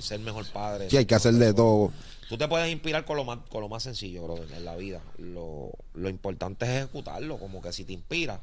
ser 0.00 0.20
mejor 0.20 0.46
padre. 0.50 0.88
Sí, 0.90 0.96
hay 0.96 1.04
que 1.04 1.14
hacer 1.14 1.34
de 1.34 1.52
todo. 1.52 1.92
Tú 2.28 2.36
te 2.38 2.48
puedes 2.48 2.70
inspirar 2.72 3.04
con 3.04 3.16
lo 3.16 3.24
más, 3.24 3.38
con 3.50 3.60
lo 3.60 3.68
más 3.68 3.82
sencillo, 3.82 4.24
brother, 4.24 4.50
en 4.52 4.64
la 4.64 4.74
vida. 4.76 5.00
Lo, 5.18 5.70
lo 5.94 6.08
importante 6.08 6.64
es 6.64 6.70
ejecutarlo, 6.84 7.38
como 7.38 7.60
que 7.60 7.72
si 7.72 7.84
te 7.84 7.92
inspira, 7.92 8.40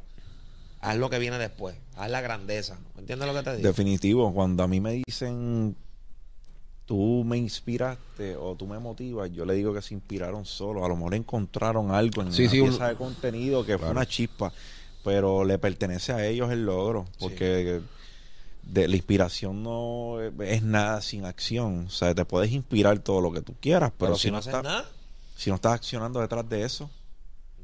haz 0.85 0.97
lo 0.97 1.09
que 1.09 1.19
viene 1.19 1.37
después, 1.37 1.75
haz 1.95 2.09
la 2.09 2.21
grandeza. 2.21 2.77
¿Me 2.95 3.01
entiendes 3.01 3.27
lo 3.27 3.33
que 3.33 3.43
te 3.43 3.55
digo? 3.57 3.67
Definitivo, 3.67 4.33
cuando 4.33 4.63
a 4.63 4.67
mí 4.67 4.79
me 4.79 5.01
dicen 5.05 5.75
tú 6.85 7.23
me 7.25 7.37
inspiraste 7.37 8.35
o 8.35 8.55
tú 8.55 8.67
me 8.67 8.77
motivas, 8.77 9.31
yo 9.31 9.43
le 9.45 9.55
digo 9.55 9.73
que 9.73 9.81
se 9.81 9.95
inspiraron 9.95 10.45
solo. 10.45 10.85
A 10.85 10.87
lo 10.87 10.95
mejor 10.95 11.15
encontraron 11.15 11.91
algo 11.91 12.21
en 12.21 12.31
Sí, 12.31 12.43
una 12.43 12.51
sí, 12.51 12.59
un- 12.59 12.69
pieza 12.69 12.87
de 12.89 12.95
contenido 12.95 13.65
que 13.65 13.77
fue 13.77 13.89
una 13.89 14.05
chispa, 14.05 14.53
pero 15.03 15.43
le 15.43 15.57
pertenece 15.57 16.13
a 16.13 16.25
ellos 16.25 16.51
el 16.51 16.65
logro, 16.65 17.05
porque 17.19 17.81
de, 18.61 18.87
la 18.87 18.95
inspiración 18.95 19.63
no 19.63 20.21
es 20.21 20.61
nada 20.61 21.01
sin 21.01 21.25
acción. 21.25 21.85
O 21.87 21.89
sea, 21.89 22.13
te 22.13 22.23
puedes 22.25 22.51
inspirar 22.51 22.99
todo 22.99 23.19
lo 23.21 23.31
que 23.31 23.41
tú 23.41 23.55
quieras, 23.59 23.91
pero, 23.97 24.11
Pero 24.11 24.15
si, 24.17 24.21
si 24.23 24.27
no 24.27 24.33
no 24.33 24.37
haces 24.39 24.53
estás, 24.53 24.63
nada, 24.63 24.85
si 25.35 25.49
no 25.49 25.55
estás 25.55 25.73
accionando 25.73 26.19
detrás 26.19 26.47
de 26.47 26.63
eso, 26.63 26.89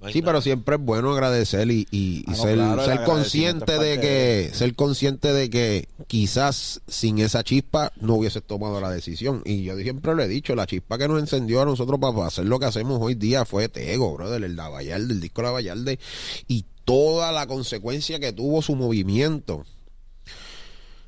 no 0.02 0.10
Sí, 0.10 0.20
nada. 0.22 0.32
pero 0.32 0.42
siempre 0.42 0.76
es 0.76 0.82
bueno 0.82 1.12
agradecer 1.14 1.70
y, 1.70 1.88
y- 1.92 2.20
y 2.20 2.24
Ah, 2.28 2.32
no, 2.32 2.36
ser, 2.36 2.56
claro, 2.56 3.04
consciente 3.06 3.78
de 3.78 4.00
que 4.00 4.08
de- 4.50 4.52
ser 4.54 4.74
consciente 4.76 5.32
de 5.32 5.50
que 5.50 5.88
quizás 6.08 6.82
sin 6.88 7.20
esa 7.20 7.44
chispa 7.44 7.92
no 8.02 8.16
hubieses 8.16 8.42
tomado 8.44 8.82
la 8.82 8.90
decisión 8.90 9.42
y 9.46 9.64
yo 9.64 9.78
siempre 9.78 10.16
lo 10.16 10.24
he 10.24 10.28
dicho 10.28 10.56
la 10.56 10.66
chispa 10.66 10.98
que 10.98 11.08
nos 11.08 11.20
encendió 11.20 11.62
a 11.62 11.66
nosotros 11.66 12.00
para 12.00 12.26
hacer 12.26 12.46
lo 12.46 12.60
que 12.60 12.66
hacemos 12.66 13.00
hoy 13.02 13.14
día 13.16 13.46
fue 13.46 13.70
Tego 13.70 14.14
brother 14.16 14.44
el 14.44 14.56
Lavallarde 14.56 15.14
el 15.14 15.22
disco 15.22 15.42
Lavallarde 15.44 16.00
y 16.48 16.66
toda 16.84 17.32
la 17.32 17.46
consecuencia 17.46 18.20
que 18.20 18.34
tuvo 18.34 18.62
su 18.64 18.76
movimiento 18.76 19.64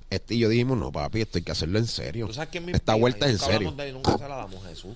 este 0.10 0.36
y 0.36 0.40
yo 0.40 0.50
dijimos 0.50 0.78
no 0.78 0.92
papi 0.92 1.22
esto 1.22 1.40
hay 1.40 1.44
que 1.44 1.52
hacerlo 1.52 1.80
en 1.80 1.88
serio 1.88 2.28
¿Tú 2.28 2.34
sabes 2.34 2.50
quién 2.52 2.66
me 2.66 2.72
esta 2.74 2.94
vuelta 2.96 3.26
es 3.26 3.32
en 3.32 3.38
nunca 3.38 3.46
serio 3.48 3.68
hablamos 3.70 3.78
de 3.78 3.84
él 3.84 3.90
y 3.90 3.94
nunca 3.94 4.18
se 4.18 4.30
la 4.30 4.36
damos 4.36 4.64
Jesús. 4.68 4.96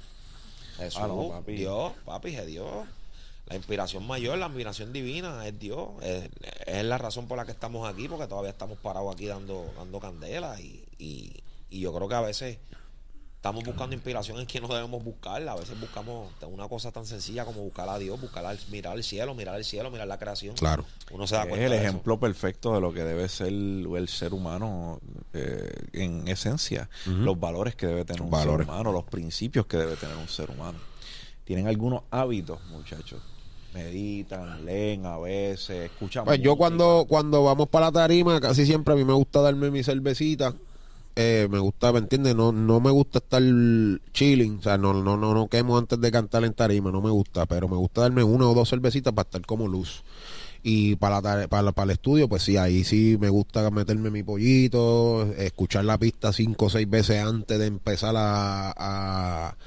Jesús, 0.77 0.99
Ah, 1.01 1.07
no, 1.07 1.29
papi. 1.29 1.53
Dios, 1.55 1.91
papi, 2.05 2.35
es 2.35 2.45
Dios. 2.45 2.67
La 3.49 3.55
inspiración 3.55 4.05
mayor, 4.05 4.37
la 4.37 4.47
inspiración 4.47 4.91
divina 4.91 5.47
es 5.47 5.57
Dios. 5.57 5.89
Es, 6.01 6.29
es 6.65 6.83
la 6.83 6.97
razón 6.97 7.27
por 7.27 7.37
la 7.37 7.45
que 7.45 7.51
estamos 7.51 7.87
aquí, 7.87 8.07
porque 8.07 8.27
todavía 8.27 8.51
estamos 8.51 8.77
parados 8.79 9.13
aquí 9.13 9.25
dando, 9.27 9.71
dando 9.77 9.99
candela. 9.99 10.59
Y, 10.59 10.83
y, 10.97 11.33
y 11.69 11.79
yo 11.79 11.93
creo 11.93 12.09
que 12.09 12.15
a 12.15 12.21
veces 12.21 12.57
estamos 13.37 13.63
buscando 13.63 13.95
inspiración 13.95 14.39
en 14.39 14.45
quien 14.47 14.63
no 14.63 14.73
debemos 14.73 15.01
buscarla. 15.01 15.53
A 15.53 15.55
veces 15.55 15.79
buscamos 15.79 16.29
una 16.41 16.67
cosa 16.67 16.91
tan 16.91 17.05
sencilla 17.05 17.45
como 17.45 17.61
buscar 17.61 17.87
a 17.87 17.97
Dios, 17.97 18.19
buscar 18.19 18.45
al, 18.45 18.59
mirar 18.69 18.93
al 18.93 19.03
cielo, 19.03 19.33
mirar 19.33 19.55
al 19.55 19.63
cielo, 19.63 19.89
mirar 19.91 20.07
la 20.07 20.17
creación. 20.19 20.55
claro 20.55 20.83
Uno 21.11 21.25
se 21.27 21.35
da 21.35 21.43
es 21.43 21.47
cuenta 21.47 21.65
el 21.67 21.71
de 21.71 21.77
eso. 21.77 21.85
ejemplo 21.87 22.19
perfecto 22.19 22.73
de 22.73 22.81
lo 22.81 22.91
que 22.91 23.03
debe 23.05 23.29
ser 23.29 23.47
el 23.47 24.07
ser 24.09 24.33
humano 24.33 24.99
eh, 25.33 25.71
en 25.93 26.27
esencia, 26.27 26.89
los 27.05 27.39
valores 27.39 27.75
que 27.75 27.87
debe 27.87 28.03
tener 28.03 28.21
un 28.23 28.29
Valores. 28.31 28.65
ser 28.67 28.73
humano, 28.73 28.91
los 28.91 29.05
principios 29.05 29.65
que 29.67 29.77
debe 29.77 29.95
tener 29.95 30.17
un 30.17 30.27
ser 30.27 30.49
humano. 30.49 30.79
Tienen 31.45 31.67
algunos 31.67 32.01
hábitos, 32.11 32.61
muchachos. 32.65 33.21
Meditan, 33.73 34.65
leen 34.65 35.05
a 35.05 35.17
veces, 35.17 35.91
escuchan. 35.91 36.25
Pues 36.25 36.41
yo 36.41 36.55
cuando, 36.55 37.05
cuando 37.07 37.43
vamos 37.43 37.67
para 37.69 37.87
la 37.87 37.91
tarima, 37.91 38.39
casi 38.39 38.65
siempre 38.65 38.93
a 38.93 38.97
mí 38.97 39.05
me 39.05 39.13
gusta 39.13 39.41
darme 39.41 39.69
mi 39.71 39.83
cervecita. 39.83 40.53
Eh, 41.19 41.47
me 41.49 41.57
gusta, 41.57 41.91
¿me 41.91 41.97
entiendes? 41.97 42.35
No, 42.35 42.51
no 42.51 42.79
me 42.79 42.91
gusta 42.91 43.17
estar 43.17 43.41
chilling, 44.13 44.59
o 44.59 44.61
sea, 44.61 44.77
no, 44.77 44.93
no, 44.93 45.17
no, 45.17 45.33
no 45.33 45.47
quemo 45.47 45.77
antes 45.77 45.99
de 45.99 46.11
cantar 46.11 46.43
en 46.43 46.53
tarima, 46.53 46.91
no 46.91 47.01
me 47.01 47.09
gusta, 47.09 47.47
pero 47.47 47.67
me 47.67 47.75
gusta 47.75 48.01
darme 48.01 48.23
una 48.23 48.47
o 48.47 48.53
dos 48.53 48.69
cervecitas 48.69 49.13
para 49.13 49.25
estar 49.25 49.43
como 49.43 49.67
luz. 49.67 50.03
Y 50.61 50.95
para, 50.97 51.21
la 51.21 51.47
para, 51.47 51.71
para 51.71 51.85
el 51.85 51.91
estudio, 51.91 52.29
pues 52.29 52.43
sí, 52.43 52.57
ahí 52.57 52.83
sí 52.83 53.17
me 53.19 53.29
gusta 53.29 53.71
meterme 53.71 54.11
mi 54.11 54.21
pollito, 54.21 55.31
escuchar 55.37 55.85
la 55.85 55.97
pista 55.97 56.33
cinco 56.33 56.65
o 56.65 56.69
seis 56.69 56.89
veces 56.89 57.23
antes 57.23 57.57
de 57.57 57.65
empezar 57.65 58.15
a, 58.15 58.73
a, 58.77 59.57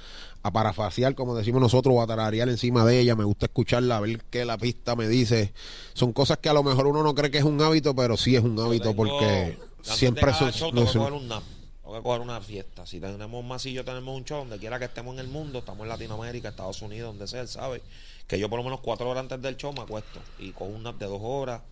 a 0.43 0.51
parafaciar, 0.51 1.14
como 1.14 1.34
decimos 1.36 1.61
nosotros, 1.61 1.95
o 1.95 2.03
a 2.03 2.07
tararear 2.07 2.49
encima 2.49 2.84
de 2.84 3.01
ella. 3.01 3.14
Me 3.16 3.24
gusta 3.24 3.47
escucharla, 3.47 3.99
a 3.99 4.01
ver 4.01 4.22
qué 4.30 4.45
la 4.45 4.57
pista 4.59 4.97
me 4.97 5.09
dice. 5.09 5.53
Son 5.93 6.12
cosas 6.12 6.38
que 6.38 6.49
a 6.49 6.53
lo 6.55 6.62
mejor 6.62 6.86
uno 6.86 7.03
no 7.03 7.14
cree 7.14 7.30
que 7.30 7.38
es 7.38 7.45
un 7.45 7.61
hábito, 7.61 7.95
pero 7.95 8.16
sí 8.16 8.36
es 8.36 8.43
un 8.43 8.59
hábito 8.59 8.95
porque 8.95 9.59
siempre 9.82 10.32
show 10.32 10.72
no 10.72 10.82
es 10.82 10.95
un- 10.95 11.01
coger 11.03 11.12
un 11.14 11.28
nap, 11.28 11.43
tengo 11.82 11.95
que 11.97 12.03
coger 12.03 12.20
una 12.22 12.41
fiesta. 12.41 12.86
Si 12.86 13.01
tenemos 13.01 13.62
yo 13.64 13.84
tenemos 13.84 14.16
un 14.16 14.24
show 14.24 14.38
donde 14.38 14.59
quiera 14.59 14.78
que 14.78 14.86
estemos 14.86 15.12
en 15.14 15.20
el 15.20 15.28
mundo, 15.28 15.59
estamos 15.61 15.82
en 15.82 15.88
Latinoamérica, 15.88 16.49
Estados 16.51 16.80
Unidos, 16.82 17.11
donde 17.11 17.26
sea, 17.26 17.41
él 17.43 17.49
sabe 17.49 17.82
que 18.26 18.38
yo 18.38 18.49
por 18.49 18.59
lo 18.59 18.64
menos 18.64 18.80
cuatro 18.80 19.09
horas 19.11 19.22
antes 19.22 19.43
del 19.43 19.57
show 19.57 19.72
me 19.72 19.80
acuesto 19.80 20.20
y 20.38 20.53
cojo 20.53 20.70
un 20.70 20.84
nap 20.84 20.97
de 20.99 21.07
dos 21.07 21.20
horas, 21.22 21.62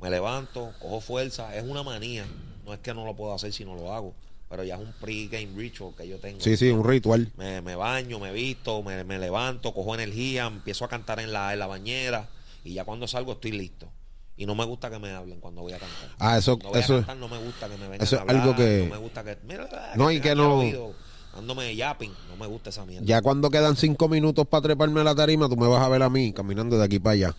me 0.00 0.10
levanto, 0.10 0.72
cojo 0.80 1.00
fuerza. 1.00 1.56
Es 1.56 1.64
una 1.64 1.82
manía, 1.82 2.26
no 2.66 2.74
es 2.74 2.80
que 2.80 2.92
no 2.92 3.04
lo 3.04 3.14
puedo 3.14 3.32
hacer 3.32 3.52
si 3.52 3.64
no 3.64 3.74
lo 3.74 3.92
hago, 3.94 4.14
pero 4.48 4.64
ya 4.64 4.74
es 4.76 4.80
un 4.80 4.92
pre-game 5.00 5.48
ritual 5.56 5.92
que 5.96 6.08
yo 6.08 6.18
tengo. 6.18 6.40
Sí, 6.40 6.56
sí, 6.56 6.70
un 6.70 6.84
ritual. 6.86 7.30
Me, 7.36 7.60
me 7.60 7.76
baño, 7.76 8.18
me 8.18 8.32
visto, 8.32 8.82
me, 8.82 9.04
me 9.04 9.18
levanto, 9.18 9.72
cojo 9.74 9.94
energía, 9.94 10.46
empiezo 10.46 10.84
a 10.84 10.88
cantar 10.88 11.20
en 11.20 11.32
la, 11.32 11.52
en 11.52 11.58
la 11.58 11.66
bañera 11.66 12.28
y 12.64 12.74
ya 12.74 12.84
cuando 12.84 13.06
salgo 13.06 13.32
estoy 13.32 13.52
listo. 13.52 13.88
Y 14.36 14.46
no 14.46 14.54
me 14.54 14.64
gusta 14.64 14.88
que 14.90 14.98
me 15.00 15.10
hablen 15.10 15.40
cuando 15.40 15.62
voy 15.62 15.72
a 15.72 15.78
cantar. 15.78 16.08
Ah, 16.18 16.38
eso, 16.38 16.56
voy 16.56 16.78
eso 16.78 16.94
a 16.94 16.98
es. 17.00 17.06
cantar, 17.06 17.16
no 17.16 17.28
me 17.28 17.38
gusta 17.44 17.66
que 17.68 17.74
me 17.76 17.88
vengan 17.88 18.00
eso 18.02 18.16
a 18.20 18.22
es 18.22 18.28
algo 18.28 18.54
que- 18.56 18.84
no 18.88 18.94
me 18.94 19.00
gusta 19.00 19.24
que 19.24 19.36
mira, 19.46 19.68
No, 19.96 20.10
y 20.12 20.20
que 20.20 20.34
no- 20.34 20.60
oído 20.60 20.92
dándome 21.34 21.74
yapping, 21.76 22.12
no 22.30 22.36
me 22.36 22.46
gusta 22.46 22.70
esa 22.70 22.84
mierda. 22.86 23.04
Ya 23.06 23.20
cuando 23.20 23.50
quedan 23.50 23.76
cinco 23.76 24.08
minutos 24.08 24.46
para 24.46 24.62
treparme 24.62 25.00
a 25.00 25.04
la 25.04 25.14
tarima, 25.14 25.48
tú 25.48 25.56
me 25.56 25.66
vas 25.66 25.82
a 25.82 25.88
ver 25.88 26.02
a 26.02 26.08
mí 26.08 26.32
caminando 26.32 26.78
de 26.78 26.84
aquí 26.84 26.98
para 26.98 27.14
allá. 27.14 27.34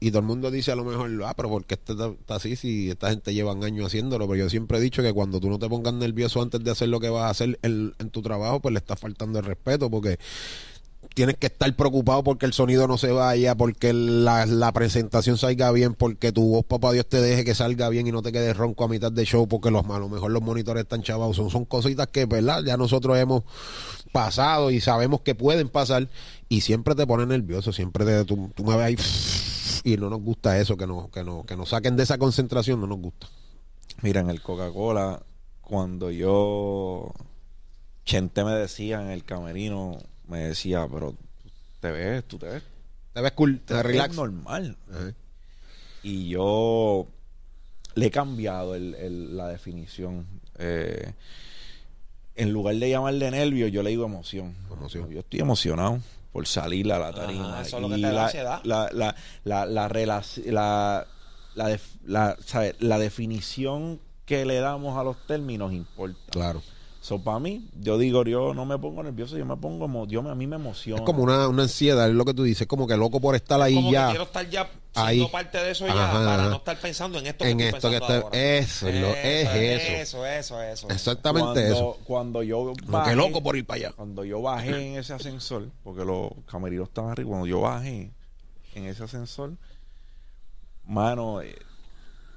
Y 0.00 0.10
todo 0.10 0.20
el 0.20 0.26
mundo 0.26 0.50
dice 0.50 0.70
a 0.70 0.76
lo 0.76 0.84
mejor, 0.84 1.10
ah, 1.24 1.34
pero 1.36 1.48
¿por 1.48 1.64
qué 1.64 1.74
este 1.74 1.92
está, 1.92 2.08
está 2.08 2.36
así 2.36 2.54
si 2.54 2.90
esta 2.90 3.10
gente 3.10 3.34
llevan 3.34 3.64
años 3.64 3.86
haciéndolo? 3.86 4.28
Pero 4.28 4.44
yo 4.44 4.50
siempre 4.50 4.78
he 4.78 4.80
dicho 4.80 5.02
que 5.02 5.12
cuando 5.12 5.40
tú 5.40 5.50
no 5.50 5.58
te 5.58 5.68
pongas 5.68 5.94
nervioso 5.94 6.40
antes 6.40 6.62
de 6.62 6.70
hacer 6.70 6.88
lo 6.88 7.00
que 7.00 7.08
vas 7.08 7.24
a 7.24 7.30
hacer 7.30 7.58
en, 7.62 7.94
en 7.98 8.10
tu 8.10 8.22
trabajo, 8.22 8.60
pues 8.60 8.72
le 8.72 8.78
estás 8.78 9.00
faltando 9.00 9.40
el 9.40 9.44
respeto 9.44 9.90
porque 9.90 10.18
tienes 11.14 11.36
que 11.36 11.46
estar 11.46 11.74
preocupado 11.74 12.22
porque 12.22 12.46
el 12.46 12.52
sonido 12.52 12.86
no 12.86 12.98
se 12.98 13.12
vaya, 13.12 13.54
porque 13.54 13.92
la, 13.92 14.72
presentación 14.72 15.38
salga 15.38 15.70
bien, 15.72 15.94
porque 15.94 16.32
tu 16.32 16.48
voz, 16.48 16.64
papá 16.64 16.92
Dios, 16.92 17.06
te 17.06 17.20
deje 17.20 17.44
que 17.44 17.54
salga 17.54 17.88
bien 17.88 18.06
y 18.06 18.12
no 18.12 18.22
te 18.22 18.32
quedes 18.32 18.56
ronco 18.56 18.84
a 18.84 18.88
mitad 18.88 19.12
de 19.12 19.24
show, 19.24 19.46
porque 19.48 19.70
los, 19.70 19.84
a 19.84 19.98
lo 19.98 20.08
mejor 20.08 20.30
los 20.30 20.42
monitores 20.42 20.82
están 20.82 21.02
chavados. 21.02 21.36
Son, 21.36 21.50
son 21.50 21.64
cositas 21.64 22.06
que, 22.08 22.26
¿verdad? 22.26 22.62
Ya 22.64 22.76
nosotros 22.76 23.16
hemos 23.18 23.44
pasado 24.12 24.70
y 24.70 24.80
sabemos 24.80 25.20
que 25.20 25.34
pueden 25.34 25.68
pasar 25.68 26.08
y 26.48 26.62
siempre 26.62 26.94
te 26.94 27.06
pone 27.06 27.26
nervioso, 27.26 27.72
siempre 27.72 28.04
te, 28.04 28.24
tú, 28.24 28.50
me 28.64 28.76
ves 28.76 28.84
ahí 29.84 29.92
y 29.92 29.96
no 29.96 30.10
nos 30.10 30.20
gusta 30.20 30.58
eso, 30.58 30.76
que 30.76 30.86
nos, 30.86 31.10
que, 31.10 31.24
nos, 31.24 31.44
que 31.46 31.56
nos 31.56 31.70
saquen 31.70 31.96
de 31.96 32.02
esa 32.02 32.18
concentración, 32.18 32.80
no 32.80 32.86
nos 32.86 32.98
gusta. 32.98 33.28
Mira, 34.02 34.20
en 34.20 34.30
el 34.30 34.40
Coca-Cola, 34.40 35.22
cuando 35.60 36.10
yo. 36.10 37.12
Chente 38.04 38.42
me 38.42 38.52
decía 38.52 39.02
en 39.02 39.10
el 39.10 39.22
camerino, 39.22 39.98
me 40.28 40.40
decía, 40.48 40.86
pero 40.92 41.14
te 41.80 41.90
ves, 41.90 42.24
tú 42.24 42.38
te 42.38 42.46
ves, 42.46 42.62
Te 43.14 43.20
ves 43.20 43.32
cool, 43.32 43.58
te 43.60 43.66
te 43.66 43.74
ves 43.74 43.82
relax. 43.86 44.14
normal. 44.14 44.76
Ajá. 44.90 45.12
Y 46.02 46.28
yo 46.28 47.06
le 47.94 48.06
he 48.06 48.10
cambiado 48.10 48.74
el- 48.74 48.94
el- 48.94 49.36
la 49.36 49.48
definición. 49.48 50.26
Eh, 50.58 51.12
en 52.36 52.52
lugar 52.52 52.76
de 52.76 52.88
llamarle 52.90 53.30
nervio, 53.32 53.66
yo 53.66 53.82
le 53.82 53.90
digo 53.90 54.04
emoción. 54.04 54.54
Emoción. 54.70 55.10
Yo 55.10 55.20
estoy 55.20 55.40
emocionado 55.40 55.98
por 56.32 56.46
salir 56.46 56.92
a 56.92 56.98
la 57.00 57.08
Ajá, 57.08 57.16
tarima. 57.26 57.60
eso 57.62 57.76
es 57.76 57.82
lo 57.82 57.88
que 57.88 57.94
te 57.96 58.00
da 58.02 58.12
la, 58.12 58.24
ansiedad. 58.26 58.60
la, 58.64 58.88
la, 58.92 59.16
la, 59.44 59.66
la, 59.66 59.88
la, 59.88 61.06
la, 61.56 61.68
def- 61.68 61.96
la, 62.04 62.36
la 62.78 62.98
definición 62.98 64.00
que 64.24 64.44
le 64.44 64.60
damos 64.60 64.96
a 64.98 65.02
los 65.02 65.16
términos 65.26 65.72
importa. 65.72 66.20
Claro. 66.30 66.62
So, 67.00 67.20
para 67.22 67.38
mí, 67.38 67.68
yo 67.80 67.96
digo, 67.96 68.24
yo 68.24 68.52
no 68.54 68.66
me 68.66 68.76
pongo 68.76 69.02
nervioso, 69.04 69.38
yo 69.38 69.46
me 69.46 69.56
pongo, 69.56 69.86
emo- 69.86 70.06
yo 70.08 70.20
me- 70.20 70.30
a 70.30 70.34
mí 70.34 70.46
me 70.48 70.56
emociona. 70.56 71.00
Es 71.00 71.06
como 71.06 71.22
una, 71.22 71.46
una 71.48 71.62
ansiedad, 71.62 72.08
es 72.08 72.14
lo 72.14 72.24
que 72.24 72.34
tú 72.34 72.42
dices, 72.42 72.66
como 72.66 72.86
que 72.88 72.96
loco 72.96 73.20
por 73.20 73.36
estar 73.36 73.62
ahí 73.62 73.74
como 73.76 73.92
ya. 73.92 74.06
que 74.06 74.10
quiero 74.10 74.24
estar 74.24 74.50
ya 74.50 74.68
Ahí. 74.94 75.16
siendo 75.18 75.30
parte 75.30 75.58
de 75.58 75.70
eso 75.70 75.86
ya 75.86 75.92
Ajá, 75.92 76.12
para 76.24 76.48
no 76.48 76.56
estar 76.56 76.76
pensando 76.80 77.18
en 77.20 77.28
esto 77.28 77.44
En 77.44 77.56
que 77.58 77.64
esto 77.68 77.76
estoy 77.76 77.92
que 77.92 77.98
pensando 78.00 78.16
está- 78.26 78.26
ahora. 78.26 78.38
eso 78.58 78.88
es 78.88 79.00
lo- 79.00 79.06
es 79.14 79.48
eso. 79.54 80.26
Eso, 80.26 80.26
eso, 80.26 80.62
eso. 80.62 80.88
Exactamente 80.90 81.44
cuando, 81.44 81.60
eso. 81.60 81.98
Cuando 82.04 82.42
yo 82.42 82.56
Como 82.58 82.74
que 83.04 83.10
bajé- 83.10 83.14
loco 83.16 83.42
por 83.44 83.56
ir 83.56 83.64
para 83.64 83.76
allá. 83.76 83.92
Cuando 83.92 84.24
yo 84.24 84.42
bajé 84.42 84.70
en 84.92 84.98
ese 84.98 85.12
ascensor, 85.14 85.68
porque 85.84 86.04
los 86.04 86.30
camerinos 86.50 86.88
estaban 86.88 87.12
arriba, 87.12 87.28
cuando 87.28 87.46
yo 87.46 87.60
bajé 87.60 88.10
en 88.74 88.84
ese 88.86 89.04
ascensor, 89.04 89.52
mano, 90.84 91.42
eh, 91.42 91.54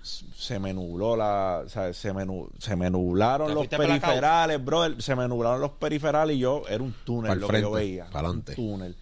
se 0.03 0.59
me 0.59 0.73
nubló 0.73 1.15
la, 1.15 1.61
o 1.65 1.69
sea, 1.69 1.93
se 1.93 2.13
me, 2.13 2.25
nu- 2.25 2.49
se 2.59 2.75
me 2.75 2.89
nublaron 2.89 3.47
¿Te 3.47 3.53
los 3.53 3.67
periferales, 3.67 4.63
brother, 4.65 5.01
se 5.01 5.15
me 5.15 5.27
nublaron 5.27 5.61
los 5.61 5.71
periferales 5.71 6.35
y 6.35 6.39
yo, 6.39 6.63
era 6.67 6.83
un 6.83 6.93
túnel 7.05 7.39
lo 7.39 7.47
que 7.47 7.61
yo 7.61 7.69
frente, 7.71 7.75
veía. 7.91 8.05
Un 8.05 8.11
túnel. 8.55 8.95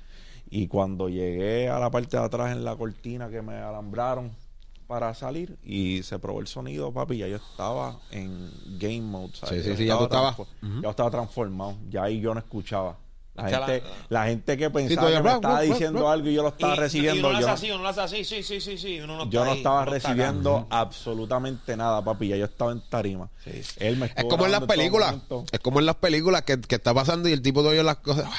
Y 0.49 0.67
cuando 0.67 1.09
llegué 1.09 1.69
a 1.69 1.79
la 1.79 1.89
parte 1.91 2.17
de 2.17 2.23
atrás 2.23 2.51
en 2.51 2.63
la 2.65 2.75
cortina 2.75 3.29
que 3.29 3.41
me 3.41 3.55
alambraron 3.55 4.31
para 4.87 5.13
salir 5.13 5.57
y 5.63 6.01
se 6.03 6.17
probó 6.17 6.39
el 6.39 6.47
sonido, 6.47 6.91
papi, 6.91 7.17
ya 7.19 7.27
yo 7.27 7.35
estaba 7.35 7.99
en 8.11 8.49
game 8.79 9.01
mode. 9.01 9.33
¿sabes? 9.35 9.63
Sí, 9.63 9.71
sí, 9.71 9.77
sí, 9.77 9.85
ya 9.85 9.97
tú 9.97 10.05
estabas- 10.05 10.35
transfor- 10.37 10.81
Ya 10.81 10.89
estaba 10.89 11.11
transformado. 11.11 11.75
Ya 11.89 12.03
ahí 12.03 12.19
yo 12.19 12.33
no 12.33 12.39
escuchaba 12.39 12.97
La 13.41 13.49
gente, 13.67 13.83
la, 14.09 14.25
gente 14.25 14.57
que 14.57 14.69
pensaba 14.69 15.09
que 15.11 15.21
me 15.21 15.31
estaba 15.33 15.61
diciendo 15.61 16.09
algo 16.09 16.29
y 16.29 16.33
yo 16.33 16.43
lo 16.43 16.49
estaba 16.49 16.75
Y- 16.75 16.79
recibiendo. 16.79 17.15
Y 17.15 17.19
uno 17.31 17.39
lo 17.39 17.47
yo, 17.47 17.51
así, 17.53 17.71
uno 17.71 17.83
lo 17.83 17.89
hace 17.89 18.01
así, 18.01 18.23
sí, 18.23 18.43
sí, 18.43 18.59
sí, 18.61 18.77
sí. 18.77 18.99
Uno 18.99 19.17
no 19.17 19.23
está 19.23 19.31
yo 19.33 19.45
no 19.45 19.51
ahí, 19.51 19.57
estaba 19.57 19.81
uno 19.83 19.91
recibiendo 19.91 20.67
absolutamente 20.69 21.75
nada, 21.77 22.03
papi. 22.03 22.27
Ya 22.29 22.35
yo 22.37 22.45
estaba 22.45 22.71
en 22.71 22.81
tarima. 22.89 23.29
Sí. 23.43 23.61
Él 23.77 23.97
me 23.97 24.07
Es 24.07 24.25
como 24.25 24.45
en 24.45 24.51
las 24.51 24.63
películas. 24.63 25.15
Es 25.51 25.59
como 25.59 25.79
en 25.79 25.85
las 25.85 25.95
películas 25.95 26.41
que, 26.43 26.59
que 26.59 26.75
está 26.75 26.93
pasando 26.93 27.29
y 27.29 27.31
el 27.33 27.41
tipo 27.41 27.61
todavía 27.61 27.83
las 27.83 27.97
cosas. 27.97 28.29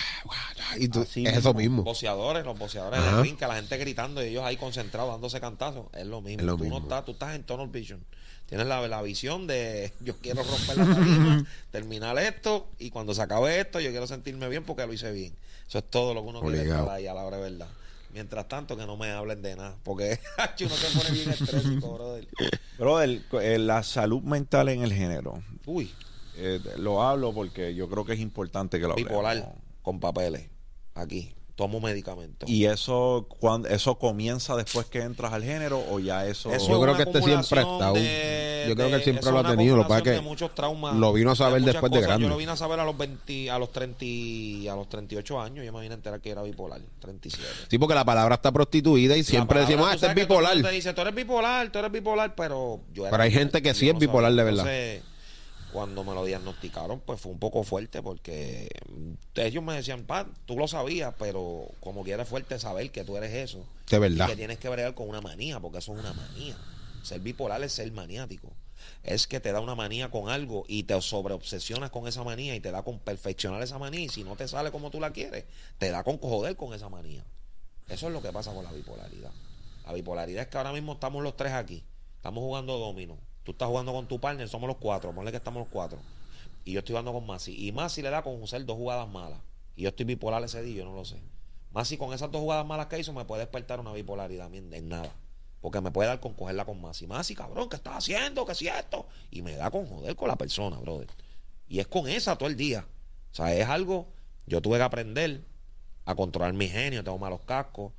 Y 0.76 0.88
tú, 0.88 1.01
Así 1.01 1.26
es 1.26 1.36
eso 1.38 1.53
mismo. 1.53 1.78
mismo. 1.78 1.82
boxeadores, 1.84 2.44
los 2.44 2.57
boxeadores 2.59 3.01
Ajá. 3.01 3.16
del 3.16 3.22
ring, 3.24 3.36
que 3.36 3.46
la 3.46 3.57
gente 3.57 3.76
gritando 3.76 4.22
y 4.22 4.28
ellos 4.28 4.44
ahí 4.44 4.57
concentrados 4.57 5.11
dándose 5.11 5.40
cantazos, 5.40 5.86
es 5.94 6.07
lo 6.07 6.20
mismo. 6.20 6.40
Es 6.40 6.46
lo 6.46 6.57
tú 6.57 6.62
mismo. 6.64 6.78
no 6.78 6.84
estás, 6.84 7.05
tú 7.05 7.12
estás 7.12 7.34
en 7.34 7.42
tunnel 7.42 7.68
vision. 7.68 8.05
Tienes 8.51 8.66
la, 8.66 8.86
la 8.86 9.01
visión 9.01 9.46
de 9.46 9.92
yo 10.01 10.14
quiero 10.18 10.42
romper 10.42 10.76
la 10.76 10.94
tarima, 10.94 11.46
terminar 11.70 12.18
esto 12.18 12.68
y 12.78 12.90
cuando 12.90 13.14
se 13.14 13.22
acabe 13.22 13.59
esto 13.61 13.80
yo 13.80 13.90
quiero 13.90 14.07
sentirme 14.07 14.48
bien 14.48 14.64
porque 14.64 14.86
lo 14.86 14.92
hice 14.92 15.11
bien. 15.12 15.32
Eso 15.66 15.78
es 15.78 15.84
todo 15.88 16.12
lo 16.12 16.22
que 16.22 16.28
uno 16.28 16.40
quiere 16.42 16.62
estar 16.64 16.88
ahí 16.90 17.07
a 17.07 17.14
la 17.14 17.24
hora 17.24 17.38
de 17.38 17.51
verdad. 17.51 17.68
Mientras 18.12 18.48
tanto 18.48 18.76
que 18.76 18.84
no 18.86 18.96
me 18.96 19.09
hablen 19.12 19.40
de 19.40 19.55
nada, 19.55 19.76
porque 19.84 20.18
uno 20.61 20.68
se 20.74 20.98
pone 20.98 21.11
bien 21.12 21.30
estrésico, 21.30 21.94
brother. 21.94 22.28
Brother, 22.76 23.22
eh, 23.40 23.59
la 23.59 23.82
salud 23.84 24.20
mental 24.22 24.68
en 24.68 24.82
el 24.82 24.92
género. 24.92 25.42
Uy, 25.64 25.92
Eh, 26.36 26.59
lo 26.78 27.03
hablo 27.03 27.32
porque 27.32 27.72
yo 27.74 27.88
creo 27.88 28.05
que 28.05 28.14
es 28.14 28.20
importante 28.20 28.78
que 28.80 28.86
lo 28.86 28.92
hablemos. 28.94 29.11
bipolar 29.12 29.53
con 29.82 30.01
papeles. 30.01 30.48
Aquí, 30.94 31.32
tomo 31.61 31.78
medicamentos. 31.78 32.48
Y 32.48 32.64
eso 32.64 33.26
cuando 33.38 33.68
eso 33.68 33.96
comienza 33.96 34.56
después 34.56 34.86
que 34.86 35.00
entras 35.02 35.32
al 35.34 35.44
género 35.44 35.82
o 35.90 36.00
ya 36.00 36.26
eso, 36.26 36.50
Eso 36.50 36.68
Yo 36.70 36.80
creo 36.80 36.96
que 36.96 37.02
este 37.02 37.20
siempre 37.22 37.61
estado. 37.61 37.92
de- 37.92 38.64
Yo 38.68 38.74
creo 38.74 38.86
que 38.86 38.92
de- 38.92 38.96
él 38.98 39.02
siempre 39.04 39.30
lo 39.30 39.38
ha 39.40 39.50
tenido. 39.50 39.76
Lo 39.76 39.82
que 39.82 39.88
pasa 39.88 39.98
es 39.98 40.00
acumulación 40.00 40.04
que 40.04 40.11
de 40.11 40.20
muchos 40.28 40.54
traumas. 40.54 40.94
lo 40.96 41.12
vino 41.12 41.30
a 41.32 41.36
saber 41.36 41.61
muchas 41.61 41.74
después 41.74 41.92
de 41.92 41.98
cosas. 41.98 42.08
grande. 42.08 42.22
Yo 42.24 42.28
lo 42.30 42.36
vine 42.38 42.52
a 42.52 42.56
saber 42.56 42.80
a 42.80 42.84
los 42.84 42.96
20, 42.96 43.50
a 43.50 43.58
los 43.58 43.70
30, 43.72 44.04
y- 44.04 44.68
a 44.68 44.74
los 44.74 44.88
38 44.88 45.38
años. 45.40 45.64
Yo 45.66 45.72
me 45.72 45.80
vine 45.82 45.92
a 45.92 45.96
enterar 45.96 46.20
que 46.20 46.30
era 46.30 46.42
bipolar. 46.42 46.80
37. 47.00 47.46
Sí, 47.68 47.78
porque 47.78 47.94
la 47.94 48.04
palabra 48.06 48.36
está 48.36 48.50
prostituida 48.52 49.16
y 49.18 49.22
siempre 49.24 49.61
decimos, 49.61 49.86
ah, 49.90 49.94
este 49.94 50.06
es 50.06 50.14
que 50.14 50.20
bipolar. 50.22 50.61
Te 50.62 50.70
dice, 50.70 50.94
tú 50.94 51.00
eres 51.02 51.14
bipolar, 51.14 51.70
tú 51.70 51.78
eres 51.78 51.92
bipolar, 51.92 52.34
pero 52.34 52.80
yo 52.94 53.02
era 53.02 53.11
Pero 53.11 53.22
hay 53.22 53.28
bipolar. 53.28 53.44
gente 53.52 53.62
que 53.62 53.74
sí 53.74 53.88
es 53.90 53.98
bipolar 53.98 54.32
de 54.32 54.44
verdad. 54.44 54.66
Entonces, 54.66 55.09
cuando 55.72 56.04
me 56.04 56.14
lo 56.14 56.24
diagnosticaron, 56.24 57.00
pues 57.00 57.20
fue 57.20 57.32
un 57.32 57.38
poco 57.38 57.62
fuerte 57.62 58.02
porque 58.02 58.68
ellos 59.34 59.62
me 59.62 59.74
decían, 59.74 60.04
pa, 60.04 60.26
tú 60.46 60.56
lo 60.56 60.68
sabías, 60.68 61.14
pero 61.18 61.66
como 61.80 62.02
quieres 62.04 62.28
fuerte 62.28 62.58
saber 62.58 62.90
que 62.90 63.04
tú 63.04 63.16
eres 63.16 63.32
eso. 63.32 63.64
De 63.88 63.98
verdad. 63.98 64.26
Y 64.26 64.30
que 64.30 64.36
tienes 64.36 64.58
que 64.58 64.68
bregar 64.68 64.94
con 64.94 65.08
una 65.08 65.20
manía, 65.20 65.60
porque 65.60 65.78
eso 65.78 65.92
es 65.92 66.00
una 66.00 66.12
manía. 66.12 66.56
Ser 67.02 67.20
bipolar 67.20 67.62
es 67.62 67.72
ser 67.72 67.90
maniático. 67.92 68.52
Es 69.02 69.26
que 69.26 69.40
te 69.40 69.52
da 69.52 69.60
una 69.60 69.74
manía 69.74 70.10
con 70.10 70.28
algo 70.28 70.64
y 70.66 70.84
te 70.84 71.00
sobreobsesionas 71.00 71.90
con 71.90 72.08
esa 72.08 72.24
manía 72.24 72.54
y 72.54 72.60
te 72.60 72.70
da 72.70 72.82
con 72.82 72.98
perfeccionar 72.98 73.62
esa 73.62 73.78
manía. 73.78 74.00
Y 74.00 74.08
si 74.08 74.24
no 74.24 74.36
te 74.36 74.48
sale 74.48 74.70
como 74.70 74.90
tú 74.90 75.00
la 75.00 75.12
quieres, 75.12 75.44
te 75.78 75.90
da 75.90 76.02
con 76.02 76.18
joder 76.18 76.56
con 76.56 76.74
esa 76.74 76.88
manía. 76.88 77.24
Eso 77.88 78.06
es 78.06 78.12
lo 78.12 78.22
que 78.22 78.32
pasa 78.32 78.52
con 78.52 78.64
la 78.64 78.72
bipolaridad. 78.72 79.32
La 79.86 79.92
bipolaridad 79.92 80.42
es 80.42 80.48
que 80.48 80.58
ahora 80.58 80.72
mismo 80.72 80.92
estamos 80.94 81.22
los 81.22 81.36
tres 81.36 81.52
aquí. 81.52 81.84
Estamos 82.16 82.42
jugando 82.42 82.78
domino. 82.78 83.18
Tú 83.51 83.55
estás 83.55 83.66
jugando 83.66 83.92
con 83.92 84.07
tu 84.07 84.20
partner, 84.20 84.48
somos 84.48 84.68
los 84.68 84.76
cuatro. 84.76 85.12
Ponle 85.12 85.32
que 85.32 85.38
estamos 85.38 85.59
los 85.59 85.68
cuatro. 85.68 85.98
Y 86.64 86.70
yo 86.70 86.78
estoy 86.78 86.92
jugando 86.92 87.12
con 87.12 87.26
Masi. 87.26 87.66
Y 87.66 87.72
Masi 87.72 88.01
le 88.01 88.09
da 88.09 88.22
con 88.22 88.40
hacer 88.44 88.64
dos 88.64 88.76
jugadas 88.76 89.09
malas. 89.09 89.40
Y 89.74 89.82
yo 89.82 89.88
estoy 89.88 90.07
bipolar 90.07 90.40
ese 90.44 90.62
día, 90.62 90.76
yo 90.76 90.84
no 90.84 90.94
lo 90.94 91.05
sé. 91.05 91.16
Masi 91.72 91.96
con 91.96 92.12
esas 92.12 92.30
dos 92.30 92.42
jugadas 92.42 92.64
malas 92.64 92.86
que 92.86 93.01
hizo 93.01 93.12
me 93.12 93.24
puede 93.24 93.40
despertar 93.40 93.80
una 93.80 93.92
bipolaridad 93.92 94.55
en 94.55 94.88
nada. 94.88 95.12
Porque 95.61 95.80
me 95.80 95.90
puede 95.90 96.09
dar 96.09 96.20
con 96.20 96.34
cogerla 96.34 96.64
con 96.64 96.80
Masi. 96.80 97.09
Masi, 97.09 97.34
cabrón, 97.34 97.68
¿qué 97.68 97.74
estás 97.74 97.96
haciendo? 97.96 98.46
¿Qué 98.46 98.53
es 98.53 98.62
esto? 98.62 99.09
Y 99.32 99.42
me 99.42 99.57
da 99.57 99.68
con 99.72 99.84
joder 99.84 100.14
con 100.14 100.28
la 100.28 100.36
persona, 100.36 100.78
brother. 100.78 101.09
Y 101.68 101.80
es 101.80 101.88
con 101.88 102.07
esa 102.07 102.36
todo 102.36 102.48
el 102.48 102.57
día. 102.57 102.86
O 103.32 103.34
sea, 103.34 103.53
es 103.53 103.68
algo. 103.68 104.07
Yo 104.46 104.62
tuve 104.62 104.76
que 104.76 104.84
aprender 104.84 105.42
a 106.05 106.14
controlar 106.14 106.53
mi 106.53 106.68
genio, 106.68 107.03
tengo 107.03 107.18
malos 107.18 107.40
cascos. 107.40 107.90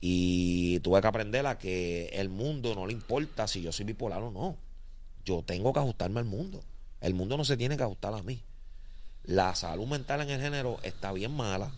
Y 0.00 0.78
tuve 0.78 1.00
que 1.00 1.08
aprender 1.08 1.44
a 1.44 1.58
que 1.58 2.06
el 2.12 2.28
mundo 2.28 2.76
no 2.76 2.86
le 2.86 2.92
importa 2.92 3.48
si 3.48 3.62
yo 3.62 3.72
soy 3.72 3.84
bipolar 3.84 4.22
o 4.22 4.30
no. 4.30 4.64
Yo 5.26 5.42
tengo 5.42 5.74
que 5.74 5.80
ajustarme 5.80 6.20
al 6.20 6.24
mundo. 6.24 6.62
El 7.02 7.12
mundo 7.12 7.36
no 7.36 7.44
se 7.44 7.58
tiene 7.58 7.76
que 7.76 7.82
ajustar 7.82 8.14
a 8.14 8.22
mí. 8.22 8.42
La 9.24 9.54
salud 9.54 9.86
mental 9.86 10.22
en 10.22 10.30
el 10.30 10.40
género 10.40 10.78
está 10.82 11.12
bien 11.12 11.32
mala. 11.32 11.72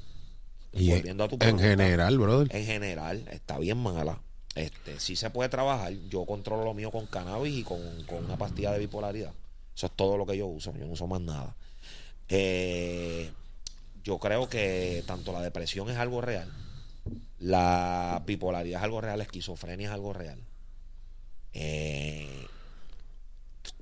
Y 0.72 0.90
Volviendo 0.90 1.24
a 1.24 1.28
tu 1.28 1.34
en 1.34 1.38
pregunta, 1.40 1.64
general, 1.64 2.18
brother. 2.18 2.55
En 2.55 2.64
general, 2.64 3.26
está 3.32 3.59
bien 3.59 3.78
mala. 3.78 4.20
Este, 4.55 5.01
sí 5.01 5.16
se 5.16 5.30
puede 5.30 5.49
trabajar. 5.49 5.92
Yo 6.09 6.24
controlo 6.26 6.62
lo 6.62 6.74
mío 6.74 6.92
con 6.92 7.07
cannabis 7.07 7.59
y 7.59 7.62
con, 7.64 7.80
con 8.05 8.24
una 8.24 8.36
pastilla 8.36 8.70
de 8.72 8.78
bipolaridad. 8.78 9.32
Eso 9.74 9.86
es 9.86 9.92
todo 9.96 10.16
lo 10.16 10.26
que 10.26 10.36
yo 10.36 10.46
uso. 10.46 10.72
Yo 10.76 10.86
no 10.86 10.92
uso 10.92 11.09
más 11.09 11.20
nada. 11.20 11.57
Eh, 12.28 13.30
yo 14.05 14.18
creo 14.18 14.49
que 14.49 15.03
tanto 15.07 15.32
la 15.32 15.42
depresión 15.42 15.88
es 15.90 15.96
algo 15.96 16.20
real, 16.20 16.51
la 17.38 18.22
bipolaridad 18.26 18.80
es 18.80 18.84
algo 18.84 19.01
real, 19.01 19.18
la 19.18 19.24
esquizofrenia 19.24 19.88
es 19.88 19.94
algo 19.94 20.12
real. 20.12 20.38
Eh, 21.53 22.46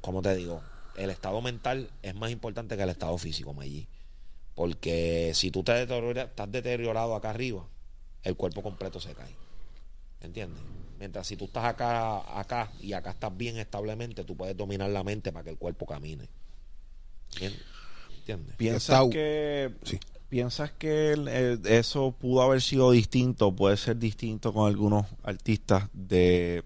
como 0.01 0.23
te 0.23 0.35
digo, 0.37 0.63
el 0.97 1.11
estado 1.11 1.41
mental 1.43 1.91
es 2.03 2.15
más 2.15 2.31
importante 2.31 2.77
que 2.77 2.83
el 2.83 2.89
estado 2.91 3.17
físico, 3.19 3.53
Mayí. 3.55 3.87
Porque 4.55 5.33
si 5.35 5.51
tú 5.51 5.63
te 5.63 5.73
deteriora- 5.73 6.23
estás 6.25 6.51
deteriorado 6.51 7.15
acá 7.15 7.31
arriba, 7.31 7.67
el 8.23 8.37
cuerpo 8.37 8.63
completo 8.63 9.01
se 9.01 9.13
cae. 9.15 9.35
¿Entiendes? 10.21 10.63
Mientras 10.99 11.27
si 11.27 11.37
tú 11.37 11.45
estás 11.45 11.65
acá, 11.67 12.39
acá 12.41 12.73
y 12.81 12.95
acá 12.95 13.11
estás 13.11 13.37
bien 13.37 13.59
establemente, 13.59 14.25
tú 14.25 14.35
puedes 14.35 14.57
dominar 14.57 14.89
la 14.91 15.05
mente 15.05 15.31
para 15.31 15.45
que 15.45 15.51
el 15.51 15.59
cuerpo 15.59 15.85
camine. 15.85 16.27
¿Entiendes? 17.41 18.57
¿Piensas 18.57 19.03
que, 19.11 19.75
Sí. 19.85 19.99
¿Piensas 20.29 20.73
que 20.73 21.13
el- 21.13 21.29
el- 21.29 21.67
eso 21.67 22.11
pudo 22.13 22.43
haber 22.43 22.61
sido 22.61 22.91
distinto? 22.91 23.55
Puede 23.55 23.77
ser 23.77 23.97
distinto 23.99 24.53
con 24.53 24.67
algunos 24.67 25.07
artistas 25.23 25.89
de 25.93 26.65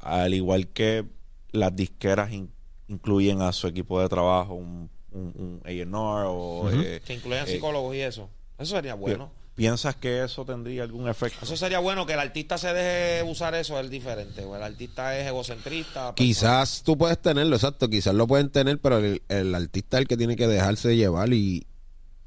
al 0.00 0.34
igual 0.34 0.68
que 0.68 1.04
las 1.52 1.74
disqueras 1.76 2.32
in- 2.32 2.50
incluyen 2.88 3.42
a 3.42 3.52
su 3.52 3.66
equipo 3.66 4.00
de 4.00 4.08
trabajo 4.08 4.54
un, 4.54 4.88
un, 5.12 5.32
un 5.36 5.60
A&R 5.64 5.86
o 6.26 6.66
Ujú. 6.66 6.80
eh, 6.80 7.00
Que 7.04 7.14
incluyan 7.14 7.46
eh, 7.48 7.52
psicólogos 7.52 7.94
y 7.96 8.00
eso. 8.00 8.28
Eso 8.58 8.74
sería 8.76 8.94
bueno. 8.94 9.30
¿Piensas 9.54 9.96
que 9.96 10.22
eso 10.22 10.44
tendría 10.44 10.82
algún 10.82 11.08
efecto? 11.08 11.38
Eso 11.42 11.56
sería 11.56 11.78
bueno 11.78 12.04
que 12.04 12.12
el 12.12 12.18
artista 12.18 12.58
se 12.58 12.74
deje 12.74 13.22
usar 13.22 13.54
eso, 13.54 13.80
es 13.80 13.88
diferente. 13.88 14.44
O 14.44 14.54
el 14.54 14.62
artista 14.62 15.18
es 15.18 15.26
egocentrista. 15.26 16.12
Quizás 16.14 16.82
tú 16.84 16.98
puedes 16.98 17.18
tenerlo, 17.22 17.56
exacto, 17.56 17.88
quizás 17.88 18.14
lo 18.14 18.26
pueden 18.26 18.50
tener, 18.50 18.78
pero 18.80 18.98
el, 18.98 19.22
el 19.30 19.54
artista 19.54 19.96
es 19.96 20.02
el 20.02 20.08
que 20.08 20.18
tiene 20.18 20.36
que 20.36 20.46
dejarse 20.46 20.94
llevar 20.94 21.32
y 21.32 21.66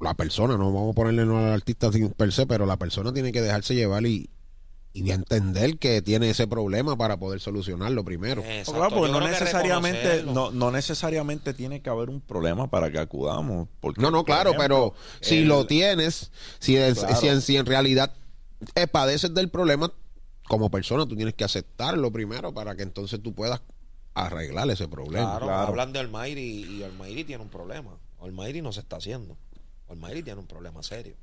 la 0.00 0.14
persona, 0.14 0.56
no 0.56 0.72
vamos 0.72 0.90
a 0.92 0.94
ponerle 0.94 1.24
no 1.24 1.38
al 1.38 1.52
artista 1.52 1.92
sin 1.92 2.10
per 2.10 2.32
se, 2.32 2.46
pero 2.46 2.66
la 2.66 2.76
persona 2.78 3.12
tiene 3.12 3.30
que 3.30 3.42
dejarse 3.42 3.74
llevar 3.76 4.04
y, 4.06 4.28
y 4.92 5.08
entender 5.12 5.78
que 5.78 6.02
tiene 6.02 6.30
ese 6.30 6.48
problema 6.48 6.96
para 6.96 7.16
poder 7.16 7.38
solucionarlo 7.40 8.04
primero. 8.04 8.42
Exacto. 8.42 8.72
Claro, 8.80 8.96
porque 8.96 9.12
no 9.12 9.20
necesariamente, 9.20 10.24
no, 10.24 10.50
no 10.50 10.70
necesariamente 10.72 11.54
tiene 11.54 11.80
que 11.80 11.90
haber 11.90 12.10
un 12.10 12.20
problema 12.20 12.68
para 12.68 12.90
que 12.90 12.98
acudamos. 12.98 13.68
Porque, 13.80 14.00
No, 14.00 14.10
no, 14.10 14.24
claro, 14.24 14.50
ejemplo, 14.50 14.64
pero 14.64 14.94
si 15.20 15.38
el- 15.38 15.48
lo 15.48 15.66
tienes, 15.66 16.32
si, 16.58 16.76
es- 16.76 16.98
Claro. 16.98 17.16
si, 17.16 17.28
en, 17.28 17.40
si 17.40 17.56
en 17.56 17.66
realidad 17.66 18.12
eh, 18.74 18.86
padeces 18.88 19.32
del 19.32 19.48
problema, 19.48 19.92
como 20.48 20.70
persona 20.70 21.06
tú 21.06 21.14
tienes 21.14 21.34
que 21.34 21.44
aceptarlo 21.44 22.10
primero 22.10 22.52
para 22.52 22.74
que 22.74 22.82
entonces 22.82 23.22
tú 23.22 23.32
puedas 23.32 23.60
arreglar 24.14 24.68
ese 24.70 24.88
problema. 24.88 25.30
Claro, 25.30 25.46
Claro. 25.46 25.68
hablan 25.68 25.92
de 25.92 26.00
Almighty 26.00 26.64
y 26.78 26.82
Almighty 26.82 27.22
tiene 27.24 27.44
un 27.44 27.48
problema. 27.48 27.96
Almighty 28.20 28.60
no 28.60 28.72
se 28.72 28.80
está 28.80 28.96
haciendo. 28.96 29.36
Almighty 29.88 30.24
tiene 30.24 30.40
un 30.40 30.46
problema 30.48 30.82
serio. 30.82 31.14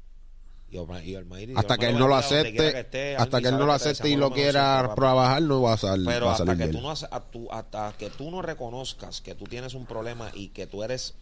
Y 0.70 0.78
Almighty- 1.16 1.54
Hasta 1.56 1.78
que 1.78 1.88
él 1.88 1.98
no 1.98 2.08
lo 2.10 2.16
acepte, 2.16 2.80
esté, 2.80 3.16
hasta 3.16 3.40
que 3.42 3.48
él 3.48 3.58
no 3.58 3.66
lo 3.66 3.72
acepte 3.74 4.10
y 4.10 4.16
lo 4.18 4.32
quiera 4.32 4.94
trabajar, 4.96 5.42
no 5.42 5.62
va 5.62 5.74
a, 5.74 5.78
sal- 5.78 6.04
Pero 6.06 6.26
va 6.26 6.32
a 6.32 6.36
hasta 6.36 6.46
salir 6.46 6.60
que, 6.60 6.68
de 6.68 6.74
tú 6.74 6.82
no, 6.82 6.92
hace- 6.92 7.08
a 7.10 7.20
tu- 7.22 7.50
hasta 7.52 7.94
que 7.98 8.10
tú 8.10 8.30
no 8.32 8.42
reconozcas 8.42 9.22
que 9.22 9.34
tú 9.34 9.46
tienes 9.46 9.74
un 9.76 9.86
problema 9.86 10.30
y 10.34 10.50
que 10.50 10.68
tú 10.68 10.84
eres 10.84 11.16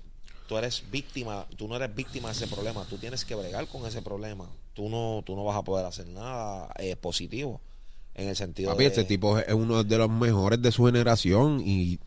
tú 0.47 0.57
eres 0.57 0.83
víctima, 0.91 1.45
tú 1.57 1.67
no 1.67 1.75
eres 1.75 1.93
víctima 1.95 2.27
de 2.29 2.33
ese 2.33 2.47
problema, 2.47 2.85
tú 2.89 2.97
tienes 2.97 3.25
que 3.25 3.33
bregar 3.35 3.67
con 3.67 3.85
ese 3.85 4.01
problema. 4.01 4.47
Tú 4.73 4.89
no 4.89 5.21
tú 5.25 5.35
no 5.35 5.43
vas 5.43 5.57
a 5.57 5.63
poder 5.63 5.85
hacer 5.85 6.07
nada 6.07 6.69
eh, 6.79 6.95
positivo 6.95 7.61
en 8.15 8.29
el 8.29 8.35
sentido 8.35 8.71
Papi, 8.71 8.83
de 8.83 8.89
este 8.89 9.03
tipo 9.03 9.37
es 9.37 9.53
uno 9.53 9.83
de 9.83 9.97
los 9.97 10.09
mejores 10.09 10.61
de 10.61 10.71
su 10.71 10.85
generación 10.85 11.61
y 11.65 11.99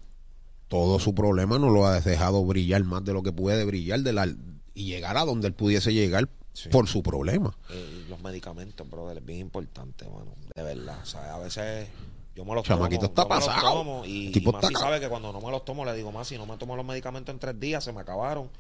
todo 0.68 0.99
su 0.99 1.14
problema 1.14 1.59
no 1.59 1.70
lo 1.70 1.86
ha 1.86 2.01
dejado 2.01 2.45
brillar 2.45 2.82
más 2.84 3.05
de 3.05 3.12
lo 3.12 3.22
que 3.22 3.32
puede 3.32 3.64
brillar 3.64 4.01
de 4.01 4.12
la, 4.12 4.26
y 4.74 4.84
llegar 4.86 5.16
a 5.16 5.24
donde 5.24 5.47
él 5.49 5.55
pudiese 5.55 5.93
llegar 5.93 6.28
Sí. 6.53 6.68
por 6.70 6.88
su 6.88 7.03
problema. 7.03 7.55
eh, 7.70 8.05
los 8.09 8.20
medicamentos, 8.20 8.88
brother, 8.90 9.18
es 9.18 9.24
bien 9.24 9.40
importante, 9.40 10.05
mano, 10.07 10.34
de 10.55 10.62
verdad. 10.62 10.99
O 11.03 11.07
sea, 11.07 11.34
a 11.34 11.38
veces 11.38 11.88
yo 12.34 12.44
me 12.44 12.55
los 12.55 12.64
Chamaquito 12.64 13.09
tomo, 13.09 13.11
está 13.11 13.22
yo 13.22 13.28
me 13.28 13.34
los 13.36 13.46
pasado. 13.46 13.72
tomo 13.74 14.03
y, 14.05 14.32
Tipo 14.32 14.51
está 14.57 14.68
ca- 14.72 14.78
sabe 14.80 14.99
que 15.01 15.09
cuando 15.09 15.32
no 15.32 15.40
me 15.40 15.51
los 15.51 15.64
tomo 15.64 15.84
le 15.84 15.94
digo, 15.94 16.11
más 16.12 16.26
si 16.28 16.36
no 16.36 16.46
me 16.46 16.57
tomo 16.57 16.74
los 16.76 16.84
medicamentos 16.84 17.32
en 17.32 17.38
tres 17.38 17.59
días, 17.61 17.84
se 17.84 17.92
me 17.92 18.01
acabaron. 18.01 18.51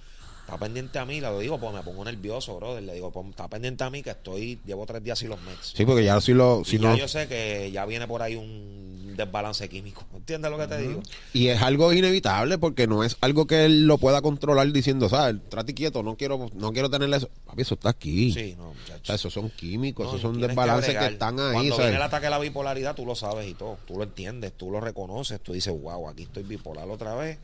Está 0.48 0.56
pendiente 0.56 0.98
a 0.98 1.04
mí, 1.04 1.20
le 1.20 1.40
digo, 1.40 1.60
pues 1.60 1.74
me 1.74 1.82
pongo 1.82 2.06
nervioso, 2.06 2.56
brother. 2.56 2.82
Le 2.82 2.94
digo, 2.94 3.12
pues 3.12 3.26
está 3.28 3.46
pendiente 3.48 3.84
a 3.84 3.90
mí 3.90 4.02
que 4.02 4.08
estoy, 4.08 4.58
llevo 4.64 4.86
tres 4.86 5.04
días 5.04 5.18
sin 5.18 5.28
los 5.28 5.38
meds. 5.42 5.74
Sí, 5.76 5.84
porque 5.84 6.02
ya 6.02 6.18
si 6.22 6.32
lo 6.32 6.62
Y 6.62 6.64
si 6.64 6.78
ya 6.78 6.88
no 6.88 6.96
yo 6.96 7.06
sé 7.06 7.28
que 7.28 7.70
ya 7.70 7.84
viene 7.84 8.08
por 8.08 8.22
ahí 8.22 8.34
un 8.34 9.12
desbalance 9.14 9.68
químico. 9.68 10.06
¿Entiendes 10.16 10.50
lo 10.50 10.56
que 10.56 10.66
te 10.66 10.78
digo? 10.78 11.02
Y 11.34 11.48
es 11.48 11.60
algo 11.60 11.92
inevitable 11.92 12.56
porque 12.56 12.86
no 12.86 13.04
es 13.04 13.18
algo 13.20 13.46
que 13.46 13.66
él 13.66 13.86
lo 13.86 13.98
pueda 13.98 14.22
controlar 14.22 14.72
diciendo, 14.72 15.10
¿sabes? 15.10 15.36
Trate 15.50 15.74
quieto, 15.74 16.02
no 16.02 16.16
quiero 16.16 16.48
no 16.54 16.72
quiero 16.72 16.88
tenerle 16.88 17.18
eso. 17.18 17.28
Papi, 17.44 17.60
eso 17.60 17.74
está 17.74 17.90
aquí. 17.90 18.32
Sí, 18.32 18.54
no, 18.56 18.70
O 18.70 18.74
muchacho. 18.74 19.04
sea, 19.04 19.16
esos 19.16 19.34
son 19.34 19.50
químicos, 19.50 20.06
No, 20.06 20.12
esos 20.12 20.22
son 20.22 20.40
desbalances 20.40 20.96
que, 20.96 21.06
están 21.08 21.38
ahí, 21.40 21.52
Cuando 21.52 21.74
¿sabes? 21.76 21.90
viene 21.90 21.96
el 21.96 22.02
ataque 22.02 22.28
a 22.28 22.30
la 22.30 22.38
bipolaridad, 22.38 22.94
tú 22.96 23.04
lo 23.04 23.14
sabes 23.14 23.46
y 23.46 23.52
todo. 23.52 23.76
Tú 23.86 23.98
lo 23.98 24.04
entiendes, 24.04 24.54
tú 24.56 24.70
lo 24.70 24.80
reconoces. 24.80 25.42
Tú 25.42 25.52
dices, 25.52 25.74
wow, 25.78 26.08
aquí 26.08 26.22
estoy 26.22 26.44
bipolar 26.44 26.88
otra 26.88 27.14
vez. 27.16 27.38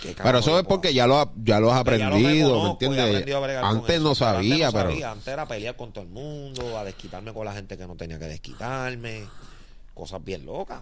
¿Qué 0.00 0.14
Pero 0.20 0.38
eso 0.38 0.58
es 0.58 0.64
porque 0.66 0.94
ya 0.94 1.06
lo, 1.06 1.18
ha- 1.18 1.30
ya 1.36 1.60
lo 1.60 1.68
has 1.70 1.76
lo 1.76 1.80
aprendido, 1.80 2.18
¿me 2.18 2.28
reconozco 2.28 2.84
y 2.84 2.86
entiendes? 2.86 3.34
Antes 3.62 4.00
no 4.00 4.04
Pero 4.04 4.14
sabía, 4.14 4.72
pero... 4.72 4.90
Antes 5.10 5.28
era 5.28 5.46
pelear 5.46 5.76
con 5.76 5.92
todo 5.92 6.04
el 6.04 6.10
mundo, 6.10 6.78
a 6.78 6.84
desquitarme 6.84 7.32
con 7.34 7.44
la 7.44 7.52
gente 7.52 7.76
que 7.76 7.86
no 7.86 7.94
tenía 7.94 8.18
que 8.18 8.24
desquitarme. 8.26 9.24
Cosas 9.94 10.24
bien 10.24 10.46
locas. 10.46 10.80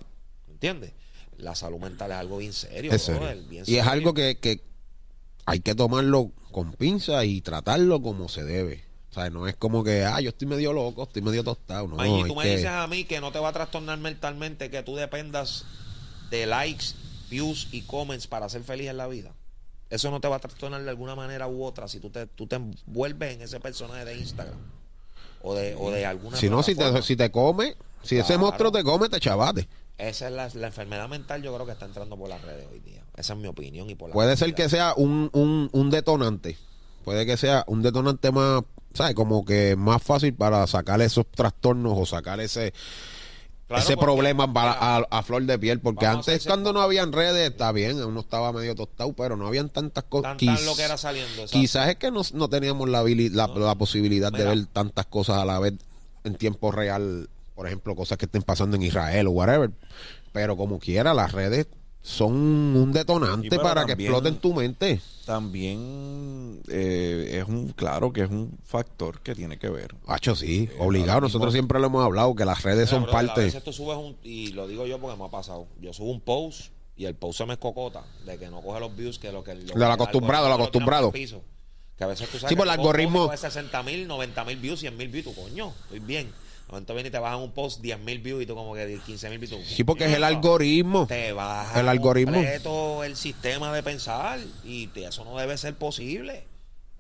¿Entiendes? 0.49 0.93
La 1.39 1.55
salud 1.55 1.79
mental 1.81 2.11
es 2.13 2.17
algo 2.19 2.39
bien 2.39 2.53
serio. 2.53 2.93
Es 2.93 3.03
serio. 3.03 3.21
brother, 3.21 3.43
bien 3.49 3.65
Y 3.67 3.77
es 3.77 3.87
algo 3.87 4.15
que, 4.15 4.39
que 4.39 4.63
hay 5.47 5.61
que 5.61 5.75
tomarlo 5.75 6.31
con 6.53 6.73
pinza 6.75 7.25
y 7.25 7.41
tratarlo 7.41 8.01
como 8.03 8.29
se 8.29 8.45
debe. 8.45 8.85
O 9.11 9.13
sea, 9.15 9.29
no 9.29 9.49
es 9.49 9.57
como 9.57 9.83
que, 9.83 10.05
ah, 10.05 10.21
yo 10.21 10.29
estoy 10.29 10.47
medio 10.47 10.73
loco, 10.73 11.03
estoy 11.03 11.23
medio 11.23 11.43
tostado. 11.43 11.89
No, 11.89 12.01
hay 12.01 12.23
tú 12.29 12.37
me 12.37 12.45
que- 12.45 12.51
dices 12.57 12.67
a 12.71 12.87
mí 12.87 13.05
que 13.05 13.21
no 13.21 13.33
te 13.33 13.41
va 13.41 13.49
a 13.49 13.53
trastornar 13.53 13.99
mentalmente 13.99 14.71
que 14.71 14.83
tú 14.85 14.95
dependas 14.95 15.65
de 16.31 16.47
likes, 16.47 16.87
views 17.31 17.69
y 17.73 17.83
comments 17.83 18.27
para 18.27 18.49
ser 18.49 18.63
feliz 18.63 18.89
en 18.89 18.97
la 18.97 19.07
vida. 19.07 19.33
Eso 19.89 20.11
no 20.11 20.21
te 20.21 20.29
va 20.29 20.37
a 20.37 20.39
trastornar 20.41 20.83
de 20.83 20.91
alguna 20.91 21.15
manera 21.15 21.49
u 21.49 21.65
otra 21.65 21.89
si 21.89 21.99
tú 21.99 22.11
te, 22.11 22.27
tú 22.27 22.47
te 22.47 22.57
envuelves 22.57 23.35
en 23.35 23.43
ese 23.43 23.59
personaje 23.59 24.05
de 24.05 24.19
Instagram 24.19 24.59
o 25.43 25.55
de, 25.55 25.75
o 25.77 25.91
de 25.91 26.07
alguna 26.07 26.37
si 26.37 26.49
no, 26.49 26.63
si 26.63 26.75
te, 26.75 27.03
si 27.03 27.17
te 27.17 27.31
come, 27.31 27.75
si 28.03 28.17
ese 28.19 28.39
monstruo 28.39 28.71
te 28.71 28.85
come, 28.85 29.09
te 29.09 29.19
chavate. 29.19 29.69
Esa 29.99 30.29
es 30.29 30.33
la, 30.33 30.49
la 30.55 30.69
enfermedad 30.69 31.09
mental 31.09 31.43
yo 31.43 31.53
creo 31.55 31.67
que 31.67 31.73
está 31.73 31.87
entrando 31.87 32.17
por 32.17 32.29
las 32.29 32.41
redes 32.43 32.67
hoy 32.71 32.81
día. 32.81 33.03
Esa 33.17 33.35
es 33.35 33.39
mi 33.39 33.49
opinión 33.49 33.91
y 33.91 33.95
por 33.95 34.09
la 34.09 34.15
Puede 34.15 34.37
ser 34.37 34.55
que 34.55 34.69
sea 34.69 34.95
un, 34.97 35.29
un, 35.33 35.69
un 35.73 35.91
detonante. 35.91 36.57
Puede 37.05 37.27
que 37.27 37.37
sea 37.37 37.65
un 37.67 37.83
detonante 37.83 38.31
más, 38.31 38.63
¿sabes? 38.95 39.15
Como 39.15 39.45
que 39.45 39.77
más 39.77 40.03
fácil 40.03 40.35
para 40.35 40.67
sacar 40.67 41.01
esos 41.01 41.27
trastornos 41.27 41.95
o 41.97 42.07
sacar 42.07 42.41
ese, 42.41 42.73
Claro, 43.71 43.85
ese 43.85 43.97
problema 43.97 44.51
a, 44.53 45.05
a 45.09 45.23
flor 45.23 45.45
de 45.45 45.57
piel. 45.57 45.79
Porque 45.79 46.05
antes, 46.05 46.45
cuando 46.45 46.73
no 46.73 46.81
habían 46.81 47.13
redes, 47.13 47.49
está 47.49 47.71
bien, 47.71 48.03
uno 48.03 48.19
estaba 48.19 48.53
medio 48.53 48.75
tostado, 48.75 49.13
pero 49.13 49.37
no 49.37 49.47
habían 49.47 49.69
tantas 49.69 50.03
cosas. 50.03 50.37
tan, 50.37 50.57
tan 50.57 50.67
lo 50.67 50.75
que 50.75 50.83
era 50.83 50.99
saliendo. 50.99 51.43
exacto. 51.43 51.53
Quizás 51.53 51.89
es 51.89 51.95
que 51.95 52.11
no, 52.11 52.23
no 52.35 52.49
teníamos 52.49 52.89
la, 52.89 53.77
posibilidad 53.77 54.33
de 54.33 54.45
ver 54.45 54.67
tantas 54.67 55.07
cosas 55.07 55.37
a 55.37 55.45
la 55.45 55.61
vez 55.61 55.75
en 56.25 56.35
tiempo 56.35 56.73
real. 56.73 57.29
Por 57.55 57.69
ejemplo, 57.69 57.95
cosas 57.95 58.19
que 58.19 58.25
estén 58.25 58.43
pasando 58.43 58.75
en 58.75 58.83
Israel 58.83 59.29
o 59.29 59.31
whatever. 59.31 59.71
Pero 60.33 60.57
como 60.57 60.81
quiera, 60.81 61.15
las 61.15 61.31
redes 61.31 61.69
son 62.03 62.33
un 62.33 62.93
detonante 62.93 63.49
Sí, 63.51 63.57
para 63.59 63.83
que 63.85 63.89
también- 63.93 64.11
explote 64.11 64.29
en 64.29 64.37
tu 64.39 64.55
mente. 64.55 65.01
También 65.27 66.63
eh, 66.69 67.39
es 67.41 67.49
un, 67.49 67.69
claro 67.69 68.13
que 68.13 68.23
es 68.23 68.31
un 68.31 68.59
factor 68.65 69.21
que 69.21 69.35
tiene 69.35 69.59
que 69.59 69.69
ver. 69.69 69.95
Hacho, 70.07 70.35
sí, 70.35 70.69
Eh, 70.73 70.77
obligado. 70.81 71.21
Nosotros 71.21 71.53
siempre 71.53 71.79
lo 71.79 71.87
hemos 71.87 72.05
hablado, 72.05 72.35
que 72.35 72.45
las 72.45 72.63
redes 72.63 72.89
Mira, 72.89 72.91
son 72.91 73.03
brother, 73.05 73.19
A 73.19 73.27
parte. 73.29 73.45
veces 73.45 73.63
tú 73.65 73.73
subes 73.73 73.97
un, 73.99 74.17
y 74.23 74.53
lo 74.53 74.67
digo 74.67 74.87
yo 74.87 74.99
porque 74.99 75.17
me 75.17 75.25
ha 75.25 75.29
pasado. 75.31 75.67
Yo 75.81 75.93
subo 75.93 76.11
un 76.11 76.21
post 76.21 76.73
y 76.97 77.05
el 77.05 77.15
post 77.15 77.39
se 77.39 77.47
me 77.47 77.53
escocota 77.55 78.03
de 78.25 78.39
que 78.39 78.49
no 78.49 78.61
coge 78.63 78.81
los 78.81 78.97
views 78.97 79.19
que 79.19 79.31
lo 79.31 79.45
que 79.45 79.55
lo, 79.55 79.75
lo 79.75 79.87
acostumbrado, 79.87 80.49
lo 80.49 80.55
acostumbrado. 80.55 81.13
Que 81.13 82.05
a 82.05 82.07
veces 82.07 82.29
tú 82.31 82.39
sabes 82.39 82.49
Sí, 82.49 82.55
que 82.55 82.57
por 82.57 82.67
el 82.67 82.71
algoritmo- 82.73 83.27
coge 83.27 83.37
60 83.37 83.83
mil, 83.83 84.09
90 84.09 84.45
mil 84.45 84.57
views, 84.57 84.81
100 84.81 84.97
mil 84.97 85.09
views. 85.09 85.27
Tú, 85.27 85.35
coño, 85.35 85.73
estoy 85.85 85.99
bien. 86.01 86.33
Momento 86.71 86.95
viene 86.95 87.09
y 87.09 87.13
te 87.13 87.19
bajan 87.19 87.41
un 87.41 87.53
post 87.53 87.81
10 87.81 87.99
mil 88.01 88.19
views 88.21 88.43
y 88.43 88.47
tú 88.47 88.55
como 88.55 88.75
que 88.75 88.99
15 89.05 89.29
mil 89.31 89.39
views. 89.39 89.51
tú, 89.51 89.59
Sí, 89.65 89.83
porque 89.85 90.05
es 90.07 90.13
el 90.15 90.23
algoritmo. 90.25 91.07
Te 91.07 91.33
baja 91.33 91.81
El 91.81 91.89
algoritmo. 91.89 92.35
completo 92.35 93.03
el 93.05 93.17
sistema 93.17 93.73
de 93.75 93.83
pensar 93.83 94.39
y 94.65 94.87
te- 94.89 95.05
eso 95.07 95.25
no 95.25 95.37
debe 95.39 95.57
ser 95.59 95.75
posible. 95.75 96.45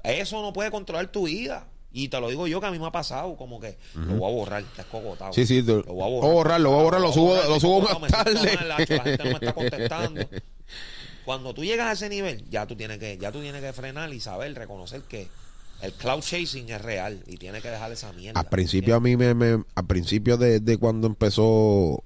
Eso 0.02 0.42
no 0.42 0.52
puede 0.52 0.70
controlar 0.70 1.08
tu 1.12 1.24
vida. 1.26 1.66
Y 1.92 2.08
te 2.08 2.20
lo 2.20 2.28
digo 2.28 2.46
yo 2.46 2.60
que 2.60 2.66
a 2.66 2.70
mí 2.70 2.78
me 2.78 2.86
ha 2.86 2.92
pasado, 2.92 3.36
como 3.36 3.58
que 3.60 3.76
lo 3.94 4.14
voy 4.14 4.30
a 4.30 4.34
borrar, 4.34 4.62
está 4.62 4.82
escogotado. 4.82 5.32
Sí, 5.32 5.44
sí, 5.46 5.62
tú- 5.62 5.82
lo 5.86 5.92
voy 5.94 6.04
a 6.04 6.20
borrar, 6.32 6.60
lo 6.60 6.70
voy 6.70 6.80
a 6.80 6.82
borrar, 6.84 7.00
lo 7.00 7.12
subo- 7.12 7.42
lo 7.48 7.58
subo 7.60 7.80
más 7.98 8.10
tarde. 8.12 8.56
mal, 8.56 8.68
la 8.68 8.76
gente 8.76 9.18
no 9.18 9.24
me 9.24 9.30
está 9.32 9.52
contestando. 9.52 10.28
Cuando 11.24 11.52
tú 11.52 11.64
llegas 11.64 11.88
a 11.88 11.92
ese 11.92 12.08
nivel, 12.08 12.48
ya 12.48 12.66
tú 12.66 12.76
tienes 12.76 12.98
que, 12.98 13.18
ya 13.18 13.30
tú 13.30 13.40
tienes 13.40 13.60
que 13.60 13.72
frenar 13.72 14.12
y 14.12 14.20
saber, 14.20 14.54
reconocer 14.54 15.02
que 15.02 15.28
el 15.82 15.92
cloud 15.92 16.20
chasing 16.20 16.68
es 16.70 16.80
real 16.82 17.22
y 17.26 17.36
tienes 17.36 17.62
que 17.62 17.70
dejar 17.70 17.90
esa 17.92 18.12
mierda. 18.12 18.38
Al 18.40 18.48
principio 18.48 18.94
a 18.96 19.00
mí 19.00 19.16
me, 19.16 19.34
me- 19.34 19.64
al 19.74 19.86
principio 19.86 20.36
de, 20.36 20.60
de 20.60 20.76
cuando 20.78 21.06
empezó 21.06 22.02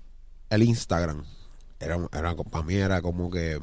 el 0.50 0.62
Instagram, 0.62 1.24
era, 1.80 1.96
era 2.12 2.34
para 2.36 2.64
mí 2.64 2.74
era 2.74 3.02
como 3.02 3.30
que 3.30 3.58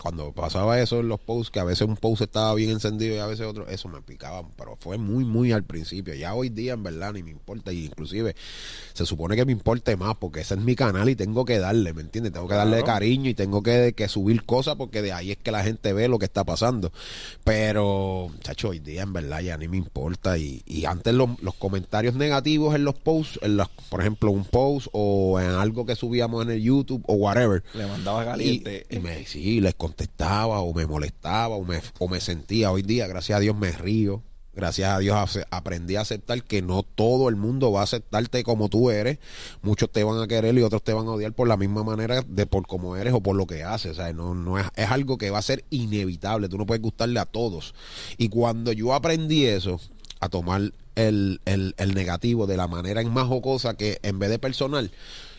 cuando 0.00 0.32
pasaba 0.32 0.80
eso 0.80 1.00
en 1.00 1.08
los 1.08 1.20
posts, 1.20 1.50
que 1.50 1.60
a 1.60 1.64
veces 1.64 1.86
un 1.86 1.96
post 1.96 2.22
estaba 2.22 2.54
bien 2.54 2.70
encendido 2.70 3.14
y 3.14 3.18
a 3.18 3.26
veces 3.26 3.46
otro, 3.46 3.68
eso 3.68 3.88
me 3.88 4.00
picaba, 4.02 4.46
pero 4.56 4.76
fue 4.80 4.98
muy, 4.98 5.24
muy 5.24 5.52
al 5.52 5.64
principio. 5.64 6.14
Ya 6.14 6.34
hoy 6.34 6.48
día 6.48 6.74
en 6.74 6.82
verdad 6.82 7.12
ni 7.12 7.22
me 7.22 7.30
importa 7.30 7.72
y 7.72 7.86
inclusive 7.86 8.34
se 8.94 9.06
supone 9.06 9.36
que 9.36 9.44
me 9.44 9.52
importe 9.52 9.96
más 9.96 10.16
porque 10.16 10.40
ese 10.40 10.54
es 10.54 10.60
mi 10.60 10.74
canal 10.74 11.08
y 11.08 11.16
tengo 11.16 11.44
que 11.44 11.58
darle, 11.58 11.92
¿me 11.92 12.02
entiendes? 12.02 12.32
Tengo 12.32 12.48
que 12.48 12.54
darle 12.54 12.82
cariño 12.82 13.30
y 13.30 13.34
tengo 13.34 13.62
que, 13.62 13.92
que 13.96 14.08
subir 14.08 14.44
cosas 14.44 14.76
porque 14.76 15.02
de 15.02 15.12
ahí 15.12 15.32
es 15.32 15.38
que 15.38 15.50
la 15.50 15.62
gente 15.64 15.92
ve 15.92 16.08
lo 16.08 16.18
que 16.18 16.24
está 16.26 16.44
pasando. 16.44 16.92
Pero, 17.44 18.30
chacho, 18.42 18.68
hoy 18.70 18.78
día 18.78 19.02
en 19.02 19.12
verdad 19.12 19.40
ya 19.40 19.56
ni 19.56 19.68
me 19.68 19.76
importa. 19.76 20.38
Y, 20.38 20.62
y 20.66 20.84
antes 20.84 21.14
los, 21.14 21.40
los 21.42 21.54
comentarios 21.54 22.14
negativos 22.14 22.74
en 22.74 22.84
los 22.84 22.94
posts, 22.94 23.38
en 23.42 23.56
los, 23.56 23.68
por 23.88 24.00
ejemplo, 24.00 24.30
un 24.30 24.44
post 24.44 24.88
o 24.92 25.40
en 25.40 25.46
algo 25.50 25.86
que 25.86 25.96
subíamos 25.96 26.44
en 26.44 26.50
el 26.52 26.62
YouTube 26.62 27.02
o 27.06 27.14
whatever. 27.14 27.62
Le 27.74 27.86
mandaba 27.86 28.22
Y, 28.22 28.26
caliente. 28.26 28.86
y 28.90 28.98
me, 28.98 29.24
sí, 29.26 29.60
les 29.60 29.74
contestaba 29.88 30.60
o 30.60 30.74
me 30.74 30.86
molestaba 30.86 31.54
o 31.56 31.64
me, 31.64 31.80
o 31.98 32.08
me 32.08 32.20
sentía. 32.20 32.70
Hoy 32.70 32.82
día, 32.82 33.06
gracias 33.06 33.38
a 33.38 33.40
Dios, 33.40 33.56
me 33.56 33.72
río. 33.72 34.22
Gracias 34.52 34.90
a 34.90 34.98
Dios 34.98 35.38
aprendí 35.50 35.94
a 35.94 36.00
aceptar 36.00 36.42
que 36.42 36.62
no 36.62 36.82
todo 36.82 37.28
el 37.28 37.36
mundo 37.36 37.70
va 37.70 37.80
a 37.80 37.84
aceptarte 37.84 38.42
como 38.42 38.68
tú 38.68 38.90
eres. 38.90 39.18
Muchos 39.62 39.90
te 39.92 40.02
van 40.02 40.20
a 40.20 40.26
querer 40.26 40.58
y 40.58 40.62
otros 40.62 40.82
te 40.82 40.92
van 40.92 41.06
a 41.06 41.12
odiar 41.12 41.32
por 41.32 41.46
la 41.46 41.56
misma 41.56 41.84
manera 41.84 42.22
de 42.26 42.44
por 42.44 42.66
cómo 42.66 42.96
eres 42.96 43.14
o 43.14 43.20
por 43.20 43.36
lo 43.36 43.46
que 43.46 43.62
haces. 43.62 43.92
O 43.92 43.94
sea, 43.94 44.12
no, 44.12 44.34
no 44.34 44.58
es, 44.58 44.66
es 44.74 44.90
algo 44.90 45.16
que 45.16 45.30
va 45.30 45.38
a 45.38 45.42
ser 45.42 45.64
inevitable. 45.70 46.48
Tú 46.48 46.58
no 46.58 46.66
puedes 46.66 46.82
gustarle 46.82 47.20
a 47.20 47.24
todos. 47.24 47.72
Y 48.16 48.30
cuando 48.30 48.72
yo 48.72 48.94
aprendí 48.94 49.46
eso, 49.46 49.80
a 50.18 50.28
tomar 50.28 50.72
el, 50.96 51.40
el, 51.44 51.74
el 51.78 51.94
negativo 51.94 52.48
de 52.48 52.56
la 52.56 52.66
manera 52.66 53.00
en 53.00 53.12
más 53.12 53.28
jocosa 53.28 53.74
que 53.74 54.00
en 54.02 54.18
vez 54.18 54.28
de 54.30 54.40
personal, 54.40 54.90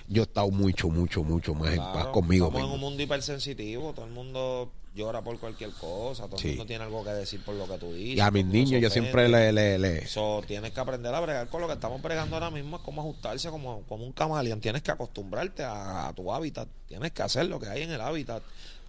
yo 0.09 0.23
he 0.23 0.25
estado 0.25 0.49
mucho, 0.51 0.89
mucho, 0.89 1.23
mucho 1.23 1.53
más 1.53 1.71
en 1.71 1.77
paz 1.77 2.07
conmigo 2.07 2.47
Estamos 2.47 2.65
en 2.65 2.71
mismo. 2.71 2.75
un 2.75 2.81
mundo 2.91 3.03
hipersensitivo, 3.03 3.93
todo 3.93 4.05
el 4.05 4.11
mundo 4.11 4.71
llora 4.95 5.21
por 5.21 5.39
cualquier 5.39 5.69
cosa, 5.71 6.27
todo 6.27 6.37
Sí. 6.39 6.47
el 6.49 6.53
mundo 6.55 6.65
tiene 6.65 6.83
algo 6.83 7.03
que 7.03 7.11
decir 7.11 7.41
por 7.45 7.53
lo 7.55 7.67
que 7.67 7.77
tú 7.77 7.93
dices. 7.93 8.17
Y 8.17 8.19
a 8.19 8.31
mis 8.31 8.43
niños 8.45 8.81
yo 8.81 8.89
siempre 8.89 9.29
le... 9.29 9.53
le, 9.53 9.77
le- 9.79 10.07
So, 10.07 10.41
tienes 10.47 10.71
que 10.71 10.79
aprender 10.79 11.13
a 11.13 11.19
bregar 11.21 11.47
con 11.47 11.61
lo 11.61 11.67
que 11.67 11.73
estamos 11.75 12.01
bregando 12.01 12.35
ahora 12.35 12.49
mismo, 12.49 12.77
es 12.77 12.83
como 12.83 13.01
ajustarse 13.01 13.49
como, 13.49 13.83
como 13.83 14.03
un 14.03 14.11
camaleón. 14.11 14.59
Tienes 14.59 14.81
que 14.81 14.91
acostumbrarte 14.91 15.63
a, 15.63 16.07
a 16.07 16.13
tu 16.13 16.33
hábitat, 16.33 16.67
tienes 16.87 17.11
que 17.11 17.21
hacer 17.21 17.45
lo 17.45 17.59
que 17.59 17.67
hay 17.69 17.83
en 17.83 17.91
el 17.91 18.01
hábitat. 18.01 18.41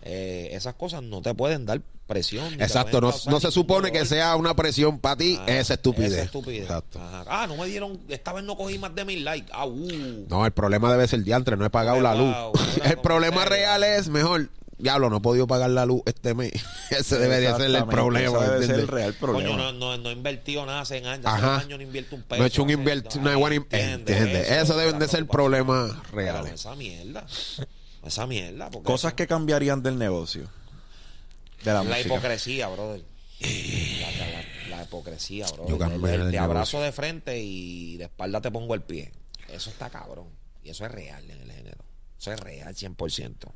Eh, 0.02 0.48
esas 0.52 0.74
cosas 0.74 1.02
no 1.02 1.20
te 1.22 1.34
pueden 1.34 1.66
dar 1.66 1.80
presión. 2.06 2.54
Exacto, 2.60 3.00
no, 3.00 3.14
no 3.26 3.38
se 3.40 3.50
supone 3.52 3.92
que 3.92 4.04
sea 4.04 4.34
una 4.36 4.54
presión 4.56 4.98
para 4.98 5.16
ti, 5.16 5.38
Ah, 5.40 5.44
esa 5.48 5.74
estupidez. 5.74 6.12
esa 6.12 6.22
estupidez. 6.22 6.62
Exacto. 6.62 6.98
Ajá. 7.00 7.24
Ah, 7.28 7.46
no 7.46 7.56
me 7.56 7.66
dieron, 7.66 8.00
esta 8.08 8.32
vez 8.32 8.42
no 8.44 8.56
cogí 8.56 8.78
más 8.78 8.94
de 8.94 9.04
mil 9.04 9.24
likes. 9.24 9.50
Ah, 9.52 9.66
uh. 9.66 10.26
No, 10.28 10.44
el 10.44 10.52
problema 10.52 10.90
debe 10.90 11.06
ser 11.06 11.22
diantre, 11.22 11.56
no 11.56 11.64
he 11.64 11.70
pagado 11.70 11.98
No 11.98 12.02
la 12.02 12.14
luz. 12.14 12.32
pagado, 12.32 12.52
el 12.84 12.98
problema 12.98 13.44
real 13.44 13.84
es, 13.84 14.08
mejor, 14.08 14.48
diablo, 14.78 15.08
no 15.10 15.18
he 15.18 15.20
podido 15.20 15.46
pagar 15.46 15.70
la 15.70 15.86
luz 15.86 16.02
este 16.06 16.34
mes. 16.34 16.50
Ese 16.90 17.16
debería 17.18 17.54
ser 17.56 17.66
el 17.72 17.84
problema. 17.86 18.38
ese 18.44 18.50
debe 18.54 18.66
ser 18.66 18.80
el 18.80 18.88
real 18.88 19.14
problema. 19.14 19.48
Coño, 19.50 19.56
no, 19.56 19.72
no, 19.72 19.96
no 19.98 20.08
he 20.08 20.12
invertido 20.12 20.66
nada 20.66 20.80
hace 20.80 20.96
años. 21.06 21.26
Ajá. 21.26 21.56
Hace 21.58 21.66
años 21.66 21.78
no 21.78 21.84
invierto 21.84 22.16
un 22.16 22.22
peso. 22.22 22.38
No 22.38 22.44
he 22.44 22.48
hecho 22.48 22.62
un 22.64 22.70
hace- 22.70 22.78
inviert- 22.80 23.06
Ay, 23.12 23.20
una 23.20 23.36
buena 23.36 23.54
in- 23.56 23.62
¿entiendes? 23.70 24.16
entiende, 24.16 24.40
Eso 24.40 24.54
eso 24.62 24.72
es 24.72 24.78
deben 24.80 24.98
de 24.98 25.06
ser 25.06 25.26
problemas 25.28 25.92
reales. 26.10 26.54
Esa 26.54 26.74
mierda. 26.74 27.24
Esa 28.04 28.26
mierda. 28.26 28.70
porque 28.70 28.86
Cosas 28.86 29.10
eso- 29.10 29.16
que 29.16 29.26
cambiarían 29.26 29.82
del 29.82 29.98
negocio. 29.98 30.48
De 31.62 31.66
la, 31.66 31.74
La 31.74 31.82
música. 31.82 32.00
hipocresía, 32.00 32.68
brother. 32.68 33.04
La, 33.40 34.76
la- 34.76 34.82
hipocresía, 34.84 35.46
brother. 35.46 35.68
Yo 35.78 35.84
El- 36.08 36.20
el- 36.22 36.30
te 36.30 36.38
abrazo 36.38 36.80
de 36.80 36.92
frente 36.92 37.38
y 37.38 37.96
de 37.98 38.04
espalda 38.04 38.40
te 38.40 38.50
pongo 38.50 38.74
el 38.74 38.82
pie. 38.82 39.12
Eso 39.48 39.70
está 39.70 39.90
cabrón. 39.90 40.28
Y 40.62 40.70
eso 40.70 40.84
es 40.86 40.92
real 40.92 41.28
en 41.30 41.40
el 41.42 41.50
género. 41.52 41.78
Eso 42.18 42.32
es 42.32 42.40
real 42.40 42.74
100%. 42.74 43.52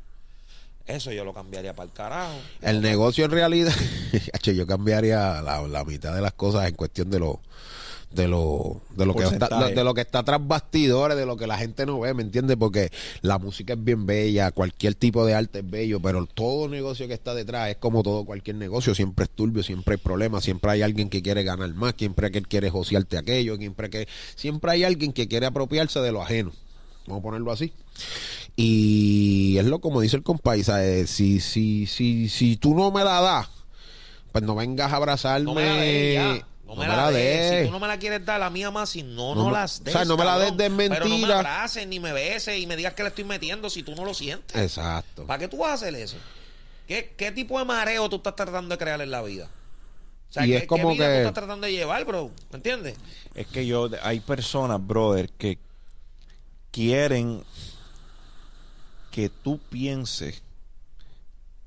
Eso 0.86 1.12
yo 1.12 1.24
lo 1.24 1.32
cambiaría 1.32 1.74
para 1.74 1.86
el 1.86 1.92
carajo. 1.94 2.34
El 2.60 2.82
negocio 2.82 3.24
en 3.24 3.30
realidad, 3.30 3.72
yo 4.42 4.66
cambiaría 4.66 5.40
la, 5.40 5.62
la 5.66 5.84
mitad 5.84 6.14
de 6.14 6.20
las 6.20 6.34
cosas 6.34 6.68
en 6.68 6.74
cuestión 6.74 7.08
de 7.10 7.20
lo 7.20 7.40
de 8.14 8.28
lo 8.28 8.80
de 8.96 9.06
lo 9.06 9.14
que 9.14 9.24
está 9.24 9.68
de 9.68 9.84
lo 9.84 9.92
que 9.92 10.00
está 10.00 10.22
tras 10.22 10.46
bastidores, 10.46 11.16
de 11.16 11.26
lo 11.26 11.36
que 11.36 11.46
la 11.46 11.58
gente 11.58 11.84
no 11.84 12.00
ve, 12.00 12.14
¿me 12.14 12.22
entiendes? 12.22 12.56
Porque 12.56 12.90
la 13.22 13.38
música 13.38 13.72
es 13.72 13.82
bien 13.82 14.06
bella, 14.06 14.52
cualquier 14.52 14.94
tipo 14.94 15.26
de 15.26 15.34
arte 15.34 15.60
es 15.60 15.70
bello, 15.70 16.00
pero 16.00 16.24
todo 16.26 16.68
negocio 16.68 17.08
que 17.08 17.14
está 17.14 17.34
detrás 17.34 17.70
es 17.70 17.76
como 17.76 18.02
todo 18.02 18.24
cualquier 18.24 18.56
negocio, 18.56 18.94
siempre 18.94 19.24
es 19.24 19.30
turbio, 19.30 19.62
siempre 19.62 19.94
hay 19.94 20.00
problemas, 20.00 20.44
siempre 20.44 20.70
hay 20.70 20.82
alguien 20.82 21.10
que 21.10 21.22
quiere 21.22 21.42
ganar 21.42 21.72
más, 21.74 21.94
siempre 21.98 22.26
hay 22.26 22.32
quien 22.32 22.44
quiere 22.44 22.70
josearte 22.70 23.18
aquello, 23.18 23.56
siempre 23.56 23.90
que 23.90 24.06
siempre 24.36 24.70
hay 24.70 24.84
alguien 24.84 25.12
que 25.12 25.26
quiere 25.26 25.46
apropiarse 25.46 26.00
de 26.00 26.12
lo 26.12 26.22
ajeno. 26.22 26.52
Vamos 27.06 27.20
a 27.20 27.22
ponerlo 27.22 27.52
así. 27.52 27.72
Y 28.56 29.56
es 29.58 29.66
lo 29.66 29.80
como 29.80 30.00
dice 30.00 30.16
el 30.16 30.22
compaisa, 30.22 30.80
si, 31.06 31.40
si, 31.40 31.86
si, 31.86 32.28
si 32.28 32.56
tú 32.56 32.74
no 32.74 32.90
me 32.92 33.02
la 33.02 33.20
das, 33.20 33.48
pues 34.32 34.44
no 34.44 34.54
vengas 34.54 34.92
a 34.92 34.96
abrazarme. 34.96 35.44
No 35.44 36.53
No, 36.74 36.82
me, 36.82 36.88
la, 36.88 37.10
des. 37.10 37.60
Si 37.60 37.66
tú 37.66 37.72
no 37.72 37.80
me 37.80 37.88
la 37.88 37.98
quieres 37.98 38.24
dar, 38.24 38.40
la 38.40 38.50
mía 38.50 38.70
más, 38.70 38.90
si 38.90 39.02
no, 39.02 39.34
No 39.34 39.50
las 39.50 39.80
o 39.80 39.84
des. 39.84 39.92
sea, 39.92 40.04
no 40.04 40.16
me 40.16 40.24
la 40.24 40.38
des 40.38 40.56
de 40.56 40.70
Pero 40.70 41.04
no 41.04 41.04
me 41.06 41.08
mentira. 41.18 41.38
abraces 41.38 41.86
ni 41.86 42.00
me 42.00 42.12
beses 42.12 42.58
y 42.58 42.66
me 42.66 42.76
digas 42.76 42.94
que 42.94 43.02
le 43.02 43.08
estoy 43.10 43.24
metiendo 43.24 43.68
si 43.70 43.82
tú 43.82 43.94
no 43.94 44.04
lo 44.04 44.14
sientes. 44.14 44.56
Exacto. 44.60 45.26
¿Para 45.26 45.38
qué 45.38 45.48
tú 45.48 45.58
vas 45.58 45.70
a 45.70 45.74
hacer 45.74 45.94
eso? 45.94 46.16
¿Qué, 46.86 47.14
qué 47.16 47.32
tipo 47.32 47.58
de 47.58 47.64
mareo 47.64 48.08
tú 48.08 48.16
estás 48.16 48.36
tratando 48.36 48.74
de 48.74 48.78
crear 48.78 49.00
en 49.00 49.10
la 49.10 49.22
vida? 49.22 49.48
O 50.30 50.32
sea, 50.34 50.44
Y 50.46 50.50
¿qué, 50.50 50.56
es 50.58 50.66
como 50.66 50.88
qué 50.88 50.94
vida 50.94 51.06
que- 51.06 51.12
tú 51.12 51.18
estás 51.28 51.34
tratando 51.34 51.66
de 51.66 51.72
llevar, 51.72 52.04
bro? 52.04 52.30
¿Me 52.50 52.56
entiendes? 52.56 52.96
Es 53.34 53.46
que 53.46 53.66
yo, 53.66 53.88
hay 54.02 54.20
personas, 54.20 54.84
brother, 54.84 55.30
que 55.30 55.58
quieren 56.70 57.42
que 59.10 59.28
tú 59.28 59.58
pienses 59.70 60.42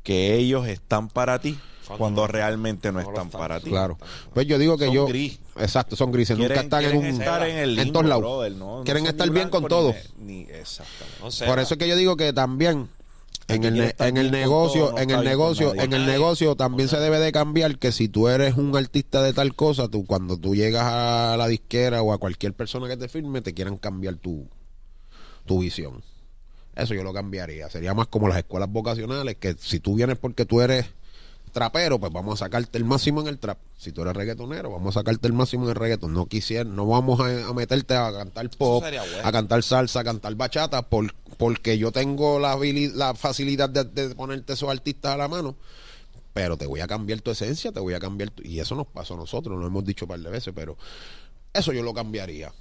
que 0.04 0.36
ellos 0.36 0.68
están 0.68 1.08
para 1.10 1.40
ti 1.40 1.58
Cuando 1.97 2.22
no- 2.22 2.27
realmente 2.27 2.91
no, 2.91 2.99
están 2.99 3.27
están. 3.27 3.30
para 3.39 3.59
ti. 3.59 3.69
Claro. 3.69 3.97
Pues 4.34 4.45
yo 4.47 4.57
digo 4.57 4.77
que 4.77 4.85
Son 4.85 4.93
yo. 4.95 5.05
gris. 5.07 5.39
Exacto, 5.57 5.95
son 5.95 6.11
grises. 6.11 6.38
Nunca 6.38 6.47
Quieren, 6.49 6.65
están 6.65 6.84
en 6.84 6.89
quieren 6.91 7.15
un. 7.15 7.22
estar 7.22 7.47
en 7.47 7.57
el 7.57 7.80
en 7.80 7.91
todos 7.91 8.05
lados. 8.05 8.22
brother, 8.23 8.51
¿no? 8.53 8.77
No 8.80 8.84
Quieren 8.84 9.05
estar 9.07 9.27
ni 9.27 9.34
bien 9.34 9.49
con 9.49 9.68
todo. 9.68 9.93
ni- 10.19 10.45
ni-. 10.45 10.47
Por 11.45 11.59
eso 11.59 11.73
es 11.73 11.77
que 11.77 11.88
yo 11.88 11.95
digo 11.95 12.18
que 12.18 12.34
también 12.34 12.89
en 13.47 13.64
el, 13.64 13.95
en 13.97 14.18
el 14.18 14.30
negocio, 14.31 14.88
todo, 14.88 14.91
no 14.93 14.99
en 14.99 15.09
el 15.11 15.23
negocio, 15.23 15.73
en 15.76 15.93
el 15.93 16.05
negocio 16.05 16.55
también 16.55 16.89
se 16.89 16.97
debe 16.99 17.19
de 17.19 17.31
cambiar 17.31 17.77
que 17.80 17.91
si 17.93 18.09
tú 18.09 18.27
eres 18.27 18.55
un 18.57 18.76
artista 18.76 19.22
de 19.23 19.31
tal 19.34 19.55
cosa, 19.55 19.88
tú 19.88 20.05
cuando 20.05 20.38
tú 20.38 20.53
llegas 20.53 20.84
a 20.84 21.35
la 21.38 21.47
disquera 21.47 22.01
o 22.01 22.11
a 22.11 22.18
cualquier 22.18 22.53
persona 22.53 22.88
que 22.89 22.97
te 22.97 23.07
firme, 23.07 23.41
te 23.41 23.53
quieran 23.53 23.77
cambiar 23.77 24.15
tu, 24.15 24.47
tu 25.45 25.59
visión. 25.59 26.03
Eso 26.76 26.93
yo 26.93 27.03
lo 27.03 27.14
cambiaría. 27.14 27.69
Sería 27.69 27.93
más 27.95 28.07
como 28.07 28.27
las 28.27 28.38
escuelas 28.38 28.69
vocacionales, 28.69 29.38
que 29.38 29.55
si 29.57 29.80
tú 29.80 29.95
vienes 29.95 30.18
porque 30.18 30.45
tú 30.45 30.61
eres 30.61 30.85
trapero, 31.52 31.99
pues 31.99 32.11
vamos 32.11 32.41
a 32.41 32.45
sacarte 32.45 32.78
el 32.78 32.86
máximo 32.86 33.22
en 33.22 33.28
el 33.28 33.40
trap. 33.40 33.57
Si 33.78 33.91
tú 33.91 34.02
eres 34.02 34.15
reggaetonero, 34.15 34.72
vamos 34.72 34.95
a 34.95 34.99
sacarte 34.99 35.28
el 35.28 35.34
máximo 35.34 35.64
en 35.65 35.69
el 35.69 35.76
reggaeton. 35.76 36.14
No 36.14 36.26
quisiera, 36.28 36.64
no 36.64 36.88
vamos 36.88 37.19
a, 37.19 37.48
a 37.48 37.53
meterte 37.53 37.95
a 37.95 38.11
cantar 38.11 38.49
pop, 38.52 38.82
bueno. 38.84 39.02
a 39.28 39.32
cantar 39.32 39.64
salsa, 39.64 39.99
a 39.99 40.03
cantar 40.03 40.36
bachata, 40.36 40.82
por, 40.90 41.14
porque 41.38 41.78
yo 41.78 41.91
tengo 41.91 42.40
la, 42.40 42.57
la 42.95 43.14
facilidad 43.15 43.69
de, 43.69 43.84
de 43.84 44.15
ponerte 44.15 44.53
esos 44.53 44.69
artistas 44.69 45.14
a 45.14 45.18
la 45.18 45.28
mano. 45.28 45.56
Pero 46.34 46.56
te 46.57 46.68
voy 46.68 46.82
a 46.82 46.88
cambiar 46.88 47.22
tu 47.22 47.32
esencia, 47.32 47.72
te 47.72 47.80
voy 47.80 47.95
a 47.95 47.99
cambiar 47.99 48.30
tu- 48.30 48.44
Y 48.44 48.60
eso 48.60 48.76
nos 48.76 48.86
pasó 48.88 49.15
a 49.15 49.18
nosotros, 49.18 49.60
lo 49.60 49.65
hemos 49.65 49.84
dicho 49.84 50.06
un 50.06 50.10
par 50.10 50.19
de 50.19 50.30
veces, 50.30 50.53
pero 50.56 50.78
eso 51.53 51.74
yo 51.74 51.82
lo 51.82 51.94
cambiaría 51.95 52.52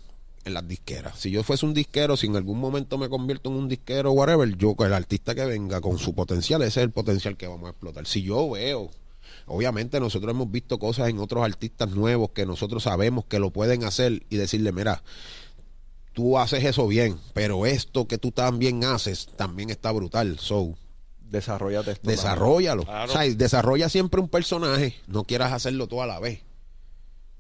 en 0.46 0.54
las 0.54 0.66
disqueras. 0.66 1.18
Si 1.18 1.30
yo 1.30 1.42
fuese 1.42 1.66
un 1.66 1.74
disquero, 1.74 2.16
si 2.16 2.28
en 2.28 2.36
algún 2.36 2.58
momento 2.58 2.96
me 2.96 3.08
convierto 3.08 3.50
en 3.50 3.56
un 3.56 3.68
disquero, 3.68 4.12
whatever, 4.12 4.56
yo, 4.56 4.74
el 4.78 4.94
artista 4.94 5.34
que 5.34 5.44
venga 5.44 5.80
con 5.80 5.98
su 5.98 6.14
potencial, 6.14 6.62
ese 6.62 6.80
es 6.80 6.84
el 6.84 6.92
potencial 6.92 7.36
que 7.36 7.48
vamos 7.48 7.66
a 7.66 7.70
explotar. 7.70 8.06
Si 8.06 8.22
yo 8.22 8.48
veo, 8.50 8.90
obviamente 9.46 9.98
nosotros 9.98 10.30
hemos 10.30 10.50
visto 10.50 10.78
cosas 10.78 11.08
en 11.08 11.18
otros 11.18 11.44
artistas 11.44 11.90
nuevos 11.90 12.30
que 12.30 12.46
nosotros 12.46 12.84
sabemos 12.84 13.24
que 13.26 13.40
lo 13.40 13.50
pueden 13.50 13.82
hacer 13.82 14.24
y 14.30 14.36
decirle, 14.36 14.70
mira, 14.70 15.02
tú 16.12 16.38
haces 16.38 16.64
eso 16.64 16.86
bien, 16.86 17.18
pero 17.34 17.66
esto 17.66 18.06
que 18.06 18.16
tú 18.16 18.30
también 18.30 18.84
haces 18.84 19.28
también 19.36 19.70
está 19.70 19.90
brutal. 19.90 20.38
So, 20.38 20.76
Desarrollate 21.28 21.90
esto. 21.90 22.08
Desarrollalo. 22.08 22.84
Claro. 22.84 23.12
O 23.12 23.12
sea, 23.12 23.22
desarrolla 23.34 23.88
siempre 23.88 24.20
un 24.20 24.28
personaje. 24.28 24.94
No 25.08 25.24
quieras 25.24 25.52
hacerlo 25.52 25.88
todo 25.88 26.02
a 26.02 26.06
la 26.06 26.20
vez. 26.20 26.42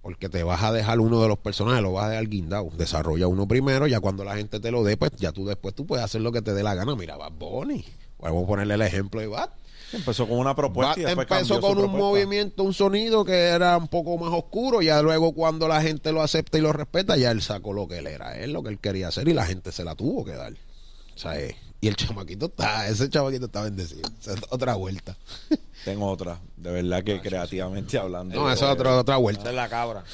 Porque 0.06 0.28
te 0.28 0.44
vas 0.44 0.62
a 0.62 0.70
dejar 0.70 1.00
uno 1.00 1.20
de 1.20 1.26
los 1.26 1.36
personajes, 1.36 1.82
lo 1.82 1.92
vas 1.92 2.04
a 2.04 2.10
dejar 2.10 2.28
guindado. 2.28 2.70
Desarrolla 2.78 3.26
uno 3.26 3.48
primero, 3.48 3.88
ya 3.88 3.98
cuando 3.98 4.22
la 4.22 4.36
gente 4.36 4.60
te 4.60 4.70
lo 4.70 4.84
dé, 4.84 4.96
pues 4.96 5.10
ya 5.16 5.32
tú 5.32 5.44
después 5.44 5.74
tú 5.74 5.84
puedes 5.84 6.04
hacer 6.04 6.20
lo 6.20 6.30
que 6.30 6.42
te 6.42 6.54
dé 6.54 6.62
la 6.62 6.76
gana. 6.76 6.94
Mira, 6.94 7.16
Bad 7.16 7.32
Bunny. 7.32 7.84
Vamos 8.20 8.44
a 8.44 8.46
ponerle 8.46 8.74
el 8.74 8.82
ejemplo 8.82 9.20
de 9.20 9.26
Bad. 9.26 9.50
Empezó 9.92 10.28
con 10.28 10.38
una 10.38 10.54
propuesta 10.54 11.00
y 11.00 11.02
después 11.02 11.26
empezó 11.28 11.60
con 11.60 11.72
un 11.72 11.76
propuesta. 11.78 11.98
movimiento, 11.98 12.62
un 12.62 12.72
sonido 12.72 13.24
que 13.24 13.34
era 13.34 13.76
un 13.76 13.88
poco 13.88 14.16
más 14.16 14.32
oscuro. 14.32 14.80
Ya 14.80 15.02
luego 15.02 15.32
cuando 15.32 15.66
la 15.66 15.82
gente 15.82 16.12
lo 16.12 16.22
acepta 16.22 16.56
y 16.56 16.60
lo 16.60 16.72
respeta, 16.72 17.16
ya 17.16 17.32
él 17.32 17.42
sacó 17.42 17.72
lo 17.72 17.88
que 17.88 17.98
él 17.98 18.06
era. 18.06 18.38
Él 18.38 18.52
lo 18.52 18.62
que 18.62 18.68
él 18.68 18.78
quería 18.78 19.08
hacer 19.08 19.26
y 19.26 19.34
la 19.34 19.44
gente 19.44 19.72
se 19.72 19.82
la 19.82 19.96
tuvo 19.96 20.24
que 20.24 20.34
dar. 20.34 20.52
O 20.52 21.18
sea, 21.18 21.36
eh, 21.40 21.56
y 21.80 21.88
el 21.88 21.96
chamaquito 21.96 22.46
está, 22.46 22.88
ese 22.88 23.08
chamaquito 23.08 23.46
está 23.46 23.62
bendecido. 23.62 24.08
Esa 24.20 24.34
es 24.34 24.40
otra 24.50 24.74
vuelta. 24.74 25.16
Tengo 25.84 26.10
otra. 26.10 26.40
De 26.56 26.70
verdad 26.70 27.04
que 27.04 27.20
creativamente 27.20 27.98
hablando. 27.98 28.34
No, 28.34 28.50
esa 28.50 28.66
es 28.66 28.72
otra, 28.72 28.98
otra 28.98 29.16
vuelta. 29.16 29.42
Esa 29.42 29.50
es 29.50 29.56
la 29.56 29.68
cabra. 29.68 30.04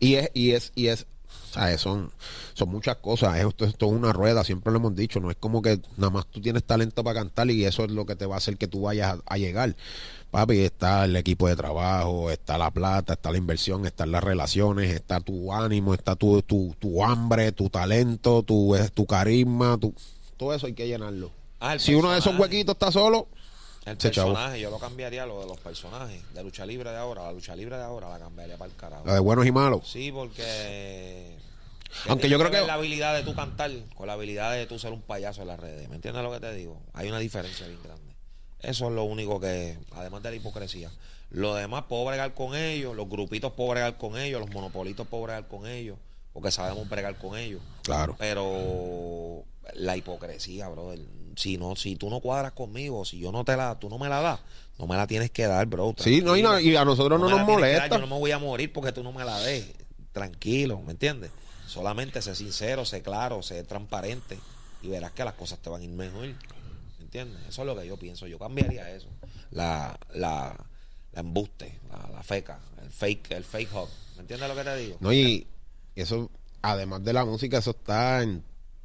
Y 0.00 0.14
es, 0.14 0.30
y 0.34 0.50
es, 0.52 0.72
y 0.74 0.88
es, 0.88 1.06
¿sabes? 1.52 1.80
Son, 1.80 2.10
son 2.54 2.68
muchas 2.68 2.96
cosas. 2.96 3.38
Esto, 3.38 3.64
esto 3.64 3.86
es 3.86 3.92
una 3.92 4.12
rueda, 4.12 4.42
siempre 4.42 4.72
lo 4.72 4.78
hemos 4.78 4.96
dicho. 4.96 5.20
No 5.20 5.30
es 5.30 5.36
como 5.36 5.62
que 5.62 5.80
nada 5.96 6.10
más 6.10 6.26
tú 6.26 6.40
tienes 6.40 6.64
talento 6.64 7.04
para 7.04 7.20
cantar 7.20 7.50
y 7.50 7.64
eso 7.64 7.84
es 7.84 7.92
lo 7.92 8.06
que 8.06 8.16
te 8.16 8.26
va 8.26 8.34
a 8.34 8.38
hacer 8.38 8.56
que 8.56 8.66
tú 8.66 8.82
vayas 8.82 9.18
a, 9.18 9.34
a 9.34 9.38
llegar. 9.38 9.76
Papi, 10.30 10.60
está 10.60 11.06
el 11.06 11.16
equipo 11.16 11.48
de 11.48 11.56
trabajo, 11.56 12.30
está 12.30 12.56
la 12.56 12.70
plata, 12.70 13.14
está 13.14 13.32
la 13.32 13.38
inversión, 13.38 13.84
están 13.84 14.12
las 14.12 14.22
relaciones, 14.22 14.92
está 14.94 15.20
tu 15.20 15.52
ánimo, 15.52 15.92
está 15.92 16.14
tu, 16.14 16.40
tu, 16.42 16.74
tu 16.78 17.04
hambre, 17.04 17.50
tu 17.50 17.68
talento, 17.68 18.44
tu, 18.44 18.76
eh, 18.76 18.88
tu 18.94 19.06
carisma, 19.06 19.76
tu, 19.76 19.92
todo 20.40 20.54
eso 20.54 20.66
hay 20.66 20.72
que 20.72 20.88
llenarlo. 20.88 21.30
Ah, 21.60 21.78
si 21.78 21.94
uno 21.94 22.10
de 22.12 22.18
esos 22.18 22.34
huequitos 22.38 22.72
está 22.74 22.90
solo, 22.90 23.28
El 23.84 23.98
chavo. 23.98 24.32
personaje, 24.32 24.58
yo 24.58 24.70
lo 24.70 24.78
cambiaría 24.78 25.26
lo 25.26 25.38
de 25.40 25.46
los 25.46 25.58
personajes. 25.60 26.22
De 26.32 26.42
lucha 26.42 26.64
libre 26.64 26.88
de 26.90 26.96
ahora, 26.96 27.24
la 27.24 27.32
lucha 27.32 27.54
libre 27.54 27.76
de 27.76 27.82
ahora 27.82 28.08
la 28.08 28.18
cambiaría 28.18 28.56
para 28.56 28.70
el 28.70 28.76
carajo. 28.76 29.04
lo 29.04 29.12
de 29.12 29.20
buenos 29.20 29.44
y 29.44 29.52
malos. 29.52 29.86
Sí, 29.86 30.10
porque. 30.10 31.36
¿qué 32.04 32.10
Aunque 32.10 32.30
yo 32.30 32.38
creo 32.38 32.50
que- 32.50 32.66
La 32.66 32.72
habilidad 32.74 33.14
de 33.14 33.22
tú 33.22 33.34
cantar 33.34 33.70
con 33.94 34.06
la 34.06 34.14
habilidad 34.14 34.52
de 34.52 34.64
tú 34.64 34.78
ser 34.78 34.92
un 34.92 35.02
payaso 35.02 35.42
en 35.42 35.48
las 35.48 35.60
redes. 35.60 35.90
¿Me 35.90 35.96
entiendes 35.96 36.22
lo 36.22 36.32
que 36.32 36.40
te 36.40 36.54
digo? 36.54 36.80
Hay 36.94 37.08
una 37.10 37.18
diferencia 37.18 37.66
bien 37.66 37.82
grande. 37.82 38.14
Eso 38.60 38.86
es 38.86 38.92
lo 38.92 39.04
único 39.04 39.38
que. 39.40 39.76
Además 39.92 40.22
de 40.22 40.30
la 40.30 40.36
hipocresía. 40.36 40.90
Lo 41.28 41.54
demás, 41.54 41.84
puedo 41.86 42.06
bregar 42.06 42.32
con 42.32 42.56
ellos. 42.56 42.96
Los 42.96 43.10
grupitos 43.10 43.52
puedo 43.52 43.70
bregar 43.72 43.98
con 43.98 44.16
ellos. 44.16 44.40
Los 44.40 44.50
monopolitos 44.50 45.06
puedo 45.06 45.24
bregar 45.24 45.48
con 45.48 45.66
ellos. 45.66 45.98
Porque 46.32 46.50
sabemos 46.50 46.88
bregar 46.88 47.18
con 47.18 47.36
ellos. 47.36 47.60
Claro. 47.82 48.16
Pero 48.18 49.44
la 49.74 49.96
hipocresía, 49.96 50.68
brother. 50.68 51.00
Si 51.36 51.56
no, 51.56 51.76
si 51.76 51.96
tú 51.96 52.10
no 52.10 52.20
cuadras 52.20 52.52
conmigo, 52.52 53.04
si 53.04 53.18
yo 53.18 53.30
no 53.32 53.44
te 53.44 53.56
la, 53.56 53.78
tú 53.78 53.88
no 53.88 53.98
me 53.98 54.08
la 54.08 54.20
das, 54.20 54.40
no 54.78 54.86
me 54.86 54.96
la 54.96 55.06
tienes 55.06 55.30
que 55.30 55.46
dar, 55.46 55.66
bro. 55.66 55.94
Sí, 55.98 56.20
no, 56.22 56.36
y, 56.36 56.42
no- 56.42 56.58
y 56.58 56.74
a 56.76 56.84
nosotros 56.84 57.20
no, 57.20 57.28
nos 57.28 57.38
dar, 57.38 57.46
molesta. 57.46 57.88
Yo 57.88 57.98
no 57.98 58.06
me 58.06 58.18
voy 58.18 58.30
a 58.32 58.38
morir 58.38 58.72
porque 58.72 58.92
tú 58.92 59.02
no 59.02 59.12
me 59.12 59.24
la 59.24 59.38
des. 59.40 59.66
Tranquilo, 60.12 60.80
¿me 60.82 60.92
entiendes? 60.92 61.30
Solamente 61.66 62.20
sé 62.20 62.34
sincero, 62.34 62.84
sé 62.84 63.00
claro, 63.00 63.42
sé 63.42 63.62
transparente 63.62 64.36
y 64.82 64.88
verás 64.88 65.12
que 65.12 65.24
las 65.24 65.34
cosas 65.34 65.60
te 65.60 65.70
van 65.70 65.82
a 65.82 65.84
ir 65.84 65.90
mejor. 65.90 66.26
¿Me 66.26 67.04
entiendes? 67.04 67.40
Eso 67.48 67.62
es 67.62 67.66
lo 67.66 67.78
que 67.78 67.86
yo 67.86 67.96
pienso. 67.96 68.26
Yo 68.26 68.38
cambiaría 68.38 68.90
eso. 68.90 69.06
La, 69.52 69.96
la, 70.14 70.56
la 71.12 71.20
embuste, 71.20 71.78
la, 71.90 72.08
la 72.10 72.22
feca, 72.24 72.58
el 72.82 72.90
fake, 72.90 73.30
el 73.30 73.44
fake 73.44 73.72
hop. 73.74 73.88
¿Me 74.16 74.22
entiendes 74.22 74.48
lo 74.48 74.54
que 74.56 74.64
te 74.64 74.76
digo? 74.76 74.96
No, 75.00 75.12
y 75.12 75.46
eso, 75.94 76.28
además 76.60 77.04
de 77.04 77.12
la 77.12 77.24
música, 77.24 77.58
eso 77.58 77.70
está 77.70 78.22
en 78.22 78.42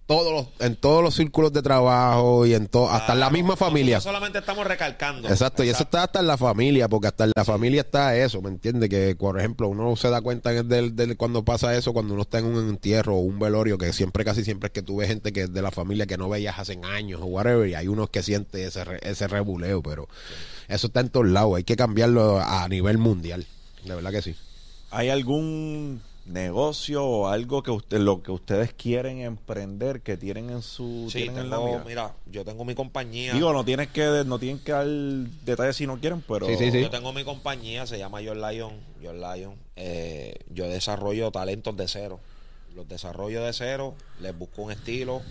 todos 0.07 0.32
los, 0.32 0.48
en 0.68 0.76
todos 0.76 1.02
los 1.02 1.15
círculos 1.15 1.52
de 1.52 1.64
trabajo 1.64 2.45
y 2.45 2.53
en 2.53 2.68
todo, 2.68 2.90
hasta 2.91 3.14
en 3.14 3.19
la 3.19 3.32
misma 3.32 3.56
familia. 3.56 3.99
solamente 3.99 4.38
estamos 4.38 4.68
recalcando. 4.68 5.27
Exacto, 5.27 5.64
y 5.64 5.69
eso 5.69 5.82
está 5.84 6.03
hasta 6.03 6.19
en 6.19 6.27
la 6.27 6.38
familia, 6.38 6.88
porque 6.88 7.07
hasta 7.07 7.23
en 7.23 7.32
la 7.36 7.44
familia 7.44 7.82
está 7.82 8.15
eso, 8.15 8.40
¿me 8.41 8.49
entiendes? 8.49 8.88
Que, 8.90 9.15
por 9.15 9.40
ejemplo, 9.40 9.68
uno 9.68 9.95
se 9.95 10.10
da 10.11 10.22
cuenta 10.22 10.52
del, 10.52 10.95
del- 10.95 11.18
cuando 11.18 11.44
pasa 11.44 11.76
eso, 11.76 11.91
cuando 11.91 12.14
uno 12.14 12.22
está 12.22 12.38
en 12.38 12.45
un 12.45 12.69
entierro 12.69 13.15
o 13.15 13.19
un 13.19 13.40
velorio, 13.40 13.77
que 13.80 13.91
siempre, 13.94 14.23
casi 14.23 14.44
siempre 14.44 14.68
es 14.68 14.73
que 14.73 14.84
tú 14.84 14.98
ves 14.98 15.07
gente 15.07 15.34
que 15.34 15.41
es 15.44 15.53
de 15.53 15.61
la 15.64 15.72
familia 15.72 16.06
que 16.06 16.18
no 16.18 16.30
veías 16.30 16.60
hace 16.60 16.80
años 16.84 17.19
o 17.23 17.26
whatever, 17.26 17.68
y 17.68 17.73
hay 17.73 17.88
unos 17.88 18.10
que 18.11 18.22
sienten 18.22 18.61
ese, 18.68 18.84
re- 18.84 18.99
ese 19.02 19.27
rebuleo, 19.27 19.82
pero 19.82 20.07
eso 20.68 20.88
está 20.88 20.99
en 20.99 21.10
todos 21.10 21.27
lados, 21.27 21.56
hay 21.57 21.64
que 21.64 21.76
cambiarlo 21.76 22.40
a 22.40 22.68
nivel 22.69 22.99
mundial, 22.99 23.45
de 23.84 23.95
verdad 23.95 24.11
que 24.11 24.22
sí. 24.22 24.36
¿Hay 24.91 25.10
algún 25.10 25.99
negocio 26.26 27.06
o 27.06 27.27
algo 27.27 27.61
que 27.61 27.72
usted, 27.72 27.99
lo 27.99 28.23
que 28.23 28.31
ustedes 28.31 28.73
quieren 28.73 29.19
emprender 29.19 30.02
que 30.02 30.18
tienen 30.18 30.49
en 30.49 30.61
su 30.61 31.07
Sí, 31.11 31.19
tienen 31.19 31.38
en 31.38 31.49
la 31.49 31.57
tengo, 31.57 31.69
mira? 31.69 31.84
mira, 31.85 32.15
yo 32.26 32.43
tengo 32.43 32.65
mi 32.65 32.73
compañía. 32.73 33.34
Digo, 33.34 33.53
no 33.53 33.64
tienes 33.64 33.89
que 33.89 34.23
no 34.26 34.39
tienen 34.39 34.60
que 34.60 34.72
dar 34.72 34.88
detalles 34.88 35.76
si 35.76 35.85
no 35.88 35.99
quieren, 35.99 36.23
pero 36.27 36.47
Sí, 36.47 36.56
sí, 36.57 36.72
sí. 36.72 36.81
Yo 36.81 36.89
tengo 36.89 37.14
mi 37.14 37.23
compañía, 37.23 37.85
se 37.85 37.97
llama 37.97 38.22
Your 38.22 38.38
Lion. 38.38 38.73
Your 39.02 39.15
Lion. 39.15 39.56
Eh, 39.76 40.39
yo 40.49 40.68
desarrollo 40.68 41.31
talentos 41.31 41.77
de 41.77 41.88
cero. 41.88 42.19
Los 42.73 42.88
desarrollo 42.89 43.43
de 43.43 43.53
cero, 43.53 43.95
les 44.19 44.38
busco 44.38 44.64
un 44.64 44.72
estilo, 44.72 45.22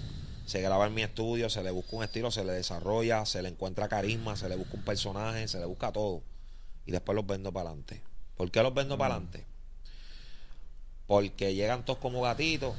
se 0.46 0.62
graba 0.62 0.86
en 0.86 0.94
mi 0.94 1.02
estudio, 1.02 1.50
se 1.50 1.62
le 1.62 1.70
busca 1.72 1.96
un 1.96 2.04
estilo, 2.04 2.30
se 2.30 2.42
le 2.44 2.52
desarrolla, 2.52 3.26
se 3.26 3.42
le 3.42 3.50
encuentra 3.50 3.88
carisma, 3.88 4.36
se 4.36 4.48
le 4.48 4.56
busca 4.56 4.74
un 4.76 4.82
personaje, 4.82 5.46
se 5.48 5.58
le 5.58 5.66
busca 5.66 5.92
todo. 5.92 6.22
Y 6.86 6.92
después 6.92 7.16
los 7.16 7.26
vendo 7.26 7.52
para 7.52 7.68
adelante. 7.70 8.00
¿Por 8.36 8.50
qué 8.50 8.62
los 8.62 8.72
vendo 8.72 8.96
para 8.96 9.14
adelante? 9.16 9.44
Porque 11.06 11.54
llegan 11.54 11.84
todos 11.84 11.98
como 11.98 12.22
gatitos 12.22 12.74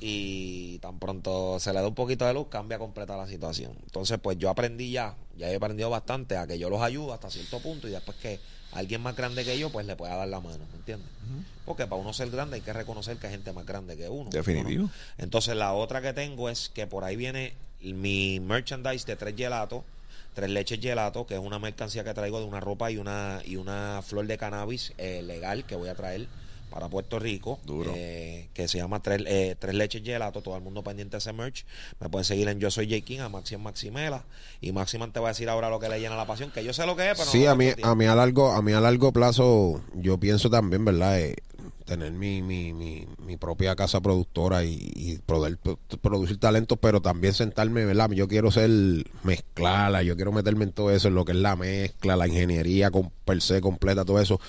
y 0.00 0.78
tan 0.78 0.98
pronto 0.98 1.60
se 1.60 1.72
le 1.72 1.80
da 1.80 1.86
un 1.86 1.94
poquito 1.94 2.26
de 2.26 2.32
luz, 2.32 2.48
cambia 2.48 2.78
completa 2.78 3.16
la 3.16 3.26
situación. 3.26 3.72
Entonces, 3.84 4.18
pues 4.22 4.38
yo 4.38 4.48
aprendí 4.48 4.90
ya, 4.90 5.14
ya 5.36 5.50
he 5.50 5.56
aprendido 5.56 5.90
bastante 5.90 6.36
a 6.36 6.46
que 6.46 6.58
yo 6.58 6.70
los 6.70 6.80
ayudo 6.80 7.12
hasta 7.12 7.30
cierto 7.30 7.60
punto 7.60 7.86
y 7.86 7.90
después 7.90 8.16
que 8.16 8.40
alguien 8.72 9.02
más 9.02 9.14
grande 9.14 9.44
que 9.44 9.58
yo, 9.58 9.70
pues 9.70 9.86
le 9.86 9.96
pueda 9.96 10.16
dar 10.16 10.28
la 10.28 10.40
mano, 10.40 10.64
¿me 10.70 10.78
entiendes? 10.78 11.08
Porque 11.66 11.86
para 11.86 12.00
uno 12.00 12.12
ser 12.12 12.30
grande 12.30 12.56
hay 12.56 12.62
que 12.62 12.72
reconocer 12.72 13.18
que 13.18 13.26
hay 13.26 13.34
gente 13.34 13.52
más 13.52 13.66
grande 13.66 13.96
que 13.96 14.08
uno. 14.08 14.30
Definitivo. 14.30 14.84
¿no? 14.84 14.90
Entonces, 15.18 15.54
la 15.54 15.74
otra 15.74 16.00
que 16.00 16.12
tengo 16.12 16.48
es 16.48 16.70
que 16.70 16.86
por 16.86 17.04
ahí 17.04 17.16
viene 17.16 17.54
mi 17.82 18.40
merchandise 18.40 19.06
de 19.06 19.16
tres 19.16 19.34
gelatos, 19.36 19.82
tres 20.34 20.48
leches 20.48 20.80
gelato, 20.80 21.26
que 21.26 21.34
es 21.34 21.40
una 21.40 21.58
mercancía 21.58 22.04
que 22.04 22.14
traigo 22.14 22.40
de 22.40 22.46
una 22.46 22.60
ropa 22.60 22.90
y 22.90 22.96
una, 22.96 23.42
y 23.44 23.56
una 23.56 24.00
flor 24.02 24.26
de 24.26 24.38
cannabis 24.38 24.94
eh, 24.96 25.22
legal 25.22 25.64
que 25.66 25.76
voy 25.76 25.88
a 25.88 25.94
traer 25.94 26.26
para 26.70 26.88
Puerto 26.88 27.18
Rico, 27.18 27.58
Duro. 27.64 27.92
eh, 27.94 28.48
que 28.54 28.68
se 28.68 28.78
llama 28.78 29.02
tres, 29.02 29.22
eh, 29.26 29.56
tres 29.58 29.74
leches 29.74 30.02
gelato, 30.02 30.40
todo 30.40 30.56
el 30.56 30.62
mundo 30.62 30.82
pendiente 30.82 31.12
de 31.16 31.18
ese 31.18 31.32
merch. 31.32 31.64
Me 32.00 32.08
pueden 32.08 32.24
seguir 32.24 32.48
en 32.48 32.58
Yo 32.60 32.70
Soy 32.70 32.88
J. 32.88 33.04
King, 33.04 33.18
a 33.20 33.28
Maxim 33.28 33.60
Maximela. 33.60 34.24
Y 34.60 34.72
Maximan 34.72 35.12
te 35.12 35.20
va 35.20 35.28
a 35.28 35.32
decir 35.32 35.48
ahora 35.48 35.68
lo 35.68 35.78
que 35.80 35.88
le 35.88 36.00
llena 36.00 36.16
la 36.16 36.26
pasión, 36.26 36.50
que 36.50 36.64
yo 36.64 36.72
sé 36.72 36.86
lo 36.86 36.96
que 36.96 37.10
es, 37.10 37.18
pero 37.18 37.30
Sí, 37.30 37.44
no 37.44 37.50
a 37.50 37.54
mí, 37.54 37.66
a 37.82 37.94
mí 37.94 38.06
a 38.06 38.14
largo, 38.14 38.52
a 38.52 38.62
mí 38.62 38.72
a 38.72 38.80
largo 38.80 39.12
plazo, 39.12 39.82
yo 39.94 40.18
pienso 40.18 40.48
también, 40.48 40.84
¿verdad? 40.84 41.20
Eh, 41.20 41.36
tener 41.84 42.12
mi, 42.12 42.40
mi, 42.40 42.72
mi, 42.72 43.04
mi 43.18 43.36
propia 43.36 43.74
casa 43.74 44.00
productora 44.00 44.62
y, 44.64 44.78
y 44.94 45.18
poder 45.18 45.58
pro- 45.58 45.78
producir 46.00 46.38
talentos, 46.38 46.78
pero 46.80 47.02
también 47.02 47.34
sentarme, 47.34 47.84
¿verdad? 47.84 48.10
Yo 48.12 48.28
quiero 48.28 48.52
ser 48.52 48.70
mezclada, 49.24 50.02
yo 50.02 50.14
quiero 50.14 50.30
meterme 50.30 50.64
en 50.64 50.72
todo 50.72 50.92
eso, 50.92 51.08
en 51.08 51.14
lo 51.16 51.24
que 51.24 51.32
es 51.32 51.38
la 51.38 51.56
mezcla, 51.56 52.14
la 52.16 52.28
ingeniería 52.28 52.90
con, 52.92 53.10
per 53.24 53.42
se 53.42 53.60
completa, 53.60 54.04
todo 54.04 54.20
eso. 54.20 54.40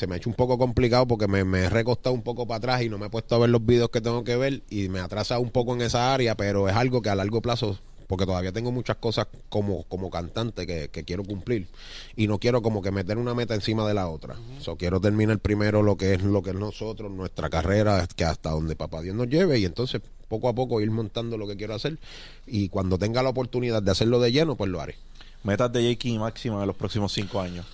Se 0.00 0.06
me 0.06 0.14
ha 0.14 0.16
hecho 0.16 0.30
un 0.30 0.34
poco 0.34 0.56
complicado 0.56 1.06
porque 1.06 1.28
me, 1.28 1.44
me 1.44 1.64
he 1.64 1.68
recostado 1.68 2.14
un 2.14 2.22
poco 2.22 2.46
para 2.46 2.56
atrás 2.56 2.80
y 2.80 2.88
no 2.88 2.96
me 2.96 3.08
he 3.08 3.10
puesto 3.10 3.34
a 3.34 3.38
ver 3.38 3.50
los 3.50 3.66
videos 3.66 3.90
que 3.90 4.00
tengo 4.00 4.24
que 4.24 4.34
ver 4.34 4.62
y 4.70 4.88
me 4.88 4.98
atrasa 4.98 5.38
un 5.38 5.50
poco 5.50 5.74
en 5.74 5.82
esa 5.82 6.14
área, 6.14 6.38
pero 6.38 6.70
es 6.70 6.74
algo 6.74 7.02
que 7.02 7.10
a 7.10 7.14
largo 7.14 7.42
plazo 7.42 7.78
porque 8.06 8.24
todavía 8.24 8.50
tengo 8.50 8.72
muchas 8.72 8.96
cosas 8.96 9.26
como, 9.50 9.82
como 9.84 10.08
cantante 10.08 10.66
que, 10.66 10.88
que 10.88 11.04
quiero 11.04 11.22
cumplir 11.22 11.68
y 12.16 12.28
no 12.28 12.38
quiero 12.38 12.62
como 12.62 12.80
que 12.80 12.90
meter 12.90 13.18
una 13.18 13.34
meta 13.34 13.54
encima 13.54 13.86
de 13.86 13.92
la 13.92 14.08
otra. 14.08 14.36
So, 14.60 14.76
quiero 14.76 15.02
terminar 15.02 15.38
primero 15.38 15.82
lo 15.82 15.98
que 15.98 16.14
es 16.14 16.22
lo 16.22 16.42
que 16.42 16.50
es 16.50 16.56
nosotros, 16.56 17.12
nuestra 17.12 17.50
carrera, 17.50 18.08
que 18.16 18.24
hasta 18.24 18.52
donde 18.52 18.76
papá 18.76 19.02
Dios 19.02 19.14
nos 19.14 19.28
lleve 19.28 19.58
y 19.58 19.66
entonces 19.66 20.00
poco 20.28 20.48
a 20.48 20.54
poco 20.54 20.80
ir 20.80 20.90
montando 20.90 21.36
lo 21.36 21.46
que 21.46 21.58
quiero 21.58 21.74
hacer 21.74 21.98
y 22.46 22.70
cuando 22.70 22.96
tenga 22.96 23.22
la 23.22 23.28
oportunidad 23.28 23.82
de 23.82 23.90
hacerlo 23.90 24.18
de 24.18 24.32
lleno, 24.32 24.56
pues 24.56 24.70
lo 24.70 24.80
haré. 24.80 24.96
Metas 25.42 25.70
de 25.70 25.82
J. 25.82 25.98
King 25.98 26.18
máxima 26.20 26.62
en 26.62 26.68
los 26.68 26.76
próximos 26.76 27.12
cinco 27.12 27.38
años. 27.38 27.66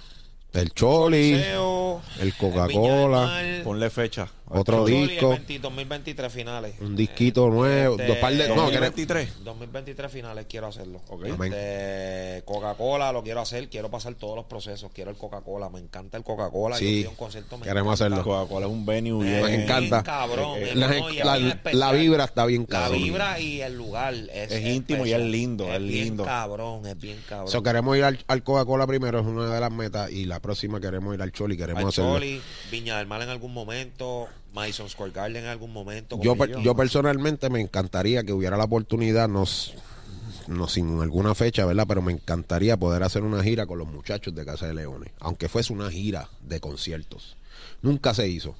El 0.56 0.72
Choli, 0.72 1.34
el 1.34 2.34
Coca-Cola, 2.38 3.42
Ponle 3.62 3.90
fecha. 3.90 4.26
Otro 4.48 4.84
disco. 4.84 5.30
20 5.30 5.58
2023 5.58 6.32
finales. 6.32 6.74
un 6.80 6.94
disquito 6.94 7.48
nuevo, 7.48 7.94
Este, 7.96 8.06
dos 8.06 8.16
par 8.18 8.32
de... 8.32 8.48
No, 8.48 8.54
que- 8.54 8.60
2023. 8.78 9.44
2023 9.44 10.12
finales 10.12 10.46
quiero 10.48 10.68
hacerlo. 10.68 11.00
Ok. 11.08 11.24
Amén. 11.32 11.52
Este, 11.52 12.42
Coca-Cola 12.44 13.12
lo 13.12 13.22
quiero 13.22 13.40
hacer, 13.40 13.68
quiero 13.68 13.90
pasar 13.90 14.14
todos 14.14 14.36
los 14.36 14.44
procesos, 14.46 14.90
quiero 14.94 15.10
el 15.10 15.16
Coca-Cola, 15.16 15.68
me 15.68 15.80
encanta 15.80 16.16
el 16.16 16.22
Coca-Cola. 16.24 16.76
Sí, 16.76 17.02
yo 17.02 17.10
un 17.10 17.16
concierto, 17.16 17.58
me 17.58 17.64
queremos 17.64 18.00
encanta. 18.00 18.16
hacerlo. 18.20 18.32
Coca-Cola 18.38 18.66
es 18.66 18.72
un 18.72 18.86
venue 18.86 19.26
Eh, 19.26 19.28
bien. 19.30 19.40
Nos 19.40 19.50
encanta. 19.50 20.02
cabrón, 20.04 20.58
Eh, 20.58 20.70
eh, 20.70 20.74
la, 20.76 20.86
no, 20.88 20.92
es 20.92 21.00
la- 21.24 21.36
bien 21.36 21.48
la 21.48 21.54
especial. 21.54 21.96
vibra 21.98 22.24
está 22.24 22.46
bien 22.46 22.66
La 22.68 22.78
cabrón. 22.80 23.02
vibra 23.02 23.40
y 23.40 23.60
el 23.62 23.76
lugar 23.76 24.14
es, 24.14 24.52
Es 24.52 24.64
íntimo 24.64 25.04
y 25.06 25.12
es 25.12 25.20
lindo, 25.20 25.64
es 25.72 25.82
bien 25.82 26.04
lindo. 26.04 26.24
cabrón, 26.24 26.86
es 26.86 26.96
bien 26.98 27.20
cabrón. 27.28 27.48
So, 27.50 27.62
queremos 27.62 27.96
ir 27.96 28.04
al, 28.04 28.18
al 28.28 28.42
Coca-Cola 28.42 28.86
primero, 28.86 29.18
es 29.20 29.26
una 29.26 29.52
de 29.52 29.60
las 29.60 29.72
metas, 29.72 30.10
y 30.12 30.24
la 30.24 30.40
próxima 30.40 30.80
queremos 30.80 31.14
ir 31.14 31.22
al 31.22 31.32
Choli, 31.32 31.56
queremos 31.56 31.82
Al 31.82 31.88
hacerlo. 31.88 32.12
Choli, 32.14 32.40
Viña 32.70 32.98
del 32.98 33.06
Mar 33.06 33.22
en 33.22 33.28
algún 33.30 33.52
momento, 33.52 34.28
Madison 34.56 34.88
Square 34.88 35.12
Garden 35.12 35.44
en 35.44 35.50
algún 35.50 35.72
momento. 35.72 36.16
Yo, 36.22 36.30
como 36.32 36.46
per- 36.46 36.60
yo 36.62 36.74
personalmente 36.74 37.50
me 37.50 37.60
encantaría 37.60 38.24
que 38.24 38.32
hubiera 38.32 38.56
la 38.56 38.64
oportunidad, 38.64 39.28
no, 39.28 39.44
sin 39.46 41.00
alguna 41.00 41.34
fecha, 41.34 41.64
¿verdad? 41.66 41.84
Pero 41.86 42.00
me 42.02 42.12
encantaría 42.12 42.76
poder 42.78 43.02
hacer 43.02 43.22
una 43.22 43.42
gira 43.42 43.66
con 43.66 43.78
los 43.78 43.86
muchachos 43.86 44.34
de 44.34 44.44
Casa 44.46 44.66
de 44.66 44.74
Leones, 44.74 45.12
aunque 45.20 45.48
fuese 45.48 45.72
una 45.72 45.90
gira 45.90 46.28
de 46.40 46.58
conciertos. 46.58 47.36
Nunca 47.82 48.14
se 48.14 48.28
hizo. 48.28 48.54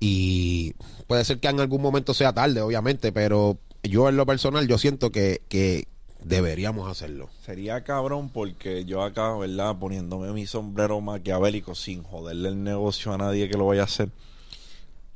Y 0.00 0.74
puede 1.06 1.24
ser 1.24 1.38
que 1.40 1.48
en 1.48 1.58
algún 1.60 1.82
momento 1.82 2.14
sea 2.14 2.32
tarde, 2.32 2.60
obviamente, 2.60 3.10
pero 3.10 3.58
yo 3.82 4.08
en 4.08 4.16
lo 4.16 4.26
personal, 4.26 4.68
yo 4.68 4.78
siento 4.78 5.10
que, 5.10 5.40
que 5.48 5.88
deberíamos 6.22 6.88
hacerlo. 6.90 7.30
Sería 7.44 7.82
cabrón 7.82 8.28
porque 8.28 8.84
yo 8.84 9.02
acá, 9.02 9.36
¿verdad? 9.36 9.76
Poniéndome 9.78 10.32
mi 10.32 10.46
sombrero 10.46 11.00
maquiavélico 11.00 11.74
sin 11.74 12.02
joderle 12.02 12.50
el 12.50 12.62
negocio 12.62 13.12
a 13.12 13.18
nadie 13.18 13.48
que 13.48 13.56
lo 13.56 13.66
vaya 13.66 13.82
a 13.82 13.84
hacer. 13.86 14.10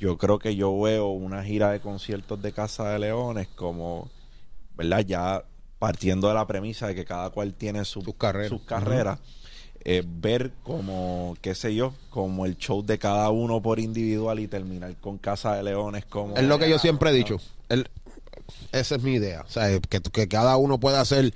Yo 0.03 0.19
creo 0.19 0.41
que 0.41 0.57
yo 0.57 0.81
veo 0.81 1.11
una 1.11 1.45
gira 1.45 1.71
de 1.71 1.79
conciertos 1.79 2.43
de 2.43 2.51
Casa 2.53 2.89
de 2.91 2.99
Leones 2.99 3.47
como, 3.55 4.11
¿verdad? 4.77 4.99
Ya 5.07 5.45
partiendo 5.79 6.27
de 6.27 6.35
la 6.35 6.45
premisa 6.45 6.89
de 6.89 6.97
que 6.97 7.05
cada 7.05 7.31
cual 7.31 7.55
tiene 7.55 7.85
su- 7.85 8.03
Sus 8.03 8.17
carreras. 8.17 8.49
sus 8.49 8.63
carreras. 8.63 9.21
eh, 9.85 10.03
ver 10.05 10.51
como, 10.65 11.37
qué 11.41 11.55
sé 11.55 11.73
yo, 11.75 11.93
como 12.11 12.47
el 12.47 12.57
show 12.57 12.85
de 12.85 12.99
cada 12.99 13.31
uno 13.31 13.63
por 13.63 13.79
individual 13.79 14.41
y 14.41 14.49
terminar 14.49 14.97
con 14.97 15.19
Casa 15.19 15.55
de 15.55 15.63
Leones 15.63 16.05
como... 16.05 16.37
Es 16.37 16.45
lo 16.45 16.59
que 16.59 16.69
yo 16.69 16.79
siempre 16.81 17.11
he 17.11 17.13
dicho. 17.13 17.39
El- 17.69 17.89
esa 18.73 18.97
es 18.97 19.03
mi 19.05 19.13
idea. 19.15 19.43
O 19.43 19.51
sea, 19.51 19.79
que, 19.81 20.01
que 20.01 20.27
cada 20.29 20.57
uno 20.57 20.79
pueda 20.81 21.01
hacer 21.01 21.33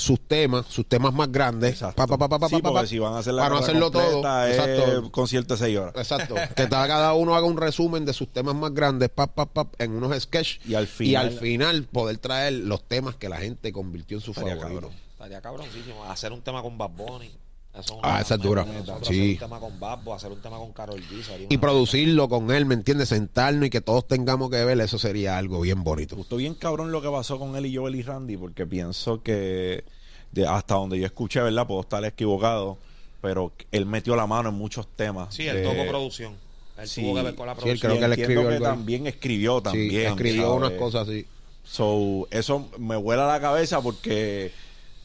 sus 0.00 0.20
temas, 0.26 0.66
sus 0.66 0.86
temas 0.86 1.12
más 1.14 1.30
grandes. 1.30 1.72
Exacto. 1.74 1.96
Pa, 1.96 2.06
pa, 2.06 2.18
pa, 2.18 2.28
pa, 2.28 2.38
pa, 2.40 2.48
Sí, 2.48 2.56
pa, 2.56 2.62
pa, 2.62 2.70
porque 2.72 2.86
si 2.88 2.98
van 2.98 3.14
a 3.14 3.18
hacer 3.18 3.34
la 3.34 3.42
para 3.42 3.54
no 3.54 3.60
hacerlo 3.60 3.90
todo. 3.90 4.44
es 4.46 4.56
Exacto. 4.58 5.12
concierto 5.12 5.54
de 5.54 5.58
seis 5.60 5.78
horas. 5.78 5.94
Exacto. 5.96 6.34
que 6.56 6.68
cada 6.68 7.12
uno 7.14 7.34
haga 7.36 7.46
un 7.46 7.56
resumen 7.56 8.04
de 8.04 8.12
sus 8.12 8.28
temas 8.32 8.54
más 8.54 8.72
grandes 8.74 9.08
pa, 9.10 9.26
pa, 9.28 9.46
pa, 9.46 9.68
en 9.78 9.92
unos 9.92 10.20
sketches. 10.20 10.60
Y 10.66 10.74
al 10.74 10.86
final- 10.86 11.26
al 11.28 11.32
final 11.38 11.84
poder 11.84 12.18
traer 12.18 12.54
los 12.54 12.82
temas 12.88 13.14
que 13.16 13.28
la 13.28 13.36
gente 13.36 13.72
convirtió 13.72 14.16
en 14.16 14.22
su 14.22 14.32
Estaría 14.32 14.56
favorito. 14.56 14.80
cabrón. 14.80 15.00
Estaría 15.12 15.40
cabroncísimo. 15.40 16.04
Hacer 16.04 16.32
un 16.32 16.40
tema 16.42 16.62
con 16.62 16.78
Bad 16.78 16.90
Bunny. 16.90 17.30
Eso 17.72 17.94
es 17.94 18.00
Ah, 18.02 18.20
esa 18.20 18.34
es 18.34 18.40
dura. 18.40 18.64
Sí. 18.64 18.70
Hacer 18.70 19.30
un 19.32 19.38
tema 19.38 19.60
con 19.60 19.78
Bunny, 19.78 20.12
hacer 20.16 20.32
un 20.32 20.42
tema 20.42 20.58
con 20.58 20.72
Carol 20.72 21.00
G. 21.00 21.46
Y 21.48 21.58
producirlo 21.58 22.28
con 22.28 22.50
él, 22.50 22.66
¿me 22.66 22.74
entiendes? 22.74 23.10
Sentarnos 23.10 23.66
y 23.66 23.70
que 23.70 23.80
todos 23.80 24.06
tengamos 24.08 24.50
que 24.50 24.64
ver, 24.64 24.80
eso 24.80 24.98
sería 24.98 25.38
algo 25.38 25.60
bien 25.60 25.84
bonito. 25.84 26.16
gustó 26.16 26.36
bien 26.36 26.54
cabrón 26.54 26.90
lo 26.90 27.00
que 27.00 27.08
pasó 27.08 27.38
con 27.38 27.54
él 27.56 27.66
y 27.66 27.76
Joel 27.76 27.94
y 27.94 28.02
Randy 28.02 28.36
porque 28.36 28.66
pienso 28.66 29.22
que 29.22 29.84
de 30.32 30.46
hasta 30.46 30.74
donde 30.74 30.98
yo 30.98 31.06
escuché, 31.06 31.40
¿verdad? 31.42 31.66
Puedo 31.66 31.80
estar 31.82 32.04
equivocado, 32.04 32.76
pero 33.20 33.52
él 33.70 33.86
metió 33.86 34.16
la 34.16 34.26
mano 34.26 34.48
en 34.48 34.56
muchos 34.56 34.88
temas. 34.96 35.32
Sí, 35.34 35.46
él 35.46 35.56
de- 35.58 35.62
tocó 35.62 35.86
producción. 35.88 36.34
Él 36.76 36.88
Sí. 36.88 37.02
tuvo 37.02 37.14
que 37.16 37.22
ver 37.22 37.34
con 37.36 37.46
la 37.46 37.54
Sí, 37.54 37.58
él 37.68 37.78
producción. 37.78 37.90
creo 37.92 37.98
que 38.00 38.04
él 38.06 38.20
escribió 38.20 38.48
que 38.48 38.60
también 38.60 39.06
escribió 39.06 39.60
también. 39.62 39.90
sí, 39.90 39.96
escribió 39.98 40.42
¿sabes? 40.42 40.56
unas 40.56 40.72
cosas 40.72 41.08
así. 41.08 41.26
So, 41.62 42.26
eso 42.32 42.68
me 42.78 42.96
vuela 42.96 43.26
la 43.26 43.40
cabeza 43.40 43.80
porque 43.80 44.50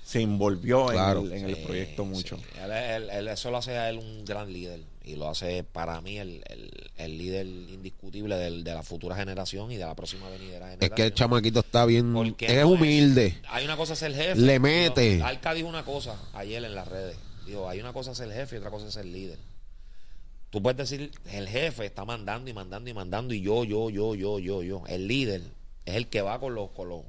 se 0.06 0.22
envolvió 0.22 0.86
Claro. 0.86 1.22
en 1.22 1.32
el, 1.32 1.34
en 1.34 1.50
el 1.50 1.58
proyecto 1.64 2.06
mucho. 2.06 2.38
sí. 2.38 2.44
Él, 2.64 2.72
él- 2.72 3.10
él- 3.10 3.28
eso 3.28 3.50
lo 3.50 3.58
hace 3.58 3.76
a 3.78 3.90
él 3.90 3.98
un 3.98 4.24
gran 4.24 4.54
líder. 4.54 4.82
Y 5.04 5.16
lo 5.16 5.28
hace 5.30 5.64
para 5.64 6.00
mí 6.02 6.18
el, 6.18 6.44
el- 6.48 6.92
el 6.98 7.18
líder 7.18 7.46
indiscutible 7.48 8.36
del- 8.38 8.64
de 8.64 8.74
la 8.74 8.84
futura 8.84 9.16
generación 9.16 9.72
y 9.72 9.78
de 9.78 9.86
la 9.86 9.96
próxima 9.96 10.30
venidera 10.30 10.66
Es 10.68 10.72
generación. 10.80 10.96
que 10.96 11.04
el 11.04 11.14
chamaquito 11.14 11.60
está 11.62 11.86
bien, 11.86 12.14
Porque 12.14 12.46
es 12.48 12.62
no 12.62 12.70
humilde. 12.70 13.38
hay 13.50 13.66
una 13.66 13.78
cosa 13.78 13.94
es 13.94 14.00
ser 14.00 14.14
jefe. 14.14 14.36
Le 14.40 14.60
mete. 14.60 15.22
Alca 15.24 15.54
dijo 15.56 15.68
una 15.68 15.84
cosa 15.86 16.20
ayer 16.34 16.64
en 16.64 16.76
las 16.76 16.88
redes. 16.88 17.18
Dijo, 17.48 17.68
hay 17.70 17.80
una 17.80 17.94
cosa 17.94 18.12
es 18.12 18.18
ser 18.18 18.32
jefe 18.32 18.56
y 18.56 18.60
otra 18.60 18.70
cosa 18.72 18.88
es 18.88 18.94
ser 18.94 19.06
líder. 19.06 19.38
Tú 20.50 20.62
puedes 20.62 20.78
decir, 20.78 21.12
el 21.32 21.48
jefe 21.50 21.86
está 21.86 22.06
mandando 22.06 22.50
y 22.50 22.54
mandando 22.54 22.90
y 22.90 22.94
mandando 22.94 23.34
y 23.34 23.42
yo, 23.42 23.64
yo, 23.64 23.90
yo, 23.90 24.16
yo, 24.16 24.40
yo, 24.40 24.64
yo. 24.64 24.84
El 24.88 25.08
líder 25.08 25.42
es 25.86 25.96
el 25.96 26.08
que 26.08 26.22
va 26.22 26.40
con 26.40 26.56
los, 26.56 26.70
con 26.72 26.90
los, 26.90 27.02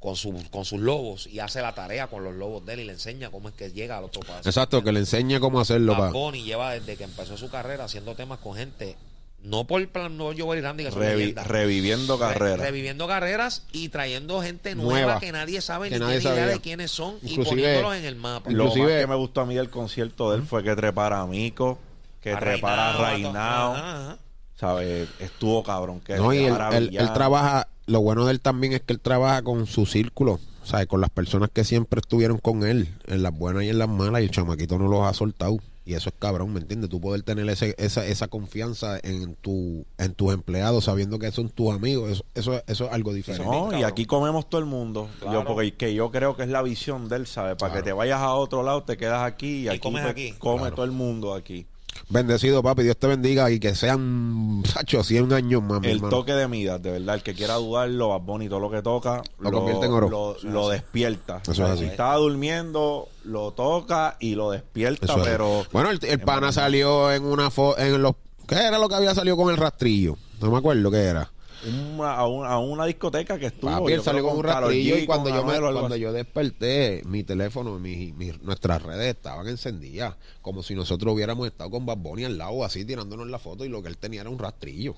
con 0.00 0.14
sus, 0.16 0.48
con 0.50 0.64
sus 0.64 0.78
lobos 0.80 1.26
y 1.26 1.40
hace 1.40 1.60
la 1.60 1.74
tarea 1.74 2.06
con 2.06 2.22
los 2.22 2.34
lobos 2.34 2.64
de 2.64 2.74
él 2.74 2.80
y 2.80 2.84
le 2.84 2.92
enseña 2.92 3.30
cómo 3.30 3.48
es 3.48 3.54
que 3.54 3.72
llega 3.72 3.98
al 3.98 4.04
otro 4.04 4.20
paso. 4.20 4.48
Exacto, 4.48 4.82
que 4.84 4.92
le 4.92 5.00
enseñe 5.00 5.40
cómo 5.40 5.60
hacerlo. 5.60 5.96
Bad. 5.96 6.12
Bunny 6.12 6.42
lleva 6.44 6.72
desde 6.72 6.96
que 6.96 7.04
empezó 7.04 7.36
su 7.36 7.50
carrera 7.50 7.84
haciendo 7.84 8.14
temas 8.14 8.38
con 8.38 8.54
gente, 8.56 8.96
no 9.42 9.64
por 9.66 9.86
plan, 9.88 10.16
no 10.16 10.30
Joel 10.36 10.60
y 10.60 10.62
Randy, 10.62 10.84
que 10.84 10.90
son 10.92 11.02
Revi- 11.02 11.34
reviviendo 11.44 12.16
Re- 12.16 12.20
carreras. 12.20 12.60
reviviendo 12.60 13.06
carreras 13.08 13.64
y 13.72 13.88
trayendo 13.88 14.40
gente 14.40 14.74
nueva, 14.76 14.90
Nueva. 15.00 15.20
que 15.20 15.32
nadie 15.32 15.60
sabe 15.60 15.88
Que 15.88 15.98
ni 15.98 16.04
nadie 16.04 16.20
tiene 16.20 16.36
idea 16.36 16.46
de 16.46 16.60
quiénes 16.60 16.90
son 16.92 17.16
y 17.22 17.30
Inclusive- 17.32 17.44
poniéndolos 17.62 17.94
en 17.96 18.04
el 18.04 18.14
mapa. 18.16 18.50
Lo 18.50 18.64
Inclusive- 18.66 18.92
más 18.94 19.00
que 19.00 19.06
me 19.08 19.14
gustó 19.16 19.40
a 19.40 19.46
mí 19.46 19.54
del 19.56 19.68
concierto 19.70 20.30
de 20.30 20.38
él 20.38 20.42
fue 20.44 20.62
que 20.62 20.76
trepara 20.76 21.20
a 21.20 21.26
Mico, 21.26 21.78
que 22.22 22.32
A 22.32 22.38
trepara 22.38 22.90
a 22.94 23.10
Reinao. 23.10 24.18
¿Sabes? 24.56 25.08
Estuvo 25.20 25.62
cabrón. 25.62 26.00
Que 26.00 26.16
No, 26.16 26.32
y 26.32 26.44
él, 26.44 26.56
él- 26.72 26.96
él 26.96 27.12
trabaja, 27.12 27.68
lo 27.88 28.00
bueno 28.00 28.24
de 28.26 28.32
él 28.32 28.40
también 28.40 28.72
es 28.74 28.82
que 28.82 28.92
él 28.92 29.00
trabaja 29.00 29.42
con 29.42 29.66
su 29.66 29.86
círculo, 29.86 30.38
¿sabes? 30.62 30.86
Con 30.86 31.00
las 31.00 31.10
personas 31.10 31.50
que 31.52 31.64
siempre 31.64 31.98
estuvieron 32.00 32.38
con 32.38 32.62
él, 32.64 32.88
en 33.06 33.22
las 33.22 33.36
buenas 33.36 33.64
y 33.64 33.70
en 33.70 33.78
las 33.78 33.88
malas, 33.88 34.20
y 34.20 34.24
el 34.24 34.30
chamaquito 34.30 34.78
no 34.78 34.86
los 34.88 35.04
ha 35.06 35.12
soltado. 35.14 35.56
Y 35.86 35.94
eso 35.94 36.10
es 36.10 36.14
cabrón, 36.18 36.52
¿me 36.52 36.60
entiendes? 36.60 36.90
Tú 36.90 37.00
poder 37.00 37.22
tener 37.22 37.48
ese, 37.48 37.74
esa, 37.78 38.04
esa 38.06 38.28
confianza 38.28 38.98
en 39.02 39.34
tu 39.36 39.86
en 39.96 40.12
tus 40.12 40.34
empleados, 40.34 40.84
sabiendo 40.84 41.18
que 41.18 41.32
son 41.32 41.48
tus 41.48 41.74
amigos, 41.74 42.10
eso, 42.10 42.24
eso, 42.34 42.62
eso 42.66 42.84
es 42.84 42.92
algo 42.92 43.14
diferente. 43.14 43.46
No, 43.50 43.76
y 43.76 43.84
aquí 43.84 44.04
comemos 44.04 44.50
todo 44.50 44.60
el 44.60 44.66
mundo. 44.66 45.08
Claro. 45.20 45.40
Yo, 45.40 45.46
porque 45.46 45.72
que 45.72 45.94
yo 45.94 46.10
creo 46.10 46.36
que 46.36 46.42
es 46.42 46.50
la 46.50 46.60
visión 46.60 47.08
de 47.08 47.16
él, 47.16 47.26
¿sabes? 47.26 47.56
Para 47.56 47.72
Claro. 47.72 47.82
que 47.84 47.88
te 47.88 47.92
vayas 47.94 48.20
a 48.20 48.34
otro 48.34 48.62
lado, 48.62 48.82
te 48.82 48.98
quedas 48.98 49.22
aquí 49.22 49.60
y, 49.62 49.68
aquí 49.68 49.78
comes 49.78 50.02
pues, 50.02 50.12
aquí. 50.12 50.32
come 50.38 50.58
Claro. 50.58 50.74
todo 50.76 50.84
el 50.84 50.92
mundo 50.92 51.32
aquí. 51.32 51.66
Bendecido, 52.08 52.62
papi, 52.62 52.82
Dios 52.82 52.96
te 52.96 53.06
bendiga 53.06 53.50
y 53.50 53.60
que 53.60 53.74
sean, 53.74 54.62
sacho, 54.66 55.02
100 55.02 55.32
años 55.32 55.62
más, 55.62 55.80
mi 55.80 55.88
El 55.88 55.96
hermano. 55.96 56.16
toque 56.16 56.32
de 56.32 56.48
Midas, 56.48 56.82
de 56.82 56.92
verdad, 56.92 57.14
el 57.16 57.22
que 57.22 57.34
quiera 57.34 57.54
dudarlo, 57.54 58.18
Bunny, 58.20 58.48
todo 58.48 58.60
lo 58.60 58.70
que 58.70 58.82
toca, 58.82 59.22
Lo 59.38 59.50
convierte 59.52 59.86
en 59.86 59.92
oro. 59.92 60.08
Lo, 60.08 60.36
lo 60.42 60.68
despierta. 60.68 61.40
Eso 61.42 61.52
es 61.52 61.60
así. 61.60 61.84
Si 61.84 61.90
estaba 61.90 62.16
durmiendo, 62.16 63.08
lo 63.24 63.52
toca 63.52 64.16
y 64.20 64.34
lo 64.34 64.50
despierta, 64.50 65.06
Eso 65.06 65.18
es. 65.18 65.28
pero... 65.28 65.64
Bueno, 65.72 65.90
el, 65.90 66.00
el 66.02 66.20
pana 66.20 66.52
salió 66.52 67.12
en 67.12 67.24
una 67.24 67.50
foto, 67.50 67.78
en 67.80 68.00
los... 68.02 68.14
¿Qué 68.46 68.54
era 68.56 68.78
lo 68.78 68.88
que 68.88 68.94
había 68.94 69.14
salido 69.14 69.36
con 69.36 69.50
el 69.50 69.56
rastrillo? 69.58 70.16
No 70.40 70.50
me 70.50 70.58
acuerdo 70.58 70.90
qué 70.90 70.98
era. 71.04 71.30
Una- 71.66 72.14
a, 72.14 72.26
una, 72.26 72.48
a 72.50 72.58
una 72.58 72.84
discoteca 72.86 73.38
que 73.38 73.46
estuvo. 73.46 73.70
Papi, 73.70 73.92
él 73.92 74.02
salió 74.02 74.22
con 74.24 74.36
un 74.38 74.44
rastrillo 74.44 74.96
G, 74.96 75.02
y 75.02 75.06
cuando 75.06 75.30
yo 75.30 75.44
me, 75.44 75.58
cuando 75.58 75.96
yo 75.96 76.12
desperté, 76.12 77.02
mi 77.06 77.24
teléfono, 77.24 77.78
mi, 77.78 78.12
mi- 78.12 78.32
nuestras 78.42 78.82
redes 78.82 79.14
estaban 79.16 79.48
encendidas, 79.48 80.14
como 80.42 80.62
si 80.62 80.74
nosotros 80.74 81.14
hubiéramos 81.14 81.46
estado 81.46 81.70
con 81.70 81.84
Bad 81.86 81.96
Bunny 81.98 82.24
al 82.24 82.38
lado, 82.38 82.64
así 82.64 82.84
tirándonos 82.84 83.26
la 83.28 83.38
foto 83.38 83.64
y 83.64 83.68
lo 83.68 83.82
que 83.82 83.88
él 83.88 83.98
tenía 83.98 84.20
era 84.20 84.30
un 84.30 84.38
rastrillo. 84.38 84.94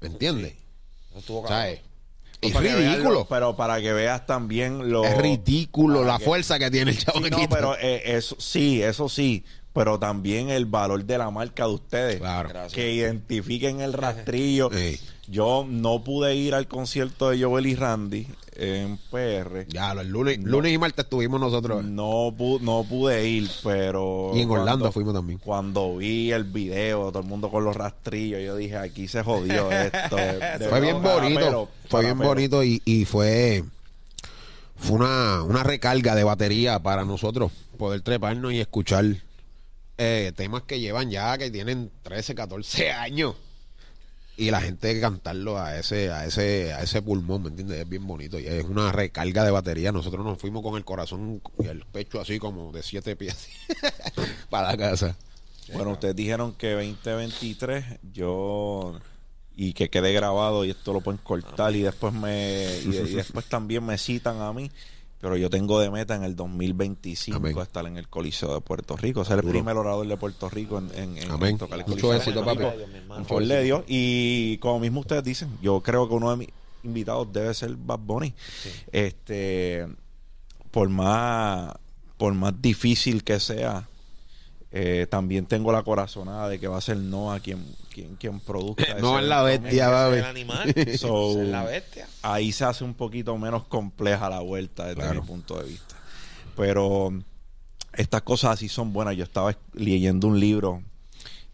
¿Me 0.00 0.08
entiendes? 0.08 0.54
Eso 1.10 1.18
estuvo. 1.18 1.46
¿Sabes? 1.48 1.80
Es 2.40 2.52
veas 2.58 2.76
ridículo. 2.76 3.10
lo- 3.20 3.24
pero 3.26 3.54
para 3.54 3.80
que 3.80 3.92
veas 3.92 4.26
también 4.26 4.90
lo. 4.90 5.04
Es 5.04 5.16
ridículo 5.16 6.04
la 6.04 6.18
que- 6.18 6.24
fuerza 6.24 6.58
que 6.58 6.70
tiene 6.72 6.90
el 6.90 6.98
Sí, 6.98 7.04
chavo 7.04 7.20
no, 7.20 7.38
pero 7.48 7.76
eh, 7.78 8.02
eso 8.16 8.34
sí, 8.38 8.82
eso 8.82 9.08
sí. 9.08 9.44
Pero 9.72 9.98
también 9.98 10.50
el 10.50 10.66
valor 10.66 11.02
de 11.04 11.16
la 11.16 11.30
marca 11.30 11.64
de 11.66 11.72
ustedes. 11.72 12.16
Claro. 12.18 12.48
Gracias. 12.50 12.74
Que 12.74 12.92
identifiquen 12.92 13.80
el 13.80 13.92
rastrillo. 13.94 14.68
Sí. 14.70 15.00
Yo 15.28 15.64
no 15.68 16.02
pude 16.02 16.34
ir 16.34 16.54
al 16.54 16.66
concierto 16.66 17.30
de 17.30 17.42
Joel 17.42 17.66
y 17.66 17.74
Randy 17.76 18.26
en 18.56 18.98
PR. 19.10 19.66
Ya, 19.68 19.92
el 19.92 20.08
lunes, 20.08 20.38
lunes 20.42 20.72
y 20.72 20.78
martes 20.78 21.04
estuvimos 21.04 21.40
nosotros. 21.40 21.84
No, 21.84 22.32
pu- 22.36 22.60
no 22.60 22.84
pude 22.88 23.26
ir, 23.28 23.48
pero. 23.62 24.32
Y 24.34 24.40
en 24.40 24.50
Orlando 24.50 24.90
fuimos 24.90 25.14
también. 25.14 25.38
Cuando 25.38 25.96
vi 25.96 26.32
el 26.32 26.44
video, 26.44 27.10
todo 27.12 27.20
el 27.22 27.28
mundo 27.28 27.50
con 27.50 27.64
los 27.64 27.74
rastrillos, 27.76 28.42
yo 28.42 28.56
dije, 28.56 28.76
aquí 28.76 29.06
se 29.06 29.22
jodió 29.22 29.70
esto. 29.70 30.16
fue 30.68 30.80
bien 30.80 31.00
bonito. 31.02 31.40
pero- 31.40 31.68
fue 31.88 32.00
bien 32.02 32.18
pero- 32.18 32.28
bonito 32.30 32.64
y, 32.64 32.82
y 32.84 33.04
fue 33.04 33.62
fue 34.76 34.96
una, 34.96 35.42
una 35.44 35.62
recarga 35.62 36.16
de 36.16 36.24
batería 36.24 36.80
para 36.82 37.04
nosotros 37.04 37.52
poder 37.78 38.00
treparnos 38.00 38.52
y 38.52 38.58
escuchar 38.60 39.04
eh, 39.98 40.32
temas 40.34 40.62
que 40.64 40.80
llevan 40.80 41.08
ya 41.10 41.38
que 41.38 41.50
tienen 41.52 41.92
13, 42.02 42.34
14 42.34 42.90
años 42.90 43.36
y 44.36 44.50
la 44.50 44.60
gente 44.60 44.98
cantarlo 45.00 45.58
a 45.58 45.78
ese 45.78 46.10
a 46.10 46.24
ese 46.24 46.72
a 46.72 46.82
ese 46.82 47.02
pulmón, 47.02 47.42
¿me 47.42 47.48
entiendes? 47.48 47.80
Es 47.80 47.88
bien 47.88 48.06
bonito 48.06 48.38
y 48.38 48.46
es 48.46 48.64
una 48.64 48.90
recarga 48.90 49.44
de 49.44 49.50
batería. 49.50 49.92
Nosotros 49.92 50.24
nos 50.24 50.38
fuimos 50.38 50.62
con 50.62 50.76
el 50.76 50.84
corazón 50.84 51.42
y 51.58 51.66
el 51.66 51.84
pecho 51.84 52.20
así 52.20 52.38
como 52.38 52.72
de 52.72 52.82
siete 52.82 53.14
pies 53.14 53.48
para 54.50 54.68
la 54.68 54.76
casa. 54.76 55.16
Bueno, 55.74 55.92
ustedes 55.92 56.16
dijeron 56.16 56.54
que 56.54 56.72
2023 56.72 57.84
yo 58.12 58.98
y 59.54 59.74
que 59.74 59.90
quede 59.90 60.12
grabado 60.12 60.64
y 60.64 60.70
esto 60.70 60.92
lo 60.92 61.02
pueden 61.02 61.20
cortar 61.22 61.76
y 61.76 61.82
después 61.82 62.12
me 62.14 62.66
y, 62.84 62.88
y 62.88 63.14
después 63.14 63.46
también 63.46 63.84
me 63.84 63.98
citan 63.98 64.40
a 64.40 64.52
mí, 64.52 64.70
pero 65.22 65.36
yo 65.38 65.48
tengo 65.48 65.78
de 65.80 65.88
meta 65.90 66.14
en 66.16 66.24
el 66.24 66.34
2025 66.36 67.36
Amén. 67.36 67.56
estar 67.58 67.86
en 67.86 67.96
el 67.96 68.08
Coliseo 68.08 68.52
de 68.54 68.60
Puerto 68.60 68.96
Rico, 68.96 69.24
ser 69.24 69.36
el 69.36 69.42
Duro. 69.42 69.52
primer 69.52 69.76
orador 69.76 70.06
de 70.06 70.16
Puerto 70.18 70.50
Rico 70.50 70.78
en, 70.78 70.90
en- 70.94 71.16
en 71.16 71.30
Amén. 71.30 71.56
tocar 71.56 71.78
el 71.78 71.86
Mucho 71.86 72.08
Coliseo 72.08 72.10
de 72.10 72.16
éxito, 72.18 72.44
Puerto 72.44 72.62
papi. 73.08 73.24
Favor 73.24 73.46
de 73.46 73.62
Dios. 73.62 73.84
Y 73.86 74.58
como 74.58 74.80
mismo 74.80 75.00
ustedes 75.00 75.22
dicen, 75.24 75.56
yo 75.62 75.80
creo 75.80 76.08
que 76.08 76.14
uno 76.14 76.30
de 76.32 76.36
mis 76.38 76.48
invitados 76.82 77.32
debe 77.32 77.54
ser 77.54 77.74
Bad 77.76 78.00
Bunny. 78.00 78.34
Este, 78.90 79.86
por 80.72 80.88
más, 80.88 81.72
por 82.16 82.34
más 82.34 82.60
difícil 82.60 83.22
que 83.24 83.38
sea, 83.40 83.88
eh, 84.72 85.06
también 85.08 85.46
tengo 85.46 85.70
la 85.70 85.82
corazonada 85.84 86.48
de 86.48 86.58
que 86.58 86.66
va 86.66 86.78
a 86.78 86.80
ser 86.80 86.96
Noah 86.96 87.38
quien, 87.40 87.64
quien, 87.92 88.16
quien 88.16 88.40
produzca. 88.40 88.94
No 89.00 89.18
es 89.18 89.24
la 89.26 89.42
bestia, 89.42 89.88
baby. 89.88 90.18
el 90.18 90.24
animal. 90.24 90.74
So- 90.98 91.40
es 91.42 91.48
la 91.48 91.64
bestia. 91.64 92.08
Ahí 92.22 92.52
se 92.52 92.64
hace 92.64 92.84
un 92.84 92.94
poquito 92.94 93.36
menos 93.38 93.64
compleja 93.64 94.28
la 94.30 94.40
vuelta 94.40 94.84
desde 94.86 95.00
Claro. 95.02 95.20
mi 95.22 95.26
punto 95.26 95.58
de 95.62 95.68
vista. 95.68 95.94
Pero 96.56 97.12
estas 97.94 98.22
cosas 98.22 98.52
así 98.52 98.68
son 98.68 98.92
buenas. 98.92 99.16
Yo 99.16 99.24
estaba 99.24 99.56
leyendo 99.74 100.28
un 100.28 100.38
libro 100.40 100.82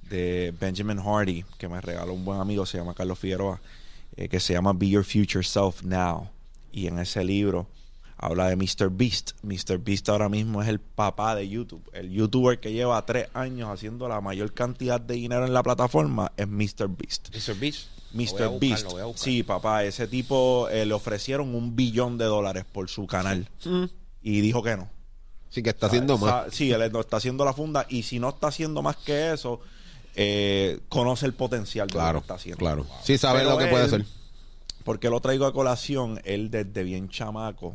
de 0.08 0.54
Benjamin 0.58 0.98
Hardy 0.98 1.44
que 1.58 1.68
me 1.68 1.80
regaló 1.80 2.14
un 2.14 2.24
buen 2.24 2.40
amigo, 2.40 2.64
se 2.66 2.78
llama 2.78 2.94
Carlos 2.94 3.18
Figueroa, 3.18 3.60
eh, 4.16 4.28
que 4.28 4.40
se 4.40 4.54
llama 4.54 4.72
Be 4.72 4.88
Your 4.88 5.04
Future 5.04 5.44
Self 5.44 5.82
Now. 5.82 6.28
Y 6.72 6.86
en 6.86 6.98
ese 6.98 7.22
libro 7.24 7.66
habla 8.18 8.48
de 8.48 8.56
Mr. 8.56 8.90
Beast. 8.90 9.32
Mr. 9.42 9.78
Beast 9.78 10.08
ahora 10.08 10.28
mismo 10.28 10.60
es 10.62 10.68
el 10.68 10.80
papá 10.80 11.34
de 11.34 11.48
YouTube. 11.48 11.82
El 11.92 12.10
youtuber 12.10 12.58
que 12.60 12.72
lleva 12.72 13.04
tres 13.06 13.28
años 13.34 13.68
haciendo 13.70 14.08
la 14.08 14.20
mayor 14.20 14.52
cantidad 14.52 15.00
de 15.00 15.14
dinero 15.14 15.46
en 15.46 15.52
la 15.54 15.62
plataforma 15.62 16.32
es 16.36 16.46
Mr. 16.48 16.88
Beast. 16.88 17.28
Mr. 17.34 17.54
Beast. 17.58 17.88
Mr. 18.12 18.20
buscar, 18.22 18.58
Beast. 18.58 18.88
Sí, 19.16 19.42
papá, 19.42 19.84
ese 19.84 20.06
tipo 20.08 20.68
eh, 20.70 20.86
le 20.86 20.94
ofrecieron 20.94 21.54
un 21.54 21.76
billón 21.76 22.16
de 22.18 22.24
dólares 22.24 22.64
por 22.70 22.88
su 22.88 23.06
canal. 23.06 23.48
Y 24.22 24.40
dijo 24.40 24.62
que 24.62 24.76
no. 24.76 24.88
Sí 25.50 25.62
que 25.62 25.70
está 25.70 25.86
haciendo 25.86 26.14
O 26.14 26.18
sea, 26.18 26.26
más. 26.44 26.54
Sí, 26.54 26.72
él 26.72 26.90
no 26.92 27.00
está 27.00 27.18
haciendo 27.18 27.44
la 27.44 27.52
funda. 27.52 27.86
Y 27.88 28.02
si 28.02 28.18
no 28.18 28.30
está 28.30 28.48
haciendo 28.48 28.82
más 28.82 28.96
que 28.96 29.32
eso, 29.32 29.60
eh, 30.16 30.80
conoce 30.88 31.26
el 31.26 31.34
potencial 31.34 31.86
de 31.86 31.94
lo 31.94 32.00
Claro, 32.00 32.18
que 32.20 32.22
está 32.24 32.34
haciendo. 32.34 32.58
claro. 32.58 32.86
Sí 33.04 33.16
sabe 33.18 33.40
Pero 33.40 33.50
lo 33.52 33.58
que 33.58 33.66
puede 33.66 33.84
él- 33.84 33.90
ser. 33.90 34.04
Porque 34.84 35.10
lo 35.10 35.20
traigo 35.20 35.44
a 35.46 35.52
colación, 35.52 36.18
él 36.24 36.50
desde 36.50 36.82
bien 36.82 37.08
chamaco, 37.10 37.74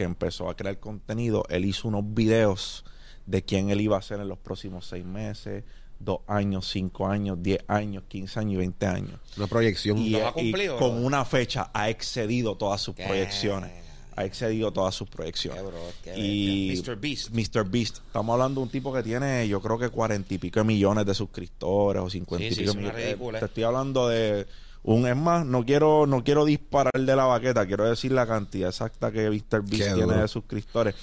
que 0.00 0.04
empezó 0.04 0.48
a 0.48 0.56
crear 0.56 0.80
contenido, 0.80 1.44
él 1.50 1.66
hizo 1.66 1.86
unos 1.86 2.14
videos 2.14 2.86
de 3.26 3.42
quién 3.42 3.68
él 3.68 3.82
iba 3.82 3.98
a 3.98 4.02
ser 4.02 4.18
en 4.18 4.28
los 4.28 4.38
próximos 4.38 4.86
seis 4.86 5.04
meses, 5.04 5.62
dos 5.98 6.20
años, 6.26 6.70
cinco 6.70 7.06
años, 7.06 7.36
diez 7.42 7.62
años, 7.68 8.04
quince 8.08 8.40
años 8.40 8.54
y 8.54 8.56
veinte 8.56 8.86
años. 8.86 9.20
Una 9.36 9.46
proyección. 9.46 9.98
Y, 9.98 10.08
¿Los 10.08 10.22
ha 10.22 10.30
y 10.30 10.32
cumplido, 10.32 10.78
con 10.78 11.04
una 11.04 11.26
fecha 11.26 11.70
ha 11.74 11.90
excedido 11.90 12.56
todas 12.56 12.80
sus 12.80 12.94
¿Qué? 12.94 13.04
proyecciones. 13.04 13.72
Ha 14.16 14.24
excedido 14.24 14.72
todas 14.72 14.94
sus 14.94 15.06
proyecciones. 15.10 15.60
Qué, 15.60 15.68
bro, 15.68 15.78
qué 16.02 16.18
y. 16.18 16.82
Mr. 16.82 16.96
Beast. 16.96 17.28
Mr. 17.32 17.68
Beast. 17.68 17.98
Estamos 17.98 18.32
hablando 18.32 18.62
de 18.62 18.64
un 18.64 18.70
tipo 18.70 18.94
que 18.94 19.02
tiene, 19.02 19.46
yo 19.48 19.60
creo 19.60 19.78
que 19.78 19.90
cuarenta 19.90 20.32
y 20.32 20.38
pico 20.38 20.60
de 20.60 20.64
millones 20.64 21.04
de 21.04 21.12
suscriptores 21.12 22.02
o 22.02 22.08
cincuenta 22.08 22.46
Sí, 22.46 22.52
y 22.52 22.54
sí, 22.54 22.62
pico 22.62 22.74
millones. 22.74 23.02
Eh, 23.02 23.06
ridícula. 23.08 23.38
Te 23.38 23.44
estoy 23.44 23.64
hablando 23.64 24.08
de 24.08 24.46
un 24.82 25.06
es 25.06 25.16
más, 25.16 25.44
no 25.44 25.64
quiero, 25.64 26.06
no 26.06 26.24
quiero 26.24 26.44
disparar 26.46 26.92
de 26.98 27.14
la 27.16 27.24
baqueta, 27.26 27.66
quiero 27.66 27.88
decir 27.88 28.12
la 28.12 28.26
cantidad 28.26 28.70
exacta 28.70 29.12
que 29.12 29.28
Mr. 29.28 29.60
Beast 29.62 29.94
tiene 29.94 30.14
de 30.14 30.26
suscriptores. 30.28 30.94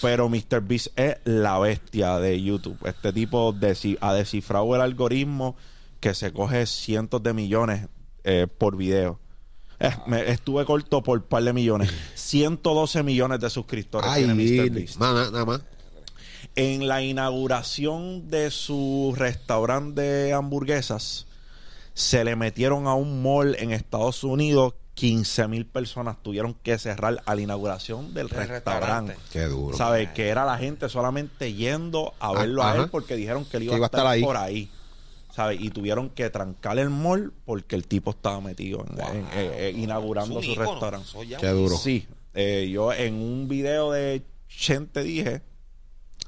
Pero 0.00 0.28
Mr. 0.28 0.60
Beast 0.62 0.88
es 0.98 1.16
la 1.24 1.58
bestia 1.58 2.18
de 2.18 2.42
YouTube. 2.42 2.78
Este 2.86 3.12
tipo 3.12 3.52
deci- 3.52 3.98
ha 4.00 4.14
descifrado 4.14 4.74
el 4.74 4.80
algoritmo 4.80 5.54
que 6.00 6.14
se 6.14 6.32
coge 6.32 6.64
cientos 6.66 7.22
de 7.22 7.32
millones 7.34 7.88
eh, 8.24 8.46
por 8.46 8.76
video. 8.76 9.20
Eh, 9.78 9.90
me- 10.06 10.30
estuve 10.30 10.64
corto 10.64 11.02
por 11.02 11.18
un 11.18 11.24
par 11.24 11.42
de 11.42 11.52
millones. 11.52 11.92
112 12.14 13.02
millones 13.02 13.38
de 13.40 13.50
suscriptores 13.50 14.08
Ay, 14.10 14.24
tiene 14.24 14.62
Mr. 14.64 14.70
Beast. 14.70 14.98
nada, 14.98 15.30
nada 15.30 15.44
más. 15.44 15.60
En 16.54 16.88
la 16.88 17.02
inauguración 17.02 18.30
de 18.30 18.50
su 18.50 19.12
restaurante 19.14 20.00
de 20.00 20.32
hamburguesas, 20.32 21.25
se 21.96 22.24
le 22.24 22.36
metieron 22.36 22.86
a 22.86 22.94
un 22.94 23.22
mall 23.22 23.56
en 23.58 23.72
Estados 23.72 24.22
Unidos. 24.22 24.74
15 24.94 25.48
mil 25.48 25.66
personas 25.66 26.16
tuvieron 26.22 26.54
que 26.54 26.78
cerrar 26.78 27.22
a 27.26 27.34
la 27.34 27.40
inauguración 27.42 28.14
del 28.14 28.28
restaurante. 28.30 28.52
restaurante. 28.54 29.16
Qué 29.32 29.42
duro. 29.44 29.76
¿Sabes? 29.76 30.08
Que 30.10 30.28
era 30.28 30.44
la 30.46 30.56
gente 30.58 30.88
solamente 30.88 31.52
yendo 31.52 32.14
a 32.18 32.32
verlo 32.32 32.62
a 32.62 32.72
ajá. 32.72 32.82
él 32.84 32.88
porque 32.90 33.14
dijeron 33.16 33.44
que 33.44 33.56
él 33.58 33.64
iba, 33.64 33.76
Que 33.76 33.82
a 33.82 33.86
estar, 33.86 34.06
ahí. 34.06 34.22
por 34.22 34.36
ahí. 34.38 34.70
¿Sabes? 35.34 35.60
Y 35.60 35.68
tuvieron 35.68 36.08
que 36.08 36.30
trancar 36.30 36.78
el 36.78 36.88
mall 36.88 37.32
porque 37.44 37.76
el 37.76 37.86
tipo 37.86 38.10
estaba 38.12 38.40
metido 38.40 38.86
en, 38.88 38.98
en- 38.98 39.24
eh, 39.34 39.68
eh, 39.68 39.74
inaugurando 39.76 40.42
su 40.42 40.50
ícono. 40.52 40.70
restaurante. 40.70 41.08
Qué 41.38 41.48
duro. 41.48 41.76
Sí, 41.76 42.06
eh, 42.32 42.70
yo 42.72 42.90
en 42.94 43.14
un 43.16 43.48
video 43.48 43.92
de 43.92 44.22
Chente 44.48 45.02
dije, 45.02 45.42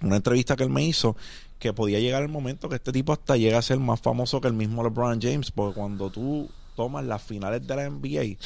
una 0.02 0.16
entrevista 0.16 0.56
que 0.56 0.64
él 0.64 0.70
me 0.70 0.84
hizo, 0.84 1.16
que 1.58 1.72
podía 1.72 1.98
llegar 1.98 2.22
el 2.22 2.28
momento 2.28 2.68
que 2.68 2.76
este 2.76 2.92
tipo 2.92 3.12
hasta 3.12 3.36
llega 3.36 3.58
a 3.58 3.62
ser 3.62 3.78
más 3.78 4.00
famoso 4.00 4.40
que 4.40 4.48
el 4.48 4.54
mismo 4.54 4.82
LeBron 4.82 5.20
James, 5.20 5.50
porque 5.50 5.74
cuando 5.74 6.10
tú 6.10 6.48
tomas 6.76 7.04
las 7.04 7.22
finales 7.22 7.66
de 7.66 7.76
la 7.76 7.90
NBA 7.90 8.36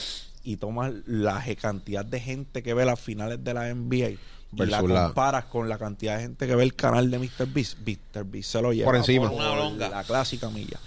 y 0.44 0.56
tomas 0.56 0.92
la 1.06 1.44
cantidad 1.60 2.04
de 2.04 2.20
gente 2.20 2.62
que 2.62 2.74
ve 2.74 2.84
las 2.84 2.98
finales 2.98 3.42
de 3.44 3.54
la 3.54 3.74
NBA 3.74 4.18
y 4.54 4.66
la 4.66 4.80
comparas 4.80 5.44
con 5.46 5.68
la 5.68 5.78
cantidad 5.78 6.16
de 6.16 6.22
gente 6.22 6.46
que 6.46 6.54
ve 6.54 6.62
el 6.62 6.74
canal 6.74 7.10
de 7.10 7.18
Mr. 7.18 7.46
Beast, 7.46 7.78
Mr. 7.86 8.24
Beast 8.24 8.50
se 8.50 8.62
lo 8.62 8.72
lleva 8.72 8.86
Por 8.86 8.96
encima. 8.96 9.28
Por 9.30 9.38
una 9.38 9.56
longa. 9.56 9.88
la 9.88 10.04
clásica 10.04 10.50
milla. 10.50 10.78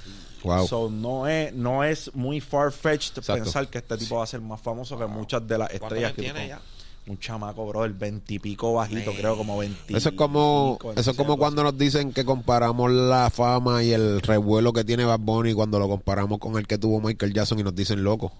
Wow. 0.44 0.68
So, 0.68 0.90
no 0.92 1.28
es 1.28 1.52
no 1.54 1.84
es 1.84 2.14
muy 2.14 2.40
far-fetched 2.40 3.18
Exacto. 3.18 3.44
pensar 3.44 3.68
que 3.68 3.80
este 3.80 3.98
tipo 3.98 4.18
va 4.18 4.24
a 4.24 4.28
ser 4.28 4.42
más 4.42 4.62
famoso 4.62 4.98
que 4.98 5.08
muchas 5.08 5.48
de 5.48 5.58
las 5.58 5.70
¿Cuántos 5.70 5.88
estrellas 5.88 6.14
que 6.14 6.22
tiene 6.22 6.42
tú 6.44 6.48
ya? 6.50 6.62
Un 7.08 7.20
chamaco, 7.20 7.68
bro, 7.68 7.86
el 7.86 7.94
veintipico 7.94 8.74
bajito, 8.74 9.12
Man. 9.12 9.20
creo 9.20 9.38
como 9.38 9.58
20. 9.60 9.96
Eso 9.96 10.10
es 10.10 10.16
como, 10.16 10.80
eso 10.96 11.12
es 11.12 11.16
como 11.18 11.38
cuando 11.38 11.62
nos 11.62 11.78
dicen 11.78 12.12
que 12.12 12.26
comparamos 12.26 12.92
la 12.92 13.30
fama 13.30 13.84
y 13.84 13.92
el 13.92 14.22
revuelo 14.22 14.74
que 14.74 14.84
tiene 14.84 15.06
Bad 15.06 15.20
Bunny 15.20 15.54
cuando 15.54 15.78
lo 15.78 15.88
comparamos 15.88 16.40
con 16.40 16.58
el 16.58 16.66
que 16.66 16.80
tuvo 16.80 17.00
Michael 17.02 17.32
Jackson 17.34 17.60
y 17.60 17.64
nos 17.64 17.76
dicen 17.76 18.04
locos. 18.04 18.32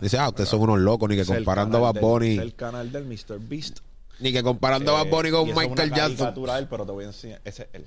Dice, 0.00 0.18
ah, 0.18 0.28
ustedes 0.28 0.48
son 0.48 0.60
unos 0.60 0.78
locos, 0.78 1.08
ni 1.10 1.16
que 1.16 1.26
comparando 1.26 1.76
a 1.86 1.92
Bad 1.92 2.00
Bunny, 2.00 2.38
el 2.38 2.54
canal 2.54 2.90
del 2.90 3.04
Mr. 3.04 3.38
Beast. 3.38 3.80
ni 4.18 4.32
que 4.32 4.42
comparando 4.42 4.96
a 4.96 5.04
Bad 5.04 5.10
Bunny 5.10 5.28
Eh, 5.28 5.32
con 5.32 5.48
y 5.48 5.50
eso 5.50 5.60
es 5.60 5.68
Michael 5.68 5.88
una 5.92 5.96
Jackson. 6.08 6.48
él, 6.56 6.66
pero 6.70 6.86
te 6.86 6.92
voy 6.92 7.04
a 7.04 7.08
enseñar. 7.08 7.40
Ese 7.44 7.64
es 7.64 7.68
él. 7.74 7.86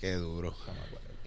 Qué 0.00 0.14
duro. 0.14 0.54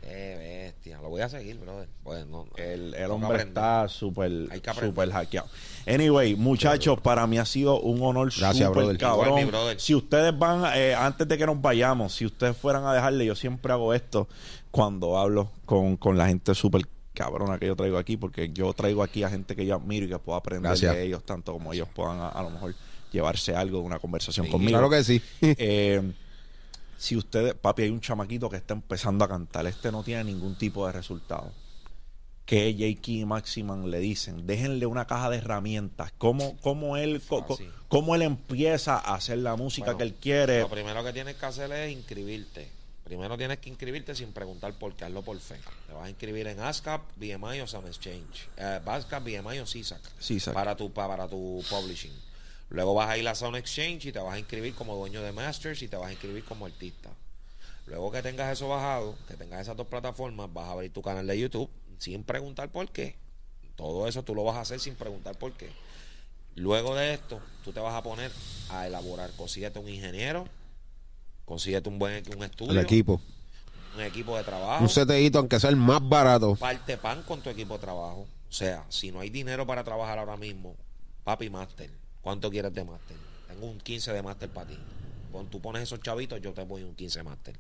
Qué 0.09 0.35
bestia. 0.37 0.99
Lo 1.01 1.09
voy 1.09 1.21
a 1.21 1.29
seguir, 1.29 1.57
brother. 1.59 1.87
Pues, 2.03 2.25
no, 2.25 2.45
no. 2.45 2.51
El, 2.57 2.93
el 2.93 3.11
hombre 3.11 3.43
está 3.43 3.87
súper 3.87 4.31
súper 4.79 5.11
hackeado. 5.11 5.47
Anyway, 5.87 6.35
muchachos, 6.35 6.99
para 7.01 7.25
mí 7.27 7.37
ha 7.37 7.45
sido 7.45 7.79
un 7.79 8.01
honor 8.01 8.31
Gracias, 8.37 8.67
súper 8.67 8.83
brother. 8.83 8.97
cabrón. 8.97 9.39
Igual. 9.39 9.79
Si 9.79 9.95
ustedes 9.95 10.37
van, 10.37 10.63
eh, 10.75 10.93
antes 10.95 11.27
de 11.27 11.37
que 11.37 11.45
nos 11.45 11.61
vayamos, 11.61 12.13
si 12.13 12.25
ustedes 12.25 12.55
fueran 12.57 12.85
a 12.85 12.93
dejarle, 12.93 13.25
yo 13.25 13.35
siempre 13.35 13.71
hago 13.71 13.93
esto 13.93 14.27
cuando 14.71 15.17
hablo 15.17 15.51
con, 15.65 15.97
con 15.97 16.17
la 16.17 16.27
gente 16.27 16.53
súper 16.55 16.83
cabrona 17.13 17.57
que 17.59 17.67
yo 17.67 17.75
traigo 17.75 17.97
aquí, 17.97 18.17
porque 18.17 18.49
yo 18.53 18.71
traigo 18.73 19.03
aquí 19.03 19.23
a 19.23 19.29
gente 19.29 19.55
que 19.55 19.65
yo 19.65 19.75
admiro 19.75 20.05
y 20.05 20.09
que 20.09 20.19
puedo 20.19 20.37
aprender 20.37 20.69
Gracias. 20.69 20.95
de 20.95 21.03
ellos 21.03 21.23
tanto 21.25 21.53
como 21.53 21.73
ellos 21.73 21.87
puedan 21.93 22.19
a, 22.19 22.29
a 22.29 22.43
lo 22.43 22.49
mejor 22.51 22.75
llevarse 23.11 23.55
algo 23.55 23.79
de 23.79 23.83
una 23.85 23.99
conversación 23.99 24.45
Sí, 24.45 24.51
conmigo. 24.51 24.71
Claro 24.71 24.89
que 24.89 25.03
sí. 25.03 25.21
Eh, 25.41 26.01
si 26.99 27.15
ustedes, 27.15 27.53
papi, 27.53 27.83
hay 27.83 27.89
un 27.89 28.01
chamaquito 28.01 28.49
que 28.49 28.57
está 28.57 28.73
empezando 28.73 29.23
a 29.23 29.27
cantar, 29.29 29.65
este 29.65 29.91
no 29.91 30.03
tiene 30.03 30.25
ningún 30.25 30.55
tipo 30.57 30.85
de 30.85 30.91
resultado. 30.91 31.51
Que 32.45 32.73
J.K. 32.73 33.11
y 33.11 33.25
Maximan 33.25 33.89
le 33.91 33.99
dicen, 33.99 34.45
déjenle 34.47 34.85
una 34.87 35.05
caja 35.05 35.29
de 35.29 35.37
herramientas. 35.37 36.11
¿Cómo, 36.17 36.57
cómo, 36.61 36.97
él, 36.97 37.21
co- 37.27 37.57
cómo 37.87 38.15
él 38.15 38.23
empieza 38.23 38.95
a 38.97 39.13
hacer 39.15 39.37
la 39.37 39.55
música 39.55 39.85
Bueno, 39.93 39.97
que 39.99 40.03
él 40.03 40.13
quiere? 40.15 40.59
Lo 40.61 40.69
primero 40.69 41.03
que 41.03 41.13
tienes 41.13 41.35
que 41.35 41.45
hacer 41.45 41.71
es 41.71 41.91
inscribirte. 41.91 42.69
Primero 43.03 43.37
tienes 43.37 43.59
que 43.59 43.69
inscribirte 43.69 44.13
sin 44.15 44.31
preguntar 44.33 44.73
por 44.73 44.95
qué, 44.95 45.05
hazlo 45.05 45.21
por 45.21 45.39
fe. 45.39 45.55
Te 45.87 45.93
vas 45.93 46.05
a 46.05 46.09
inscribir 46.09 46.47
en 46.47 46.59
ASCAP, 46.59 47.01
BMI 47.17 47.61
o 47.61 47.67
Sound 47.67 47.87
Exchange. 47.87 48.47
Eh, 48.57 48.79
ASCAP, 48.85 49.23
BMI 49.23 49.59
o 49.59 49.65
CISAC. 49.65 50.01
Para 50.53 50.75
tu, 50.75 50.91
pa- 50.91 51.07
para 51.07 51.27
tu 51.27 51.63
publishing. 51.69 52.11
Luego 52.69 52.93
vas 52.93 53.09
a 53.09 53.17
ir 53.17 53.27
a 53.27 53.33
Sound 53.35 53.55
Exchange 53.57 54.05
y 54.05 54.11
te 54.11 54.19
vas 54.19 54.33
a 54.35 54.39
inscribir 54.39 54.75
como 54.75 54.95
dueño 54.95 55.21
de 55.23 55.31
Masters 55.31 55.81
y 55.81 55.87
te 55.87 55.97
vas 55.97 56.09
a 56.09 56.11
inscribir 56.11 56.43
como 56.43 56.65
artista. 56.65 57.09
Luego 57.87 58.11
que 58.11 58.21
tengas 58.21 58.51
eso 58.53 58.67
bajado, 58.69 59.15
que 59.27 59.33
tengas 59.35 59.61
esas 59.61 59.75
dos 59.75 59.87
plataformas, 59.87 60.53
vas 60.53 60.67
a 60.67 60.71
abrir 60.73 60.93
tu 60.93 61.01
canal 61.01 61.25
de 61.25 61.39
YouTube 61.39 61.69
sin 61.97 62.23
preguntar 62.23 62.69
por 62.69 62.87
qué. 62.91 63.15
Todo 63.75 64.07
eso 64.07 64.21
tú 64.23 64.35
lo 64.35 64.43
vas 64.43 64.57
a 64.57 64.61
hacer 64.61 64.79
sin 64.79 64.95
preguntar 64.95 65.35
por 65.37 65.53
qué. 65.53 65.69
Luego 66.55 66.95
de 66.95 67.13
esto, 67.13 67.41
tú 67.63 67.71
te 67.71 67.79
vas 67.79 67.95
a 67.95 68.03
poner 68.03 68.31
a 68.69 68.85
elaborar. 68.85 69.31
Consíguete 69.35 69.79
un 69.79 69.89
ingeniero, 69.89 70.47
consíguete 71.45 71.89
un 71.89 71.97
buen 71.97 72.23
un 72.35 72.43
estudio, 72.43 72.71
El 72.73 72.79
equipo. 72.79 73.19
un 73.95 74.01
equipo 74.03 74.37
de 74.37 74.43
trabajo, 74.43 74.83
Un 74.83 74.89
CTIto, 74.89 75.39
aunque 75.39 75.59
sea 75.59 75.69
el 75.71 75.75
más 75.75 76.07
barato. 76.07 76.55
parte 76.55 76.97
pan 76.97 77.23
con 77.23 77.41
tu 77.41 77.49
equipo 77.49 77.75
de 77.75 77.79
trabajo. 77.79 78.27
O 78.49 78.51
sea, 78.53 78.85
si 78.89 79.11
no 79.11 79.19
hay 79.21 79.29
dinero 79.29 79.65
para 79.65 79.83
trabajar 79.83 80.19
ahora 80.19 80.37
mismo, 80.37 80.75
papi 81.23 81.49
máster, 81.49 81.89
¿cuánto 82.29 82.51
quieres 82.51 82.71
de 82.75 82.83
máster? 82.83 83.17
Tengo 83.47 83.65
un 83.65 83.79
15 83.79 84.13
de 84.13 84.21
máster 84.21 84.49
para 84.49 84.67
ti. 84.67 84.77
Cuando 85.31 85.49
tú 85.49 85.59
pones 85.59 85.81
esos 85.81 85.99
chavitos, 85.99 86.39
yo 86.39 86.53
te 86.53 86.61
voy 86.61 86.83
un 86.83 86.93
15 86.93 87.23
máster. 87.23 87.57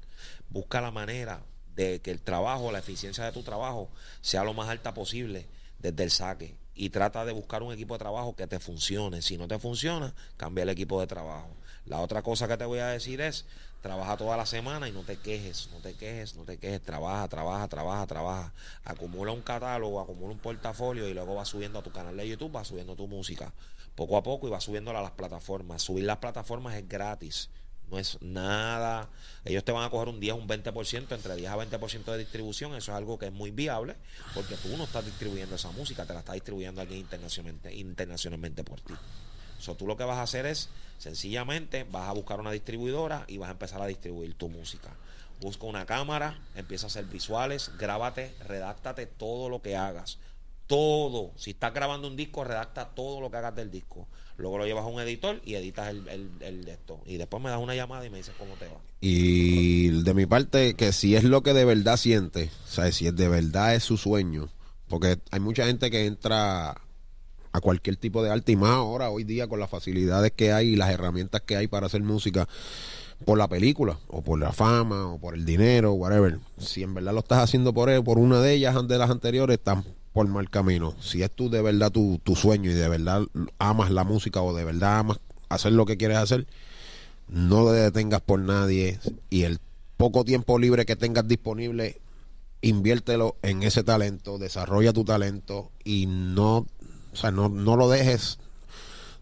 Busca 0.47 0.79
la 0.79 0.91
manera 0.91 1.41
de 1.73 2.01
que 2.01 2.11
el 2.11 2.21
trabajo, 2.21 2.71
la 2.71 2.77
eficiencia 2.77 3.25
de 3.25 3.31
tu 3.31 3.41
trabajo 3.41 3.89
sea 4.21 4.43
lo 4.43 4.53
más 4.53 4.69
alta 4.69 4.93
posible 4.93 5.47
desde 5.79 6.03
el 6.03 6.11
saque. 6.11 6.55
Y 6.75 6.91
trata 6.91 7.25
de 7.25 7.31
buscar 7.31 7.63
un 7.63 7.73
equipo 7.73 7.95
de 7.95 7.97
trabajo 7.97 8.35
que 8.35 8.45
te 8.45 8.59
funcione. 8.59 9.23
Si 9.23 9.39
no 9.39 9.47
te 9.47 9.57
funciona, 9.57 10.13
cambia 10.37 10.61
el 10.61 10.69
equipo 10.69 11.01
de 11.01 11.07
trabajo. 11.07 11.49
La 11.89 11.99
otra 11.99 12.21
cosa 12.21 12.47
que 12.47 12.55
te 12.55 12.65
voy 12.65 12.79
a 12.79 12.87
decir 12.87 13.19
es, 13.19 13.45
trabaja 13.81 14.15
toda 14.15 14.37
la 14.37 14.45
semana 14.45 14.87
y 14.87 14.91
no 14.91 15.01
te 15.01 15.17
quejes, 15.17 15.69
no 15.71 15.79
te 15.79 15.95
quejes, 15.95 16.35
no 16.35 16.43
te 16.43 16.59
quejes, 16.59 16.83
trabaja, 16.83 17.27
trabaja, 17.27 17.67
trabaja, 17.67 18.05
trabaja. 18.05 18.53
Acumula 18.83 19.31
un 19.31 19.41
catálogo, 19.41 19.99
acumula 19.99 20.31
un 20.31 20.39
portafolio 20.39 21.09
y 21.09 21.15
luego 21.15 21.33
vas 21.33 21.47
subiendo 21.49 21.79
a 21.79 21.83
tu 21.83 21.91
canal 21.91 22.15
de 22.15 22.27
YouTube, 22.27 22.51
vas 22.51 22.67
subiendo 22.67 22.95
tu 22.95 23.07
música 23.07 23.51
poco 23.95 24.17
a 24.17 24.23
poco 24.23 24.47
y 24.47 24.51
vas 24.51 24.63
subiéndola 24.63 24.99
a 24.99 25.01
las 25.01 25.11
plataformas. 25.11 25.81
Subir 25.81 26.05
las 26.05 26.17
plataformas 26.17 26.75
es 26.75 26.87
gratis. 26.87 27.49
No 27.89 27.97
es 27.97 28.21
nada. 28.21 29.09
Ellos 29.43 29.63
te 29.63 29.71
van 29.71 29.83
a 29.83 29.89
coger 29.89 30.09
un 30.09 30.19
10, 30.19 30.35
un 30.35 30.47
20%, 30.47 31.11
entre 31.11 31.35
10 31.35 31.49
a 31.49 31.57
20% 31.57 32.05
de 32.05 32.17
distribución. 32.19 32.75
Eso 32.75 32.91
es 32.91 32.97
algo 32.97 33.17
que 33.17 33.25
es 33.25 33.33
muy 33.33 33.49
viable 33.49 33.95
porque 34.35 34.55
tú 34.57 34.77
no 34.77 34.83
estás 34.83 35.03
distribuyendo 35.05 35.55
esa 35.55 35.71
música, 35.71 36.05
te 36.05 36.13
la 36.13 36.19
está 36.19 36.33
distribuyendo 36.33 36.81
alguien 36.81 36.99
internacionalmente, 36.99 37.73
internacionalmente 37.73 38.63
por 38.63 38.79
ti. 38.79 38.93
So, 39.59 39.75
tú 39.75 39.85
lo 39.85 39.97
que 39.97 40.03
vas 40.03 40.17
a 40.17 40.23
hacer 40.23 40.45
es, 40.45 40.69
sencillamente, 40.97 41.85
vas 41.89 42.09
a 42.09 42.13
buscar 42.13 42.39
una 42.39 42.51
distribuidora 42.51 43.25
y 43.27 43.37
vas 43.37 43.49
a 43.49 43.53
empezar 43.53 43.81
a 43.81 43.87
distribuir 43.87 44.33
tu 44.35 44.49
música. 44.49 44.95
Busca 45.41 45.65
una 45.65 45.85
cámara, 45.85 46.39
empieza 46.55 46.87
a 46.87 46.89
hacer 46.89 47.05
visuales, 47.05 47.71
grábate, 47.77 48.33
redáctate 48.47 49.05
todo 49.05 49.49
lo 49.49 49.61
que 49.61 49.75
hagas. 49.75 50.17
Todo. 50.67 51.31
Si 51.35 51.51
estás 51.51 51.73
grabando 51.73 52.07
un 52.07 52.15
disco, 52.15 52.43
redacta 52.43 52.89
todo 52.89 53.21
lo 53.21 53.31
que 53.31 53.37
hagas 53.37 53.55
del 53.55 53.71
disco. 53.71 54.07
Luego 54.37 54.57
lo 54.57 54.65
llevas 54.65 54.85
a 54.85 54.87
un 54.87 55.01
editor 55.01 55.41
y 55.43 55.55
editas 55.55 55.89
el, 55.89 56.07
el, 56.07 56.29
el 56.41 56.63
de 56.63 56.71
esto. 56.73 57.01
Y 57.05 57.17
después 57.17 57.43
me 57.43 57.49
das 57.49 57.59
una 57.59 57.75
llamada 57.75 58.05
y 58.05 58.09
me 58.09 58.17
dices 58.17 58.35
cómo 58.37 58.53
te 58.55 58.67
va. 58.67 58.79
Y 59.01 59.89
de 60.03 60.13
mi 60.13 60.25
parte, 60.25 60.75
que 60.75 60.93
si 60.93 61.15
es 61.15 61.23
lo 61.23 61.43
que 61.43 61.53
de 61.53 61.65
verdad 61.65 61.97
siente, 61.97 62.49
o 62.65 62.67
sea, 62.67 62.91
si 62.91 63.09
de 63.11 63.27
verdad 63.27 63.75
es 63.75 63.83
su 63.83 63.97
sueño, 63.97 64.49
porque 64.87 65.19
hay 65.31 65.39
mucha 65.39 65.65
gente 65.65 65.89
que 65.91 66.05
entra 66.05 66.81
a 67.51 67.61
cualquier 67.61 67.97
tipo 67.97 68.23
de 68.23 68.31
arte 68.31 68.51
y 68.51 68.55
más 68.55 68.71
ahora, 68.71 69.09
hoy 69.09 69.23
día, 69.23 69.47
con 69.47 69.59
las 69.59 69.69
facilidades 69.69 70.31
que 70.31 70.51
hay 70.51 70.69
y 70.69 70.75
las 70.75 70.89
herramientas 70.91 71.41
que 71.41 71.55
hay 71.55 71.67
para 71.67 71.87
hacer 71.87 72.03
música 72.03 72.47
por 73.25 73.37
la 73.37 73.47
película, 73.47 73.99
o 74.07 74.21
por 74.21 74.39
la 74.39 74.51
fama, 74.51 75.07
o 75.07 75.19
por 75.19 75.33
el 75.33 75.45
dinero, 75.45 75.93
whatever. 75.93 76.39
Si 76.57 76.83
en 76.83 76.93
verdad 76.93 77.13
lo 77.13 77.19
estás 77.19 77.39
haciendo 77.39 77.73
por 77.73 77.89
él, 77.89 78.03
por 78.03 78.17
una 78.17 78.39
de 78.39 78.53
ellas, 78.53 78.75
de 78.87 78.97
las 78.97 79.09
anteriores, 79.09 79.57
están 79.57 79.83
por 80.13 80.27
mal 80.27 80.49
camino. 80.49 80.95
Si 81.01 81.21
es 81.21 81.31
tú 81.31 81.49
de 81.49 81.61
verdad 81.61 81.91
tu, 81.91 82.19
tu 82.23 82.35
sueño 82.35 82.71
y 82.71 82.73
de 82.73 82.87
verdad 82.87 83.23
amas 83.57 83.91
la 83.91 84.03
música 84.03 84.41
o 84.41 84.55
de 84.55 84.63
verdad 84.63 84.99
amas 84.99 85.19
hacer 85.49 85.73
lo 85.73 85.85
que 85.85 85.97
quieres 85.97 86.17
hacer, 86.17 86.47
no 87.27 87.65
te 87.67 87.73
detengas 87.73 88.21
por 88.21 88.39
nadie 88.39 88.99
y 89.29 89.43
el 89.43 89.59
poco 89.97 90.23
tiempo 90.23 90.57
libre 90.57 90.85
que 90.85 90.95
tengas 90.95 91.27
disponible, 91.27 91.99
inviértelo 92.61 93.35
en 93.41 93.63
ese 93.63 93.83
talento, 93.83 94.37
desarrolla 94.37 94.93
tu 94.93 95.03
talento 95.03 95.71
y 95.83 96.05
no, 96.07 96.65
sea, 97.19 97.31
no, 97.31 97.49
no 97.49 97.75
lo 97.75 97.89
dejes, 97.89 98.39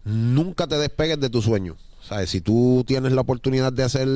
nunca 0.04 0.66
te 0.66 0.78
despegues 0.78 1.20
de 1.20 1.30
tu 1.30 1.42
sueño. 1.42 1.76
¿Sabes? 2.02 2.30
Si 2.30 2.40
tú 2.40 2.84
tienes 2.86 3.12
la 3.12 3.20
oportunidad 3.20 3.72
de 3.72 3.82
hacer, 3.82 4.08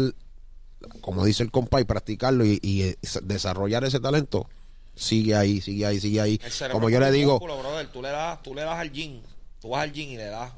como 1.00 1.24
dice 1.24 1.42
el 1.42 1.50
compa, 1.50 1.80
y 1.80 1.84
practicarlo 1.84 2.44
y, 2.46 2.58
y, 2.62 2.82
eh, 2.82 2.98
desarrollar 3.24 3.84
ese 3.84 4.00
talento, 4.00 4.46
sigue 4.94 5.34
ahí, 5.34 5.60
sigue 5.60 5.84
ahí, 5.84 6.00
sigue 6.00 6.20
ahí. 6.20 6.40
El 6.42 6.50
cerebro 6.50 6.74
Como 6.74 6.90
yo 6.90 7.00
le 7.00 7.10
digo, 7.10 7.32
músculo, 7.32 7.58
brother. 7.58 7.88
Tú 7.88 8.00
le 8.00 8.08
das, 8.08 8.42
tú 8.42 8.54
le 8.54 8.62
das 8.62 8.78
al 8.78 8.90
gym. 8.92 9.20
Tú 9.60 9.70
vas 9.70 9.82
al 9.82 9.92
gym 9.92 10.10
y 10.10 10.16
le 10.16 10.26
das 10.26 10.52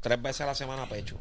tres 0.00 0.20
veces 0.22 0.40
a 0.42 0.46
la 0.46 0.54
semana 0.54 0.84
a 0.84 0.88
pecho. 0.88 1.16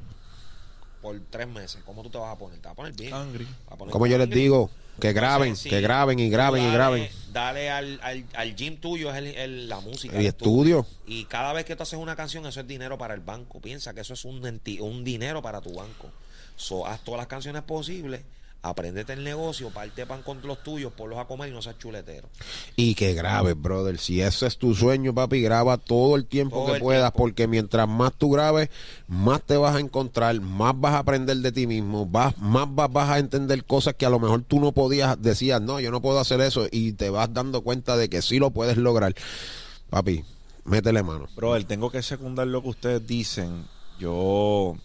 Por 1.02 1.20
tres 1.30 1.48
meses. 1.48 1.82
¿Cómo 1.86 2.04
tú 2.04 2.10
te 2.10 2.18
vas 2.18 2.34
a 2.34 2.38
poner? 2.38 2.60
Te 2.60 2.68
vas 2.68 2.74
a 2.74 2.76
poner 2.76 2.94
bien. 2.94 3.14
Angry. 3.14 3.46
Vas 3.46 3.74
a 3.74 3.76
poner 3.78 3.92
como 3.92 4.08
yo 4.08 4.18
les 4.18 4.28
angry. 4.28 4.42
digo, 4.42 4.70
que 5.00 5.14
graben, 5.14 5.50
Entonces, 5.50 5.64
sí, 5.64 5.70
que 5.70 5.82
graben 5.82 6.20
y 6.20 6.30
graben 6.30 6.64
y 6.64 6.72
graben. 6.72 7.10
Dale 7.32 7.70
al, 7.70 8.00
al, 8.02 8.26
al 8.36 8.56
gym 8.56 8.78
tuyo, 8.78 9.12
es 9.12 9.18
el, 9.18 9.28
el- 9.28 9.70
la 9.70 9.80
música. 9.80 10.16
Y 10.18 10.22
el 10.22 10.26
estudio. 10.28 10.86
Y 11.06 11.26
cada 11.26 11.54
vez 11.54 11.66
que 11.66 11.76
tú 11.76 11.84
haces 11.84 12.00
una 12.00 12.16
canción, 12.16 12.46
eso 12.48 12.60
es 12.62 12.68
dinero 12.68 12.98
para 12.98 13.14
el 13.14 13.20
banco. 13.22 13.60
Piensa 13.60 13.94
que 13.94 14.02
eso 14.02 14.14
es 14.16 14.26
un, 14.26 14.42
un 14.82 15.04
dinero 15.04 15.42
para 15.42 15.62
tu 15.62 15.74
banco. 15.74 16.10
So, 16.56 16.88
haz 16.88 17.02
todas 17.04 17.20
las 17.20 17.28
canciones 17.28 17.62
posibles, 17.62 18.22
apréndete 18.70 19.14
el 19.14 19.24
negocio, 19.24 19.70
parte 19.70 20.06
pan 20.06 20.22
con 20.24 20.40
los 20.44 20.64
tuyos, 20.64 20.92
ponlos 20.94 21.20
a 21.20 21.26
comer 21.26 21.50
y 21.50 21.52
no 21.52 21.62
seas 21.62 21.78
chuletero. 21.78 22.30
Y 22.76 22.96
que 22.96 23.14
grabes, 23.14 23.60
brother. 23.60 23.98
Si 23.98 24.22
ese 24.22 24.48
es 24.48 24.58
tu 24.58 24.74
sueño, 24.76 25.14
papi, 25.14 25.42
graba 25.42 25.78
todo 25.78 26.16
el 26.16 26.26
tiempo 26.26 26.58
Todo 26.58 26.66
que 26.68 26.74
el 26.74 26.82
puedas, 26.82 27.12
tiempo. 27.12 27.18
porque 27.18 27.48
mientras 27.48 27.88
más 27.88 28.14
tú 28.14 28.32
grabes, 28.32 28.70
más 29.08 29.42
te 29.44 29.58
vas 29.58 29.76
a 29.76 29.80
encontrar, 29.80 30.40
más 30.42 30.74
vas 30.80 30.94
a 30.94 31.00
aprender 31.00 31.38
de 31.38 31.52
ti 31.52 31.68
mismo, 31.68 32.06
vas, 32.06 32.38
más 32.38 32.68
vas, 32.74 32.92
vas 32.92 33.10
a 33.10 33.20
entender 33.20 33.64
cosas 33.66 33.94
que 33.96 34.06
a 34.06 34.10
lo 34.10 34.20
mejor 34.20 34.44
tú 34.44 34.60
no 34.60 34.72
podías, 34.72 35.22
decías, 35.22 35.62
no, 35.62 35.80
yo 35.80 35.92
no 35.92 36.02
puedo 36.02 36.20
hacer 36.20 36.42
eso, 36.42 36.68
y 36.72 36.94
te 36.94 37.10
vas 37.10 37.34
dando 37.34 37.62
cuenta 37.62 37.98
de 37.98 38.10
que 38.10 38.22
sí 38.22 38.40
lo 38.40 38.52
puedes 38.52 38.78
lograr. 38.78 39.14
Papi, 39.90 40.24
métele 40.66 41.04
mano. 41.04 41.28
Brother, 41.36 41.64
tengo 41.64 41.90
que 41.92 42.02
secundar 42.04 42.48
lo 42.48 42.62
que 42.62 42.70
ustedes 42.70 43.08
dicen. 43.08 43.66
Yo 44.00 44.76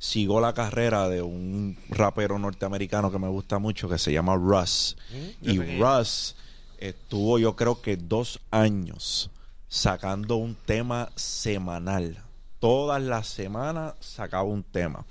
sigo 0.00 0.40
la 0.40 0.54
carrera 0.54 1.08
de 1.10 1.20
un 1.20 1.76
rapero 1.90 2.38
norteamericano 2.38 3.12
que 3.12 3.18
me 3.18 3.28
gusta 3.28 3.58
mucho 3.58 3.86
que 3.88 3.98
se 3.98 4.12
llama 4.12 4.34
Russ. 4.34 4.96
yo 5.42 5.52
Y 5.62 5.78
Russ 5.78 6.34
estuvo 6.78 7.38
yo 7.38 7.54
creo 7.54 7.82
que 7.82 7.96
dos 7.98 8.40
años 8.50 9.30
sacando 9.68 10.36
un 10.36 10.54
tema 10.56 11.10
semanal. 11.16 12.18
Todas 12.60 13.02
las 13.02 13.28
semanas 13.28 13.94
sacaba 14.00 14.44
un 14.44 14.62
tema. 14.62 15.04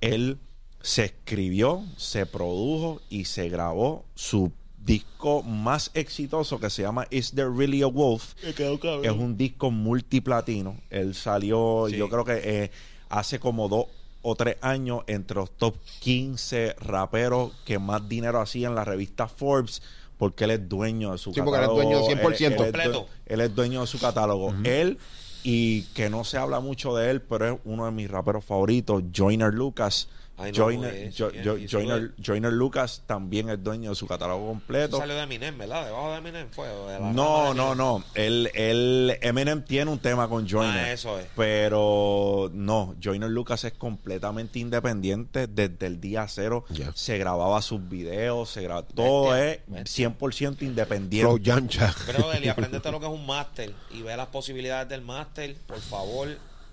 Él 0.00 0.38
se 0.80 1.04
escribió, 1.04 1.84
se 1.96 2.24
produjo 2.26 3.02
y 3.10 3.26
se 3.26 3.50
grabó 3.50 4.06
su 4.14 4.50
disco 4.78 5.42
más 5.42 5.90
exitoso 5.94 6.58
que 6.58 6.70
se 6.70 6.82
llama 6.82 7.06
Is 7.10 7.32
There 7.32 7.50
Really 7.54 7.82
a 7.82 7.86
Wolf? 7.86 8.34
Es 8.42 9.12
un 9.12 9.36
disco 9.36 9.70
multiplatino. 9.70 10.78
Él 10.90 11.14
salió, 11.14 11.86
Sí. 11.90 11.96
yo 11.96 12.08
creo 12.08 12.24
que 12.24 12.40
eh, 12.64 12.70
hace 13.10 13.38
como 13.38 13.68
dos 13.68 13.86
o 14.22 14.34
tres 14.36 14.56
años 14.60 15.02
entre 15.06 15.36
los 15.36 15.50
top 15.50 15.76
15 16.00 16.76
raperos 16.80 17.52
que 17.64 17.78
más 17.78 18.08
dinero 18.08 18.40
hacían 18.40 18.72
en 18.72 18.76
la 18.76 18.84
revista 18.84 19.28
Forbes. 19.28 19.82
Porque 20.18 20.44
él 20.44 20.52
es 20.52 20.68
dueño 20.68 21.10
de 21.12 21.18
su 21.18 21.32
Sí, 21.32 21.40
porque 21.42 21.58
él 21.58 21.64
es 21.64 21.68
catálogo. 21.68 22.00
dueño 22.06 22.22
100%. 22.22 22.46
Él, 22.46 22.56
Completo. 22.56 23.06
él 23.26 23.40
es 23.40 23.54
dueño 23.54 23.80
de 23.80 23.86
su 23.88 23.98
catálogo. 23.98 24.54
Él, 24.62 24.98
y 25.42 25.82
que 25.94 26.08
no 26.10 26.22
se 26.22 26.38
habla 26.38 26.60
mucho 26.60 26.94
de 26.94 27.10
él, 27.10 27.20
pero 27.22 27.54
es 27.54 27.58
uno 27.64 27.86
de 27.86 27.90
mis 27.90 28.08
raperos 28.08 28.44
favoritos, 28.44 29.02
Joyner 29.12 29.52
Lucas. 29.52 30.08
Ay, 30.38 30.50
no, 30.50 30.56
Joyner, 30.64 30.90
pues, 30.90 31.18
Jo- 31.18 31.30
sí, 31.30 31.36
Jo- 31.44 31.56
y 31.58 31.66
Joyner- 31.68 32.12
Joyner 32.24 32.52
Lucas 32.52 33.02
también 33.06 33.50
es 33.50 33.62
dueño 33.62 33.90
de 33.90 33.96
su 33.96 34.06
catálogo 34.06 34.40
Eso 34.44 34.48
completo. 34.48 34.96
salió 34.98 35.14
de 35.14 35.22
Eminem, 35.22 35.56
¿verdad? 35.58 35.84
Debajo 35.84 36.10
de 36.10 36.18
Eminem 36.18 36.48
fue. 36.50 36.68
o 36.70 36.88
de 36.88 36.98
la 36.98 37.12
No, 37.12 37.50
de 37.50 37.54
no, 37.54 37.74
no. 37.74 38.02
El, 38.14 38.50
el 38.54 39.18
Eminem 39.20 39.62
tiene 39.62 39.90
un 39.90 39.98
tema 39.98 40.28
con 40.28 40.48
Joyner. 40.48 40.84
Ah, 40.86 40.92
eso 40.92 41.18
es. 41.18 41.26
Pero 41.36 42.50
no, 42.54 42.96
Joyner 43.00 43.28
Lucas 43.30 43.62
es 43.64 43.74
completamente 43.74 44.58
independiente 44.58 45.46
desde 45.46 45.86
el 45.86 46.00
día 46.00 46.26
cero. 46.28 46.64
Ya. 46.70 46.90
Se 46.94 47.18
grababa 47.18 47.60
sus 47.62 47.86
videos, 47.88 48.48
se 48.50 48.62
graba, 48.62 48.82
todo 48.84 49.36
es 49.36 49.60
Bestia. 49.66 50.08
100% 50.18 50.62
independiente. 50.62 51.26
Flow 51.28 51.38
Yancha. 51.38 51.94
Pero, 52.06 52.32
Eli, 52.32 52.48
aprendete 52.48 52.90
lo 52.90 52.98
que 52.98 53.06
es 53.06 53.12
un 53.12 53.26
máster 53.26 53.72
y 53.90 54.00
ve 54.02 54.16
las 54.16 54.28
posibilidades 54.28 54.88
del 54.88 55.02
máster. 55.02 55.54
Por 55.66 55.78
favor, 55.80 56.28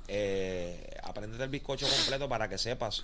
eh, 0.07 0.89
apréndete 1.03 1.43
el 1.43 1.49
bizcocho 1.49 1.85
completo 1.87 2.27
para 2.29 2.47
que 2.49 2.57
sepas 2.57 3.03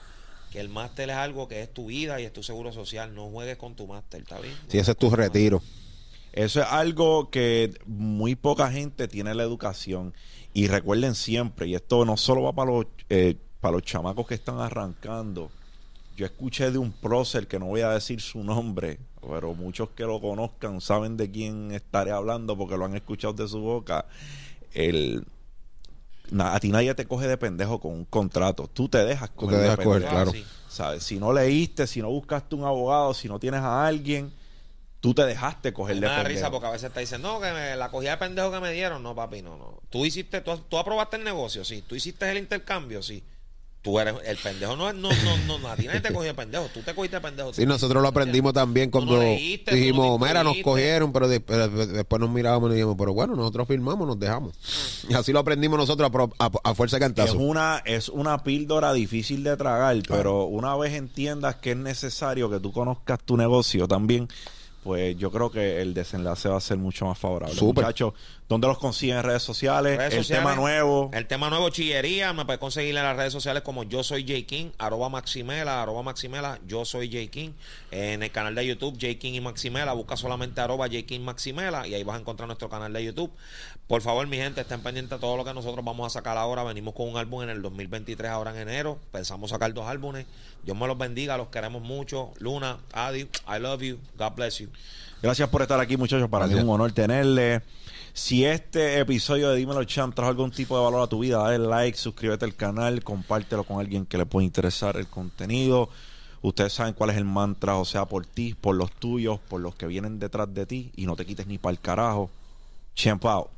que 0.56 0.62
el 0.62 0.70
máster 0.70 1.10
es 1.10 1.18
algo 1.18 1.50
que 1.50 1.62
es 1.62 1.74
tu 1.74 1.88
vida 1.88 2.22
y 2.22 2.24
es 2.24 2.32
tu 2.32 2.42
seguro 2.42 2.72
social. 2.72 3.14
No 3.14 3.30
juegues 3.30 3.58
con 3.58 3.76
tu 3.76 3.88
máster, 3.88 4.22
¿está 4.22 4.40
bien? 4.40 4.56
Si 4.70 4.78
ese 4.78 4.92
es 4.92 4.98
tu 4.98 5.10
retiro. 5.10 5.62
Eso 6.32 6.62
es 6.62 6.68
algo 6.70 7.30
que 7.30 7.74
muy 7.86 8.36
poca 8.36 8.72
gente 8.72 9.10
tiene 9.10 9.36
la 9.36 9.44
educación. 9.44 10.14
Y 10.54 10.68
recuerden 10.68 11.14
siempre, 11.14 11.68
y 11.68 11.76
esto 11.76 12.06
no 12.06 12.16
solo 12.16 12.44
va 12.44 12.54
para 12.54 12.72
los, 12.72 12.86
eh, 13.10 13.36
para 13.60 13.74
los 13.74 13.84
chamacos 13.84 14.28
que 14.28 14.36
están 14.36 14.60
arrancando. 14.62 15.52
Yo 16.16 16.26
escuché 16.26 16.72
de 16.72 16.78
un 16.78 16.94
prócer 16.94 17.48
que 17.48 17.60
no 17.60 17.66
voy 17.66 17.82
a 17.82 17.90
decir 17.90 18.22
su 18.22 18.42
nombre, 18.42 19.00
pero 19.20 19.56
muchos 19.56 19.90
que 19.90 20.04
lo 20.04 20.22
conozcan 20.22 20.80
saben 20.80 21.18
de 21.18 21.30
quién 21.30 21.74
estaré 21.74 22.12
hablando 22.12 22.58
porque 22.58 22.78
lo 22.78 22.86
han 22.86 22.96
escuchado 22.96 23.34
de 23.34 23.50
su 23.50 23.60
boca. 23.60 24.06
El, 24.74 25.26
a 26.40 26.60
ti 26.60 26.70
nadie 26.72 26.94
te 26.96 27.06
coge 27.06 27.28
de 27.28 27.38
pendejo 27.38 27.80
con 27.80 27.92
un 27.94 28.06
contrato. 28.06 28.70
Tú 28.72 28.90
te 28.90 29.00
dejas 29.06 29.30
Tú 29.32 29.36
coger 29.36 29.58
te 29.60 29.64
de 29.70 29.76
coger, 29.78 30.02
pendejo. 30.02 30.12
claro. 30.12 30.32
sí. 30.32 30.46
¿Sabes? 30.70 31.04
Si 31.04 31.18
no 31.20 31.32
leíste, 31.32 31.88
si 31.88 32.02
no 32.02 32.10
buscaste 32.10 32.54
un 32.56 32.66
abogado, 32.66 33.14
si 33.14 33.28
no 33.30 33.40
tienes 33.40 33.62
a 33.62 33.86
alguien, 33.88 34.34
tú 35.00 35.14
te 35.14 35.24
dejaste 35.26 35.72
coger 35.72 35.96
Me 35.96 36.02
de 36.02 36.08
da 36.08 36.16
pendejo. 36.18 36.36
risa 36.36 36.52
porque 36.52 36.68
a 36.68 36.72
veces 36.72 36.92
te 36.92 37.00
dicen, 37.00 37.22
no, 37.22 37.40
que 37.40 37.52
me- 37.54 37.76
la 37.78 37.90
cogida 37.90 38.12
de 38.12 38.18
pendejo 38.18 38.52
que 38.52 38.60
me 38.60 38.72
dieron. 38.74 39.02
No, 39.02 39.16
papi, 39.16 39.42
no, 39.42 39.56
no. 39.58 39.80
Tú 39.90 40.06
hiciste, 40.06 40.42
tú, 40.42 40.58
tú 40.68 40.78
aprobaste 40.78 41.16
el 41.18 41.24
negocio, 41.24 41.64
sí. 41.64 41.82
Tú 41.88 41.96
hiciste 41.96 42.30
el 42.30 42.38
intercambio, 42.38 43.02
sí. 43.02 43.24
Tú 43.86 44.00
eres, 44.00 44.16
el 44.26 44.36
pendejo 44.38 44.76
no 44.76 44.90
es, 44.90 44.96
no, 44.96 45.10
no, 45.48 45.60
no, 45.60 45.68
a 45.70 45.76
ti 45.76 45.86
nadie 45.86 46.02
te 46.02 46.08
cogió 46.14 46.30
de 46.30 46.34
pendejo. 46.34 46.66
Tú 46.74 46.82
te 46.82 46.94
cogiste 46.94 47.18
de 47.18 47.22
pendejo. 47.22 47.54
Sí, 47.54 47.66
nosotros 47.68 48.02
lo 48.02 48.10
aprendimos 48.10 48.52
también 48.52 48.88
no 48.88 48.92
cuando 48.92 49.20
leíste, 49.20 49.72
no 49.72 49.78
dijimos, 49.78 50.20
mira, 50.20 50.44
nos 50.44 50.56
inscribiste". 50.58 50.64
cogieron, 50.64 51.14
pero, 51.14 51.28
de- 51.28 51.40
pero 51.40 51.68
después 51.70 52.20
nos 52.20 52.30
mirábamos 52.32 52.72
y 52.72 52.74
dijimos, 52.74 52.96
pero 52.98 53.14
bueno, 53.14 53.36
nosotros 53.36 53.68
firmamos, 53.68 54.08
nos 54.08 54.20
dejamos. 54.20 54.54
Y 55.08 55.14
así 55.14 55.32
lo 55.32 55.40
aprendimos 55.40 55.78
nosotros 55.78 56.08
a, 56.10 56.12
pro- 56.12 56.34
a- 56.40 56.52
a 56.64 56.74
fuerza 56.76 56.98
de 56.98 57.06
Es 57.06 57.14
cantazo. 57.14 57.38
una, 57.38 57.82
es 57.86 58.10
una 58.10 58.44
píldora 58.44 58.92
difícil 58.92 59.44
de 59.44 59.56
tragar, 59.56 59.96
pero 60.08 60.46
una 60.46 60.76
vez 60.76 60.94
entiendas 60.94 61.58
que 61.58 61.72
es 61.72 61.78
necesario 61.78 62.50
que 62.50 62.60
tú 62.60 62.72
conozcas 62.72 63.20
tu 63.24 63.38
negocio 63.38 63.88
también, 63.88 64.28
pues 64.86 65.18
yo 65.18 65.32
creo 65.32 65.50
que 65.50 65.82
el 65.82 65.96
desenlace 65.96 66.48
va 66.48 66.58
a 66.58 66.62
ser 66.62 66.78
mucho 66.78 67.08
más 67.08 67.18
favorable. 67.18 67.56
Súper. 67.56 67.86
Muchachos, 67.86 68.14
¿dónde 68.48 68.68
los 68.68 68.78
consiguen 68.78 69.18
en 69.18 69.24
redes 69.24 69.42
sociales? 69.42 69.98
Redes 69.98 70.14
el 70.14 70.20
sociales, 70.20 70.44
tema 70.44 70.56
nuevo. 70.56 71.10
El 71.12 71.26
tema 71.26 71.50
nuevo, 71.50 71.72
chillería, 71.72 72.34
me 72.34 72.46
puedes 72.46 72.60
conseguir 72.60 72.96
en 72.96 73.04
las 73.04 73.18
redes 73.18 73.34
sociales 73.34 73.64
como 73.64 73.82
yo 73.82 74.04
soy 74.04 74.28
J 74.28 74.46
King, 74.46 74.68
arroba 74.78 75.10
Maximela, 75.10 75.82
arroba 75.82 76.04
Maximela, 76.04 76.60
yo 76.68 76.86
soy 76.86 77.12
J 77.12 77.32
King. 77.32 77.50
En 77.90 78.22
el 78.22 78.30
canal 78.30 78.54
de 78.54 78.64
YouTube, 78.64 78.94
J 79.02 79.18
King 79.18 79.34
y 79.34 79.42
Maximela, 79.42 79.94
busca 79.94 80.18
solamente 80.18 80.62
arroba 80.62 80.86
J 80.86 81.02
King 81.02 81.22
Maximela 81.22 81.88
y 81.88 81.96
ahí 81.96 82.04
vas 82.04 82.18
a 82.18 82.20
encontrar 82.20 82.46
nuestro 82.46 82.70
canal 82.70 82.94
de 82.94 83.06
YouTube. 83.06 83.32
Por 83.88 84.02
favor, 84.02 84.26
mi 84.26 84.38
gente, 84.38 84.62
estén 84.62 84.82
pendientes 84.82 85.12
de 85.12 85.20
todo 85.20 85.38
lo 85.38 85.46
que 85.46 85.54
nosotros 85.54 85.86
vamos 85.86 86.08
a 86.08 86.10
sacar 86.10 86.38
ahora. 86.38 86.64
Venimos 86.64 86.96
con 86.96 87.08
un 87.08 87.18
álbum 87.18 87.44
en 87.44 87.50
el 87.50 87.62
2023, 87.62 88.32
ahora 88.32 88.50
en 88.50 88.68
enero. 88.68 88.98
Pensamos 89.12 89.52
sacar 89.52 89.72
dos 89.76 89.86
álbumes. 89.86 90.26
Dios 90.64 90.76
me 90.76 90.88
los 90.88 90.98
bendiga, 90.98 91.38
los 91.38 91.50
queremos 91.50 91.84
mucho. 91.84 92.32
Luna, 92.40 92.80
Adi, 92.94 93.30
I 93.48 93.60
love 93.60 93.82
you, 93.82 94.00
God 94.18 94.34
bless 94.36 94.58
you. 94.58 94.70
Gracias 95.22 95.48
por 95.50 95.62
estar 95.62 95.80
aquí, 95.80 95.98
muchachos. 95.98 96.28
Para 96.30 96.48
mí 96.48 96.56
es 96.56 96.64
un 96.64 96.70
honor 96.70 96.92
tenerle. 96.94 97.62
Si 98.12 98.44
este 98.44 99.00
episodio 99.00 99.50
de 99.50 99.58
Dímelo 99.58 99.84
Champ 99.84 100.16
trajo 100.16 100.30
algún 100.30 100.50
tipo 100.50 100.76
de 100.78 100.84
valor 100.84 101.04
a 101.04 101.08
tu 101.08 101.20
vida, 101.20 101.38
dale 101.38 101.60
like, 101.60 101.96
suscríbete 101.96 102.46
al 102.46 102.56
canal, 102.56 103.04
compártelo 103.04 103.66
con 103.66 103.80
alguien 103.80 104.08
que 104.08 104.18
le 104.18 104.26
pueda 104.26 104.46
interesar 104.46 104.98
el 104.98 105.06
contenido. 105.06 105.90
Ustedes 106.42 106.74
saben 106.74 106.94
cuál 106.94 107.12
es 107.12 107.18
el 107.18 107.26
mantra, 107.26 107.76
o 107.76 107.86
sea, 107.86 108.06
por 108.06 108.26
ti, 108.26 108.56
por 108.60 108.76
los 108.76 108.92
tuyos, 108.92 109.40
por 109.40 109.62
los 109.62 109.76
que 109.76 109.86
vienen 109.86 110.18
detrás 110.18 110.52
de 110.52 110.66
ti 110.66 110.92
y 110.96 111.06
no 111.06 111.16
te 111.16 111.26
quites 111.26 111.46
ni 111.46 111.60
para 111.60 111.72
el 111.72 111.80
carajo. 111.80 112.32
Champ 112.96 113.26
out. 113.26 113.55